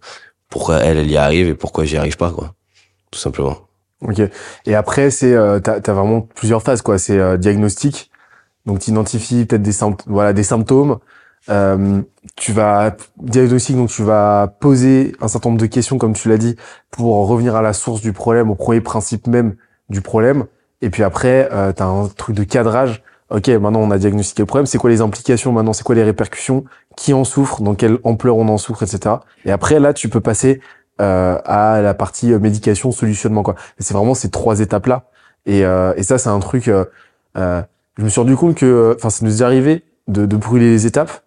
pourquoi 0.53 0.77
elle, 0.83 0.99
elle 0.99 1.09
y 1.09 1.17
arrive 1.17 1.47
et 1.47 1.55
pourquoi 1.55 1.83
j'y 1.83 1.97
arrive 1.97 2.15
pas, 2.15 2.29
quoi. 2.29 2.53
Tout 3.09 3.17
simplement. 3.17 3.57
Ok. 4.01 4.21
Et 4.67 4.75
après, 4.75 5.09
c'est, 5.09 5.33
euh, 5.33 5.59
t'as, 5.59 5.79
as 5.83 5.93
vraiment 5.93 6.21
plusieurs 6.21 6.61
phases, 6.61 6.83
quoi. 6.83 6.99
C'est 6.99 7.17
euh, 7.17 7.37
diagnostic. 7.37 8.11
Donc, 8.67 8.77
tu 8.77 8.91
identifies 8.91 9.45
peut-être 9.45 9.63
des 9.63 9.71
symptômes, 9.71 10.13
voilà, 10.13 10.31
des 10.31 10.43
symptômes. 10.43 10.99
Euh, 11.49 12.03
tu 12.35 12.51
vas 12.51 12.95
diagnostic, 13.17 13.75
donc 13.75 13.89
tu 13.89 14.03
vas 14.03 14.55
poser 14.59 15.15
un 15.21 15.27
certain 15.27 15.49
nombre 15.49 15.59
de 15.59 15.65
questions, 15.65 15.97
comme 15.97 16.13
tu 16.13 16.29
l'as 16.29 16.37
dit, 16.37 16.55
pour 16.91 17.27
revenir 17.27 17.55
à 17.55 17.63
la 17.63 17.73
source 17.73 18.01
du 18.01 18.13
problème, 18.13 18.51
au 18.51 18.55
premier 18.55 18.79
principe 18.79 19.25
même 19.25 19.55
du 19.89 20.01
problème. 20.01 20.45
Et 20.83 20.91
puis 20.91 21.01
après, 21.01 21.49
euh, 21.51 21.73
tu 21.73 21.81
as 21.81 21.87
un 21.87 22.09
truc 22.09 22.35
de 22.35 22.43
cadrage 22.43 23.01
ok, 23.33 23.47
maintenant 23.49 23.79
on 23.81 23.91
a 23.91 23.97
diagnostiqué 23.97 24.41
le 24.43 24.45
problème, 24.45 24.65
c'est 24.65 24.77
quoi 24.77 24.89
les 24.89 25.01
implications 25.01 25.51
maintenant, 25.51 25.73
c'est 25.73 25.83
quoi 25.83 25.95
les 25.95 26.03
répercussions, 26.03 26.63
qui 26.95 27.13
en 27.13 27.23
souffre, 27.23 27.61
dans 27.61 27.75
quelle 27.75 27.97
ampleur 28.03 28.37
on 28.37 28.47
en 28.47 28.57
souffre, 28.57 28.83
etc. 28.83 29.15
Et 29.45 29.51
après 29.51 29.79
là, 29.79 29.93
tu 29.93 30.07
peux 30.07 30.21
passer 30.21 30.61
euh, 31.01 31.39
à 31.45 31.81
la 31.81 31.93
partie 31.93 32.31
euh, 32.31 32.39
médication, 32.39 32.91
solutionnement, 32.91 33.43
quoi. 33.43 33.55
C'est 33.79 33.93
vraiment 33.93 34.13
ces 34.13 34.29
trois 34.29 34.59
étapes 34.59 34.85
là. 34.85 35.05
Et, 35.45 35.65
euh, 35.65 35.93
et 35.97 36.03
ça, 36.03 36.17
c'est 36.17 36.29
un 36.29 36.39
truc. 36.39 36.67
Euh, 36.67 36.85
euh, 37.35 37.61
je 37.97 38.03
me 38.03 38.09
suis 38.09 38.21
rendu 38.21 38.35
compte 38.35 38.55
que, 38.55 38.95
enfin, 38.95 39.09
ça 39.09 39.25
nous 39.25 39.41
est 39.41 39.45
arrivé 39.45 39.83
de, 40.07 40.25
de 40.25 40.37
brûler 40.37 40.69
les 40.69 40.85
étapes, 40.85 41.23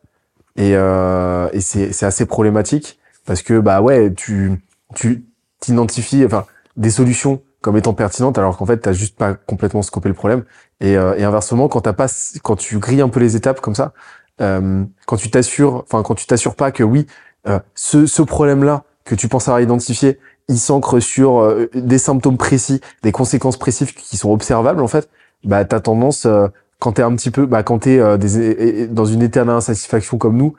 et, 0.56 0.72
euh, 0.74 1.48
et 1.52 1.60
c'est, 1.60 1.92
c'est 1.92 2.06
assez 2.06 2.26
problématique 2.26 2.98
parce 3.26 3.42
que 3.42 3.58
bah 3.58 3.82
ouais, 3.82 4.12
tu 4.14 4.62
tu 4.94 5.24
t'identifies, 5.60 6.24
enfin, 6.24 6.46
des 6.76 6.90
solutions 6.90 7.42
comme 7.66 7.76
étant 7.76 7.94
pertinentes 7.94 8.38
alors 8.38 8.56
qu'en 8.56 8.64
fait 8.64 8.76
t'as 8.76 8.92
juste 8.92 9.16
pas 9.18 9.34
complètement 9.34 9.82
scopé 9.82 10.08
le 10.08 10.14
problème. 10.14 10.44
Et, 10.80 10.96
euh, 10.96 11.16
et 11.16 11.24
inversement 11.24 11.66
quand 11.66 11.80
t'as 11.80 11.94
pas 11.94 12.06
quand 12.44 12.54
tu 12.54 12.78
grilles 12.78 13.00
un 13.00 13.08
peu 13.08 13.18
les 13.18 13.34
étapes 13.34 13.60
comme 13.60 13.74
ça 13.74 13.92
euh, 14.40 14.84
quand 15.06 15.16
tu 15.16 15.32
t'assures 15.32 15.82
enfin 15.82 16.04
quand 16.04 16.14
tu 16.14 16.26
t'assures 16.26 16.54
pas 16.54 16.70
que 16.70 16.84
oui 16.84 17.08
euh, 17.48 17.58
ce, 17.74 18.06
ce 18.06 18.22
problème 18.22 18.62
là 18.62 18.84
que 19.04 19.16
tu 19.16 19.26
penses 19.26 19.48
avoir 19.48 19.60
identifié 19.60 20.20
il 20.46 20.60
s'ancre 20.60 21.00
sur 21.00 21.40
euh, 21.40 21.68
des 21.74 21.98
symptômes 21.98 22.36
précis 22.36 22.80
des 23.02 23.10
conséquences 23.10 23.56
précises 23.56 23.90
qui 23.90 24.16
sont 24.16 24.30
observables 24.30 24.80
en 24.80 24.86
fait 24.86 25.08
bah 25.42 25.64
t'as 25.64 25.80
tendance 25.80 26.24
euh, 26.24 26.46
quand 26.78 26.92
t'es 26.92 27.02
un 27.02 27.16
petit 27.16 27.32
peu 27.32 27.46
bah 27.46 27.64
quand 27.64 27.80
t'es 27.80 27.98
euh, 27.98 28.86
dans 28.88 29.06
une 29.06 29.22
éternelle 29.22 29.56
insatisfaction 29.56 30.18
comme 30.18 30.36
nous 30.36 30.54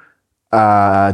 à 0.52 1.14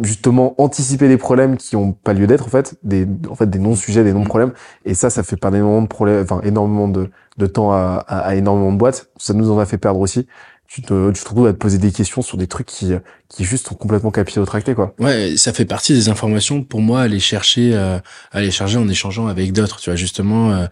justement 0.00 0.54
anticiper 0.58 1.08
des 1.08 1.18
problèmes 1.18 1.56
qui 1.56 1.76
ont 1.76 1.92
pas 1.92 2.14
lieu 2.14 2.26
d'être 2.26 2.46
en 2.46 2.48
fait 2.48 2.76
des 2.82 3.06
en 3.28 3.34
fait 3.34 3.48
des 3.50 3.58
non 3.58 3.74
sujets 3.74 4.04
des 4.04 4.14
non 4.14 4.24
problèmes 4.24 4.52
et 4.86 4.94
ça 4.94 5.10
ça 5.10 5.22
fait 5.22 5.36
perdre 5.36 5.58
énormément 5.58 5.82
de 5.82 5.88
problèmes 5.88 6.22
enfin 6.22 6.40
énormément 6.44 6.88
de, 6.88 7.10
de 7.36 7.46
temps 7.46 7.72
à, 7.72 8.04
à, 8.08 8.34
énormément 8.34 8.72
de 8.72 8.78
boîtes. 8.78 9.10
Ça 9.18 9.34
nous 9.34 9.50
en 9.50 9.58
a 9.58 9.66
fait 9.66 9.78
perdre 9.78 10.00
aussi. 10.00 10.26
Tu 10.66 10.80
te 10.80 11.10
tu 11.10 11.22
te 11.22 11.28
retrouves 11.28 11.46
à 11.46 11.52
te 11.52 11.58
poser 11.58 11.76
des 11.76 11.92
questions 11.92 12.22
sur 12.22 12.38
des 12.38 12.46
trucs 12.46 12.66
qui 12.66 12.92
qui 13.28 13.44
juste 13.44 13.68
sont 13.68 13.74
complètement 13.74 14.10
capillotractés 14.10 14.74
quoi. 14.74 14.94
Ouais 14.98 15.36
ça 15.36 15.52
fait 15.52 15.66
partie 15.66 15.92
des 15.92 16.08
informations 16.08 16.62
pour 16.64 16.80
moi 16.80 17.00
à 17.00 17.02
aller 17.04 17.20
chercher 17.20 17.74
euh, 17.74 17.98
à 18.32 18.50
chercher 18.50 18.78
en 18.78 18.88
échangeant 18.88 19.26
avec 19.26 19.52
d'autres. 19.52 19.78
Tu 19.80 19.90
vois 19.90 19.96
justement 19.96 20.52
euh, 20.52 20.66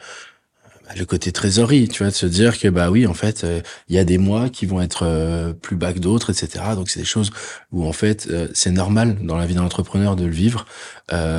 le 0.97 1.05
côté 1.05 1.32
trésorerie, 1.32 1.88
tu 1.88 2.03
vois, 2.03 2.11
de 2.11 2.16
se 2.16 2.26
dire 2.26 2.59
que 2.59 2.68
bah 2.68 2.91
oui, 2.91 3.07
en 3.07 3.14
fait, 3.14 3.41
il 3.43 3.49
euh, 3.49 3.61
y 3.88 3.99
a 3.99 4.05
des 4.05 4.18
mois 4.18 4.49
qui 4.49 4.66
vont 4.66 4.80
être 4.80 5.05
euh, 5.05 5.53
plus 5.53 5.76
bas 5.76 5.93
que 5.93 5.99
d'autres, 5.99 6.30
etc. 6.30 6.64
Donc 6.74 6.91
c'est 6.91 7.01
des 7.01 7.07
choses 7.07 7.30
où 7.72 7.86
en 7.86 7.93
fait 7.93 8.28
euh, 8.30 8.49
c'est 8.55 8.70
normal 8.70 9.16
dans 9.22 9.36
la 9.36 9.47
vie 9.47 9.55
d'un 9.55 9.62
entrepreneur 9.62 10.16
de 10.16 10.24
le 10.24 10.32
vivre. 10.32 10.66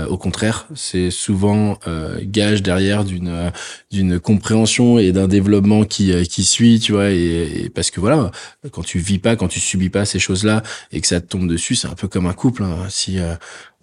au 0.10 0.18
contraire, 0.18 0.68
c'est 0.76 1.12
souvent 1.12 1.80
gage 2.24 2.62
derrière 2.62 3.06
d'une 3.06 3.52
d'une 3.89 4.20
compréhension 4.20 4.99
et 4.99 5.14
d'un 5.14 5.30
développement 5.30 5.86
qui 5.86 6.12
qui 6.28 6.43
suit, 6.43 6.80
tu 6.80 6.91
vois, 6.91 7.10
et, 7.12 7.64
et, 7.64 7.70
parce 7.70 7.89
que 7.89 8.02
voilà, 8.02 8.32
quand 8.72 8.84
tu 8.84 8.99
vis 8.99 9.20
pas, 9.20 9.38
quand 9.38 9.47
tu 9.47 9.62
subis 9.62 9.89
pas 9.89 10.06
ces 10.06 10.20
choses-là 10.20 10.62
et 10.91 10.99
que 10.99 11.08
ça 11.08 11.22
te 11.22 11.28
tombe 11.28 11.47
dessus, 11.47 11.76
c'est 11.76 11.88
un 11.88 11.95
peu 11.95 12.10
comme 12.10 12.26
un 12.26 12.34
couple. 12.34 12.64
Hein. 12.64 12.88
Si 12.89 13.18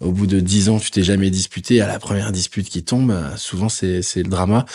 au 0.01 0.11
bout 0.11 0.27
de 0.27 0.39
dix 0.39 0.69
ans, 0.69 0.79
tu 0.79 0.91
t'es 0.91 1.03
jamais 1.03 1.29
disputé, 1.29 1.81
à 1.81 1.87
la 1.87 1.99
première 1.99 2.31
dispute 2.31 2.69
qui 2.69 2.83
tombe, 2.83 3.13
souvent 3.35 3.69
c'est 3.69 4.01
c'est 4.01 4.23
le 4.23 4.29
drama. 4.29 4.65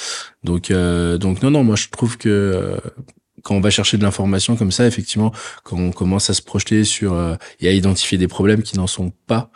Donc 0.43 0.70
euh, 0.70 1.18
donc 1.18 1.43
non 1.43 1.51
non, 1.51 1.64
moi 1.64 1.77
je 1.77 1.89
trouve 1.89 2.18
que 2.18 2.29
euh, 2.29 2.77
quand 3.43 3.55
on 3.55 3.61
va 3.61 3.70
chercher 3.70 3.97
de 3.97 4.03
l'information 4.03 4.57
comme 4.57 4.72
ça, 4.72 4.87
effectivement, 4.87 5.33
quand 5.62 5.79
on 5.79 5.93
commence 5.93 6.31
à 6.31 6.35
se 6.35 6.43
projeter 6.43 6.85
sur 6.85 7.14
euh, 7.14 7.37
et 7.61 7.68
à 7.68 7.72
identifier 7.72 8.18
des 8.18 8.29
problèmes 8.29 8.62
qui 8.62 8.77
n'en 8.77 8.87
sont 8.87 9.12
pas, 9.27 9.51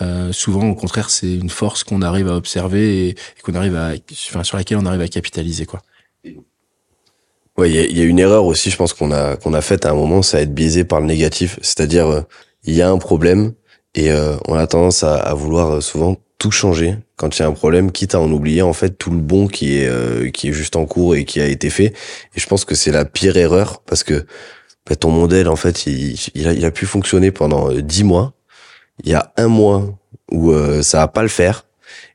euh, 0.00 0.32
souvent 0.32 0.68
au 0.68 0.74
contraire 0.74 1.10
c'est 1.10 1.34
une 1.34 1.50
force 1.50 1.84
qu'on 1.84 2.00
arrive 2.00 2.28
à 2.28 2.36
observer 2.36 3.08
et, 3.08 3.14
qu'on 3.42 3.54
arrive 3.54 3.76
à, 3.76 3.92
enfin 4.28 4.44
sur 4.44 4.56
laquelle 4.56 4.78
on 4.78 4.86
arrive 4.86 5.00
à 5.00 5.08
capitaliser 5.08 5.66
quoi. 5.66 5.82
Ouais, 7.56 7.70
il 7.70 7.92
y, 7.92 7.98
y, 7.98 8.00
a 8.00 8.04
une 8.04 8.20
erreur 8.20 8.44
aussi, 8.46 8.70
je 8.70 8.76
pense 8.76 8.94
qu'on 8.94 9.10
a 9.10 9.36
qu'on 9.36 9.52
a 9.52 9.60
faite 9.60 9.84
à 9.84 9.90
un 9.90 9.94
moment, 9.94 10.22
c'est 10.22 10.40
être 10.40 10.54
biaisé 10.54 10.84
par 10.84 11.00
le 11.00 11.06
négatif, 11.06 11.58
c'est-à-dire 11.60 12.24
il 12.64 12.74
y 12.74 12.80
a 12.80 12.88
un 12.88 12.98
problème, 12.98 13.52
et 13.94 14.10
euh, 14.10 14.36
on 14.46 14.54
a 14.54 14.66
tendance 14.66 15.02
à, 15.02 15.16
à, 15.16 15.34
vouloir 15.34 15.76
euh, 15.76 15.80
souvent 15.80 16.16
tout 16.38 16.50
changer 16.50 16.96
quand 17.16 17.38
il 17.38 17.42
y 17.42 17.44
a 17.44 17.48
un 17.48 17.52
problème, 17.52 17.92
quitte 17.92 18.14
à 18.14 18.20
en 18.20 18.32
oublier 18.32 18.62
en 18.62 18.72
fait 18.72 18.90
tout 18.90 19.10
le 19.10 19.18
bon 19.18 19.46
qui 19.46 19.76
est 19.76 19.86
euh, 19.86 20.30
qui 20.30 20.48
est 20.48 20.52
juste 20.52 20.74
en 20.74 20.86
cours 20.86 21.14
et 21.14 21.24
qui 21.26 21.40
a 21.40 21.46
été 21.46 21.68
fait. 21.68 21.92
Et 22.34 22.40
je 22.40 22.46
pense 22.46 22.64
que 22.64 22.74
c'est 22.74 22.90
la 22.90 23.04
pire 23.04 23.36
erreur 23.36 23.82
parce 23.82 24.02
que 24.02 24.26
bah, 24.88 24.96
ton 24.96 25.10
modèle 25.10 25.48
en 25.48 25.56
fait 25.56 25.86
il, 25.86 26.16
il, 26.34 26.48
a, 26.48 26.54
il 26.54 26.64
a 26.64 26.70
pu 26.70 26.86
fonctionner 26.86 27.30
pendant 27.30 27.70
euh, 27.70 27.82
dix 27.82 28.04
mois. 28.04 28.32
Il 29.04 29.10
y 29.10 29.14
a 29.14 29.32
un 29.36 29.48
mois 29.48 29.98
où 30.32 30.50
euh, 30.50 30.82
ça 30.82 30.98
va 30.98 31.08
pas 31.08 31.22
le 31.22 31.28
faire 31.28 31.66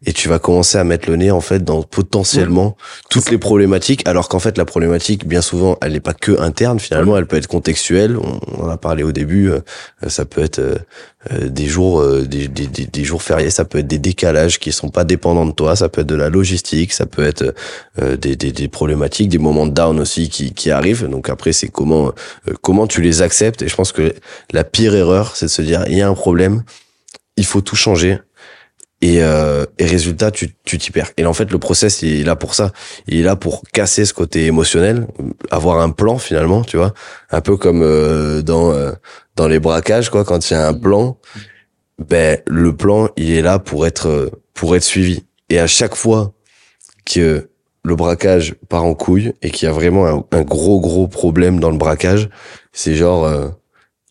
et 0.05 0.13
tu 0.13 0.29
vas 0.29 0.39
commencer 0.39 0.77
à 0.77 0.83
mettre 0.83 1.09
le 1.09 1.15
nez 1.15 1.31
en 1.31 1.41
fait 1.41 1.63
dans 1.63 1.81
potentiellement 1.81 2.77
toutes 3.09 3.31
les 3.31 3.37
problématiques 3.37 4.07
alors 4.07 4.29
qu'en 4.29 4.39
fait 4.39 4.57
la 4.57 4.65
problématique 4.65 5.27
bien 5.27 5.41
souvent 5.41 5.77
elle 5.81 5.93
n'est 5.93 5.99
pas 5.99 6.13
que 6.13 6.39
interne 6.39 6.79
finalement 6.79 7.17
elle 7.17 7.25
peut 7.25 7.37
être 7.37 7.47
contextuelle. 7.47 8.17
On, 8.17 8.63
en 8.63 8.69
a 8.69 8.77
parlé 8.77 9.03
au 9.03 9.11
début 9.11 9.49
euh, 9.49 9.59
ça 10.07 10.25
peut 10.25 10.41
être 10.41 10.59
euh, 10.59 11.49
des 11.49 11.65
jours 11.65 12.01
euh, 12.01 12.25
des, 12.25 12.47
des, 12.47 12.67
des, 12.67 13.03
jours 13.03 13.21
fériés 13.21 13.49
ça 13.49 13.65
peut 13.65 13.79
être 13.79 13.87
des 13.87 13.97
décalages 13.97 14.59
qui 14.59 14.71
sont 14.71 14.89
pas 14.89 15.03
dépendants 15.03 15.45
de 15.45 15.51
toi 15.51 15.75
ça 15.75 15.89
peut 15.89 16.01
être 16.01 16.07
de 16.07 16.15
la 16.15 16.29
logistique 16.29 16.93
ça 16.93 17.05
peut 17.05 17.25
être 17.25 17.55
des, 17.97 18.35
des, 18.35 18.51
des 18.51 18.67
problématiques 18.67 19.29
des 19.29 19.37
moments 19.37 19.65
de 19.65 19.71
down 19.71 19.99
aussi 19.99 20.29
qui, 20.29 20.53
qui 20.53 20.71
arrivent. 20.71 21.07
Donc 21.07 21.29
après 21.29 21.53
c'est 21.53 21.67
comment 21.67 22.11
comment 22.61 22.87
tu 22.87 23.01
les 23.01 23.21
acceptes. 23.21 23.61
Et 23.61 23.67
je 23.67 23.75
pense 23.75 23.91
que 23.91 24.13
la 24.51 24.63
pire 24.63 24.93
erreur 24.93 25.35
c'est 25.35 25.45
de 25.45 25.51
se 25.51 25.61
dire 25.61 25.83
il 25.87 25.97
y 25.97 26.01
a 26.01 26.07
un 26.07 26.13
problème 26.13 26.63
il 27.37 27.45
faut 27.45 27.61
tout 27.61 27.75
changer 27.75 28.19
et, 29.05 29.21
euh, 29.21 29.65
et 29.77 29.85
résultat 29.85 30.31
tu 30.31 30.55
tu 30.63 30.79
t'y 30.79 30.89
perds. 30.89 31.11
Et 31.17 31.25
en 31.25 31.33
fait 31.33 31.51
le 31.51 31.59
process 31.59 32.01
il 32.01 32.21
est 32.21 32.23
là 32.23 32.35
pour 32.35 32.55
ça. 32.55 32.71
Il 33.07 33.19
est 33.19 33.23
là 33.23 33.35
pour 33.35 33.61
casser 33.71 34.03
ce 34.03 34.13
côté 34.13 34.47
émotionnel 34.47 35.07
avoir 35.51 35.79
un 35.79 35.91
plan 35.91 36.17
finalement 36.17 36.63
tu 36.63 36.77
vois. 36.77 36.93
Un 37.29 37.41
peu 37.41 37.55
comme 37.55 37.83
euh, 37.83 38.41
dans 38.41 38.71
euh, 38.71 38.93
dans 39.35 39.47
les 39.47 39.59
braquages 39.59 40.09
quoi 40.09 40.23
quand 40.23 40.49
il 40.49 40.53
y 40.53 40.57
a 40.57 40.67
un 40.67 40.73
plan 40.73 41.17
ben 42.09 42.39
le 42.47 42.75
plan 42.75 43.09
il 43.15 43.31
est 43.31 43.43
là 43.43 43.59
pour 43.59 43.85
être 43.85 44.31
pour 44.55 44.75
être 44.75 44.83
suivi. 44.83 45.23
Et 45.49 45.59
à 45.59 45.67
chaque 45.67 45.95
fois 45.95 46.33
que 47.05 47.49
le 47.83 47.95
braquage 47.95 48.55
part 48.67 48.85
en 48.85 48.95
couille 48.95 49.33
et 49.43 49.51
qu'il 49.51 49.67
y 49.67 49.69
a 49.69 49.71
vraiment 49.71 50.07
un, 50.07 50.23
un 50.31 50.41
gros 50.41 50.79
gros 50.79 51.07
problème 51.07 51.59
dans 51.59 51.69
le 51.69 51.77
braquage, 51.77 52.29
c'est 52.73 52.95
genre 52.95 53.25
euh, 53.25 53.49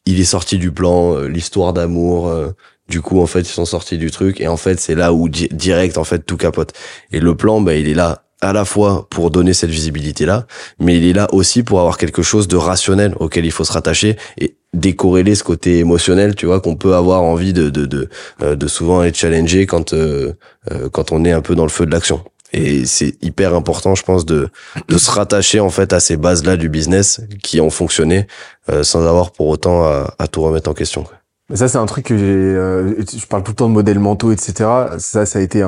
il 0.06 0.20
est 0.20 0.24
sorti 0.24 0.58
du 0.58 0.70
plan, 0.70 1.14
euh, 1.14 1.26
l'histoire 1.26 1.72
d'amour, 1.72 2.28
euh, 2.28 2.52
du 2.88 3.00
coup 3.00 3.20
en 3.20 3.26
fait 3.26 3.40
ils 3.40 3.46
sont 3.46 3.64
sortis 3.64 3.98
du 3.98 4.10
truc 4.10 4.40
et 4.40 4.48
en 4.48 4.56
fait 4.56 4.78
c'est 4.80 4.94
là 4.94 5.12
où 5.12 5.28
di- 5.28 5.48
direct 5.50 5.98
en 5.98 6.04
fait 6.04 6.20
tout 6.26 6.36
capote. 6.36 6.72
Et 7.12 7.20
le 7.20 7.34
plan 7.34 7.60
bah 7.60 7.74
il 7.74 7.88
est 7.88 7.94
là 7.94 8.20
à 8.40 8.52
la 8.52 8.66
fois 8.66 9.06
pour 9.08 9.30
donner 9.30 9.54
cette 9.54 9.70
visibilité 9.70 10.26
là, 10.26 10.46
mais 10.78 10.96
il 10.98 11.06
est 11.06 11.14
là 11.14 11.28
aussi 11.32 11.62
pour 11.62 11.80
avoir 11.80 11.96
quelque 11.96 12.22
chose 12.22 12.46
de 12.46 12.56
rationnel 12.56 13.14
auquel 13.18 13.46
il 13.46 13.50
faut 13.50 13.64
se 13.64 13.72
rattacher 13.72 14.16
et 14.38 14.56
décorréler 14.74 15.34
ce 15.34 15.44
côté 15.44 15.78
émotionnel, 15.78 16.34
tu 16.34 16.44
vois, 16.46 16.60
qu'on 16.60 16.76
peut 16.76 16.94
avoir 16.94 17.22
envie 17.22 17.54
de 17.54 17.70
de 17.70 17.86
de, 17.86 18.08
euh, 18.42 18.54
de 18.54 18.66
souvent 18.66 19.02
être 19.02 19.16
challengé 19.16 19.64
quand 19.66 19.94
euh, 19.94 20.34
euh, 20.70 20.90
quand 20.90 21.10
on 21.12 21.24
est 21.24 21.32
un 21.32 21.40
peu 21.40 21.54
dans 21.54 21.62
le 21.62 21.70
feu 21.70 21.86
de 21.86 21.90
l'action. 21.92 22.22
Et 22.52 22.84
c'est 22.84 23.16
hyper 23.22 23.54
important, 23.54 23.94
je 23.94 24.02
pense, 24.02 24.26
de 24.26 24.48
de 24.88 24.98
se 24.98 25.10
rattacher 25.10 25.60
en 25.60 25.70
fait 25.70 25.94
à 25.94 26.00
ces 26.00 26.18
bases 26.18 26.44
là 26.44 26.56
du 26.58 26.68
business 26.68 27.22
qui 27.42 27.60
ont 27.62 27.70
fonctionné 27.70 28.26
euh, 28.68 28.82
sans 28.82 29.06
avoir 29.06 29.32
pour 29.32 29.48
autant 29.48 29.84
à, 29.84 30.14
à 30.18 30.28
tout 30.28 30.42
remettre 30.42 30.68
en 30.68 30.74
question. 30.74 31.02
quoi. 31.04 31.16
Mais 31.50 31.56
ça, 31.56 31.68
c'est 31.68 31.78
un 31.78 31.86
truc 31.86 32.06
que 32.06 32.16
j'ai. 32.16 32.24
euh, 32.24 33.02
je 33.06 33.26
parle 33.26 33.42
tout 33.42 33.52
le 33.52 33.56
temps 33.56 33.68
de 33.68 33.74
modèles 33.74 33.98
mentaux, 33.98 34.32
etc. 34.32 34.54
Ça, 34.98 35.26
ça 35.26 35.38
a 35.38 35.42
été 35.42 35.66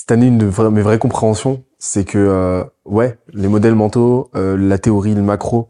cette 0.00 0.12
année 0.12 0.26
une 0.26 0.38
de 0.38 0.68
mes 0.68 0.82
vraies 0.82 0.98
compréhensions, 0.98 1.62
c'est 1.78 2.04
que 2.04 2.18
euh, 2.18 2.64
ouais, 2.84 3.18
les 3.32 3.48
modèles 3.48 3.74
mentaux, 3.74 4.30
euh, 4.34 4.56
la 4.56 4.78
théorie, 4.78 5.14
le 5.14 5.22
macro, 5.22 5.68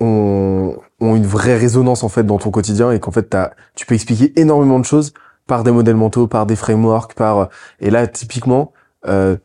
ont, 0.00 0.76
ont 1.00 1.16
une 1.16 1.26
vraie 1.26 1.56
résonance 1.56 2.04
en 2.04 2.08
fait 2.08 2.24
dans 2.24 2.38
ton 2.38 2.50
quotidien 2.50 2.92
et 2.92 3.00
qu'en 3.00 3.10
fait, 3.10 3.24
t'as, 3.24 3.52
tu 3.74 3.86
peux 3.86 3.94
expliquer 3.94 4.38
énormément 4.38 4.78
de 4.78 4.84
choses 4.84 5.12
par 5.46 5.64
des 5.64 5.70
modèles 5.70 5.96
mentaux, 5.96 6.26
par 6.26 6.46
des 6.46 6.56
frameworks, 6.56 7.14
par 7.14 7.38
euh, 7.38 7.46
et 7.80 7.90
là 7.90 8.06
typiquement. 8.06 8.72
Euh, 9.06 9.36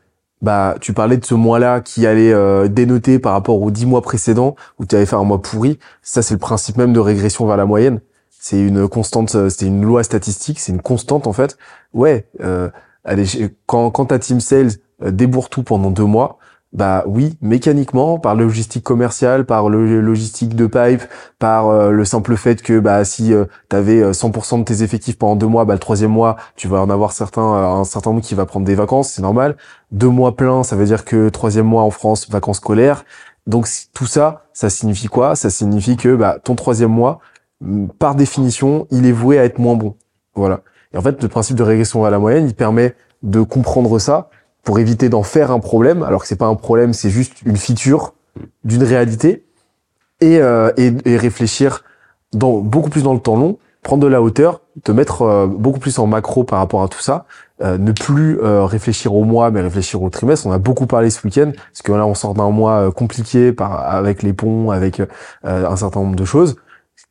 bah, 0.42 0.76
tu 0.82 0.92
parlais 0.92 1.16
de 1.16 1.24
ce 1.24 1.36
mois-là 1.36 1.80
qui 1.80 2.06
allait 2.06 2.34
euh, 2.34 2.68
dénoter 2.68 3.18
par 3.18 3.32
rapport 3.32 3.62
aux 3.62 3.72
dix 3.72 3.86
mois 3.86 4.02
précédents 4.02 4.58
où 4.78 4.86
tu 4.86 4.94
avais 4.96 5.06
fait 5.06 5.16
un 5.16 5.24
mois 5.24 5.42
pourri. 5.42 5.80
Ça, 6.02 6.22
c'est 6.22 6.34
le 6.34 6.40
principe 6.40 6.76
même 6.76 6.92
de 6.92 7.00
régression 7.00 7.48
vers 7.48 7.56
la 7.56 7.66
moyenne 7.66 8.02
c'est 8.44 8.60
une 8.60 8.90
constante, 8.90 9.36
euh, 9.36 9.48
c'est 9.48 9.68
une 9.68 9.86
loi 9.86 10.04
statistique, 10.04 10.60
c'est 10.60 10.74
une 10.74 10.82
constante 10.82 11.28
en 11.28 11.34
fait. 11.34 11.58
Ouais, 11.94 12.28
euh, 12.42 12.70
allez, 13.06 13.26
quand 13.68 13.90
quand 13.90 14.08
ta 14.08 14.20
team 14.20 14.42
sales 14.42 14.72
euh, 15.02 15.12
débourre 15.12 15.48
tout 15.50 15.64
pendant 15.64 15.92
deux 15.92 16.04
mois, 16.04 16.40
bah 16.74 17.04
oui, 17.08 17.38
mécaniquement, 17.40 18.20
par 18.20 18.36
logistique 18.36 18.84
commercial, 18.84 19.46
par 19.46 19.70
logistique 19.70 20.56
de 20.58 20.66
pipe, 20.68 21.04
par 21.40 21.70
euh, 21.70 21.92
le 21.92 22.04
simple 22.04 22.36
fait 22.36 22.62
que 22.62 22.80
bah 22.80 23.06
si 23.06 23.32
tu 23.70 23.76
avais 23.76 24.12
100% 24.12 24.60
de 24.60 24.64
tes 24.66 24.84
effectifs 24.84 25.18
pendant 25.18 25.38
deux 25.38 25.48
mois, 25.48 25.64
bah 25.64 25.74
le 25.76 25.80
troisième 25.80 26.12
mois, 26.12 26.36
tu 26.58 26.68
vas 26.68 26.82
en 26.82 26.90
avoir 26.90 27.14
certains, 27.14 27.56
euh, 27.56 27.66
un 27.80 27.86
certain 27.86 28.10
nombre 28.10 28.24
qui 28.24 28.36
va 28.36 28.46
prendre 28.46 28.66
des 28.66 28.76
vacances, 28.76 29.10
c'est 29.12 29.22
normal. 29.22 29.56
Deux 29.92 30.10
mois 30.10 30.36
pleins, 30.36 30.64
ça 30.64 30.76
veut 30.76 30.86
dire 30.86 31.06
que 31.06 31.30
troisième 31.30 31.68
mois 31.68 31.84
en 31.84 31.92
France, 31.92 32.30
vacances 32.30 32.58
scolaires. 32.58 33.06
Donc 33.48 33.70
tout 33.94 34.06
ça, 34.06 34.48
ça 34.52 34.70
signifie 34.70 35.08
quoi? 35.08 35.36
Ça 35.38 35.50
signifie 35.50 35.96
que 35.96 36.16
bah 36.16 36.40
ton 36.44 36.56
troisième 36.56 36.92
mois, 36.92 37.20
par 38.00 38.16
définition, 38.16 38.88
il 38.92 39.06
est 39.06 39.12
voué 39.12 39.40
à 39.40 39.46
être 39.46 39.60
moins 39.60 39.76
bon. 39.76 39.96
Voilà. 40.36 40.62
Et 40.94 40.98
en 40.98 41.02
fait, 41.02 41.22
le 41.22 41.30
principe 41.30 41.56
de 41.56 41.64
régression 41.64 42.06
à 42.06 42.10
la 42.10 42.20
moyenne, 42.20 42.48
il 42.48 42.56
permet 42.56 42.96
de 43.22 43.42
comprendre 43.42 44.00
ça 44.00 44.30
pour 44.64 44.80
éviter 44.80 45.10
d'en 45.10 45.24
faire 45.24 45.52
un 45.52 45.60
problème, 45.60 46.04
alors 46.04 46.22
que 46.22 46.28
c'est 46.28 46.36
pas 46.38 46.48
un 46.48 46.56
problème, 46.56 46.94
c'est 46.94 47.10
juste 47.10 47.42
une 47.46 47.58
feature 47.58 48.14
d'une 48.64 48.84
réalité, 48.84 49.46
et, 50.22 50.40
euh, 50.40 50.72
et, 50.78 50.94
et 51.06 51.18
réfléchir 51.18 51.84
dans, 52.34 52.60
beaucoup 52.60 52.90
plus 52.90 53.04
dans 53.04 53.14
le 53.14 53.20
temps 53.20 53.36
long, 53.36 53.58
prendre 53.82 54.04
de 54.04 54.08
la 54.08 54.22
hauteur, 54.22 54.62
te 54.84 54.92
mettre 54.92 55.24
euh, 55.24 55.48
beaucoup 55.48 55.80
plus 55.80 56.00
en 56.00 56.08
macro 56.08 56.44
par 56.46 56.60
rapport 56.60 56.82
à 56.82 56.88
tout 56.88 57.02
ça, 57.02 57.26
euh, 57.62 57.78
ne 57.78 57.92
plus 57.92 58.40
euh, 58.40 58.66
réfléchir 58.66 59.14
au 59.14 59.26
mois, 59.26 59.52
mais 59.52 59.62
réfléchir 59.62 60.02
au 60.02 60.10
trimestre. 60.10 60.48
On 60.48 60.52
a 60.52 60.58
beaucoup 60.58 60.88
parlé 60.88 61.10
ce 61.10 61.26
week-end, 61.26 61.52
parce 61.54 61.82
que 61.84 61.92
là, 61.92 62.06
on 62.06 62.16
sort 62.16 62.34
d'un 62.34 62.50
mois 62.50 62.88
euh, 62.88 62.92
compliqué 62.92 63.52
par, 63.52 63.88
avec 63.88 64.24
les 64.24 64.34
ponts, 64.34 64.72
avec 64.72 65.02
un 65.44 65.76
certain 65.76 66.00
nombre 66.00 66.16
de 66.16 66.26
choses. 66.26 66.56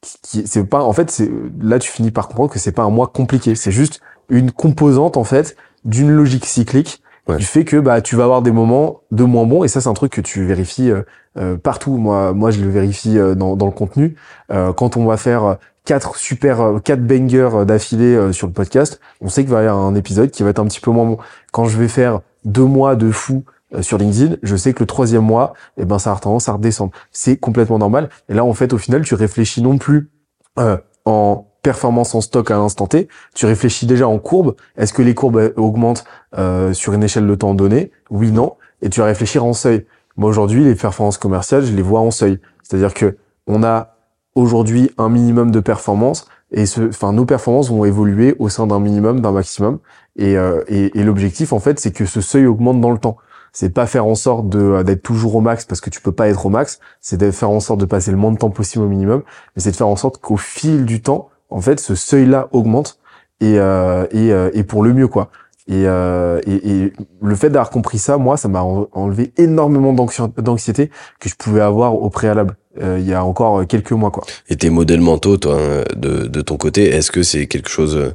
C'est 0.02 0.64
pas, 0.64 0.82
en 0.82 0.92
fait, 0.92 1.10
c'est 1.10 1.30
là, 1.60 1.78
tu 1.78 1.90
finis 1.90 2.10
par 2.10 2.28
comprendre 2.28 2.50
que 2.50 2.58
c'est 2.58 2.72
pas 2.72 2.82
un 2.82 2.90
mois 2.90 3.06
compliqué. 3.06 3.54
C'est 3.54 3.70
juste 3.70 4.00
une 4.28 4.50
composante, 4.50 5.16
en 5.16 5.24
fait, 5.24 5.56
d'une 5.84 6.10
logique 6.10 6.46
cyclique 6.46 7.02
Ouais. 7.28 7.36
du 7.36 7.44
fait 7.44 7.64
que 7.64 7.76
bah 7.76 8.00
tu 8.00 8.16
vas 8.16 8.24
avoir 8.24 8.42
des 8.42 8.50
moments 8.50 9.02
de 9.12 9.22
moins 9.22 9.46
bons 9.46 9.62
et 9.62 9.68
ça 9.68 9.80
c'est 9.80 9.88
un 9.88 9.92
truc 9.94 10.10
que 10.10 10.20
tu 10.20 10.44
vérifies 10.44 10.90
euh, 10.90 11.02
euh, 11.38 11.56
partout 11.56 11.96
moi 11.96 12.32
moi 12.32 12.50
je 12.50 12.60
le 12.60 12.68
vérifie 12.68 13.16
euh, 13.16 13.36
dans, 13.36 13.54
dans 13.54 13.66
le 13.66 13.70
contenu 13.70 14.16
Euh, 14.50 14.72
quand 14.72 14.96
on 14.96 15.04
va 15.06 15.16
faire 15.16 15.44
euh, 15.44 15.54
quatre 15.84 16.16
super 16.16 16.60
euh, 16.60 16.78
quatre 16.80 17.06
bangers 17.06 17.64
d'affilée 17.64 18.32
sur 18.32 18.48
le 18.48 18.52
podcast 18.52 18.98
on 19.20 19.28
sait 19.28 19.42
qu'il 19.44 19.52
va 19.52 19.62
y 19.62 19.66
avoir 19.68 19.84
un 19.86 19.94
épisode 19.94 20.32
qui 20.32 20.42
va 20.42 20.50
être 20.50 20.58
un 20.58 20.64
petit 20.66 20.80
peu 20.80 20.90
moins 20.90 21.04
bon 21.04 21.18
quand 21.52 21.66
je 21.66 21.78
vais 21.78 21.86
faire 21.86 22.22
deux 22.44 22.64
mois 22.64 22.96
de 22.96 23.08
fou 23.12 23.44
sur 23.80 23.98
LinkedIn 23.98 24.36
je 24.42 24.56
sais 24.56 24.74
que 24.74 24.80
le 24.80 24.86
troisième 24.86 25.22
mois 25.22 25.54
eh 25.78 25.84
ben 25.84 25.98
ça 25.98 26.12
a 26.12 26.16
tendance 26.16 26.48
à 26.48 26.52
redescendre 26.52 26.92
c'est 27.10 27.36
complètement 27.36 27.78
normal 27.78 28.10
et 28.28 28.34
là 28.34 28.44
en 28.44 28.52
fait 28.52 28.72
au 28.72 28.78
final 28.78 29.02
tu 29.02 29.14
réfléchis 29.14 29.62
non 29.62 29.78
plus 29.78 30.10
euh, 30.58 30.76
en 31.04 31.46
performance 31.62 32.14
en 32.14 32.20
stock 32.20 32.50
à 32.50 32.56
l'instant 32.56 32.86
T, 32.86 33.08
tu 33.34 33.46
réfléchis 33.46 33.86
déjà 33.86 34.08
en 34.08 34.18
courbe. 34.18 34.56
Est-ce 34.76 34.92
que 34.92 35.02
les 35.02 35.14
courbes 35.14 35.36
euh, 35.36 35.52
augmentent 35.56 36.04
euh, 36.36 36.72
sur 36.72 36.92
une 36.92 37.04
échelle 37.04 37.26
de 37.26 37.34
temps 37.34 37.54
donné 37.54 37.92
Oui, 38.10 38.32
non. 38.32 38.56
Et 38.82 38.90
tu 38.90 39.00
vas 39.00 39.06
réfléchir 39.06 39.44
en 39.44 39.52
seuil. 39.52 39.86
Moi 40.16 40.28
aujourd'hui, 40.28 40.64
les 40.64 40.74
performances 40.74 41.18
commerciales, 41.18 41.64
je 41.64 41.72
les 41.72 41.82
vois 41.82 42.00
en 42.00 42.10
seuil. 42.10 42.40
C'est-à-dire 42.62 42.92
que 42.92 43.16
on 43.46 43.62
a 43.62 43.96
aujourd'hui 44.34 44.90
un 44.98 45.08
minimum 45.08 45.50
de 45.50 45.60
performance 45.60 46.26
et 46.52 46.66
ce, 46.66 46.88
enfin 46.88 47.12
nos 47.12 47.24
performances 47.24 47.70
vont 47.70 47.84
évoluer 47.84 48.34
au 48.38 48.48
sein 48.48 48.66
d'un 48.66 48.80
minimum, 48.80 49.20
d'un 49.20 49.32
maximum. 49.32 49.78
Et, 50.16 50.36
euh, 50.36 50.62
et, 50.66 50.98
et 50.98 51.02
l'objectif 51.04 51.52
en 51.52 51.60
fait, 51.60 51.78
c'est 51.78 51.92
que 51.92 52.06
ce 52.06 52.20
seuil 52.20 52.46
augmente 52.46 52.80
dans 52.80 52.90
le 52.90 52.98
temps. 52.98 53.16
C'est 53.52 53.70
pas 53.70 53.86
faire 53.86 54.06
en 54.06 54.14
sorte 54.14 54.54
euh, 54.54 54.82
d'être 54.82 55.02
toujours 55.02 55.36
au 55.36 55.40
max 55.40 55.64
parce 55.64 55.80
que 55.80 55.90
tu 55.90 56.00
peux 56.00 56.12
pas 56.12 56.28
être 56.28 56.46
au 56.46 56.48
max. 56.48 56.80
C'est 57.00 57.18
de 57.18 57.30
faire 57.30 57.50
en 57.50 57.60
sorte 57.60 57.80
de 57.80 57.84
passer 57.84 58.10
le 58.10 58.16
moins 58.16 58.32
de 58.32 58.38
temps 58.38 58.50
possible 58.50 58.84
au 58.84 58.88
minimum. 58.88 59.22
Mais 59.54 59.62
c'est 59.62 59.70
de 59.72 59.76
faire 59.76 59.88
en 59.88 59.96
sorte 59.96 60.18
qu'au 60.18 60.36
fil 60.36 60.84
du 60.86 61.02
temps, 61.02 61.28
en 61.50 61.60
fait, 61.60 61.78
ce 61.80 61.94
seuil-là 61.94 62.48
augmente 62.52 62.98
et, 63.40 63.58
euh, 63.58 64.06
et, 64.10 64.32
euh, 64.32 64.50
et 64.54 64.62
pour 64.64 64.82
le 64.82 64.94
mieux, 64.94 65.08
quoi. 65.08 65.30
Et, 65.68 65.82
et, 65.84 66.70
et 66.70 66.92
le 67.22 67.34
fait 67.36 67.48
d'avoir 67.48 67.70
compris 67.70 67.98
ça, 67.98 68.18
moi, 68.18 68.36
ça 68.36 68.48
m'a 68.48 68.62
en- 68.62 68.88
enlevé 68.92 69.32
énormément 69.36 69.92
d'anxi- 69.92 70.22
d'anxiété 70.38 70.90
que 71.20 71.28
je 71.28 71.36
pouvais 71.36 71.60
avoir 71.60 71.94
au 71.94 72.10
préalable 72.10 72.56
euh, 72.80 72.98
il 72.98 73.06
y 73.06 73.12
a 73.12 73.24
encore 73.24 73.66
quelques 73.66 73.92
mois, 73.92 74.10
quoi. 74.10 74.24
Et 74.48 74.56
tes 74.56 74.70
modèles 74.70 75.00
mentaux, 75.00 75.36
toi, 75.36 75.58
hein, 75.60 75.84
de, 75.96 76.26
de 76.26 76.40
ton 76.40 76.56
côté, 76.56 76.88
est-ce 76.88 77.10
que 77.10 77.22
c'est 77.22 77.46
quelque 77.46 77.68
chose 77.68 77.96
euh, 77.96 78.10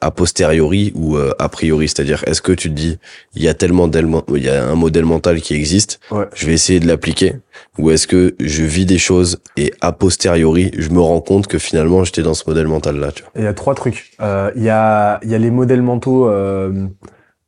a 0.00 0.10
posteriori 0.10 0.92
ou 0.96 1.16
euh, 1.16 1.32
a 1.38 1.48
priori? 1.48 1.86
C'est-à-dire, 1.88 2.22
est-ce 2.26 2.42
que 2.42 2.52
tu 2.52 2.68
te 2.70 2.74
dis, 2.74 2.98
il 3.34 3.42
y 3.42 3.48
a 3.48 3.54
tellement 3.54 3.86
d'éléments, 3.88 4.24
il 4.34 4.42
y 4.42 4.48
a 4.48 4.66
un 4.66 4.74
modèle 4.74 5.04
mental 5.04 5.40
qui 5.40 5.54
existe, 5.54 6.00
Ouais. 6.10 6.24
je 6.34 6.46
vais 6.46 6.54
essayer 6.54 6.80
de 6.80 6.86
l'appliquer? 6.88 7.36
Ou 7.78 7.90
est-ce 7.90 8.06
que 8.06 8.34
je 8.40 8.64
vis 8.64 8.86
des 8.86 8.98
choses 8.98 9.38
et 9.56 9.72
a 9.80 9.92
posteriori, 9.92 10.70
je 10.76 10.90
me 10.90 11.00
rends 11.00 11.20
compte 11.20 11.46
que 11.46 11.58
finalement, 11.58 12.02
j'étais 12.04 12.22
dans 12.22 12.34
ce 12.34 12.44
modèle 12.48 12.66
mental-là, 12.68 13.12
tu 13.12 13.22
vois? 13.22 13.32
Il 13.36 13.44
y 13.44 13.46
a 13.46 13.54
trois 13.54 13.74
trucs. 13.74 14.12
Euh, 14.20 14.50
Il 14.56 14.62
y 14.64 14.70
a 14.70 15.20
il 15.22 15.30
y 15.30 15.34
a 15.34 15.38
les 15.38 15.50
modèles 15.50 15.82
mentaux. 15.82 16.28
euh, 16.28 16.86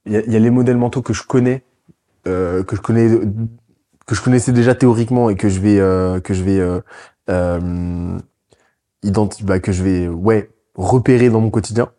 Il 0.06 0.12
y, 0.12 0.16
a, 0.16 0.20
y 0.24 0.36
a 0.36 0.38
les 0.38 0.50
modèles 0.50 0.76
mentaux 0.76 1.02
que 1.02 1.12
je 1.12 1.24
connais, 1.24 1.64
euh, 2.28 2.62
que 2.62 2.76
je 2.76 2.80
connais, 2.80 3.08
que 4.06 4.14
je 4.14 4.22
connaissais 4.22 4.52
déjà 4.52 4.74
théoriquement 4.74 5.30
et 5.30 5.36
que 5.36 5.48
je 5.48 5.60
vais 5.60 5.78
euh, 5.80 6.20
que 6.20 6.34
je 6.34 6.42
vais 6.44 6.58
euh, 6.60 6.80
euh, 7.30 8.18
bah, 9.42 9.60
que 9.60 9.72
je 9.72 9.82
vais 9.82 10.08
ouais 10.08 10.50
repérer 10.74 11.30
dans 11.30 11.40
mon 11.40 11.50
quotidien, 11.50 11.90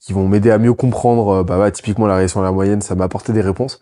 qui 0.00 0.12
vont 0.12 0.28
m'aider 0.28 0.50
à 0.50 0.58
mieux 0.58 0.74
comprendre. 0.74 1.28
euh, 1.40 1.44
bah, 1.44 1.58
ouais, 1.58 1.70
typiquement 1.72 2.06
la 2.06 2.16
réaction 2.16 2.40
à 2.40 2.44
la 2.44 2.52
moyenne, 2.52 2.80
ça 2.82 2.94
m'a 2.94 3.04
apporté 3.04 3.32
des 3.32 3.40
réponses. 3.40 3.80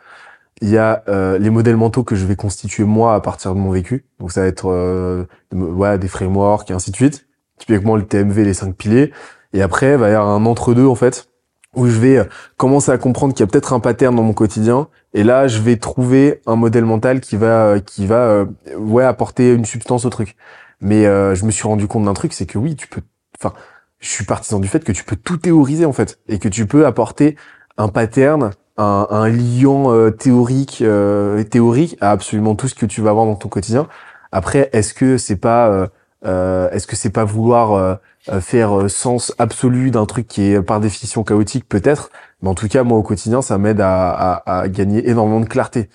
Il 0.62 0.70
y 0.70 0.78
a 0.78 1.02
euh, 1.08 1.38
les 1.38 1.50
modèles 1.50 1.76
mentaux 1.76 2.04
que 2.04 2.14
je 2.16 2.26
vais 2.26 2.36
constituer 2.36 2.84
moi 2.84 3.14
à 3.14 3.20
partir 3.20 3.54
de 3.54 3.60
mon 3.60 3.70
vécu. 3.70 4.06
Donc 4.20 4.32
ça 4.32 4.42
va 4.42 4.46
être 4.46 4.70
euh, 4.70 5.24
ouais, 5.52 5.98
des 5.98 6.08
frameworks 6.08 6.70
et 6.70 6.74
ainsi 6.74 6.90
de 6.90 6.96
suite. 6.96 7.26
Typiquement 7.58 7.96
le 7.96 8.06
TMV, 8.06 8.44
les 8.44 8.54
cinq 8.54 8.74
piliers. 8.76 9.12
Et 9.52 9.62
après, 9.62 9.92
il 9.92 9.98
va 9.98 10.10
y 10.10 10.14
avoir 10.14 10.30
un 10.30 10.46
entre-deux, 10.46 10.86
en 10.86 10.94
fait, 10.96 11.28
où 11.76 11.86
je 11.86 11.98
vais 11.98 12.18
euh, 12.18 12.24
commencer 12.56 12.90
à 12.90 12.98
comprendre 12.98 13.34
qu'il 13.34 13.44
y 13.44 13.48
a 13.48 13.50
peut-être 13.50 13.72
un 13.72 13.80
pattern 13.80 14.14
dans 14.14 14.22
mon 14.22 14.32
quotidien. 14.32 14.88
Et 15.12 15.22
là, 15.22 15.46
je 15.46 15.60
vais 15.60 15.76
trouver 15.76 16.40
un 16.46 16.56
modèle 16.56 16.84
mental 16.84 17.20
qui 17.20 17.36
va, 17.36 17.66
euh, 17.66 17.80
qui 17.80 18.06
va, 18.06 18.16
euh, 18.16 18.46
ouais, 18.76 19.04
apporter 19.04 19.52
une 19.52 19.64
substance 19.64 20.04
au 20.04 20.10
truc. 20.10 20.36
Mais 20.80 21.06
euh, 21.06 21.34
je 21.34 21.44
me 21.44 21.50
suis 21.50 21.66
rendu 21.66 21.86
compte 21.86 22.04
d'un 22.04 22.14
truc, 22.14 22.32
c'est 22.32 22.46
que 22.46 22.58
oui, 22.58 22.74
tu 22.74 22.88
peux, 22.88 23.00
enfin, 23.38 23.54
je 24.00 24.08
suis 24.08 24.24
partisan 24.24 24.58
du 24.58 24.68
fait 24.68 24.82
que 24.84 24.92
tu 24.92 25.04
peux 25.04 25.16
tout 25.16 25.36
théoriser, 25.36 25.84
en 25.84 25.92
fait. 25.92 26.18
Et 26.28 26.38
que 26.38 26.48
tu 26.48 26.66
peux 26.66 26.84
apporter 26.84 27.36
un 27.78 27.88
pattern, 27.88 28.50
un, 28.76 29.06
un 29.08 29.28
lien 29.28 29.88
euh, 29.88 30.10
théorique, 30.10 30.82
euh, 30.82 31.42
théorique 31.44 31.96
à 32.00 32.10
absolument 32.10 32.54
tout 32.56 32.68
ce 32.68 32.74
que 32.74 32.86
tu 32.86 33.00
vas 33.00 33.10
avoir 33.10 33.26
dans 33.26 33.36
ton 33.36 33.48
quotidien. 33.48 33.86
Après, 34.32 34.68
est-ce 34.72 34.94
que 34.94 35.16
c'est 35.16 35.36
pas, 35.36 35.88
est-ce 36.24 36.88
que 36.88 36.96
c'est 36.96 37.10
pas 37.10 37.24
vouloir 37.24 37.98
faire 38.40 38.80
euh, 38.82 38.88
sens 38.88 39.34
absolu 39.38 39.90
d'un 39.90 40.06
truc 40.06 40.26
qui 40.28 40.42
est 40.52 40.62
par 40.62 40.80
définition 40.80 41.24
chaotique 41.24 41.68
peut-être. 41.68 42.10
Mais 42.42 42.48
en 42.48 42.54
tout 42.54 42.68
cas 42.68 42.82
moi 42.84 42.98
au 42.98 43.02
quotidien 43.02 43.42
ça 43.42 43.58
m'aide 43.58 43.80
à, 43.80 44.10
à, 44.12 44.60
à 44.60 44.68
gagner 44.68 45.08
énormément 45.08 45.40
de 45.40 45.46
clarté. 45.48 45.88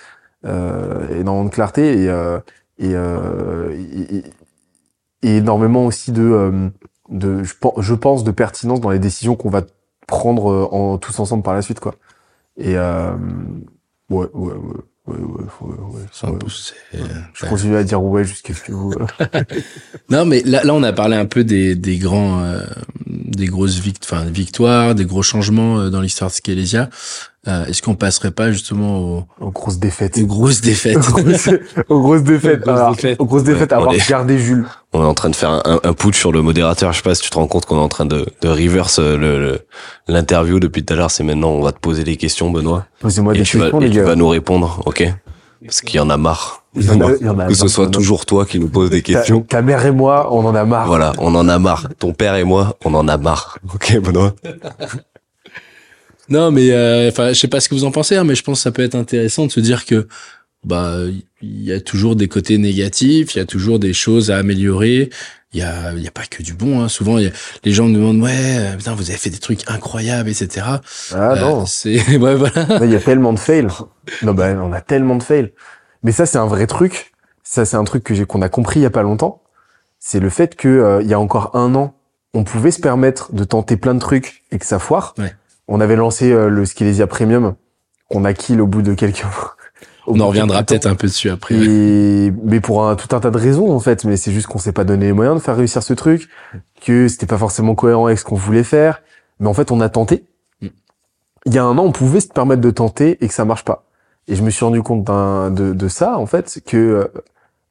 Euh, 0.45 1.19
énormément 1.19 1.45
de 1.45 1.53
clarté 1.53 2.03
et 2.03 2.09
euh, 2.09 2.39
et, 2.79 2.91
euh, 2.95 3.75
et, 4.11 4.23
énormément 5.37 5.85
aussi 5.85 6.11
de 6.11 6.21
euh, 6.23 6.69
de 7.09 7.43
je, 7.43 7.53
pen- 7.55 7.71
je 7.79 7.93
pense 7.93 8.23
de 8.23 8.31
pertinence 8.31 8.81
dans 8.81 8.89
les 8.91 8.99
décisions 8.99 9.35
qu'on 9.35 9.49
va 9.49 9.63
prendre 10.07 10.51
euh, 10.51 10.65
en 10.71 10.97
tous 10.97 11.19
ensemble 11.19 11.43
par 11.43 11.53
la 11.53 11.61
suite 11.61 11.79
quoi. 11.79 11.95
Et 12.57 12.77
euh, 12.77 13.15
Ouais, 14.09 14.27
ouais, 14.33 14.53
ouais. 14.53 14.81
Ouais, 15.09 15.17
ouais, 15.17 15.45
ouais, 15.61 15.75
ouais, 15.95 16.01
C'est 16.11 16.27
un 16.27 16.31
ouais. 16.31 16.37
c'est- 16.49 16.97
Je 17.33 17.45
continue 17.47 17.75
à 17.75 17.83
dire 17.83 18.01
ouais 18.03 18.23
jusqu'à 18.23 18.53
ce 18.53 18.61
que 18.61 18.71
vous. 18.71 18.93
euh, 18.93 19.27
Non, 20.09 20.25
mais 20.25 20.41
là, 20.45 20.63
là, 20.63 20.73
on 20.73 20.83
a 20.83 20.93
parlé 20.93 21.15
un 21.15 21.25
peu 21.25 21.43
des, 21.43 21.75
des 21.75 21.97
grands, 21.97 22.41
euh, 22.41 22.61
des 23.07 23.47
grosses 23.47 23.79
vict 23.79 24.03
enfin, 24.03 24.25
victoires, 24.25 24.95
des 24.95 25.05
gros 25.05 25.23
changements 25.23 25.79
euh, 25.79 25.89
dans 25.89 26.01
l'histoire 26.01 26.29
de 26.29 26.35
Skelésia. 26.35 26.89
Euh, 27.47 27.65
Est-ce 27.65 27.81
qu'on 27.81 27.95
passerait 27.95 28.31
pas 28.31 28.51
justement 28.51 28.99
aux, 28.99 29.25
aux 29.39 29.51
grosses 29.51 29.79
défaites. 29.79 30.17
aux 30.17 30.25
grosses 30.27 30.61
défaites? 30.61 30.97
Aux 31.07 31.21
grosses, 31.23 31.49
aux 31.87 31.99
grosses 32.01 32.23
défaites. 32.23 32.61
Aux 32.61 32.65
grosses 32.65 32.77
Alors, 32.79 32.95
défaites. 32.95 33.19
aux 33.19 33.25
grosses 33.25 33.43
défaites, 33.43 33.71
Ouais, 33.71 33.77
avoir 33.77 33.95
gardé 34.09 34.37
Jules. 34.39 34.65
On 34.91 35.01
est 35.03 35.05
en 35.05 35.13
train 35.13 35.29
de 35.29 35.35
faire 35.35 35.51
un, 35.51 35.61
un, 35.65 35.79
un 35.83 35.93
putsch 35.93 36.17
sur 36.17 36.31
le 36.31 36.41
modérateur. 36.41 36.91
Je 36.93 36.97
sais 36.97 37.03
pas 37.03 37.13
si 37.13 37.21
tu 37.21 37.29
te 37.29 37.35
rends 37.35 37.45
compte 37.47 37.65
qu'on 37.67 37.77
est 37.77 37.79
en 37.81 37.89
train 37.89 38.05
de, 38.05 38.25
de 38.41 38.47
reverse 38.49 38.97
euh, 38.99 39.17
le- 39.17 39.39
le- 39.39 39.59
l'interview 40.07 40.59
depuis 40.59 40.83
tout 40.83 40.93
à 40.93 40.97
l'heure. 40.97 41.11
C'est 41.11 41.23
maintenant, 41.23 41.49
on 41.49 41.61
va 41.61 41.71
te 41.71 41.79
poser 41.79 42.03
des 42.03 42.17
questions, 42.17 42.49
Benoît. 42.49 42.85
Posez-moi 42.99 43.35
Et 43.35 43.39
des 43.39 43.43
tu, 43.43 43.57
vas, 43.59 43.65
questions, 43.65 43.81
et 43.81 43.85
les 43.87 43.91
tu 43.91 44.01
vas 44.01 44.15
nous 44.15 44.27
répondre, 44.29 44.81
ok? 44.87 45.13
Parce 45.63 45.81
qu'il 45.81 45.97
y 45.97 45.99
en 45.99 46.09
a 46.09 46.17
marre. 46.17 46.63
Il 46.75 46.85
y 46.85 46.89
en 46.89 47.01
a- 47.01 47.11
il 47.19 47.25
y 47.25 47.29
en 47.29 47.37
a 47.37 47.45
que 47.47 47.53
ce 47.53 47.67
soit 47.67 47.87
toujours 47.89 48.25
toi 48.25 48.45
qui 48.47 48.59
nous 48.59 48.67
pose 48.69 48.89
des 48.89 49.01
Ta, 49.03 49.13
questions. 49.13 49.41
ta 49.41 49.61
mère 49.61 49.85
et 49.85 49.91
moi, 49.91 50.33
on 50.33 50.43
en 50.45 50.55
a 50.55 50.65
marre. 50.65 50.87
Voilà, 50.87 51.13
on 51.19 51.35
en 51.35 51.47
a 51.49 51.59
marre. 51.59 51.87
Ton 51.99 52.13
père 52.13 52.35
et 52.35 52.43
moi, 52.43 52.75
on 52.83 52.93
en 52.95 53.07
a 53.07 53.17
marre. 53.17 53.59
Ok, 53.73 53.99
Benoît? 53.99 54.33
Non, 56.29 56.51
mais 56.51 56.69
euh, 56.71 57.09
enfin, 57.09 57.29
je 57.29 57.39
sais 57.39 57.47
pas 57.47 57.59
ce 57.59 57.67
que 57.67 57.73
vous 57.73 57.85
en 57.85 57.91
pensez, 57.91 58.15
hein, 58.15 58.23
mais 58.23 58.35
je 58.35 58.43
pense 58.43 58.59
que 58.59 58.63
ça 58.63 58.71
peut 58.71 58.83
être 58.83 58.93
intéressant 58.93 59.47
de 59.47 59.51
se 59.51 59.59
dire 59.59 59.83
que 59.85 60.07
bah 60.65 60.97
il 61.41 61.63
y 61.63 61.71
a 61.71 61.79
toujours 61.79 62.15
des 62.15 62.27
côtés 62.27 62.57
négatifs, 62.57 63.35
il 63.35 63.37
y 63.37 63.41
a 63.41 63.45
toujours 63.45 63.79
des 63.79 63.93
choses 63.93 64.29
à 64.31 64.37
améliorer. 64.37 65.09
Il 65.53 65.59
y 65.59 65.63
a 65.63 65.93
il 65.93 66.03
y 66.03 66.07
a 66.07 66.11
pas 66.11 66.25
que 66.29 66.43
du 66.43 66.53
bon. 66.53 66.81
Hein. 66.81 66.89
Souvent, 66.89 67.17
y 67.17 67.27
a- 67.27 67.31
les 67.63 67.71
gens 67.71 67.87
me 67.87 67.95
demandent 67.95 68.21
ouais, 68.21 68.75
putain, 68.77 68.93
vous 68.93 69.09
avez 69.09 69.17
fait 69.17 69.29
des 69.31 69.39
trucs 69.39 69.61
incroyables, 69.69 70.29
etc. 70.29 70.65
Ah 70.67 71.31
Euh, 71.33 71.39
non. 71.39 71.65
c'est 71.65 72.17
ouais 72.17 72.35
voilà. 72.35 72.65
Là, 72.65 72.85
Il 72.85 72.91
y 72.91 72.95
a 72.95 72.99
tellement 72.99 73.33
de 73.33 73.39
fails. 73.39 73.67
Non, 74.21 74.33
bah, 74.33 74.49
on 74.61 74.71
a 74.73 74.81
tellement 74.81 75.15
de 75.15 75.23
fails. 75.23 75.51
Mais 76.03 76.11
ça, 76.11 76.25
c'est 76.25 76.37
un 76.37 76.45
vrai 76.45 76.67
truc. 76.67 77.13
Ça, 77.43 77.65
c'est 77.65 77.77
un 77.77 77.83
truc 77.83 78.03
que 78.03 78.13
j'ai, 78.13 78.25
qu'on 78.25 78.41
a 78.43 78.49
compris 78.49 78.79
il 78.79 78.83
y 78.83 78.85
a 78.85 78.89
pas 78.91 79.01
longtemps. 79.01 79.41
C'est 79.99 80.19
le 80.19 80.29
fait 80.29 80.55
que, 80.55 80.67
euh, 80.67 81.01
il 81.01 81.07
y 81.09 81.13
a 81.15 81.19
encore 81.19 81.55
un 81.55 81.73
an, 81.73 81.95
on 82.35 82.43
pouvait 82.43 82.71
se 82.71 82.79
permettre 82.79 83.33
de 83.33 83.43
tenter 83.43 83.75
plein 83.75 83.95
de 83.95 83.99
trucs 83.99 84.43
et 84.51 84.59
que 84.59 84.65
ça 84.67 84.77
foire. 84.77 85.15
Ouais. 85.17 85.33
On 85.67 85.81
avait 85.81 85.95
lancé 85.95 86.31
euh, 86.31 86.47
le 86.49 86.65
Skilesia 86.65 87.07
Premium, 87.07 87.55
qu'on 88.09 88.23
a 88.23 88.33
kill 88.33 88.61
au 88.61 88.67
bout 88.67 88.81
de 88.83 88.93
quelques 88.93 89.23
au 89.25 89.31
On 90.11 90.19
en 90.19 90.27
reviendra 90.27 90.63
peut-être 90.63 90.87
un 90.87 90.95
peu 90.95 91.07
dessus 91.07 91.29
après. 91.29 91.55
Et, 91.55 92.33
mais 92.43 92.59
pour 92.59 92.87
un, 92.87 92.95
tout 92.95 93.15
un 93.15 93.19
tas 93.19 93.29
de 93.29 93.37
raisons, 93.37 93.71
en 93.71 93.79
fait. 93.79 94.03
Mais 94.05 94.17
c'est 94.17 94.31
juste 94.31 94.47
qu'on 94.47 94.57
s'est 94.57 94.71
pas 94.71 94.83
donné 94.83 95.05
les 95.05 95.13
moyens 95.13 95.37
de 95.37 95.41
faire 95.41 95.55
réussir 95.55 95.83
ce 95.83 95.93
truc, 95.93 96.29
que 96.81 97.07
c'était 97.07 97.27
pas 97.27 97.37
forcément 97.37 97.75
cohérent 97.75 98.07
avec 98.07 98.17
ce 98.17 98.25
qu'on 98.25 98.35
voulait 98.35 98.63
faire. 98.63 99.01
Mais 99.39 99.47
en 99.47 99.53
fait, 99.53 99.71
on 99.71 99.79
a 99.81 99.89
tenté. 99.89 100.25
Mm. 100.61 100.67
Il 101.45 101.53
y 101.53 101.59
a 101.59 101.63
un 101.63 101.77
an, 101.77 101.83
on 101.83 101.91
pouvait 101.91 102.19
se 102.19 102.27
permettre 102.27 102.61
de 102.61 102.71
tenter 102.71 103.23
et 103.23 103.27
que 103.27 103.33
ça 103.33 103.45
marche 103.45 103.63
pas. 103.63 103.85
Et 104.27 104.35
je 104.35 104.43
me 104.43 104.49
suis 104.49 104.65
rendu 104.65 104.81
compte 104.81 105.05
de, 105.05 105.73
de 105.73 105.87
ça, 105.87 106.17
en 106.17 106.25
fait, 106.25 106.61
que 106.65 106.77
euh, 106.77 107.07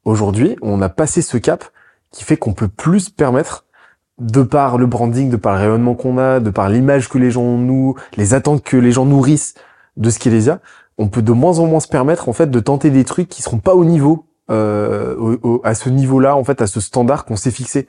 aujourd'hui, 0.05 0.55
on 0.61 0.81
a 0.81 0.89
passé 0.89 1.21
ce 1.21 1.37
cap 1.37 1.65
qui 2.11 2.23
fait 2.23 2.37
qu'on 2.37 2.53
peut 2.53 2.67
plus 2.67 3.01
se 3.01 3.11
permettre, 3.11 3.65
de 4.19 4.43
par 4.43 4.77
le 4.77 4.85
branding, 4.85 5.29
de 5.29 5.37
par 5.37 5.53
le 5.53 5.59
rayonnement 5.59 5.95
qu'on 5.95 6.17
a, 6.17 6.39
de 6.39 6.49
par 6.49 6.69
l'image 6.69 7.09
que 7.09 7.17
les 7.17 7.31
gens 7.31 7.41
ont 7.41 7.57
nous, 7.57 7.95
les 8.17 8.33
attentes 8.33 8.63
que 8.63 8.77
les 8.77 8.91
gens 8.91 9.05
nourrissent 9.05 9.55
de 9.97 10.09
Skilesia, 10.09 10.59
on 10.99 11.07
peut 11.07 11.23
de 11.23 11.31
moins 11.31 11.57
en 11.57 11.65
moins 11.65 11.79
se 11.79 11.87
permettre 11.87 12.29
en 12.29 12.33
fait 12.33 12.51
de 12.51 12.59
tenter 12.59 12.91
des 12.91 13.03
trucs 13.05 13.27
qui 13.29 13.41
seront 13.41 13.57
pas 13.57 13.73
au 13.73 13.85
niveau 13.85 14.25
euh, 14.51 15.15
au- 15.17 15.37
au- 15.47 15.61
à 15.63 15.73
ce 15.73 15.89
niveau-là 15.89 16.35
en 16.35 16.43
fait 16.43 16.61
à 16.61 16.67
ce 16.67 16.79
standard 16.79 17.25
qu'on 17.25 17.35
s'est 17.35 17.51
fixé. 17.51 17.87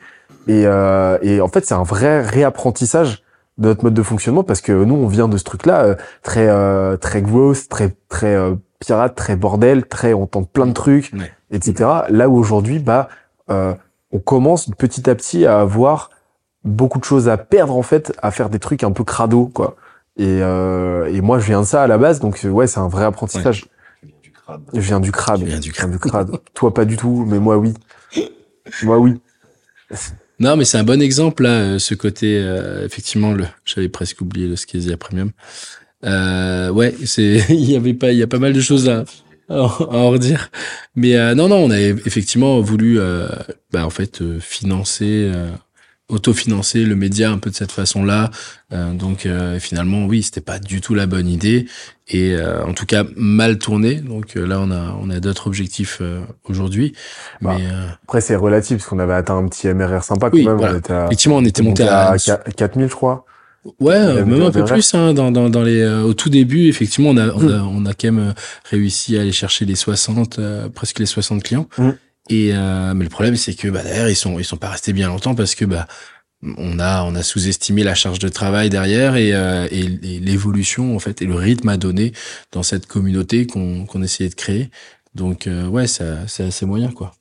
Et, 0.49 0.63
euh, 0.67 1.19
et 1.23 1.41
en 1.43 1.49
fait 1.49 1.67
c'est 1.67 1.75
un 1.75 1.83
vrai 1.83 2.23
réapprentissage 2.23 3.23
de 3.59 3.69
notre 3.69 3.85
mode 3.85 3.95
de 3.95 4.03
fonctionnement 4.03 4.43
parce 4.45 4.61
que 4.63 4.73
nous 4.73 4.95
on 4.95 5.07
vient 5.07 5.29
de 5.29 5.37
ce 5.37 5.45
truc-là 5.45 5.85
euh, 5.85 5.95
très 6.23 6.49
euh, 6.49 6.97
très 6.97 7.21
growth 7.23 7.69
très 7.69 7.95
très 8.09 8.35
euh, 8.35 8.55
pirate 8.79 9.15
très 9.15 9.37
bordel 9.37 9.87
très 9.87 10.15
on 10.15 10.27
tente 10.27 10.51
plein 10.51 10.67
de 10.67 10.73
trucs 10.73 11.13
Ouais. 11.13 11.31
etc 11.51 11.91
là 12.09 12.29
où 12.29 12.37
aujourd'hui 12.39 12.79
bah 12.79 13.09
euh, 13.51 13.75
on 14.13 14.19
commence 14.19 14.71
petit 14.79 15.09
à 15.11 15.15
petit 15.15 15.45
à 15.47 15.61
avoir 15.61 16.11
beaucoup 16.65 16.99
de 16.99 17.05
choses 17.05 17.29
à 17.29 17.37
perdre 17.37 17.77
en 17.77 17.83
fait 17.83 18.13
à 18.23 18.31
faire 18.31 18.49
des 18.51 18.59
trucs 18.59 18.83
un 18.85 18.93
peu 18.93 19.05
crado 19.05 19.51
quoi 19.53 19.77
et, 20.17 20.43
euh, 20.43 21.13
et 21.13 21.21
moi 21.21 21.39
je 21.39 21.47
viens 21.47 21.61
de 21.61 21.67
ça 21.67 21.83
à 21.83 21.87
la 21.87 21.99
base 21.99 22.21
donc 22.21 22.41
ouais 22.45 22.67
c'est 22.67 22.81
un 22.81 22.89
vrai 22.89 23.05
apprentissage. 23.05 23.67
Je 24.75 24.81
viens 24.81 25.01
du 25.01 25.13
crade 25.13 25.41
Tu 25.41 25.47
viens 25.47 25.61
du 25.61 25.71
je 25.71 25.77
viens 25.77 25.89
du 25.89 25.99
crade 25.99 26.31
toi 26.55 26.75
pas 26.75 26.85
du 26.85 26.97
tout 26.97 27.25
mais 27.27 27.39
moi 27.39 27.57
oui. 27.57 27.75
Moi 28.83 28.99
oui. 28.99 29.21
Non, 30.39 30.57
mais 30.57 30.65
c'est 30.65 30.79
un 30.79 30.85
bon 30.85 31.03
exemple 31.03 31.43
là, 31.43 31.51
euh, 31.51 31.79
ce 31.79 31.95
côté 31.95 32.39
euh, 32.41 32.87
effectivement 32.87 33.33
le. 33.33 33.45
J'avais 33.65 33.89
presque 33.91 34.23
oublié 34.23 34.49
le 34.49 34.57
Skesia 34.57 34.97
Premium. 34.97 35.33
Euh, 36.05 36.71
ouais, 36.71 36.95
c'est 37.05 37.45
il 37.51 37.71
y 37.71 37.77
avait 37.77 37.93
pas 37.95 38.11
il 38.13 38.19
y 38.19 38.23
a 38.23 38.27
pas 38.27 38.39
mal 38.39 38.53
de 38.55 38.61
choses 38.61 38.89
à 38.89 39.05
à 39.51 39.55
en 39.57 40.11
redire. 40.11 40.51
Mais 40.95 41.17
euh, 41.17 41.35
non 41.35 41.49
non, 41.49 41.57
on 41.57 41.71
a 41.71 41.79
effectivement 41.81 42.61
voulu 42.61 42.99
euh, 42.99 43.29
bah 43.73 43.85
en 43.85 43.91
fait 43.91 44.23
euh, 44.23 44.39
financer 44.41 45.31
euh, 45.35 45.51
autofinancer 46.11 46.85
le 46.85 46.97
média 46.97 47.31
un 47.31 47.39
peu 47.39 47.51
de 47.51 47.55
cette 47.55 47.73
façon-là. 47.73 48.31
Euh, 48.73 48.93
donc 48.93 49.27
euh, 49.27 49.59
finalement 49.59 50.07
oui, 50.07 50.23
c'était 50.23 50.41
pas 50.41 50.59
du 50.59 50.81
tout 50.81 50.95
la 50.95 51.07
bonne 51.07 51.29
idée 51.29 51.67
et 52.09 52.35
euh, 52.35 52.65
en 52.65 52.75
tout 52.75 52.87
cas 52.87 53.05
mal 53.17 53.59
tourné. 53.59 53.97
Donc 53.97 54.37
euh, 54.37 54.47
là 54.47 54.61
on 54.61 54.71
a 54.71 54.97
on 55.01 55.11
a 55.11 55.21
d'autres 55.21 55.47
objectifs 55.47 55.99
euh, 56.01 56.21
aujourd'hui. 56.45 56.93
Bah, 57.41 57.57
Mais 57.57 57.67
euh, 57.67 57.87
après 58.05 58.21
c'est 58.21 58.37
relatif 58.37 58.79
parce 58.79 58.89
qu'on 58.89 58.99
avait 58.99 59.15
atteint 59.15 59.37
un 59.37 59.49
petit 59.49 59.69
MRR 59.69 60.03
sympa 60.03 60.31
quand 60.31 60.37
Oui, 60.37 60.47
même 60.47 60.57
voilà. 60.57 60.75
on 60.75 60.79
était 60.79 60.93
à, 60.93 61.07
effectivement 61.07 61.37
on 61.37 61.45
était 61.45 61.63
monté 61.63 61.85
à, 61.85 62.15
4000 62.57 62.89
je 62.89 62.95
crois 62.95 63.25
Ouais, 63.79 64.15
Même 64.25 64.43
un 64.43 64.51
peu 64.51 64.65
plus. 64.65 64.95
Hein, 64.95 65.13
dans, 65.13 65.31
dans, 65.31 65.51
dans 65.51 65.63
les, 65.63 65.83
euh, 65.83 66.03
au 66.03 66.15
tout 66.15 66.31
début, 66.31 66.69
effectivement, 66.69 67.11
on 67.11 67.17
a, 67.19 67.29
on 67.35 67.47
a, 67.47 67.61
on 67.61 67.85
a 67.85 67.93
quand 67.93 68.11
même 68.11 68.35
réussi 68.71 69.19
à 69.19 69.21
aller 69.21 69.33
chercher 69.33 69.67
les 69.67 69.75
60, 69.75 70.39
euh, 70.39 70.69
presque 70.71 70.99
les 70.99 71.05
60 71.07 71.43
clients. 71.43 71.69
Mm. 71.77 71.91
Et 72.29 72.51
euh, 72.53 72.95
mais 72.95 73.05
le 73.05 73.11
problème, 73.11 73.37
c'est 73.37 73.55
que 73.55 73.69
bah, 73.69 73.83
derrière, 73.83 74.09
ils 74.09 74.17
sont, 74.17 74.39
ils 74.39 74.45
sont 74.45 74.57
pas 74.57 74.69
restés 74.69 74.93
bien 74.93 75.09
longtemps 75.09 75.35
parce 75.35 75.55
que 75.55 75.65
bah, 75.65 75.87
on 76.43 76.79
a, 76.79 77.03
on 77.05 77.15
a 77.15 77.23
sous-estimé 77.23 77.83
la 77.83 77.95
charge 77.95 78.19
de 78.19 78.29
travail 78.29 78.71
derrière 78.71 79.17
et, 79.17 79.35
euh, 79.35 79.69
et, 79.71 79.83
l'évolution 79.83 80.97
en 80.97 80.99
fait 80.99 81.21
et 81.23 81.27
le 81.27 81.35
rythme 81.35 81.69
à 81.69 81.77
donner 81.77 82.13
dans 82.53 82.63
cette 82.63 82.87
communauté 82.87 83.47
qu'on 83.47 83.85
qu'on 83.87 84.03
essayait 84.03 84.31
de 84.31 84.35
créer. 84.35 84.71
Donc 85.15 85.47
euh, 85.47 85.67
ouais, 85.67 85.87
ça, 85.87 86.27
c'est 86.27 86.45
assez 86.45 86.67
moyen 86.67 86.91
quoi. 86.91 87.13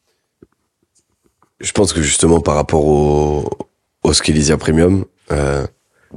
Je 1.59 1.71
pense 1.73 1.91
que 1.91 2.01
justement 2.01 2.39
par 2.39 2.55
rapport 2.55 2.85
au, 2.85 3.49
au 4.03 4.13
Skelesia 4.13 4.57
Premium, 4.57 5.05
euh, 5.31 5.67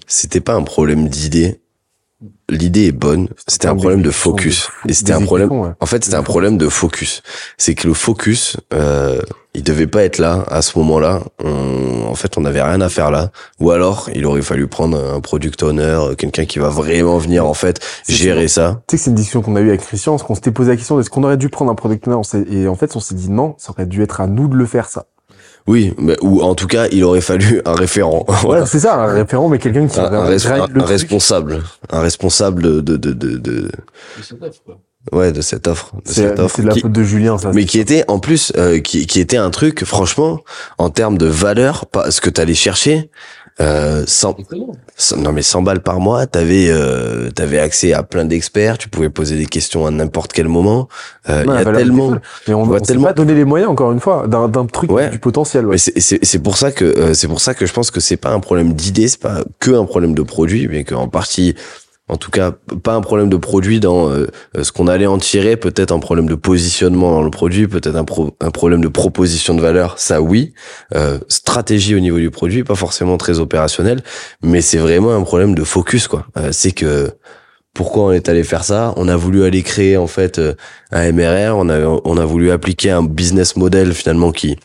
c'était 0.07 0.41
pas 0.41 0.55
un 0.55 0.63
problème 0.63 1.09
d'idée. 1.09 1.61
L'idée 2.53 2.87
est 2.89 2.93
bonne, 2.93 3.29
c'était 3.49 3.69
un 3.69 3.75
problème 3.75 4.03
de 4.03 4.11
focus. 4.11 4.69
Et 4.87 4.93
c'était 4.93 5.15
un 5.15 5.23
problème. 5.23 5.51
En 5.81 5.87
fait, 5.87 6.05
c'était 6.05 6.17
un 6.17 6.23
problème 6.23 6.59
de 6.59 6.69
focus. 6.69 7.23
C'est 7.57 7.75
que 7.75 7.89
le 7.89 7.95
focus, 7.95 8.59
euh, 8.75 9.21
il 9.55 9.63
devait 9.63 9.87
pas 9.87 10.03
être 10.05 10.19
là 10.19 10.45
à 10.49 10.61
ce 10.61 10.79
moment-là. 10.79 11.21
En 11.43 12.15
fait, 12.15 12.37
on 12.37 12.43
n'avait 12.43 12.63
rien 12.63 12.81
à 12.83 12.91
faire 12.91 13.11
là. 13.11 13.31
Ou 13.59 13.71
alors, 13.71 14.11
il 14.15 14.27
aurait 14.27 14.43
fallu 14.43 14.67
prendre 14.67 14.99
un 14.99 15.21
product 15.21 15.63
owner, 15.63 15.99
quelqu'un 16.19 16.45
qui 16.45 16.59
va 16.59 16.69
vraiment 16.69 17.17
venir 17.17 17.47
en 17.47 17.55
fait 17.55 17.81
gérer 18.07 18.49
ça. 18.49 18.83
Tu 18.87 18.93
sais 18.93 18.99
que 18.99 19.05
c'est 19.05 19.11
une 19.11 19.17
discussion 19.17 19.41
qu'on 19.41 19.57
a 19.57 19.61
eue 19.61 19.69
avec 19.69 19.81
Christian, 19.81 20.13
parce 20.13 20.23
qu'on 20.23 20.35
s'était 20.35 20.53
posé 20.53 20.71
la 20.71 20.77
question 20.77 21.01
est-ce 21.01 21.09
qu'on 21.09 21.25
aurait 21.25 21.39
dû 21.39 21.49
prendre 21.49 21.71
un 21.71 21.75
product 21.75 22.07
owner 22.07 22.21
Et 22.51 22.69
en 22.69 22.77
fait, 22.77 22.97
on 22.97 23.01
s'est 23.01 23.15
dit 23.15 23.31
non, 23.31 23.55
ça 23.57 23.73
aurait 23.73 23.87
dû 23.87 24.03
être 24.03 24.21
à 24.21 24.27
nous 24.27 24.49
de 24.49 24.57
le 24.57 24.67
faire, 24.67 24.89
ça. 24.89 25.07
Oui, 25.69 25.95
mais, 25.97 26.17
ou 26.23 26.43
en 26.43 26.55
tout 26.57 26.67
cas, 26.67 26.89
il 26.91 27.05
aurait 27.05 27.21
fallu 27.21 27.63
un 27.65 27.75
référent. 27.75 28.25
Voilà, 28.43 28.67
c'est 28.67 28.81
ça, 28.81 29.01
un 29.03 29.07
référent, 29.13 29.49
mais 29.49 29.59
quelqu'un 29.59 29.87
qui 29.87 30.01
un, 30.01 30.05
un 30.13 30.29
res- 30.29 30.47
un- 30.51 30.81
un 30.81 30.85
responsable, 30.85 31.63
un 31.91 32.01
responsable 32.01 32.63
de 32.63 32.81
de 32.81 32.97
de 32.97 33.13
de, 33.13 33.37
de- 33.39 33.71
ouais 35.13 35.33
de 35.33 35.41
cette 35.41 35.67
offre, 35.69 35.95
de 35.97 36.01
C'est 36.05 36.15
cette 36.29 36.39
offre, 36.39 36.57
c'est 36.57 36.63
de 36.63 36.69
la 36.69 36.75
qui- 36.75 36.81
faute 36.81 36.93
de 36.93 37.03
Julien, 37.03 37.39
ça. 37.39 37.51
mais 37.53 37.65
qui 37.65 37.79
était 37.81 38.05
en 38.09 38.19
plus 38.19 38.53
euh, 38.57 38.81
qui 38.81 39.07
qui 39.07 39.21
était 39.21 39.37
un 39.37 39.51
truc 39.51 39.85
franchement 39.85 40.41
en 40.79 40.91
termes 40.91 41.19
de 41.19 41.27
valeur, 41.27 41.87
pas 41.87 42.11
ce 42.11 42.21
que 42.21 42.31
t'allais 42.31 42.55
chercher. 42.55 43.11
Euh, 43.63 44.05
100, 44.07 44.37
100 44.97 45.17
non 45.19 45.33
mais 45.33 45.43
100 45.43 45.63
balles 45.63 45.83
par 45.83 46.01
mois, 46.01 46.27
t'avais 46.27 46.67
euh, 46.69 47.31
t'avais 47.31 47.59
accès 47.59 47.93
à 47.93 48.03
plein 48.03 48.25
d'experts, 48.25 48.77
tu 48.77 48.89
pouvais 48.89 49.09
poser 49.09 49.37
des 49.37 49.47
questions 49.47 49.87
à 49.87 49.91
n'importe 49.91 50.33
quel 50.33 50.49
moment. 50.49 50.89
Euh, 51.29 51.45
Il 51.47 51.53
y 51.53 51.57
a 51.57 51.65
tellement. 51.65 52.13
Mais 52.49 52.55
on, 52.55 52.63
on 52.63 52.81
tellement- 52.81 53.05
pas 53.09 53.13
donné 53.13 53.35
les 53.35 53.45
moyens, 53.45 53.71
encore 53.71 53.93
une 53.93 54.01
fois, 54.01 54.27
d'un 54.27 54.49
d'un 54.49 54.67
truc 54.67 54.91
Ouais. 54.91 55.11
du 55.11 55.19
potentiel. 55.19 55.67
Ouais. 55.67 55.77
C'est 55.79 56.39
pour 56.43 56.57
ça 56.57 56.73
que 56.73 56.85
euh, 56.85 57.15
c'est 57.15 57.29
pour 57.29 57.41
ça 57.41 57.55
que 57.55 57.65
je 57.67 57.73
pense 57.73 57.91
que 57.91 58.01
c'est 58.01 58.17
pas 58.17 58.31
un 58.31 58.41
problème 58.41 58.73
d'idée, 58.75 59.07
c'est 59.09 59.21
pas 59.21 59.43
que 59.61 59.71
un 59.71 59.85
problème 59.85 60.15
de 60.15 60.23
produit, 60.23 60.67
mais 60.69 60.83
qu'en 60.85 61.09
partie, 61.09 61.55
en 62.09 62.17
tout 62.17 62.31
cas, 62.31 62.53
pas 62.83 62.95
un 62.95 63.01
problème 63.01 63.31
de 63.31 63.37
produit 63.37 63.81
dans 63.81 64.11
euh, 64.11 64.27
euh, 64.57 64.65
ce 64.65 64.73
qu'on 64.73 64.87
allait 64.89 65.07
en 65.07 65.19
tirer, 65.19 65.57
peut-être 65.57 65.93
un 65.93 66.01
problème 66.01 66.27
de 66.29 66.35
positionnement 66.35 67.13
dans 67.13 67.23
le 67.23 67.31
produit, 67.31 67.69
peut-être 67.69 67.97
un, 67.97 68.05
pro- 68.05 68.37
un 68.41 68.51
problème 68.51 68.81
de 68.83 68.89
proposition 68.89 69.55
de 69.55 69.61
valeur, 69.63 69.99
ça 69.99 70.21
oui, 70.21 70.53
euh, 70.95 71.19
stratégie 71.29 71.95
au 71.95 72.01
niveau 72.01 72.19
du 72.19 72.31
produit, 72.31 72.65
pas 72.65 72.75
forcément 72.75 73.17
très 73.17 73.39
opérationnel, 73.39 74.03
mais 74.43 74.61
c'est 74.61 74.79
vraiment 74.79 75.15
un 75.15 75.23
problème 75.23 75.55
de 75.55 75.65
focus 75.65 76.09
quoi. 76.09 76.27
C'est 76.51 76.73
que 76.73 77.13
pourquoi 77.73 78.05
on 78.05 78.13
est 78.13 78.29
allé 78.29 78.45
faire 78.45 78.65
ça? 78.65 78.93
On 78.97 79.09
a 79.09 79.17
voulu 79.17 79.45
aller 79.45 79.63
créer 79.63 79.97
en 79.97 80.09
fait 80.09 80.41
un 80.91 81.13
MRR, 81.13 81.57
on 81.57 81.71
a 81.71 81.79
on 82.05 82.17
a 82.19 82.25
voulu 82.27 82.51
appliquer 82.51 82.91
un 82.91 83.03
business 83.03 83.57
model 83.57 83.95
finalement 83.95 84.33
qui 84.33 84.59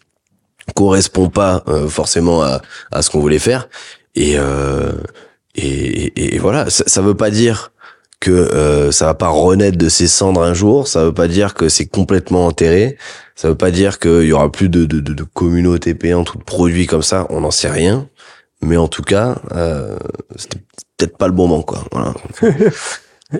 correspond 0.75 1.29
pas 1.29 1.63
forcément 1.87 2.41
à, 2.41 2.61
à 2.91 3.01
ce 3.01 3.09
qu'on 3.09 3.21
voulait 3.21 3.39
faire. 3.39 3.69
Et, 4.15 4.35
et, 5.57 6.05
et, 6.15 6.35
et 6.35 6.39
voilà 6.39 6.69
ça, 6.69 6.83
ça 6.87 7.01
veut 7.01 7.15
pas 7.15 7.29
dire 7.29 7.71
que 8.19 8.31
euh, 8.31 8.91
ça 8.91 9.05
va 9.05 9.13
pas 9.13 9.27
renaître 9.29 9.77
de 9.77 9.89
ses 9.89 10.07
cendres 10.07 10.41
un 10.41 10.53
jour. 10.55 10.87
Ça 10.87 11.03
veut 11.05 11.13
pas 11.13 11.27
dire 11.27 11.53
que 11.53 11.69
c'est 11.69 11.85
complètement 11.85 12.47
enterré. 12.47 12.97
Ça 13.35 13.47
veut 13.49 13.55
pas 13.55 13.69
dire 13.69 13.99
qu'il 13.99 14.23
y 14.23 14.31
aura 14.33 14.51
plus 14.51 14.69
de, 14.69 14.85
de, 14.85 14.99
de, 14.99 15.13
de 15.13 15.23
communautés 15.23 15.93
payantes 15.93 16.33
ou 16.33 16.39
de 16.39 16.43
produits 16.43 16.87
comme 16.87 17.03
ça. 17.03 17.27
On 17.29 17.41
n'en 17.41 17.51
sait 17.51 17.69
rien. 17.69 18.07
Mais 18.63 18.75
en 18.75 18.87
tout 18.87 19.03
cas, 19.03 19.35
euh, 19.55 19.97
c'était 20.35 20.57
peut-être 20.97 21.15
pas 21.17 21.27
le 21.27 21.33
bon 21.33 21.47
moment, 21.47 21.61
quoi. 21.61 21.83
Voilà. 21.91 22.13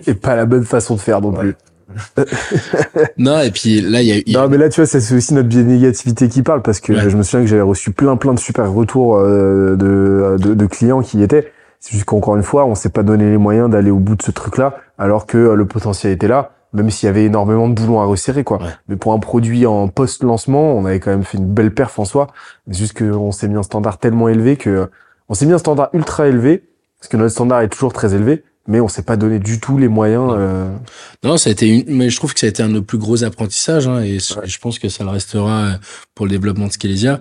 Et 0.06 0.14
pas 0.14 0.36
la 0.36 0.46
bonne 0.46 0.64
façon 0.64 0.94
de 0.94 1.00
faire 1.00 1.20
non 1.20 1.32
plus. 1.32 1.56
Non, 3.16 3.40
et 3.40 3.50
puis 3.50 3.80
là, 3.80 4.02
il 4.02 4.06
y 4.08 4.12
a, 4.12 4.16
y 4.24 4.36
a- 4.36 4.42
Non, 4.42 4.48
mais 4.48 4.58
là, 4.58 4.68
tu 4.68 4.80
vois, 4.80 4.86
c'est 4.86 5.14
aussi 5.14 5.34
notre 5.34 5.48
biais 5.48 5.62
de 5.62 5.68
négativité 5.68 6.28
qui 6.28 6.42
parle 6.42 6.62
parce 6.62 6.80
que 6.80 6.92
Ouais. 6.92 7.08
je 7.10 7.16
me 7.16 7.22
souviens 7.22 7.40
que 7.40 7.46
j'avais 7.46 7.62
reçu 7.62 7.90
plein, 7.92 8.16
plein 8.16 8.34
de 8.34 8.38
super 8.38 8.70
retours 8.72 9.16
euh, 9.16 9.74
de, 9.76 10.36
de, 10.38 10.54
de 10.54 10.66
clients 10.66 11.00
qui 11.02 11.18
y 11.18 11.22
étaient. 11.22 11.50
C'est 11.80 11.92
juste 11.92 12.04
qu'encore 12.04 12.36
une 12.36 12.42
fois, 12.42 12.64
on 12.66 12.74
s'est 12.74 12.88
pas 12.88 13.02
donné 13.02 13.30
les 13.30 13.36
moyens 13.38 13.70
d'aller 13.70 13.90
au 13.90 13.98
bout 13.98 14.16
de 14.16 14.22
ce 14.22 14.30
truc-là, 14.30 14.76
alors 14.98 15.26
que 15.26 15.38
euh, 15.38 15.54
le 15.54 15.66
potentiel 15.66 16.12
était 16.12 16.28
là, 16.28 16.50
même 16.72 16.90
s'il 16.90 17.06
y 17.06 17.10
avait 17.10 17.24
énormément 17.24 17.68
de 17.68 17.74
boulot 17.74 17.98
à 18.00 18.04
resserrer, 18.04 18.44
quoi. 18.44 18.58
Ouais. 18.62 18.68
Mais 18.88 18.96
pour 18.96 19.12
un 19.12 19.18
produit 19.18 19.64
en 19.64 19.88
post-lancement, 19.88 20.72
on 20.76 20.84
avait 20.84 21.00
quand 21.00 21.10
même 21.10 21.24
fait 21.24 21.38
une 21.38 21.46
belle 21.46 21.72
perf 21.72 21.98
en 21.98 22.04
soi. 22.04 22.26
C'est 22.70 22.76
juste 22.78 22.98
qu'on 22.98 23.32
s'est 23.32 23.48
mis 23.48 23.56
un 23.56 23.62
standard 23.62 23.98
tellement 23.98 24.28
élevé 24.28 24.56
que, 24.56 24.90
on 25.28 25.34
s'est 25.34 25.46
mis 25.46 25.52
un 25.52 25.58
standard 25.58 25.88
ultra 25.92 26.26
élevé, 26.26 26.64
parce 26.98 27.08
que 27.08 27.16
notre 27.16 27.30
standard 27.32 27.60
est 27.60 27.68
toujours 27.68 27.92
très 27.92 28.14
élevé, 28.14 28.42
mais 28.66 28.80
on 28.80 28.88
s'est 28.88 29.02
pas 29.02 29.16
donné 29.16 29.38
du 29.38 29.60
tout 29.60 29.78
les 29.78 29.88
moyens, 29.88 30.30
euh, 30.36 30.68
Non, 31.24 31.36
ça 31.38 31.48
a 31.48 31.52
été 31.52 31.68
une, 31.68 31.96
mais 31.96 32.10
je 32.10 32.16
trouve 32.16 32.34
que 32.34 32.40
ça 32.40 32.46
a 32.46 32.50
été 32.50 32.62
un 32.62 32.68
de 32.68 32.74
nos 32.74 32.82
plus 32.82 32.98
gros 32.98 33.24
apprentissages, 33.24 33.86
hein, 33.88 34.00
et 34.00 34.18
je- 34.18 34.34
je 34.44 34.58
pense 34.58 34.78
que 34.78 34.88
ça 34.90 35.04
le 35.04 35.10
restera 35.10 35.50
euh, 35.60 35.70
pour 36.14 36.26
le 36.26 36.30
développement 36.32 36.66
de 36.66 36.72
Scalesia. 36.72 37.20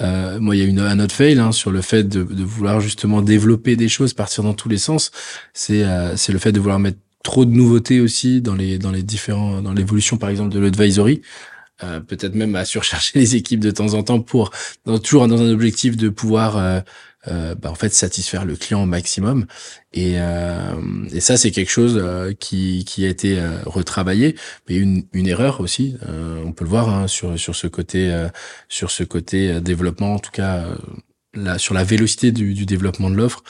Euh, 0.00 0.38
moi, 0.40 0.56
il 0.56 0.58
y 0.58 0.62
a 0.62 0.66
une, 0.66 0.80
un 0.80 0.98
autre 1.00 1.14
fail 1.14 1.38
hein, 1.38 1.52
sur 1.52 1.70
le 1.70 1.80
fait 1.80 2.04
de, 2.04 2.22
de 2.22 2.44
vouloir 2.44 2.80
justement 2.80 3.22
développer 3.22 3.76
des 3.76 3.88
choses, 3.88 4.12
partir 4.12 4.44
dans 4.44 4.54
tous 4.54 4.68
les 4.68 4.78
sens. 4.78 5.10
C'est 5.54 5.84
euh, 5.84 6.16
c'est 6.16 6.32
le 6.32 6.38
fait 6.38 6.52
de 6.52 6.60
vouloir 6.60 6.78
mettre 6.78 6.98
trop 7.22 7.44
de 7.44 7.50
nouveautés 7.50 8.00
aussi 8.00 8.40
dans 8.40 8.54
les 8.54 8.78
dans 8.78 8.92
les 8.92 9.02
différents 9.02 9.62
dans 9.62 9.72
l'évolution 9.72 10.16
par 10.16 10.30
exemple 10.30 10.54
de 10.54 10.60
l'advisory. 10.60 11.22
Euh, 11.84 12.00
peut-être 12.00 12.34
même 12.34 12.56
à 12.56 12.64
surcharger 12.64 13.12
les 13.18 13.36
équipes 13.36 13.60
de 13.60 13.70
temps 13.70 13.92
en 13.92 14.02
temps 14.02 14.20
pour 14.20 14.50
dans, 14.86 14.98
toujours 14.98 15.28
dans 15.28 15.40
un 15.40 15.50
objectif 15.50 15.96
de 15.96 16.08
pouvoir 16.08 16.56
euh, 16.56 16.80
bah, 17.28 17.70
en 17.70 17.74
fait 17.74 17.92
satisfaire 17.92 18.44
le 18.44 18.56
client 18.56 18.82
au 18.82 18.86
maximum. 18.86 19.46
Et, 19.92 20.14
euh, 20.16 20.74
et 21.12 21.20
ça 21.20 21.36
c'est 21.36 21.50
quelque 21.50 21.70
chose 21.70 21.98
euh, 22.02 22.32
qui, 22.32 22.84
qui 22.84 23.04
a 23.04 23.08
été 23.08 23.38
euh, 23.38 23.58
retravaillé. 23.66 24.36
Mais 24.68 24.76
une, 24.76 25.04
une 25.12 25.26
erreur 25.26 25.60
aussi 25.60 25.96
euh, 26.08 26.42
on 26.44 26.52
peut 26.52 26.64
le 26.64 26.70
voir 26.70 26.88
hein, 26.88 27.06
sur 27.08 27.38
sur 27.38 27.54
ce 27.56 27.66
côté 27.66 28.10
euh, 28.12 28.28
sur 28.68 28.90
ce 28.90 29.04
côté 29.04 29.50
euh, 29.50 29.60
développement 29.60 30.14
en 30.14 30.18
tout 30.18 30.30
cas 30.30 30.66
euh, 31.36 31.58
sur 31.58 31.74
la 31.74 31.84
vélocité 31.84 32.32
du, 32.32 32.54
du 32.54 32.64
développement 32.66 33.10
de 33.10 33.16
l'offre. 33.16 33.42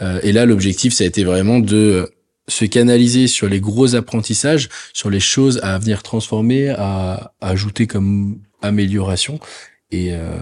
Euh, 0.00 0.20
et 0.22 0.32
là 0.32 0.46
l'objectif 0.46 0.92
ça 0.94 1.04
a 1.04 1.06
été 1.06 1.24
vraiment 1.24 1.58
de 1.60 1.76
euh, 1.76 2.06
se 2.48 2.66
canaliser 2.66 3.26
sur 3.26 3.48
les 3.48 3.60
gros 3.60 3.94
apprentissages, 3.94 4.68
sur 4.92 5.08
les 5.08 5.20
choses 5.20 5.60
à 5.62 5.78
venir 5.78 6.02
transformer, 6.02 6.68
à, 6.70 7.32
à 7.40 7.48
ajouter 7.48 7.86
comme 7.86 8.38
amélioration. 8.60 9.40
Et, 9.94 10.08
euh, 10.10 10.36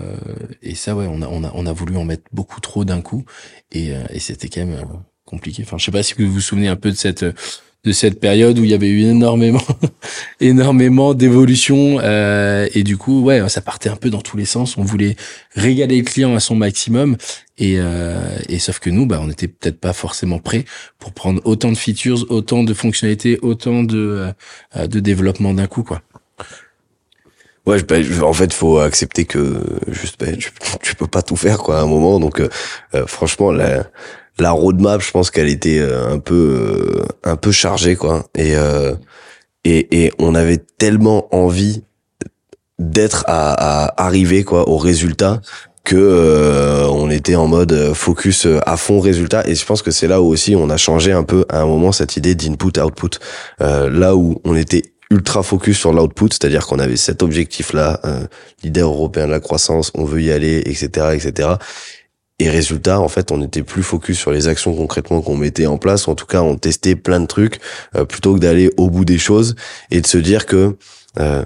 et 0.62 0.74
ça, 0.74 0.96
ouais, 0.96 1.06
on 1.10 1.20
a, 1.20 1.28
on 1.28 1.44
a, 1.44 1.52
on 1.54 1.66
a 1.66 1.72
voulu 1.74 1.98
en 1.98 2.06
mettre 2.06 2.24
beaucoup 2.32 2.60
trop 2.60 2.86
d'un 2.86 3.02
coup, 3.02 3.26
et, 3.70 3.94
euh, 3.94 4.02
et 4.08 4.18
c'était 4.18 4.48
quand 4.48 4.64
même 4.64 4.78
euh, 4.78 4.84
compliqué. 5.26 5.62
Enfin, 5.62 5.76
je 5.76 5.84
sais 5.84 5.92
pas 5.92 6.02
si 6.02 6.14
vous 6.14 6.32
vous 6.32 6.40
souvenez 6.40 6.68
un 6.68 6.76
peu 6.76 6.90
de 6.90 6.96
cette 6.96 7.26
de 7.84 7.90
cette 7.90 8.20
période 8.20 8.60
où 8.60 8.64
il 8.64 8.70
y 8.70 8.74
avait 8.74 8.88
eu 8.88 9.00
énormément 9.00 9.62
énormément 10.40 11.14
d'évolutions 11.14 11.98
euh, 12.00 12.68
et 12.74 12.84
du 12.84 12.96
coup 12.96 13.22
ouais 13.22 13.48
ça 13.48 13.60
partait 13.60 13.88
un 13.88 13.96
peu 13.96 14.08
dans 14.08 14.20
tous 14.20 14.36
les 14.36 14.44
sens. 14.44 14.76
On 14.78 14.84
voulait 14.84 15.16
régaler 15.56 15.98
le 15.98 16.04
client 16.04 16.34
à 16.34 16.40
son 16.40 16.54
maximum. 16.54 17.16
Et, 17.58 17.74
euh, 17.78 18.38
et 18.48 18.58
sauf 18.58 18.78
que 18.78 18.88
nous 18.88 19.04
bah 19.04 19.20
on 19.20 19.30
était 19.30 19.48
peut-être 19.48 19.80
pas 19.80 19.92
forcément 19.92 20.38
prêts 20.38 20.64
pour 20.98 21.12
prendre 21.12 21.42
autant 21.44 21.70
de 21.70 21.76
features 21.76 22.24
autant 22.30 22.64
de 22.64 22.72
fonctionnalités 22.72 23.38
autant 23.42 23.82
de 23.82 24.32
euh, 24.76 24.86
de 24.86 25.00
développement 25.00 25.52
d'un 25.52 25.66
coup 25.66 25.82
quoi 25.82 26.02
Ouais, 27.66 27.78
je- 27.78 28.22
en 28.22 28.32
fait, 28.32 28.52
faut 28.52 28.78
accepter 28.78 29.24
que 29.24 29.60
juste, 29.88 30.16
bah, 30.18 30.32
tu, 30.36 30.50
tu 30.82 30.94
peux 30.96 31.06
pas 31.06 31.22
tout 31.22 31.36
faire 31.36 31.58
quoi 31.58 31.78
à 31.78 31.82
un 31.82 31.86
moment. 31.86 32.18
Donc, 32.18 32.40
euh, 32.40 32.48
euh, 32.94 33.06
franchement, 33.06 33.52
la, 33.52 33.84
la 34.38 34.50
roadmap, 34.50 35.00
je 35.00 35.10
pense 35.12 35.30
qu'elle 35.30 35.48
était 35.48 35.78
euh, 35.78 36.08
un 36.12 36.18
peu, 36.18 36.34
euh, 36.34 37.02
un 37.22 37.36
peu 37.36 37.52
chargée 37.52 37.94
quoi. 37.94 38.26
Et, 38.36 38.56
euh, 38.56 38.94
et 39.64 40.04
et 40.06 40.12
on 40.18 40.34
avait 40.34 40.58
tellement 40.78 41.28
envie 41.34 41.84
d'être 42.78 43.24
à, 43.28 43.52
à 43.84 44.04
arriver 44.06 44.42
quoi 44.44 44.68
au 44.68 44.76
résultat 44.76 45.40
que 45.84 45.96
euh, 45.96 46.86
on 46.88 47.10
était 47.10 47.34
en 47.36 47.46
mode 47.46 47.92
focus 47.94 48.46
à 48.66 48.76
fond 48.76 49.00
résultat 49.00 49.46
et 49.48 49.54
je 49.54 49.64
pense 49.64 49.82
que 49.82 49.90
c'est 49.90 50.06
là 50.08 50.20
où 50.22 50.26
aussi 50.26 50.54
on 50.56 50.70
a 50.70 50.76
changé 50.76 51.12
un 51.12 51.24
peu 51.24 51.44
à 51.48 51.60
un 51.60 51.66
moment 51.66 51.92
cette 51.92 52.16
idée 52.16 52.34
d'input 52.34 52.78
output 52.80 53.18
euh, 53.60 53.90
là 53.90 54.14
où 54.16 54.40
on 54.44 54.54
était 54.56 54.82
ultra 55.12 55.42
focus 55.42 55.78
sur 55.78 55.92
l'output 55.92 56.28
c'est-à-dire 56.30 56.66
qu'on 56.66 56.78
avait 56.78 56.96
cet 56.96 57.22
objectif 57.22 57.72
là 57.72 58.00
leader 58.62 58.88
européen 58.88 59.26
de 59.26 59.30
la 59.30 59.40
croissance 59.40 59.90
on 59.94 60.04
veut 60.04 60.22
y 60.22 60.32
aller 60.32 60.62
etc 60.66 61.08
etc 61.14 61.56
et 62.42 62.50
résultat 62.50 63.00
en 63.00 63.08
fait 63.08 63.30
on 63.30 63.40
était 63.42 63.62
plus 63.62 63.82
focus 63.82 64.18
sur 64.18 64.32
les 64.32 64.48
actions 64.48 64.74
concrètement 64.74 65.20
qu'on 65.20 65.36
mettait 65.36 65.66
en 65.66 65.78
place. 65.78 66.08
En 66.08 66.14
tout 66.14 66.26
cas 66.26 66.42
on 66.42 66.56
testait 66.56 66.96
plein 66.96 67.20
de 67.20 67.26
trucs 67.26 67.60
euh, 67.94 68.04
plutôt 68.04 68.34
que 68.34 68.40
d'aller 68.40 68.70
au 68.76 68.90
bout 68.90 69.04
des 69.04 69.18
choses 69.18 69.54
et 69.90 70.00
de 70.00 70.06
se 70.06 70.18
dire 70.18 70.46
que 70.46 70.76
euh, 71.20 71.44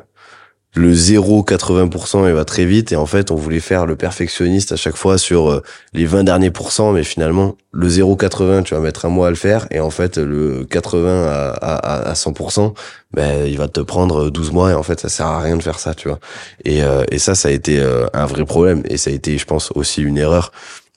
le 0.76 0.92
0,80% 0.92 2.28
il 2.28 2.34
va 2.34 2.44
très 2.44 2.66
vite. 2.66 2.92
Et 2.92 2.96
en 2.96 3.06
fait 3.06 3.30
on 3.30 3.34
voulait 3.34 3.60
faire 3.60 3.86
le 3.86 3.96
perfectionniste 3.96 4.72
à 4.72 4.76
chaque 4.76 4.96
fois 4.96 5.16
sur 5.16 5.50
euh, 5.50 5.62
les 5.94 6.04
20 6.04 6.24
derniers 6.24 6.50
pourcents. 6.50 6.92
Mais 6.92 7.02
finalement 7.02 7.56
le 7.72 7.88
0,80 7.88 8.62
tu 8.62 8.74
vas 8.74 8.80
mettre 8.80 9.06
un 9.06 9.08
mois 9.08 9.28
à 9.28 9.30
le 9.30 9.36
faire. 9.36 9.66
Et 9.70 9.80
en 9.80 9.90
fait 9.90 10.18
le 10.18 10.64
80 10.64 11.26
à, 11.26 11.48
à, 11.52 12.10
à 12.10 12.12
100% 12.12 12.74
ben 13.12 13.46
il 13.46 13.56
va 13.56 13.68
te 13.68 13.80
prendre 13.80 14.28
12 14.28 14.52
mois. 14.52 14.70
Et 14.70 14.74
en 14.74 14.82
fait 14.82 15.00
ça 15.00 15.08
sert 15.08 15.26
à 15.26 15.40
rien 15.40 15.56
de 15.56 15.62
faire 15.62 15.78
ça 15.78 15.94
tu 15.94 16.08
vois. 16.08 16.20
Et, 16.64 16.82
euh, 16.84 17.04
et 17.10 17.18
ça 17.18 17.34
ça 17.34 17.48
a 17.48 17.52
été 17.52 17.80
euh, 17.80 18.06
un 18.12 18.26
vrai 18.26 18.44
problème. 18.44 18.82
Et 18.84 18.98
ça 18.98 19.10
a 19.10 19.14
été 19.14 19.38
je 19.38 19.46
pense 19.46 19.72
aussi 19.74 20.02
une 20.02 20.18
erreur. 20.18 20.52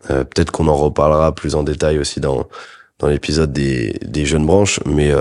Peut-être 0.07 0.51
qu'on 0.51 0.69
en 0.69 0.75
reparlera 0.75 1.35
plus 1.35 1.55
en 1.55 1.63
détail 1.63 1.99
aussi 1.99 2.19
dans 2.19 2.47
dans 2.99 3.07
l'épisode 3.07 3.51
des, 3.53 3.97
des 4.05 4.25
jeunes 4.25 4.45
branches. 4.45 4.79
Mais 4.85 5.13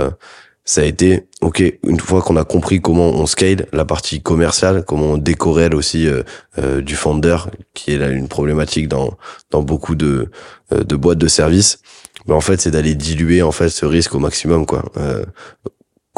ça 0.69 0.83
a 0.83 0.85
été 0.85 1.27
ok 1.41 1.63
une 1.83 1.99
fois 1.99 2.21
qu'on 2.21 2.37
a 2.37 2.45
compris 2.45 2.83
comment 2.83 3.09
on 3.09 3.25
scale 3.25 3.67
la 3.73 3.87
partie 3.87 4.21
commerciale 4.21 4.85
comment 4.87 5.13
on 5.13 5.17
décorrèle 5.17 5.75
aussi 5.75 6.07
euh, 6.07 6.23
euh, 6.59 6.83
du 6.83 6.95
founder 6.95 7.39
qui 7.73 7.95
est 7.95 7.97
là 7.97 8.11
une 8.11 8.29
problématique 8.29 8.87
dans 8.87 9.17
dans 9.51 9.63
beaucoup 9.63 9.95
de 9.95 10.31
euh, 10.75 10.85
de 10.85 10.95
boîtes 10.95 11.17
de 11.17 11.27
services 11.27 11.81
mais 12.27 12.35
en 12.35 12.43
fait 12.43 12.61
c'est 12.61 12.71
d'aller 12.71 12.95
diluer 12.95 13.41
en 13.41 13.51
fait 13.51 13.71
ce 13.71 13.87
risque 13.87 14.15
au 14.15 14.19
maximum 14.19 14.67
quoi. 14.67 14.85
Euh, 14.99 15.25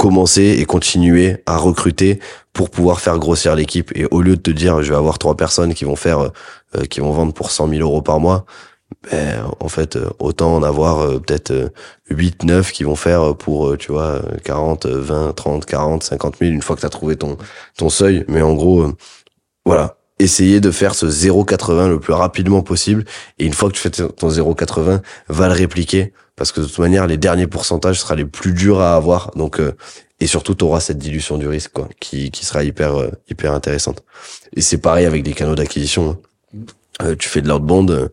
commencer 0.01 0.57
et 0.59 0.64
continuer 0.64 1.42
à 1.44 1.59
recruter 1.59 2.20
pour 2.55 2.70
pouvoir 2.70 3.01
faire 3.01 3.18
grossir 3.18 3.55
l'équipe. 3.55 3.92
Et 3.94 4.07
au 4.11 4.22
lieu 4.22 4.34
de 4.34 4.40
te 4.40 4.51
dire 4.51 4.82
je 4.82 4.88
vais 4.88 4.96
avoir 4.96 5.18
trois 5.18 5.36
personnes 5.36 5.74
qui 5.74 5.84
vont 5.84 5.94
faire 5.94 6.20
euh, 6.74 6.84
qui 6.88 7.01
vont 7.01 7.12
vendre 7.12 7.34
pour 7.34 7.51
100 7.51 7.68
000 7.68 7.82
euros 7.82 8.01
par 8.01 8.18
mois 8.18 8.46
ben, 9.11 9.51
en 9.61 9.68
fait 9.68 9.97
euh, 9.97 10.11
autant 10.18 10.55
en 10.55 10.62
avoir 10.62 11.01
euh, 11.01 11.18
peut-être 11.20 11.53
euh, 11.53 11.70
8 12.11 12.45
9 12.45 12.72
qui 12.72 12.84
vont 12.84 12.97
faire 12.97 13.34
pour 13.36 13.68
euh, 13.68 13.76
tu 13.76 13.93
vois 13.93 14.20
euh, 14.22 14.36
40 14.45 14.86
euh, 14.86 15.01
20 15.01 15.32
30 15.32 15.64
40 15.64 16.03
50 16.03 16.36
000 16.38 16.53
une 16.53 16.62
fois 16.62 16.76
que 16.76 16.80
tu 16.80 16.86
as 16.86 16.91
trouvé 16.91 17.16
ton 17.16 17.38
ton 17.76 17.88
seuil. 17.88 18.24
Mais 18.28 18.43
en 18.43 18.55
gros 18.55 18.82
euh, 18.82 18.97
voilà. 19.64 19.97
Essayer 20.18 20.61
de 20.61 20.70
faire 20.70 20.95
ce 20.95 21.07
0,80 21.07 21.88
le 21.88 21.99
plus 21.99 22.12
rapidement 22.12 22.62
possible. 22.62 23.07
Et 23.38 23.47
une 23.47 23.55
fois 23.55 23.70
que 23.70 23.74
tu 23.76 23.80
fais 23.80 23.91
ton 23.91 24.28
0,80 24.28 25.01
va 25.28 25.49
le 25.49 25.55
répliquer. 25.55 26.12
Parce 26.36 26.53
que 26.53 26.61
de 26.61 26.66
toute 26.66 26.78
manière 26.78 27.07
les 27.07 27.16
derniers 27.16 27.47
pourcentages 27.47 28.01
sera 28.01 28.16
les 28.16 28.26
plus 28.26 28.53
durs 28.53 28.80
à 28.80 28.97
avoir. 28.97 29.30
Donc 29.36 29.61
euh, 29.61 29.72
et 30.20 30.26
surtout 30.26 30.55
tu 30.55 30.64
auras 30.64 30.80
cette 30.80 30.99
dilution 30.99 31.38
du 31.38 31.49
risque 31.49 31.72
quoi 31.72 31.88
qui 32.01 32.30
qui 32.30 32.45
sera 32.45 32.64
hyper 32.64 33.01
euh, 33.01 33.11
hyper 33.30 33.55
intéressante. 33.55 34.03
Et 34.54 34.61
c'est 34.61 34.79
pareil 34.79 35.07
avec 35.07 35.26
les 35.26 35.33
canaux 35.33 35.54
d'acquisition 35.54 36.11
hein. 36.11 36.18
Euh, 37.03 37.17
tu 37.17 37.29
fais 37.29 37.41
de 37.41 37.49
l'outbound 37.49 37.91
euh, 37.91 38.08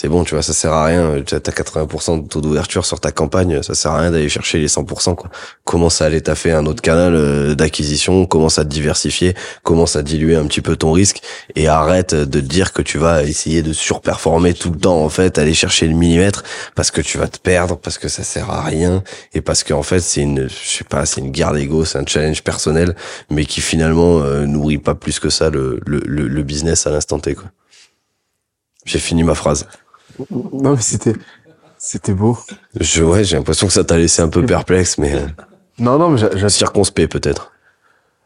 c'est 0.00 0.06
bon, 0.06 0.22
tu 0.22 0.34
vois, 0.34 0.44
ça 0.44 0.52
sert 0.52 0.72
à 0.72 0.84
rien. 0.84 1.24
Tu 1.26 1.34
as 1.34 1.40
80% 1.40 2.22
de 2.22 2.28
taux 2.28 2.40
d'ouverture 2.40 2.86
sur 2.86 3.00
ta 3.00 3.10
campagne, 3.10 3.64
ça 3.64 3.74
sert 3.74 3.90
à 3.90 3.98
rien 3.98 4.12
d'aller 4.12 4.28
chercher 4.28 4.60
les 4.60 4.68
100%, 4.68 5.16
quoi. 5.16 5.28
Commence 5.64 6.00
à 6.02 6.04
aller 6.04 6.20
taffer 6.20 6.52
un 6.52 6.66
autre 6.66 6.82
canal 6.82 7.16
euh, 7.16 7.56
d'acquisition, 7.56 8.24
commence 8.24 8.60
à 8.60 8.64
te 8.64 8.68
diversifier, 8.68 9.34
commence 9.64 9.96
à 9.96 10.04
diluer 10.04 10.36
un 10.36 10.46
petit 10.46 10.60
peu 10.60 10.76
ton 10.76 10.92
risque? 10.92 11.20
Et 11.56 11.66
arrête 11.66 12.14
de 12.14 12.38
te 12.38 12.46
dire 12.46 12.72
que 12.72 12.80
tu 12.80 12.96
vas 12.96 13.24
essayer 13.24 13.62
de 13.62 13.72
surperformer 13.72 14.54
tout 14.54 14.70
le 14.70 14.78
temps, 14.78 15.02
en 15.02 15.08
fait, 15.08 15.36
aller 15.36 15.52
chercher 15.52 15.88
le 15.88 15.94
millimètre 15.94 16.44
parce 16.76 16.92
que 16.92 17.00
tu 17.00 17.18
vas 17.18 17.26
te 17.26 17.40
perdre, 17.40 17.76
parce 17.76 17.98
que 17.98 18.06
ça 18.06 18.22
sert 18.22 18.50
à 18.50 18.62
rien 18.62 19.02
et 19.34 19.40
parce 19.40 19.64
que, 19.64 19.74
en 19.74 19.82
fait, 19.82 19.98
c'est 19.98 20.20
une, 20.20 20.48
je 20.48 20.76
sais 20.76 20.84
pas, 20.84 21.06
c'est 21.06 21.22
une 21.22 21.32
guerre 21.32 21.54
d'ego, 21.54 21.84
c'est 21.84 21.98
un 21.98 22.06
challenge 22.06 22.44
personnel, 22.44 22.94
mais 23.30 23.44
qui 23.44 23.60
finalement 23.60 24.20
euh, 24.20 24.46
nourrit 24.46 24.78
pas 24.78 24.94
plus 24.94 25.18
que 25.18 25.28
ça 25.28 25.50
le, 25.50 25.80
le, 25.84 25.98
le 26.06 26.42
business 26.44 26.86
à 26.86 26.90
l'instant 26.90 27.18
T, 27.18 27.34
quoi. 27.34 27.46
J'ai 28.84 29.00
fini 29.00 29.24
ma 29.24 29.34
phrase. 29.34 29.66
Non, 30.30 30.74
mais 30.74 30.80
c'était, 30.80 31.14
c'était 31.78 32.14
beau. 32.14 32.36
Je, 32.80 33.02
ouais, 33.04 33.24
j'ai 33.24 33.36
l'impression 33.36 33.66
que 33.66 33.72
ça 33.72 33.84
t'a 33.84 33.96
laissé 33.98 34.22
un 34.22 34.28
peu 34.28 34.44
perplexe, 34.44 34.98
mais 34.98 35.14
euh, 35.14 35.26
Non, 35.78 35.98
non, 35.98 36.10
mais 36.10 36.18
j'a- 36.18 36.36
j'a- 36.36 36.48
circonspect 36.48 37.10
peut-être. 37.12 37.52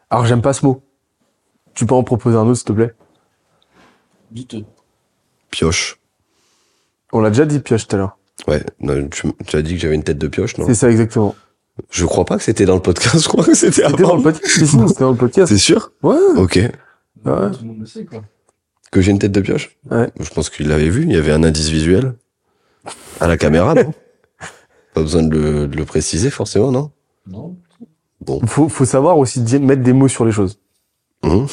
alors 0.09 0.25
j'aime 0.25 0.41
pas 0.41 0.53
ce 0.53 0.65
mot. 0.65 0.83
Tu 1.75 1.85
peux 1.85 1.95
en 1.95 2.03
proposer 2.03 2.37
un 2.37 2.41
autre, 2.47 2.55
s'il 2.57 2.65
te 2.65 2.73
plaît? 2.73 2.93
Pioche. 5.51 5.99
On 7.11 7.21
l'a 7.21 7.29
déjà 7.29 7.45
dit 7.45 7.59
pioche 7.59 7.87
tout 7.87 7.95
à 7.95 7.99
l'heure. 7.99 8.17
Ouais, 8.47 8.63
non, 8.79 9.07
tu, 9.09 9.27
tu 9.45 9.55
as 9.55 9.61
dit 9.61 9.75
que 9.75 9.79
j'avais 9.81 9.95
une 9.95 10.03
tête 10.03 10.17
de 10.17 10.27
pioche, 10.27 10.57
non? 10.57 10.65
C'est 10.65 10.73
ça 10.75 10.89
exactement. 10.89 11.35
Je 11.91 12.05
crois 12.05 12.25
pas 12.25 12.37
que 12.37 12.43
c'était 12.43 12.65
dans 12.65 12.75
le 12.75 12.81
podcast. 12.81 13.19
Je 13.23 13.27
crois 13.27 13.43
que 13.45 13.53
c'était 13.53 13.83
C'était 13.83 14.01
dans 14.03 14.09
avant. 14.09 14.17
le 14.17 14.23
podcast. 14.23 14.65
C'était 14.65 14.99
dans 14.99 15.11
le 15.11 15.17
podcast. 15.17 15.51
C'est 15.51 15.57
sûr? 15.59 15.91
Ouais. 16.03 16.15
Ok. 16.37 16.55
Ouais. 16.55 16.71
Tout 17.51 17.61
le 17.61 17.67
monde 17.67 17.79
le 17.79 17.85
sait, 17.85 18.05
quoi. 18.05 18.21
Que 18.93 19.01
j'ai 19.01 19.09
une 19.09 19.17
tête 19.17 19.31
de 19.31 19.41
pioche 19.41 19.75
Ouais. 19.89 20.07
Je 20.19 20.29
pense 20.29 20.51
qu'il 20.51 20.67
l'avait 20.67 20.89
vu. 20.89 21.01
Il 21.01 21.11
y 21.11 21.17
avait 21.17 21.31
un 21.31 21.43
indice 21.43 21.69
visuel 21.69 22.13
à 23.19 23.27
la 23.27 23.37
caméra, 23.37 23.73
non? 23.73 23.91
Pas 24.93 25.01
besoin 25.01 25.23
de 25.23 25.35
le, 25.35 25.67
de 25.67 25.75
le 25.75 25.83
préciser 25.83 26.29
forcément, 26.29 26.71
non? 26.71 26.91
Non. 27.27 27.55
Bon. 28.21 28.39
Faut, 28.45 28.69
faut 28.69 28.85
savoir 28.85 29.17
aussi 29.17 29.41
mettre 29.59 29.81
des 29.81 29.93
mots 29.93 30.07
sur 30.07 30.25
les 30.25 30.31
choses. 30.31 30.59
Hum. 31.23 31.47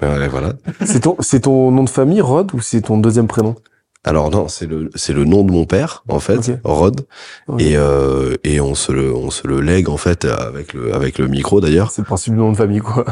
Ouais, 0.00 0.28
voilà. 0.28 0.52
C'est 0.84 1.00
ton, 1.00 1.16
c'est 1.18 1.40
ton 1.40 1.72
nom 1.72 1.82
de 1.82 1.90
famille, 1.90 2.20
Rod, 2.20 2.54
ou 2.54 2.60
c'est 2.60 2.82
ton 2.82 2.98
deuxième 2.98 3.26
prénom? 3.26 3.56
Alors 4.04 4.30
non, 4.30 4.46
c'est 4.46 4.66
le 4.66 4.90
c'est 4.94 5.12
le 5.12 5.24
nom 5.24 5.42
de 5.42 5.50
mon 5.50 5.64
père 5.64 6.04
en 6.08 6.20
fait, 6.20 6.36
Ok. 6.50 6.58
Rod, 6.62 7.06
et 7.58 7.76
euh, 7.76 8.36
et 8.44 8.60
on 8.60 8.76
se 8.76 8.92
le 8.92 9.12
on 9.12 9.30
se 9.30 9.48
le 9.48 9.60
lègue 9.60 9.88
en 9.88 9.96
fait 9.96 10.24
avec 10.24 10.72
le 10.72 10.94
avec 10.94 11.18
le 11.18 11.26
micro 11.26 11.60
d'ailleurs. 11.60 11.90
C'est 11.90 12.02
le 12.02 12.06
principe 12.06 12.34
du 12.34 12.38
nom 12.38 12.52
de 12.52 12.56
famille, 12.56 12.78
quoi. 12.78 13.04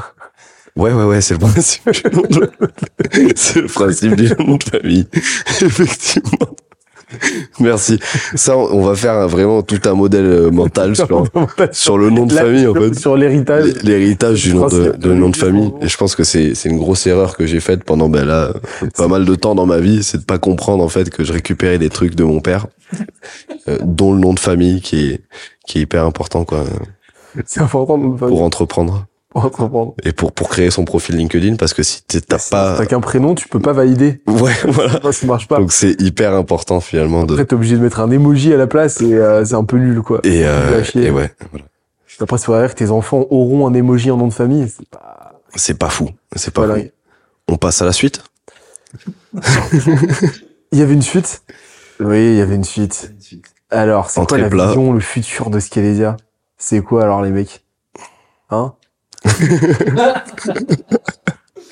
Ouais 0.77 0.93
ouais 0.93 1.05
ouais, 1.05 1.21
c'est 1.21 1.35
le 1.35 1.41
principe. 1.41 1.91
du 1.91 2.03
nom 2.17 2.23
de- 2.29 2.51
c'est 3.35 3.63
le 3.63 3.67
principe 3.69 4.15
du 4.17 4.29
nom 4.45 4.57
de 4.57 4.63
famille, 4.65 5.07
effectivement. 5.63 6.49
Merci. 7.61 8.01
Ça, 8.35 8.57
on 8.59 8.83
va 8.85 8.97
faire 8.97 9.29
vraiment 9.29 9.63
tout 9.63 9.79
un 9.85 9.95
modèle 9.95 10.25
euh, 10.27 10.51
mental 10.51 10.97
sur 10.97 11.25
sur 11.71 11.99
le 11.99 12.11
nom 12.11 12.27
de 12.27 12.33
famille 12.33 12.67
en 12.67 12.75
fait. 12.75 12.95
Sur 12.99 13.17
l'héritage. 13.17 13.75
L'héritage 13.85 14.43
du 14.43 14.53
nom 14.55 14.67
de, 14.67 14.91
de 14.99 15.15
nom 15.15 15.29
de 15.31 15.37
famille. 15.37 15.73
Et 15.81 15.89
je 15.89 15.97
pense 15.97 16.17
que 16.17 16.25
c'est, 16.25 16.55
c'est 16.57 16.69
une 16.69 16.79
grosse 16.79 17.07
erreur 17.07 17.37
que 17.37 17.47
j'ai 17.47 17.61
faite 17.61 17.85
pendant, 17.85 18.09
ben 18.09 18.25
là, 18.25 18.53
pas 18.97 19.07
mal 19.07 19.25
de 19.25 19.35
temps 19.37 19.55
dans 19.55 19.67
ma 19.67 19.79
vie, 19.79 20.03
c'est 20.03 20.19
de 20.19 20.25
pas 20.25 20.39
comprendre, 20.39 20.83
en 20.83 20.89
fait, 20.89 21.09
que 21.11 21.23
je 21.23 21.33
récupérais 21.33 21.79
des 21.79 21.91
trucs 21.91 22.17
de 22.17 22.25
mon 22.25 22.41
père, 22.41 22.67
euh, 23.69 23.79
dont 23.85 24.13
le 24.13 24.19
nom 24.19 24.35
de 24.35 24.41
famille 24.41 24.81
qui 24.81 25.11
est, 25.13 25.21
qui 25.67 25.79
est 25.79 25.83
hyper 25.83 26.05
important, 26.05 26.45
quoi, 26.45 26.65
C'est 27.47 27.61
important 27.61 27.99
pour 28.17 28.43
entreprendre. 28.43 29.07
Et 30.05 30.13
pour, 30.13 30.33
pour 30.33 30.49
créer 30.49 30.71
son 30.71 30.85
profil 30.85 31.17
LinkedIn, 31.17 31.57
parce 31.57 31.75
que 31.75 31.83
si 31.83 32.03
t'es- 32.05 32.21
t'as 32.21 32.39
Si 32.39 32.51
pas, 32.51 32.77
T'as 32.77 32.87
qu'un 32.87 33.01
prénom, 33.01 33.35
tu 33.35 33.49
peux 33.49 33.61
pas 33.61 33.73
valider. 33.73 34.21
ouais, 34.27 34.55
voilà. 34.69 35.01
Non, 35.05 35.13
ça 35.13 35.27
marche 35.27 35.47
pas. 35.49 35.59
Donc 35.59 35.73
c'est 35.73 36.01
hyper 36.01 36.35
important, 36.35 36.81
finalement, 36.81 37.25
de, 37.25 37.35
Après, 37.35 37.45
t'es 37.45 37.55
obligé 37.55 37.77
de 37.77 37.83
mettre 37.83 38.01
un 38.01 38.11
emoji 38.11 38.53
à 38.53 38.57
la 38.57 38.67
place 38.67 39.01
et 39.03 39.15
euh, 39.15 39.45
c'est 39.45 39.55
un 39.55 39.65
peu 39.65 39.77
nul, 39.79 40.01
quoi. 40.03 40.21
et, 40.25 40.43
euh, 40.47 40.83
et 40.95 41.11
ouais, 41.11 41.33
voilà. 41.51 41.65
Après, 42.21 42.39
c'est 42.39 42.47
vrai 42.47 42.67
que 42.69 42.75
tes 42.75 42.91
enfants 42.91 43.27
auront 43.31 43.67
un 43.67 43.75
emoji 43.75 44.11
en 44.11 44.17
nom 44.17 44.27
de 44.29 44.33
famille. 44.33 44.69
C'est 44.75 44.89
pas, 44.89 45.33
C'est 45.55 45.79
pas 45.79 45.91
fou. 45.91 46.09
C'est 46.35 46.53
pas 46.55 46.65
voilà. 46.67 46.83
fou. 46.85 46.89
On 47.49 47.57
passe 47.57 47.83
à 47.83 47.85
la 47.85 47.93
suite? 47.93 48.23
Il 50.73 50.79
y 50.79 50.83
avait 50.83 50.95
une 50.95 51.03
suite? 51.03 51.43
Oui, 52.01 52.33
il 52.33 52.37
y 52.37 52.41
avait 52.41 52.55
une 52.57 52.65
suite. 52.65 53.13
Alors, 53.71 54.11
c'est 54.11 54.27
quoi 54.27 54.37
la 54.39 54.49
plat. 54.51 54.67
vision, 54.67 54.93
le 54.93 55.01
futur 55.01 55.49
de 55.51 55.61
Scalesia 55.61 56.17
C'est 56.59 56.81
quoi 56.83 57.03
alors 57.05 57.23
les 57.23 57.31
mecs? 57.31 57.65
Hein? 58.51 58.75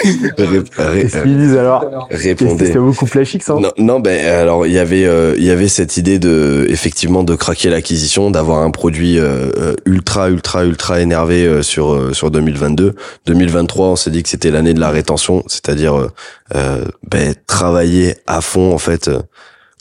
Qu'est-ce 0.04 1.22
qu'ils 1.22 1.38
disent 1.38 1.56
alors 1.56 2.08
répondez. 2.10 2.66
C'est 2.66 2.78
beaucoup 2.78 3.06
flashy 3.06 3.38
que 3.38 3.44
ça 3.44 3.54
hein 3.54 3.60
Non, 3.60 3.70
non, 3.78 4.00
ben 4.00 4.24
alors 4.26 4.66
il 4.66 4.72
y 4.72 4.78
avait 4.78 5.04
euh, 5.06 5.34
il 5.38 5.44
y 5.44 5.50
avait 5.50 5.68
cette 5.68 5.96
idée 5.96 6.18
de 6.18 6.66
effectivement 6.68 7.22
de 7.24 7.34
craquer 7.34 7.70
l'acquisition, 7.70 8.30
d'avoir 8.30 8.60
un 8.60 8.70
produit 8.70 9.18
euh, 9.18 9.50
euh, 9.56 9.74
ultra 9.86 10.28
ultra 10.30 10.64
ultra 10.64 11.00
énervé 11.00 11.46
euh, 11.46 11.62
sur 11.62 11.94
euh, 11.94 12.12
sur 12.12 12.30
2022. 12.30 12.94
2023, 13.26 13.88
on 13.88 13.96
s'est 13.96 14.10
dit 14.10 14.22
que 14.22 14.28
c'était 14.28 14.50
l'année 14.50 14.74
de 14.74 14.80
la 14.80 14.90
rétention, 14.90 15.42
c'est-à-dire 15.46 15.94
euh, 15.94 16.08
euh, 16.54 16.84
ben, 17.08 17.34
travailler 17.46 18.16
à 18.26 18.40
fond 18.40 18.72
en 18.72 18.78
fait. 18.78 19.10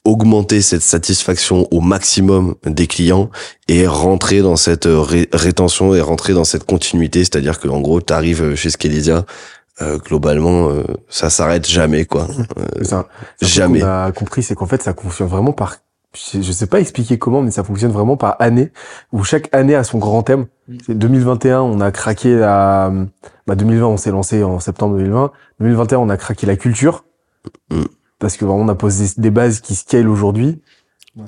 Augmenter 0.06 0.62
cette 0.62 0.82
satisfaction 0.82 1.68
au 1.72 1.80
maximum 1.80 2.56
des 2.66 2.88
clients 2.88 3.30
et 3.68 3.88
rentrer 3.88 4.42
dans 4.42 4.58
cette 4.58 4.86
euh, 4.86 5.00
ré- 5.00 5.30
rétention 5.32 5.96
et 5.96 6.02
rentrer 6.02 6.34
dans 6.34 6.44
cette 6.44 6.66
continuité, 6.66 7.20
c'est-à-dire 7.20 7.60
que 7.60 7.68
en 7.70 7.80
gros, 7.80 8.02
tu 8.02 8.12
arrives 8.12 8.56
chez 8.56 8.70
Skelésia, 8.70 9.26
euh, 9.82 9.98
globalement, 9.98 10.70
euh, 10.70 10.84
ça 11.10 11.30
s'arrête 11.30 11.68
jamais 11.68 12.06
quoi. 12.06 12.28
Euh, 12.58 12.84
truc 12.84 13.06
jamais. 13.42 13.80
qu'on 13.80 13.88
a 13.88 14.12
compris, 14.12 14.44
c'est 14.44 14.56
qu'en 14.56 14.68
fait, 14.68 14.84
ça 14.84 14.94
fonctionne 14.94 15.28
vraiment 15.28 15.54
par. 15.54 15.78
Je 16.16 16.52
sais 16.52 16.68
pas 16.68 16.80
expliquer 16.80 17.18
comment, 17.18 17.42
mais 17.42 17.50
ça 17.50 17.64
fonctionne 17.64 17.92
vraiment 17.92 18.18
par 18.18 18.36
année, 18.38 18.72
où 19.14 19.24
chaque 19.24 19.50
année 19.52 19.74
a 19.74 19.84
son 19.84 19.98
grand 19.98 20.22
thème. 20.22 20.46
Mm. 20.68 20.78
C'est 20.86 20.98
2021, 20.98 21.62
on 21.62 21.82
a 21.82 21.92
craqué 21.92 22.36
la. 22.36 22.92
Bah 23.48 23.56
2020, 23.56 23.88
on 23.88 23.98
s'est 23.98 24.12
lancé 24.12 24.44
en 24.44 24.60
septembre 24.60 24.98
2020. 24.98 25.32
2021, 25.60 25.98
on 25.98 26.10
a 26.10 26.18
craqué 26.18 26.46
la 26.46 26.56
culture. 26.56 27.04
Parce 28.24 28.38
que 28.38 28.46
vraiment, 28.46 28.62
on 28.64 28.70
a 28.70 28.76
posé 28.76 29.14
des 29.18 29.32
bases 29.32 29.60
qui 29.60 29.76
scale 29.76 30.08
aujourd'hui. 30.08 30.62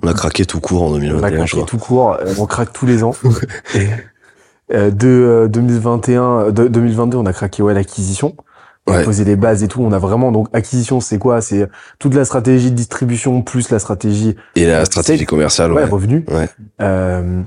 On 0.01 0.07
a 0.07 0.13
craqué 0.13 0.45
tout 0.45 0.61
court 0.61 0.83
en 0.83 0.91
On 0.91 0.95
a 0.95 0.99
2021, 0.99 1.29
je 1.29 1.35
craqué 1.35 1.51
crois. 1.51 1.65
tout 1.65 1.77
court, 1.77 2.13
euh, 2.13 2.33
on 2.39 2.45
craque 2.45 2.71
tous 2.71 2.85
les 2.85 3.03
ans. 3.03 3.13
Et, 3.75 3.87
euh, 4.73 4.91
de 4.91 5.07
euh, 5.07 5.47
2021, 5.49 6.51
de 6.51 6.69
2022, 6.69 7.17
on 7.17 7.25
a 7.25 7.33
craqué 7.33 7.61
ouais 7.61 7.73
l'acquisition. 7.73 8.37
On 8.87 8.93
a 8.93 9.03
posé 9.03 9.25
les 9.25 9.35
bases 9.35 9.61
et 9.61 9.67
tout. 9.67 9.81
On 9.81 9.91
a 9.91 9.99
vraiment 9.99 10.31
donc 10.31 10.47
acquisition, 10.53 11.01
c'est 11.01 11.17
quoi? 11.17 11.41
C'est 11.41 11.67
toute 11.99 12.13
la 12.13 12.23
stratégie 12.23 12.71
de 12.71 12.77
distribution 12.77 13.41
plus 13.41 13.69
la 13.71 13.79
stratégie 13.79 14.37
Et 14.55 14.65
la 14.65 14.85
stratégie 14.85 15.25
commerciale, 15.25 15.73
ouais, 15.73 15.83
ouais. 15.83 15.89
revenu. 15.89 16.23
Ouais. 16.31 16.47
Euh, 16.81 17.41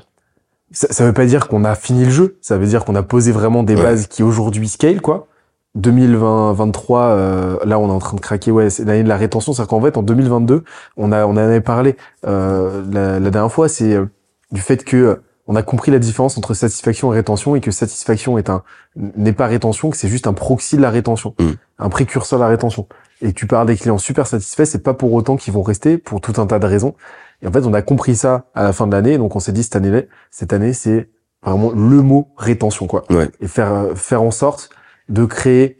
ça, 0.73 0.89
ça 0.91 1.07
veut 1.07 1.15
pas 1.15 1.25
dire 1.25 1.49
qu'on 1.49 1.65
a 1.65 1.75
fini 1.75 2.05
le 2.05 2.11
jeu. 2.11 2.37
Ça 2.43 2.59
veut 2.59 2.67
dire 2.67 2.85
qu'on 2.85 2.97
a 2.97 3.03
posé 3.03 3.33
vraiment 3.33 3.63
des 3.63 3.77
bases 3.77 4.09
qui 4.09 4.23
aujourd'hui 4.23 4.69
scale 4.69 5.01
quoi. 5.01 5.27
2023, 5.75 7.01
euh, 7.01 7.57
là 7.65 7.79
on 7.79 7.89
est 7.89 7.93
en 7.93 7.99
train 7.99 8.17
de 8.17 8.21
craquer. 8.21 8.51
Ouais, 8.51 8.71
c'est 8.71 8.85
l'année 8.85 9.03
de 9.05 9.09
la 9.09 9.17
rétention. 9.17 9.53
C'est-à-dire 9.53 9.69
qu'en 9.69 9.81
fait 9.81 9.97
en 9.97 10.03
2022, 10.03 10.65
on 10.97 11.13
a 11.13 11.27
on 11.27 11.31
en 11.31 11.37
avait 11.37 11.61
parlé 11.61 11.97
euh, 12.27 12.83
la, 12.91 13.21
la 13.21 13.31
dernière 13.31 13.53
fois, 13.53 13.69
c'est 13.69 13.95
euh, 13.95 14.07
du 14.53 14.61
fait 14.61 14.85
que 14.85 14.97
euh, 14.97 15.23
on 15.47 15.57
a 15.57 15.63
compris 15.63 15.91
la 15.91 15.99
différence 15.99 16.37
entre 16.37 16.53
satisfaction 16.53 17.13
et 17.13 17.17
rétention 17.17 17.57
et 17.57 17.61
que 17.61 17.71
satisfaction 17.71 18.37
est 18.37 18.51
un 18.51 18.63
n'est 18.97 19.33
pas 19.33 19.47
rétention, 19.47 19.91
que 19.91 19.97
c'est 19.97 20.09
juste 20.09 20.27
un 20.27 20.35
proxy 20.35 20.77
de 20.77 20.83
la 20.83 20.91
rétention, 20.91 21.35
Mm. 21.39 21.53
un 21.79 21.89
précurseur 21.89 22.39
de 22.39 22.45
la 22.45 22.51
rétention. 22.51 22.87
Et 23.23 23.33
tu 23.33 23.47
parles 23.47 23.67
des 23.67 23.77
clients 23.77 23.99
super 23.99 24.27
satisfaits, 24.27 24.65
c'est 24.67 24.83
pas 24.83 24.95
pour 24.95 25.13
autant 25.13 25.37
qu'ils 25.37 25.55
vont 25.55 25.63
rester 25.63 25.97
pour 25.99 26.21
tout 26.21 26.41
un 26.41 26.47
tas 26.47 26.59
de 26.59 26.67
raisons. 26.67 26.95
Et 27.43 27.47
en 27.47 27.53
fait, 27.53 27.65
on 27.65 27.73
a 27.73 27.83
compris 27.83 28.15
ça 28.15 28.47
à 28.55 28.63
la 28.63 28.73
fin 28.73 28.87
de 28.87 28.93
l'année, 28.93 29.17
donc 29.17 29.37
on 29.37 29.41
s'est 29.41 29.53
dit 29.53 29.63
cette 29.63 29.77
année, 29.77 30.09
cette 30.31 30.53
année, 30.53 30.73
c'est 30.73 31.09
vraiment 31.43 31.71
le 31.71 32.03
mot 32.03 32.29
rétention, 32.37 32.87
quoi. 32.87 33.05
Ouais. 33.11 33.31
Et 33.41 33.49
faire 33.49 33.73
euh, 33.73 33.95
faire 33.95 34.23
en 34.23 34.31
sorte 34.31 34.71
de 35.09 35.25
créer 35.25 35.77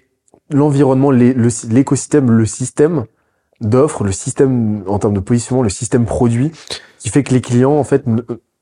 l'environnement, 0.51 1.11
l'écosystème, 1.11 2.31
le 2.31 2.47
système 2.47 3.05
d'offres, 3.61 4.05
le 4.05 4.13
système 4.13 4.83
en 4.87 4.99
termes 4.99 5.15
de 5.15 5.21
positionnement, 5.21 5.63
le 5.63 5.69
système 5.69 6.07
produit, 6.07 6.53
qui 6.99 7.11
fait 7.11 7.23
que 7.23 7.35
les 7.35 7.41
clients, 7.41 7.77
en 7.77 7.85
fait, 7.85 8.05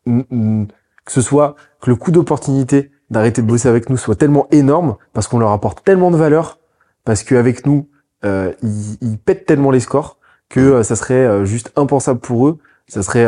que 0.05 1.13
ce 1.13 1.21
soit 1.21 1.55
que 1.81 1.91
le 1.91 1.97
coût 1.97 2.11
d'opportunité 2.11 2.91
d'arrêter 3.11 3.43
de 3.43 3.47
bosser 3.47 3.69
avec 3.69 3.89
nous 3.89 3.97
soit 3.97 4.17
tellement 4.17 4.49
énorme 4.51 4.97
parce 5.13 5.29
qu'on 5.29 5.39
leur 5.39 5.53
apporte 5.53 5.85
tellement 5.85 6.11
de 6.11 6.17
valeur, 6.17 6.59
parce 7.05 7.23
qu'avec 7.23 7.67
nous, 7.67 7.89
euh, 8.25 8.53
ils, 8.63 9.19
pètent 9.19 9.47
tellement 9.47 9.71
les 9.71 9.81
scores 9.81 10.19
que 10.49 10.61
euh, 10.61 10.83
ça 10.83 10.97
serait 10.97 11.15
euh, 11.15 11.45
juste 11.45 11.73
impensable 11.77 12.21
pour 12.21 12.49
eux, 12.49 12.59
ça 12.89 13.03
serait 13.03 13.27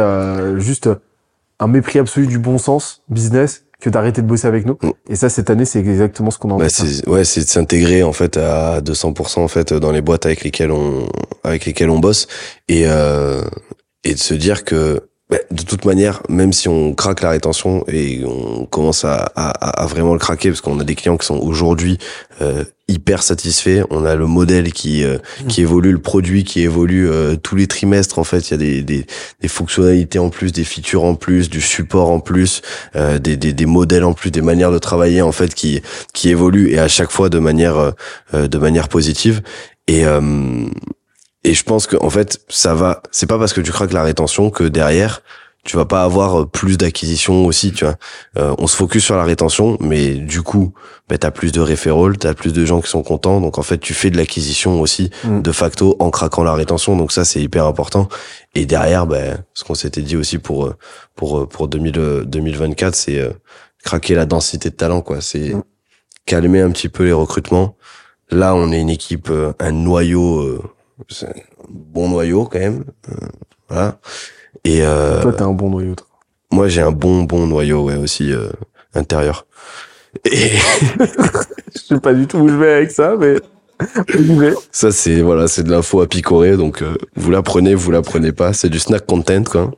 juste 0.60 0.88
un 1.58 1.66
mépris 1.66 1.98
absolu 1.98 2.28
du 2.28 2.38
bon 2.38 2.58
sens 2.58 3.02
business 3.08 3.66
que 3.80 3.90
d'arrêter 3.90 4.22
de 4.22 4.26
bosser 4.26 4.46
avec 4.46 4.66
nous. 4.66 4.78
Mm. 4.82 4.90
Et 5.10 5.16
ça, 5.16 5.28
cette 5.28 5.50
année, 5.50 5.64
c'est 5.64 5.78
exactement 5.78 6.30
ce 6.30 6.38
qu'on 6.38 6.50
en 6.50 6.58
Bah, 6.58 6.68
c'est 6.68 7.06
ouais, 7.08 7.24
c'est 7.24 7.42
de 7.42 7.48
s'intégrer 7.48 8.02
en 8.02 8.12
fait 8.12 8.36
à 8.36 8.80
200% 8.80 9.40
en 9.40 9.48
fait 9.48 9.72
dans 9.72 9.92
les 9.92 10.00
boîtes 10.00 10.26
avec 10.26 10.44
lesquelles 10.44 10.72
on 10.72 11.08
avec 11.44 11.64
lesquelles 11.64 11.90
on 11.90 11.98
bosse 11.98 12.26
et 12.68 12.82
euh, 12.86 13.42
et 14.04 14.14
de 14.14 14.18
se 14.18 14.34
dire 14.34 14.64
que 14.64 15.07
de 15.30 15.62
toute 15.62 15.84
manière, 15.84 16.22
même 16.30 16.54
si 16.54 16.68
on 16.68 16.94
craque 16.94 17.20
la 17.20 17.30
rétention 17.30 17.84
et 17.86 18.22
on 18.24 18.64
commence 18.64 19.04
à, 19.04 19.30
à, 19.36 19.82
à 19.82 19.86
vraiment 19.86 20.14
le 20.14 20.18
craquer, 20.18 20.48
parce 20.48 20.62
qu'on 20.62 20.80
a 20.80 20.84
des 20.84 20.94
clients 20.94 21.18
qui 21.18 21.26
sont 21.26 21.38
aujourd'hui 21.38 21.98
euh, 22.40 22.64
hyper 22.88 23.22
satisfaits, 23.22 23.82
on 23.90 24.06
a 24.06 24.14
le 24.14 24.26
modèle 24.26 24.72
qui 24.72 25.04
euh, 25.04 25.18
qui 25.46 25.60
évolue, 25.60 25.92
le 25.92 26.00
produit 26.00 26.44
qui 26.44 26.62
évolue 26.62 27.10
euh, 27.10 27.36
tous 27.36 27.56
les 27.56 27.66
trimestres. 27.66 28.18
En 28.18 28.24
fait, 28.24 28.48
il 28.48 28.50
y 28.52 28.54
a 28.54 28.56
des, 28.56 28.82
des, 28.82 29.06
des 29.40 29.48
fonctionnalités 29.48 30.18
en 30.18 30.30
plus, 30.30 30.50
des 30.50 30.64
features 30.64 31.04
en 31.04 31.14
plus, 31.14 31.50
du 31.50 31.60
support 31.60 32.08
en 32.08 32.20
plus, 32.20 32.62
euh, 32.96 33.18
des, 33.18 33.36
des, 33.36 33.52
des 33.52 33.66
modèles 33.66 34.04
en 34.04 34.14
plus, 34.14 34.30
des 34.30 34.40
manières 34.40 34.72
de 34.72 34.78
travailler 34.78 35.20
en 35.20 35.32
fait 35.32 35.54
qui 35.54 35.82
qui 36.14 36.30
évoluent 36.30 36.70
et 36.70 36.78
à 36.78 36.88
chaque 36.88 37.10
fois 37.10 37.28
de 37.28 37.38
manière 37.38 37.92
de 38.32 38.58
manière 38.58 38.88
positive. 38.88 39.42
Et 39.88 40.06
euh, 40.06 40.20
et 41.44 41.54
je 41.54 41.62
pense 41.62 41.86
que 41.86 41.96
en 42.00 42.10
fait, 42.10 42.40
ça 42.48 42.74
va. 42.74 43.02
C'est 43.10 43.26
pas 43.26 43.38
parce 43.38 43.52
que 43.52 43.60
tu 43.60 43.70
craques 43.72 43.92
la 43.92 44.02
rétention 44.02 44.50
que 44.50 44.64
derrière 44.64 45.22
tu 45.64 45.76
vas 45.76 45.84
pas 45.84 46.02
avoir 46.02 46.40
euh, 46.42 46.46
plus 46.46 46.78
d'acquisition 46.78 47.44
aussi, 47.44 47.72
tu 47.72 47.84
vois. 47.84 47.96
Euh, 48.38 48.54
on 48.58 48.66
se 48.66 48.74
focus 48.76 49.04
sur 49.04 49.16
la 49.16 49.24
rétention, 49.24 49.76
mais 49.80 50.14
du 50.14 50.40
coup, 50.40 50.72
ben, 51.10 51.18
t'as 51.18 51.30
plus 51.32 51.52
de 51.52 51.60
référals, 51.60 52.16
t'as 52.16 52.32
plus 52.32 52.54
de 52.54 52.64
gens 52.64 52.80
qui 52.80 52.88
sont 52.88 53.02
contents, 53.02 53.40
donc 53.42 53.58
en 53.58 53.62
fait, 53.62 53.76
tu 53.76 53.92
fais 53.92 54.08
de 54.08 54.16
l'acquisition 54.16 54.80
aussi 54.80 55.10
Mm. 55.24 55.42
de 55.42 55.52
facto 55.52 55.96
en 55.98 56.10
craquant 56.10 56.42
la 56.42 56.54
rétention, 56.54 56.96
donc 56.96 57.12
ça 57.12 57.24
c'est 57.26 57.42
hyper 57.42 57.66
important. 57.66 58.08
Et 58.54 58.64
derrière, 58.64 59.06
ben, 59.06 59.44
ce 59.52 59.64
qu'on 59.64 59.74
s'était 59.74 60.00
dit 60.00 60.16
aussi 60.16 60.38
pour 60.38 60.66
euh, 60.66 60.76
pour 61.16 61.40
euh, 61.40 61.46
pour 61.46 61.68
2000, 61.68 61.98
euh, 61.98 62.24
2024, 62.24 62.94
c'est 62.94 63.18
euh, 63.18 63.30
craquer 63.84 64.14
la 64.14 64.24
densité 64.24 64.70
de 64.70 64.76
talent, 64.76 65.02
quoi. 65.02 65.20
C'est 65.20 65.52
Mm. 65.54 65.62
calmer 66.24 66.60
un 66.62 66.70
petit 66.70 66.88
peu 66.88 67.04
les 67.04 67.12
recrutements. 67.12 67.76
Là, 68.30 68.54
on 68.54 68.72
est 68.72 68.80
une 68.80 68.90
équipe, 68.90 69.30
un 69.58 69.72
noyau, 69.72 70.38
euh, 70.40 70.62
c'est 71.08 71.26
un 71.28 71.32
bon 71.68 72.08
noyau 72.08 72.44
quand 72.44 72.58
même, 72.58 72.84
euh, 73.10 73.26
voilà. 73.68 73.98
Et 74.64 74.82
euh, 74.82 75.22
Toi, 75.22 75.32
t'es 75.32 75.42
un 75.42 75.52
bon 75.52 75.70
noyau. 75.70 75.94
toi. 75.94 76.06
moi 76.50 76.68
j'ai 76.68 76.80
un 76.82 76.92
bon 76.92 77.22
bon 77.24 77.46
noyau 77.46 77.84
ouais 77.84 77.96
aussi 77.96 78.32
euh, 78.32 78.48
intérieur. 78.94 79.46
Et 80.24 80.50
Je 81.74 81.80
sais 81.94 82.00
pas 82.00 82.14
du 82.14 82.26
tout 82.26 82.38
où 82.38 82.48
je 82.48 82.54
vais 82.56 82.72
avec 82.72 82.90
ça, 82.90 83.14
mais 83.18 83.36
ça 84.72 84.90
c'est 84.90 85.20
voilà 85.20 85.46
c'est 85.46 85.62
de 85.62 85.70
l'info 85.70 86.00
à 86.00 86.08
picorer 86.08 86.56
donc 86.56 86.82
euh, 86.82 86.96
vous 87.14 87.30
la 87.30 87.42
prenez 87.42 87.74
vous 87.76 87.92
la 87.92 88.02
prenez 88.02 88.32
pas 88.32 88.52
c'est 88.52 88.68
du 88.68 88.80
snack 88.80 89.06
content 89.06 89.44
quoi. 89.44 89.70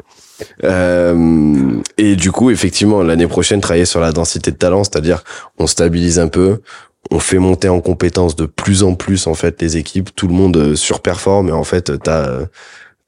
Euh, 0.64 1.82
et 1.98 2.16
du 2.16 2.32
coup 2.32 2.50
effectivement 2.50 3.02
l'année 3.02 3.26
prochaine 3.26 3.60
travailler 3.60 3.84
sur 3.84 4.00
la 4.00 4.12
densité 4.12 4.52
de 4.52 4.56
talent 4.56 4.84
c'est-à-dire 4.84 5.22
on 5.58 5.66
stabilise 5.66 6.18
un 6.18 6.28
peu 6.28 6.62
on 7.10 7.18
fait 7.18 7.38
monter 7.38 7.68
en 7.68 7.80
compétences 7.80 8.36
de 8.36 8.46
plus 8.46 8.82
en 8.82 8.94
plus 8.94 9.26
en 9.26 9.34
fait 9.34 9.60
les 9.62 9.76
équipes. 9.76 10.10
Tout 10.14 10.28
le 10.28 10.34
monde 10.34 10.56
euh, 10.56 10.76
surperforme 10.76 11.48
et 11.48 11.52
en 11.52 11.64
fait 11.64 12.00
t'as 12.02 12.40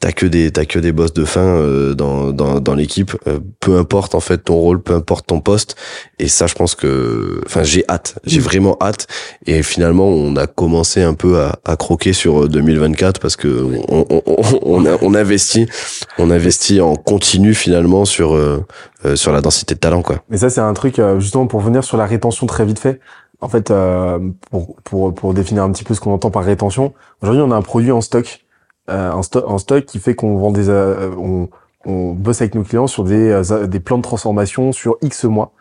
t'as 0.01 0.11
que 0.11 0.27
des 0.27 0.51
t'as 0.51 0.65
que 0.65 0.81
des 0.81 0.91
boss 0.91 1.13
de 1.13 1.25
fin 1.25 1.41
euh, 1.47 1.95
dans 1.95 2.33
dans, 2.33 2.59
dans 2.59 2.75
l'équipe. 2.75 3.13
Euh, 3.29 3.39
peu 3.61 3.77
importe 3.79 4.17
en 4.17 4.21
fait 4.21 4.39
ton 4.39 4.57
rôle 4.57 4.83
peu 4.83 4.95
importe 4.95 5.29
ton 5.29 5.39
poste. 5.41 5.77
Et 6.19 6.27
ça 6.27 6.49
je 6.49 6.55
pense 6.55 6.75
que 6.75 7.41
enfin 7.47 7.63
j'ai 7.63 7.85
hâte. 7.89 8.17
J'ai 8.25 8.41
Mm. 8.41 8.43
vraiment 8.43 8.77
hâte. 8.81 9.07
Et 9.47 9.63
finalement 9.63 10.09
on 10.09 10.35
a 10.35 10.49
commencé 10.49 11.03
un 11.03 11.15
peu 11.15 11.39
à, 11.41 11.61
à 11.65 11.77
croquer 11.77 12.13
sur 12.13 12.49
2024 12.49 13.21
parce 13.21 13.37
que 13.37 13.47
on, 13.89 14.05
on, 14.11 14.23
on, 14.27 14.43
on 14.63 14.87
a- 14.87 14.99
on 15.03 15.15
investit 15.15 15.69
on 16.19 16.31
investit 16.33 16.81
en 16.81 16.97
continu 16.97 17.55
finalement 17.55 18.05
sur 18.05 18.37
sur 19.15 19.31
la 19.33 19.41
densité 19.41 19.75
de 19.77 19.81
talent 19.81 20.03
quoi. 20.03 20.23
Mais 20.31 20.37
ça, 20.39 20.49
c'est 20.51 20.61
un 20.61 20.73
truc, 20.75 21.01
justement, 21.19 21.47
pour 21.49 21.59
venir 21.61 21.83
sur 21.83 21.97
la 21.97 22.07
rétention 22.07 22.47
très 22.47 22.65
vite 22.65 22.79
fait. 22.79 23.01
En 23.43 23.49
fait, 23.49 23.71
euh, 23.71 24.21
pour, 24.51 24.77
pour, 24.85 25.15
pour 25.15 25.35
définir 25.35 25.65
un 25.65 25.73
petit 25.73 25.85
peu 25.85 25.95
ce 25.95 26.01
qu'on 26.01 26.13
entend 26.15 26.31
par 26.31 26.45
rétention, 26.45 26.95
aujourd'hui, 27.23 27.43
on 27.43 27.51
a 27.51 27.57
un 27.57 27.63
produit 27.63 27.93
en 27.93 28.01
stock, 28.01 28.45
euh, 28.89 29.11
en, 29.11 29.23
sto- 29.23 29.45
en 29.47 29.59
stock 29.59 29.85
qui 29.85 29.99
fait 29.99 30.15
qu'on 30.15 30.37
vend 30.39 30.53
des, 30.53 30.69
euh, 30.71 31.11
on, 31.19 31.49
on 31.85 32.13
bosse 32.13 32.41
avec 32.41 32.55
nos 32.55 32.63
clients 32.63 32.87
sur 32.87 33.05
des, 33.05 33.31
euh, 33.31 33.67
des 33.67 33.81
plans 33.81 33.99
de 33.99 34.03
transformation 34.03 34.73
sur 34.73 34.97
X 35.03 35.25
mois. 35.25 35.53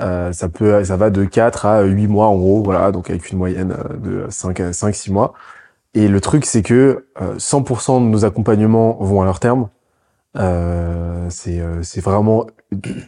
Euh, 0.00 0.32
ça 0.32 0.48
peut, 0.48 0.84
ça 0.84 0.96
va 0.96 1.10
de 1.10 1.24
4 1.24 1.66
à 1.66 1.82
8 1.82 2.08
mois, 2.08 2.26
en 2.28 2.36
gros, 2.36 2.62
voilà, 2.64 2.92
donc 2.92 3.10
avec 3.10 3.30
une 3.30 3.38
moyenne 3.38 3.72
euh, 3.78 4.24
de 4.24 4.30
5 4.30 4.60
à 4.60 4.72
5, 4.72 4.94
6 4.94 5.12
mois. 5.12 5.34
Et 5.94 6.08
le 6.08 6.20
truc, 6.20 6.46
c'est 6.46 6.62
que 6.62 7.06
euh, 7.22 7.36
100% 7.38 8.00
de 8.04 8.06
nos 8.10 8.24
accompagnements 8.24 8.96
vont 9.00 9.22
à 9.22 9.24
leur 9.24 9.40
terme. 9.40 9.68
Euh, 10.38 11.26
c'est 11.30 11.60
euh, 11.60 11.82
c'est 11.82 12.00
vraiment 12.00 12.46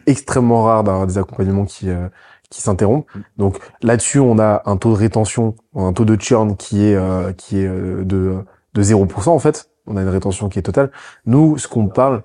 extrêmement 0.07 0.63
rare 0.63 0.83
d'avoir 0.83 1.07
des 1.07 1.17
accompagnements 1.17 1.65
qui 1.65 1.89
euh, 1.89 2.09
qui 2.53 2.61
s'interrompent. 2.61 3.07
Donc 3.37 3.57
là-dessus, 3.81 4.19
on 4.19 4.37
a 4.37 4.61
un 4.65 4.77
taux 4.77 4.91
de 4.91 4.97
rétention, 4.97 5.55
un 5.75 5.91
taux 5.91 6.05
de 6.05 6.15
churn 6.21 6.55
qui 6.55 6.85
est 6.85 6.95
euh, 6.95 7.33
qui 7.33 7.59
est 7.59 7.67
euh, 7.67 8.03
de 8.05 8.35
de 8.75 8.83
0% 8.83 9.29
en 9.29 9.39
fait. 9.39 9.71
On 9.87 9.97
a 9.97 10.01
une 10.01 10.09
rétention 10.09 10.49
qui 10.49 10.59
est 10.59 10.61
totale. 10.63 10.91
Nous, 11.25 11.57
ce 11.57 11.67
qu'on 11.67 11.87
parle, 11.87 12.21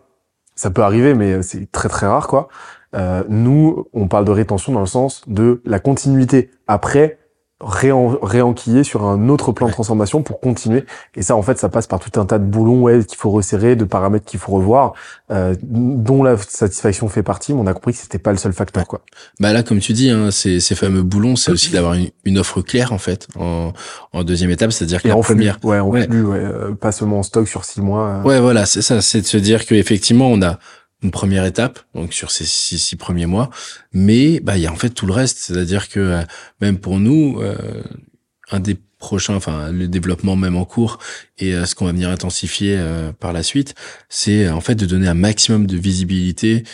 ça 0.54 0.70
peut 0.70 0.82
arriver, 0.82 1.14
mais 1.14 1.42
c'est 1.42 1.72
très 1.72 1.88
très 1.88 2.06
rare 2.06 2.28
quoi. 2.28 2.48
Euh, 2.94 3.24
nous, 3.28 3.86
on 3.94 4.06
parle 4.06 4.26
de 4.26 4.30
rétention 4.30 4.72
dans 4.72 4.80
le 4.80 4.86
sens 4.86 5.22
de 5.26 5.62
la 5.64 5.80
continuité 5.80 6.50
après 6.66 7.18
réenquiller 7.60 8.84
sur 8.84 9.04
un 9.04 9.28
autre 9.28 9.52
plan 9.52 9.66
de 9.66 9.72
transformation 9.72 10.22
pour 10.22 10.40
continuer. 10.40 10.84
Et 11.16 11.22
ça, 11.22 11.34
en 11.36 11.42
fait, 11.42 11.58
ça 11.58 11.68
passe 11.68 11.86
par 11.86 11.98
tout 12.00 12.18
un 12.20 12.24
tas 12.24 12.38
de 12.38 12.44
boulons 12.44 12.82
ouais, 12.82 13.04
qu'il 13.04 13.18
faut 13.18 13.30
resserrer, 13.30 13.76
de 13.76 13.84
paramètres 13.84 14.24
qu'il 14.26 14.38
faut 14.40 14.52
revoir, 14.52 14.92
euh, 15.30 15.54
dont 15.62 16.22
la 16.22 16.36
satisfaction 16.36 17.08
fait 17.08 17.22
partie. 17.22 17.52
Mais 17.54 17.60
on 17.60 17.66
a 17.66 17.74
compris 17.74 17.92
que 17.92 17.98
c'était 17.98 18.18
pas 18.18 18.30
le 18.30 18.38
seul 18.38 18.52
facteur, 18.52 18.86
quoi. 18.86 19.00
Bah 19.40 19.52
là, 19.52 19.62
comme 19.62 19.80
tu 19.80 19.92
dis, 19.92 20.10
hein, 20.10 20.30
ces, 20.30 20.60
ces 20.60 20.74
fameux 20.74 21.02
boulons, 21.02 21.36
c'est 21.36 21.50
aussi 21.50 21.70
d'avoir 21.70 21.94
une, 21.94 22.08
une 22.24 22.38
offre 22.38 22.60
claire 22.62 22.92
en 22.92 22.98
fait 22.98 23.26
en, 23.38 23.72
en 24.12 24.24
deuxième 24.24 24.50
étape, 24.50 24.72
c'est-à-dire 24.72 25.02
que 25.02 25.08
la 25.08 25.16
en 25.16 25.22
flux, 25.22 25.34
première. 25.34 25.58
ouais, 25.64 25.78
en 25.80 25.88
Ouais. 25.88 26.04
flux, 26.04 26.22
ouais, 26.24 26.38
euh, 26.38 26.72
pas 26.74 26.92
seulement 26.92 27.18
en 27.20 27.22
stock 27.22 27.48
sur 27.48 27.64
six 27.64 27.80
mois. 27.80 28.08
euh. 28.08 28.22
Ouais, 28.22 28.40
voilà, 28.40 28.66
c'est 28.66 28.82
ça, 28.82 29.00
c'est 29.00 29.20
de 29.20 29.26
se 29.26 29.36
dire 29.36 29.66
que 29.66 29.74
effectivement, 29.74 30.28
on 30.28 30.40
a 30.42 30.58
une 31.02 31.10
première 31.10 31.44
étape, 31.44 31.80
donc 31.94 32.12
sur 32.12 32.30
ces 32.30 32.44
six, 32.44 32.96
premiers 32.96 33.26
mois, 33.26 33.50
mais 33.92 34.40
bah 34.40 34.56
il 34.56 34.62
y 34.62 34.66
a 34.66 34.72
en 34.72 34.76
fait 34.76 34.90
tout 34.90 35.06
le 35.06 35.12
reste, 35.12 35.38
c'est-à-dire 35.38 35.88
que 35.88 36.00
euh, 36.00 36.22
même 36.60 36.78
pour 36.78 36.98
nous, 36.98 37.38
euh, 37.40 37.82
un 38.50 38.60
des 38.60 38.76
prochains, 38.98 39.36
enfin 39.36 39.70
le 39.70 39.86
développement 39.86 40.34
même 40.34 40.56
en 40.56 40.64
cours 40.64 40.98
et 41.38 41.54
euh, 41.54 41.66
ce 41.66 41.76
qu'on 41.76 41.84
va 41.84 41.92
venir 41.92 42.10
intensifier 42.10 42.74
euh, 42.76 43.12
par 43.12 43.32
la 43.32 43.44
suite, 43.44 43.76
c'est 44.08 44.48
en 44.48 44.60
fait 44.60 44.74
de 44.74 44.86
donner 44.86 45.06
un 45.06 45.14
maximum 45.14 45.66
de 45.66 45.76
visibilité 45.76 46.64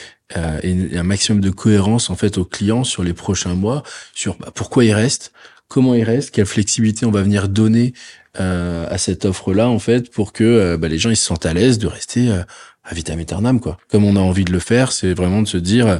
et 0.62 0.96
un 0.96 1.02
maximum 1.04 1.40
de 1.40 1.50
cohérence 1.50 2.10
en 2.10 2.16
fait 2.16 2.38
aux 2.38 2.46
clients 2.46 2.82
sur 2.82 3.04
les 3.04 3.12
prochains 3.12 3.54
mois, 3.54 3.84
sur 4.14 4.36
bah, 4.38 4.50
pourquoi 4.52 4.84
ils 4.84 4.94
restent, 4.94 5.32
comment 5.68 5.94
ils 5.94 6.02
restent, 6.02 6.32
quelle 6.32 6.46
flexibilité 6.46 7.06
on 7.06 7.12
va 7.12 7.22
venir 7.22 7.48
donner 7.48 7.92
euh, 8.40 8.86
à 8.90 8.98
cette 8.98 9.26
offre-là 9.26 9.68
en 9.68 9.78
fait 9.78 10.10
pour 10.10 10.32
que 10.32 10.74
bah, 10.74 10.88
les 10.88 10.98
gens 10.98 11.10
ils 11.10 11.16
se 11.16 11.24
sentent 11.24 11.46
à 11.46 11.54
l'aise 11.54 11.78
de 11.78 11.86
rester 11.86 12.30
euh, 12.30 12.42
à 12.84 12.94
vitam 12.94 13.18
aeternam 13.18 13.60
quoi. 13.60 13.78
Comme 13.88 14.04
on 14.04 14.16
a 14.16 14.20
envie 14.20 14.44
de 14.44 14.52
le 14.52 14.58
faire, 14.58 14.92
c'est 14.92 15.14
vraiment 15.14 15.42
de 15.42 15.48
se 15.48 15.56
dire 15.56 15.86
euh, 15.86 15.98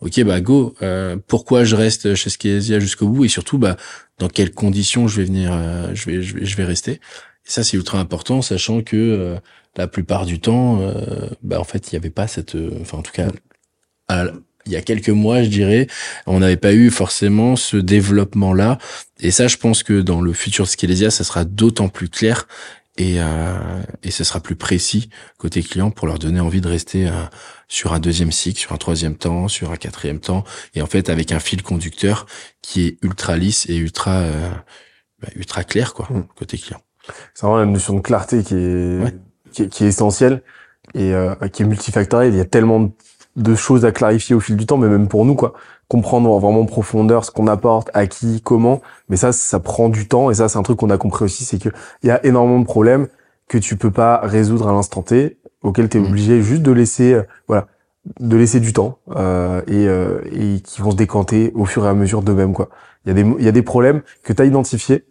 ok 0.00 0.22
bah 0.24 0.40
go, 0.40 0.74
euh, 0.82 1.16
pourquoi 1.26 1.64
je 1.64 1.76
reste 1.76 2.14
chez 2.14 2.30
Skeesia 2.30 2.78
jusqu'au 2.78 3.08
bout? 3.08 3.24
Et 3.24 3.28
surtout 3.28 3.58
bah 3.58 3.76
dans 4.18 4.28
quelles 4.28 4.52
conditions 4.52 5.08
je 5.08 5.16
vais 5.20 5.24
venir, 5.26 5.50
euh, 5.52 5.90
je 5.94 6.10
vais 6.10 6.22
je 6.22 6.36
vais 6.36 6.44
je 6.44 6.56
vais 6.56 6.64
rester? 6.64 6.92
Et 6.92 7.50
ça 7.50 7.64
c'est 7.64 7.76
ultra 7.76 7.98
important, 7.98 8.42
sachant 8.42 8.82
que 8.82 8.96
euh, 8.96 9.36
la 9.76 9.86
plupart 9.86 10.26
du 10.26 10.40
temps, 10.40 10.80
euh, 10.80 11.28
bah 11.42 11.60
en 11.60 11.64
fait 11.64 11.90
il 11.90 11.94
y 11.94 11.96
avait 11.96 12.10
pas 12.10 12.26
cette, 12.26 12.54
euh, 12.54 12.70
enfin 12.80 12.98
en 12.98 13.02
tout 13.02 13.12
cas 13.12 13.28
il 14.66 14.72
y 14.72 14.76
a 14.76 14.82
quelques 14.82 15.10
mois, 15.10 15.42
je 15.42 15.48
dirais, 15.48 15.86
on 16.26 16.40
n'avait 16.40 16.56
pas 16.56 16.74
eu 16.74 16.90
forcément 16.90 17.56
ce 17.56 17.76
développement-là. 17.76 18.78
Et 19.20 19.30
ça, 19.30 19.48
je 19.48 19.56
pense 19.56 19.82
que 19.82 20.00
dans 20.00 20.20
le 20.20 20.32
futur 20.32 20.64
de 20.64 20.70
Skelesia, 20.70 21.10
ça 21.10 21.24
sera 21.24 21.44
d'autant 21.44 21.88
plus 21.88 22.08
clair 22.08 22.48
et, 22.98 23.16
euh, 23.20 23.82
et 24.02 24.10
ce 24.10 24.24
sera 24.24 24.40
plus 24.40 24.56
précis 24.56 25.10
côté 25.38 25.62
client 25.62 25.90
pour 25.90 26.06
leur 26.06 26.18
donner 26.18 26.40
envie 26.40 26.60
de 26.60 26.68
rester 26.68 27.08
euh, 27.08 27.12
sur 27.68 27.92
un 27.92 27.98
deuxième 27.98 28.32
cycle, 28.32 28.58
sur 28.60 28.72
un 28.72 28.76
troisième 28.78 29.16
temps, 29.16 29.48
sur 29.48 29.70
un 29.72 29.76
quatrième 29.76 30.20
temps, 30.20 30.44
et 30.74 30.82
en 30.82 30.86
fait 30.86 31.08
avec 31.10 31.32
un 31.32 31.38
fil 31.40 31.62
conducteur 31.62 32.26
qui 32.62 32.86
est 32.86 32.98
ultra 33.02 33.36
lisse 33.36 33.66
et 33.68 33.76
ultra 33.76 34.12
euh, 34.20 34.48
bah, 35.20 35.28
ultra 35.36 35.64
clair 35.64 35.94
quoi 35.94 36.06
Mm. 36.10 36.22
côté 36.36 36.58
client. 36.58 36.80
C'est 37.34 37.46
vraiment 37.46 37.58
la 37.58 37.66
notion 37.66 37.94
de 37.94 38.00
clarté 38.00 38.42
qui 38.42 38.54
est, 38.54 39.00
Ouais. 39.02 39.14
qui, 39.52 39.62
est 39.62 39.68
qui 39.68 39.84
est 39.84 39.88
essentielle 39.88 40.42
et 40.94 41.12
euh, 41.14 41.34
qui 41.52 41.62
est 41.62 41.66
multifactorielle. 41.66 42.32
Il 42.34 42.38
y 42.38 42.40
a 42.40 42.44
tellement 42.44 42.92
de 43.36 43.54
choses 43.54 43.84
à 43.84 43.92
clarifier 43.92 44.34
au 44.34 44.40
fil 44.40 44.56
du 44.56 44.64
temps, 44.66 44.78
mais 44.78 44.88
même 44.88 45.08
pour 45.08 45.24
nous, 45.26 45.34
quoi. 45.34 45.52
Comprendre 45.88 46.36
vraiment 46.40 46.60
en 46.62 46.64
profondeur 46.66 47.24
ce 47.24 47.30
qu'on 47.30 47.46
apporte, 47.46 47.90
à 47.94 48.06
qui, 48.06 48.40
comment. 48.42 48.80
Mais 49.08 49.16
ça, 49.16 49.30
ça 49.32 49.60
prend 49.60 49.88
du 49.88 50.08
temps. 50.08 50.30
Et 50.30 50.34
ça, 50.34 50.48
c'est 50.48 50.58
un 50.58 50.62
truc 50.62 50.78
qu'on 50.78 50.90
a 50.90 50.98
compris 50.98 51.24
aussi, 51.24 51.44
c'est 51.44 51.58
que 51.62 51.68
il 52.02 52.08
y 52.08 52.10
a 52.10 52.24
énormément 52.26 52.58
de 52.58 52.64
problèmes 52.64 53.06
que 53.48 53.58
tu 53.58 53.76
peux 53.76 53.92
pas 53.92 54.18
résoudre 54.24 54.66
à 54.68 54.72
l'instant 54.72 55.02
T, 55.02 55.36
auxquels 55.62 55.88
tu 55.88 55.98
es 55.98 56.00
Mhm. 56.00 56.06
obligé 56.08 56.42
juste 56.42 56.62
de 56.62 56.72
laisser, 56.72 57.12
euh, 57.14 57.22
voilà, 57.46 57.68
de 58.18 58.36
laisser 58.36 58.58
du 58.58 58.72
temps 58.72 58.98
euh, 59.16 59.60
et, 59.68 59.86
euh, 59.86 60.20
et 60.32 60.60
qui 60.60 60.80
vont 60.82 60.90
se 60.90 60.96
décanter 60.96 61.52
au 61.54 61.64
fur 61.64 61.84
et 61.86 61.88
à 61.88 61.94
mesure 61.94 62.22
d'eux-mêmes, 62.22 62.52
quoi. 62.52 62.68
Il 63.04 63.08
y 63.08 63.10
a 63.12 63.14
des, 63.22 63.28
il 63.38 63.44
y 63.44 63.48
a 63.48 63.52
des 63.52 63.62
problèmes 63.62 64.02
que 64.24 64.32
tu 64.32 64.42
as 64.42 64.44
identifiés, 64.44 65.04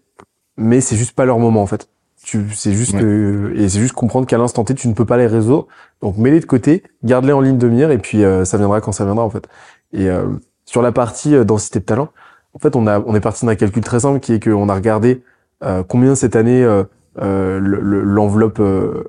mais 0.58 0.82
c'est 0.82 0.98
juste 0.98 1.14
pas 1.14 1.24
leur 1.24 1.40
moment, 1.40 1.62
en 1.62 1.68
fait. 1.68 1.88
Tu, 2.24 2.50
c'est 2.54 2.74
juste 2.74 2.96
Ouais. 2.96 3.00
que, 3.02 3.54
et 3.56 3.70
c'est 3.70 3.80
juste 3.80 3.94
comprendre 3.94 4.26
qu'à 4.28 4.38
l'instant 4.38 4.66
T, 4.66 4.74
tu 4.76 4.90
ne 4.90 4.94
peux 4.94 5.06
pas 5.06 5.16
les 5.16 5.28
résoudre. 5.28 5.68
Donc, 6.02 6.18
mets-les 6.18 6.42
de 6.42 6.46
côté, 6.46 6.84
garde-les 7.06 7.32
en 7.34 7.40
ligne 7.40 7.58
de 7.58 7.70
mire, 7.70 7.92
et 7.92 7.98
puis, 8.00 8.24
euh, 8.26 8.44
ça 8.44 8.58
viendra 8.58 8.82
quand 8.82 8.92
ça 8.92 9.06
viendra, 9.06 9.24
en 9.24 9.30
fait. 9.30 9.48
Et, 9.94 10.10
euh, 10.10 10.26
sur 10.66 10.82
la 10.82 10.92
partie 10.92 11.36
euh, 11.36 11.44
densité 11.44 11.80
de 11.80 11.86
talent, 11.86 12.10
en 12.54 12.60
fait, 12.60 12.76
on 12.76 12.88
a, 12.88 13.00
on 13.02 13.16
est 13.16 13.20
parti 13.22 13.46
d'un 13.46 13.56
calcul 13.56 13.84
très 13.84 14.00
simple 14.02 14.20
qui 14.20 14.34
est 14.34 14.44
qu'on 14.44 14.70
a 14.70 14.76
regardé, 14.76 15.24
euh, 15.64 15.84
combien 15.84 16.16
cette 16.16 16.36
année, 16.36 16.64
euh, 16.64 16.84
le- 17.18 17.80
le- 17.82 18.02
l'enveloppe, 18.02 18.60
euh, 18.60 19.04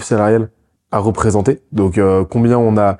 salariale 0.00 0.50
a 0.92 0.98
représenté. 0.98 1.60
Donc, 1.72 1.98
euh, 1.98 2.24
combien 2.24 2.58
on 2.58 2.76
a, 2.78 2.96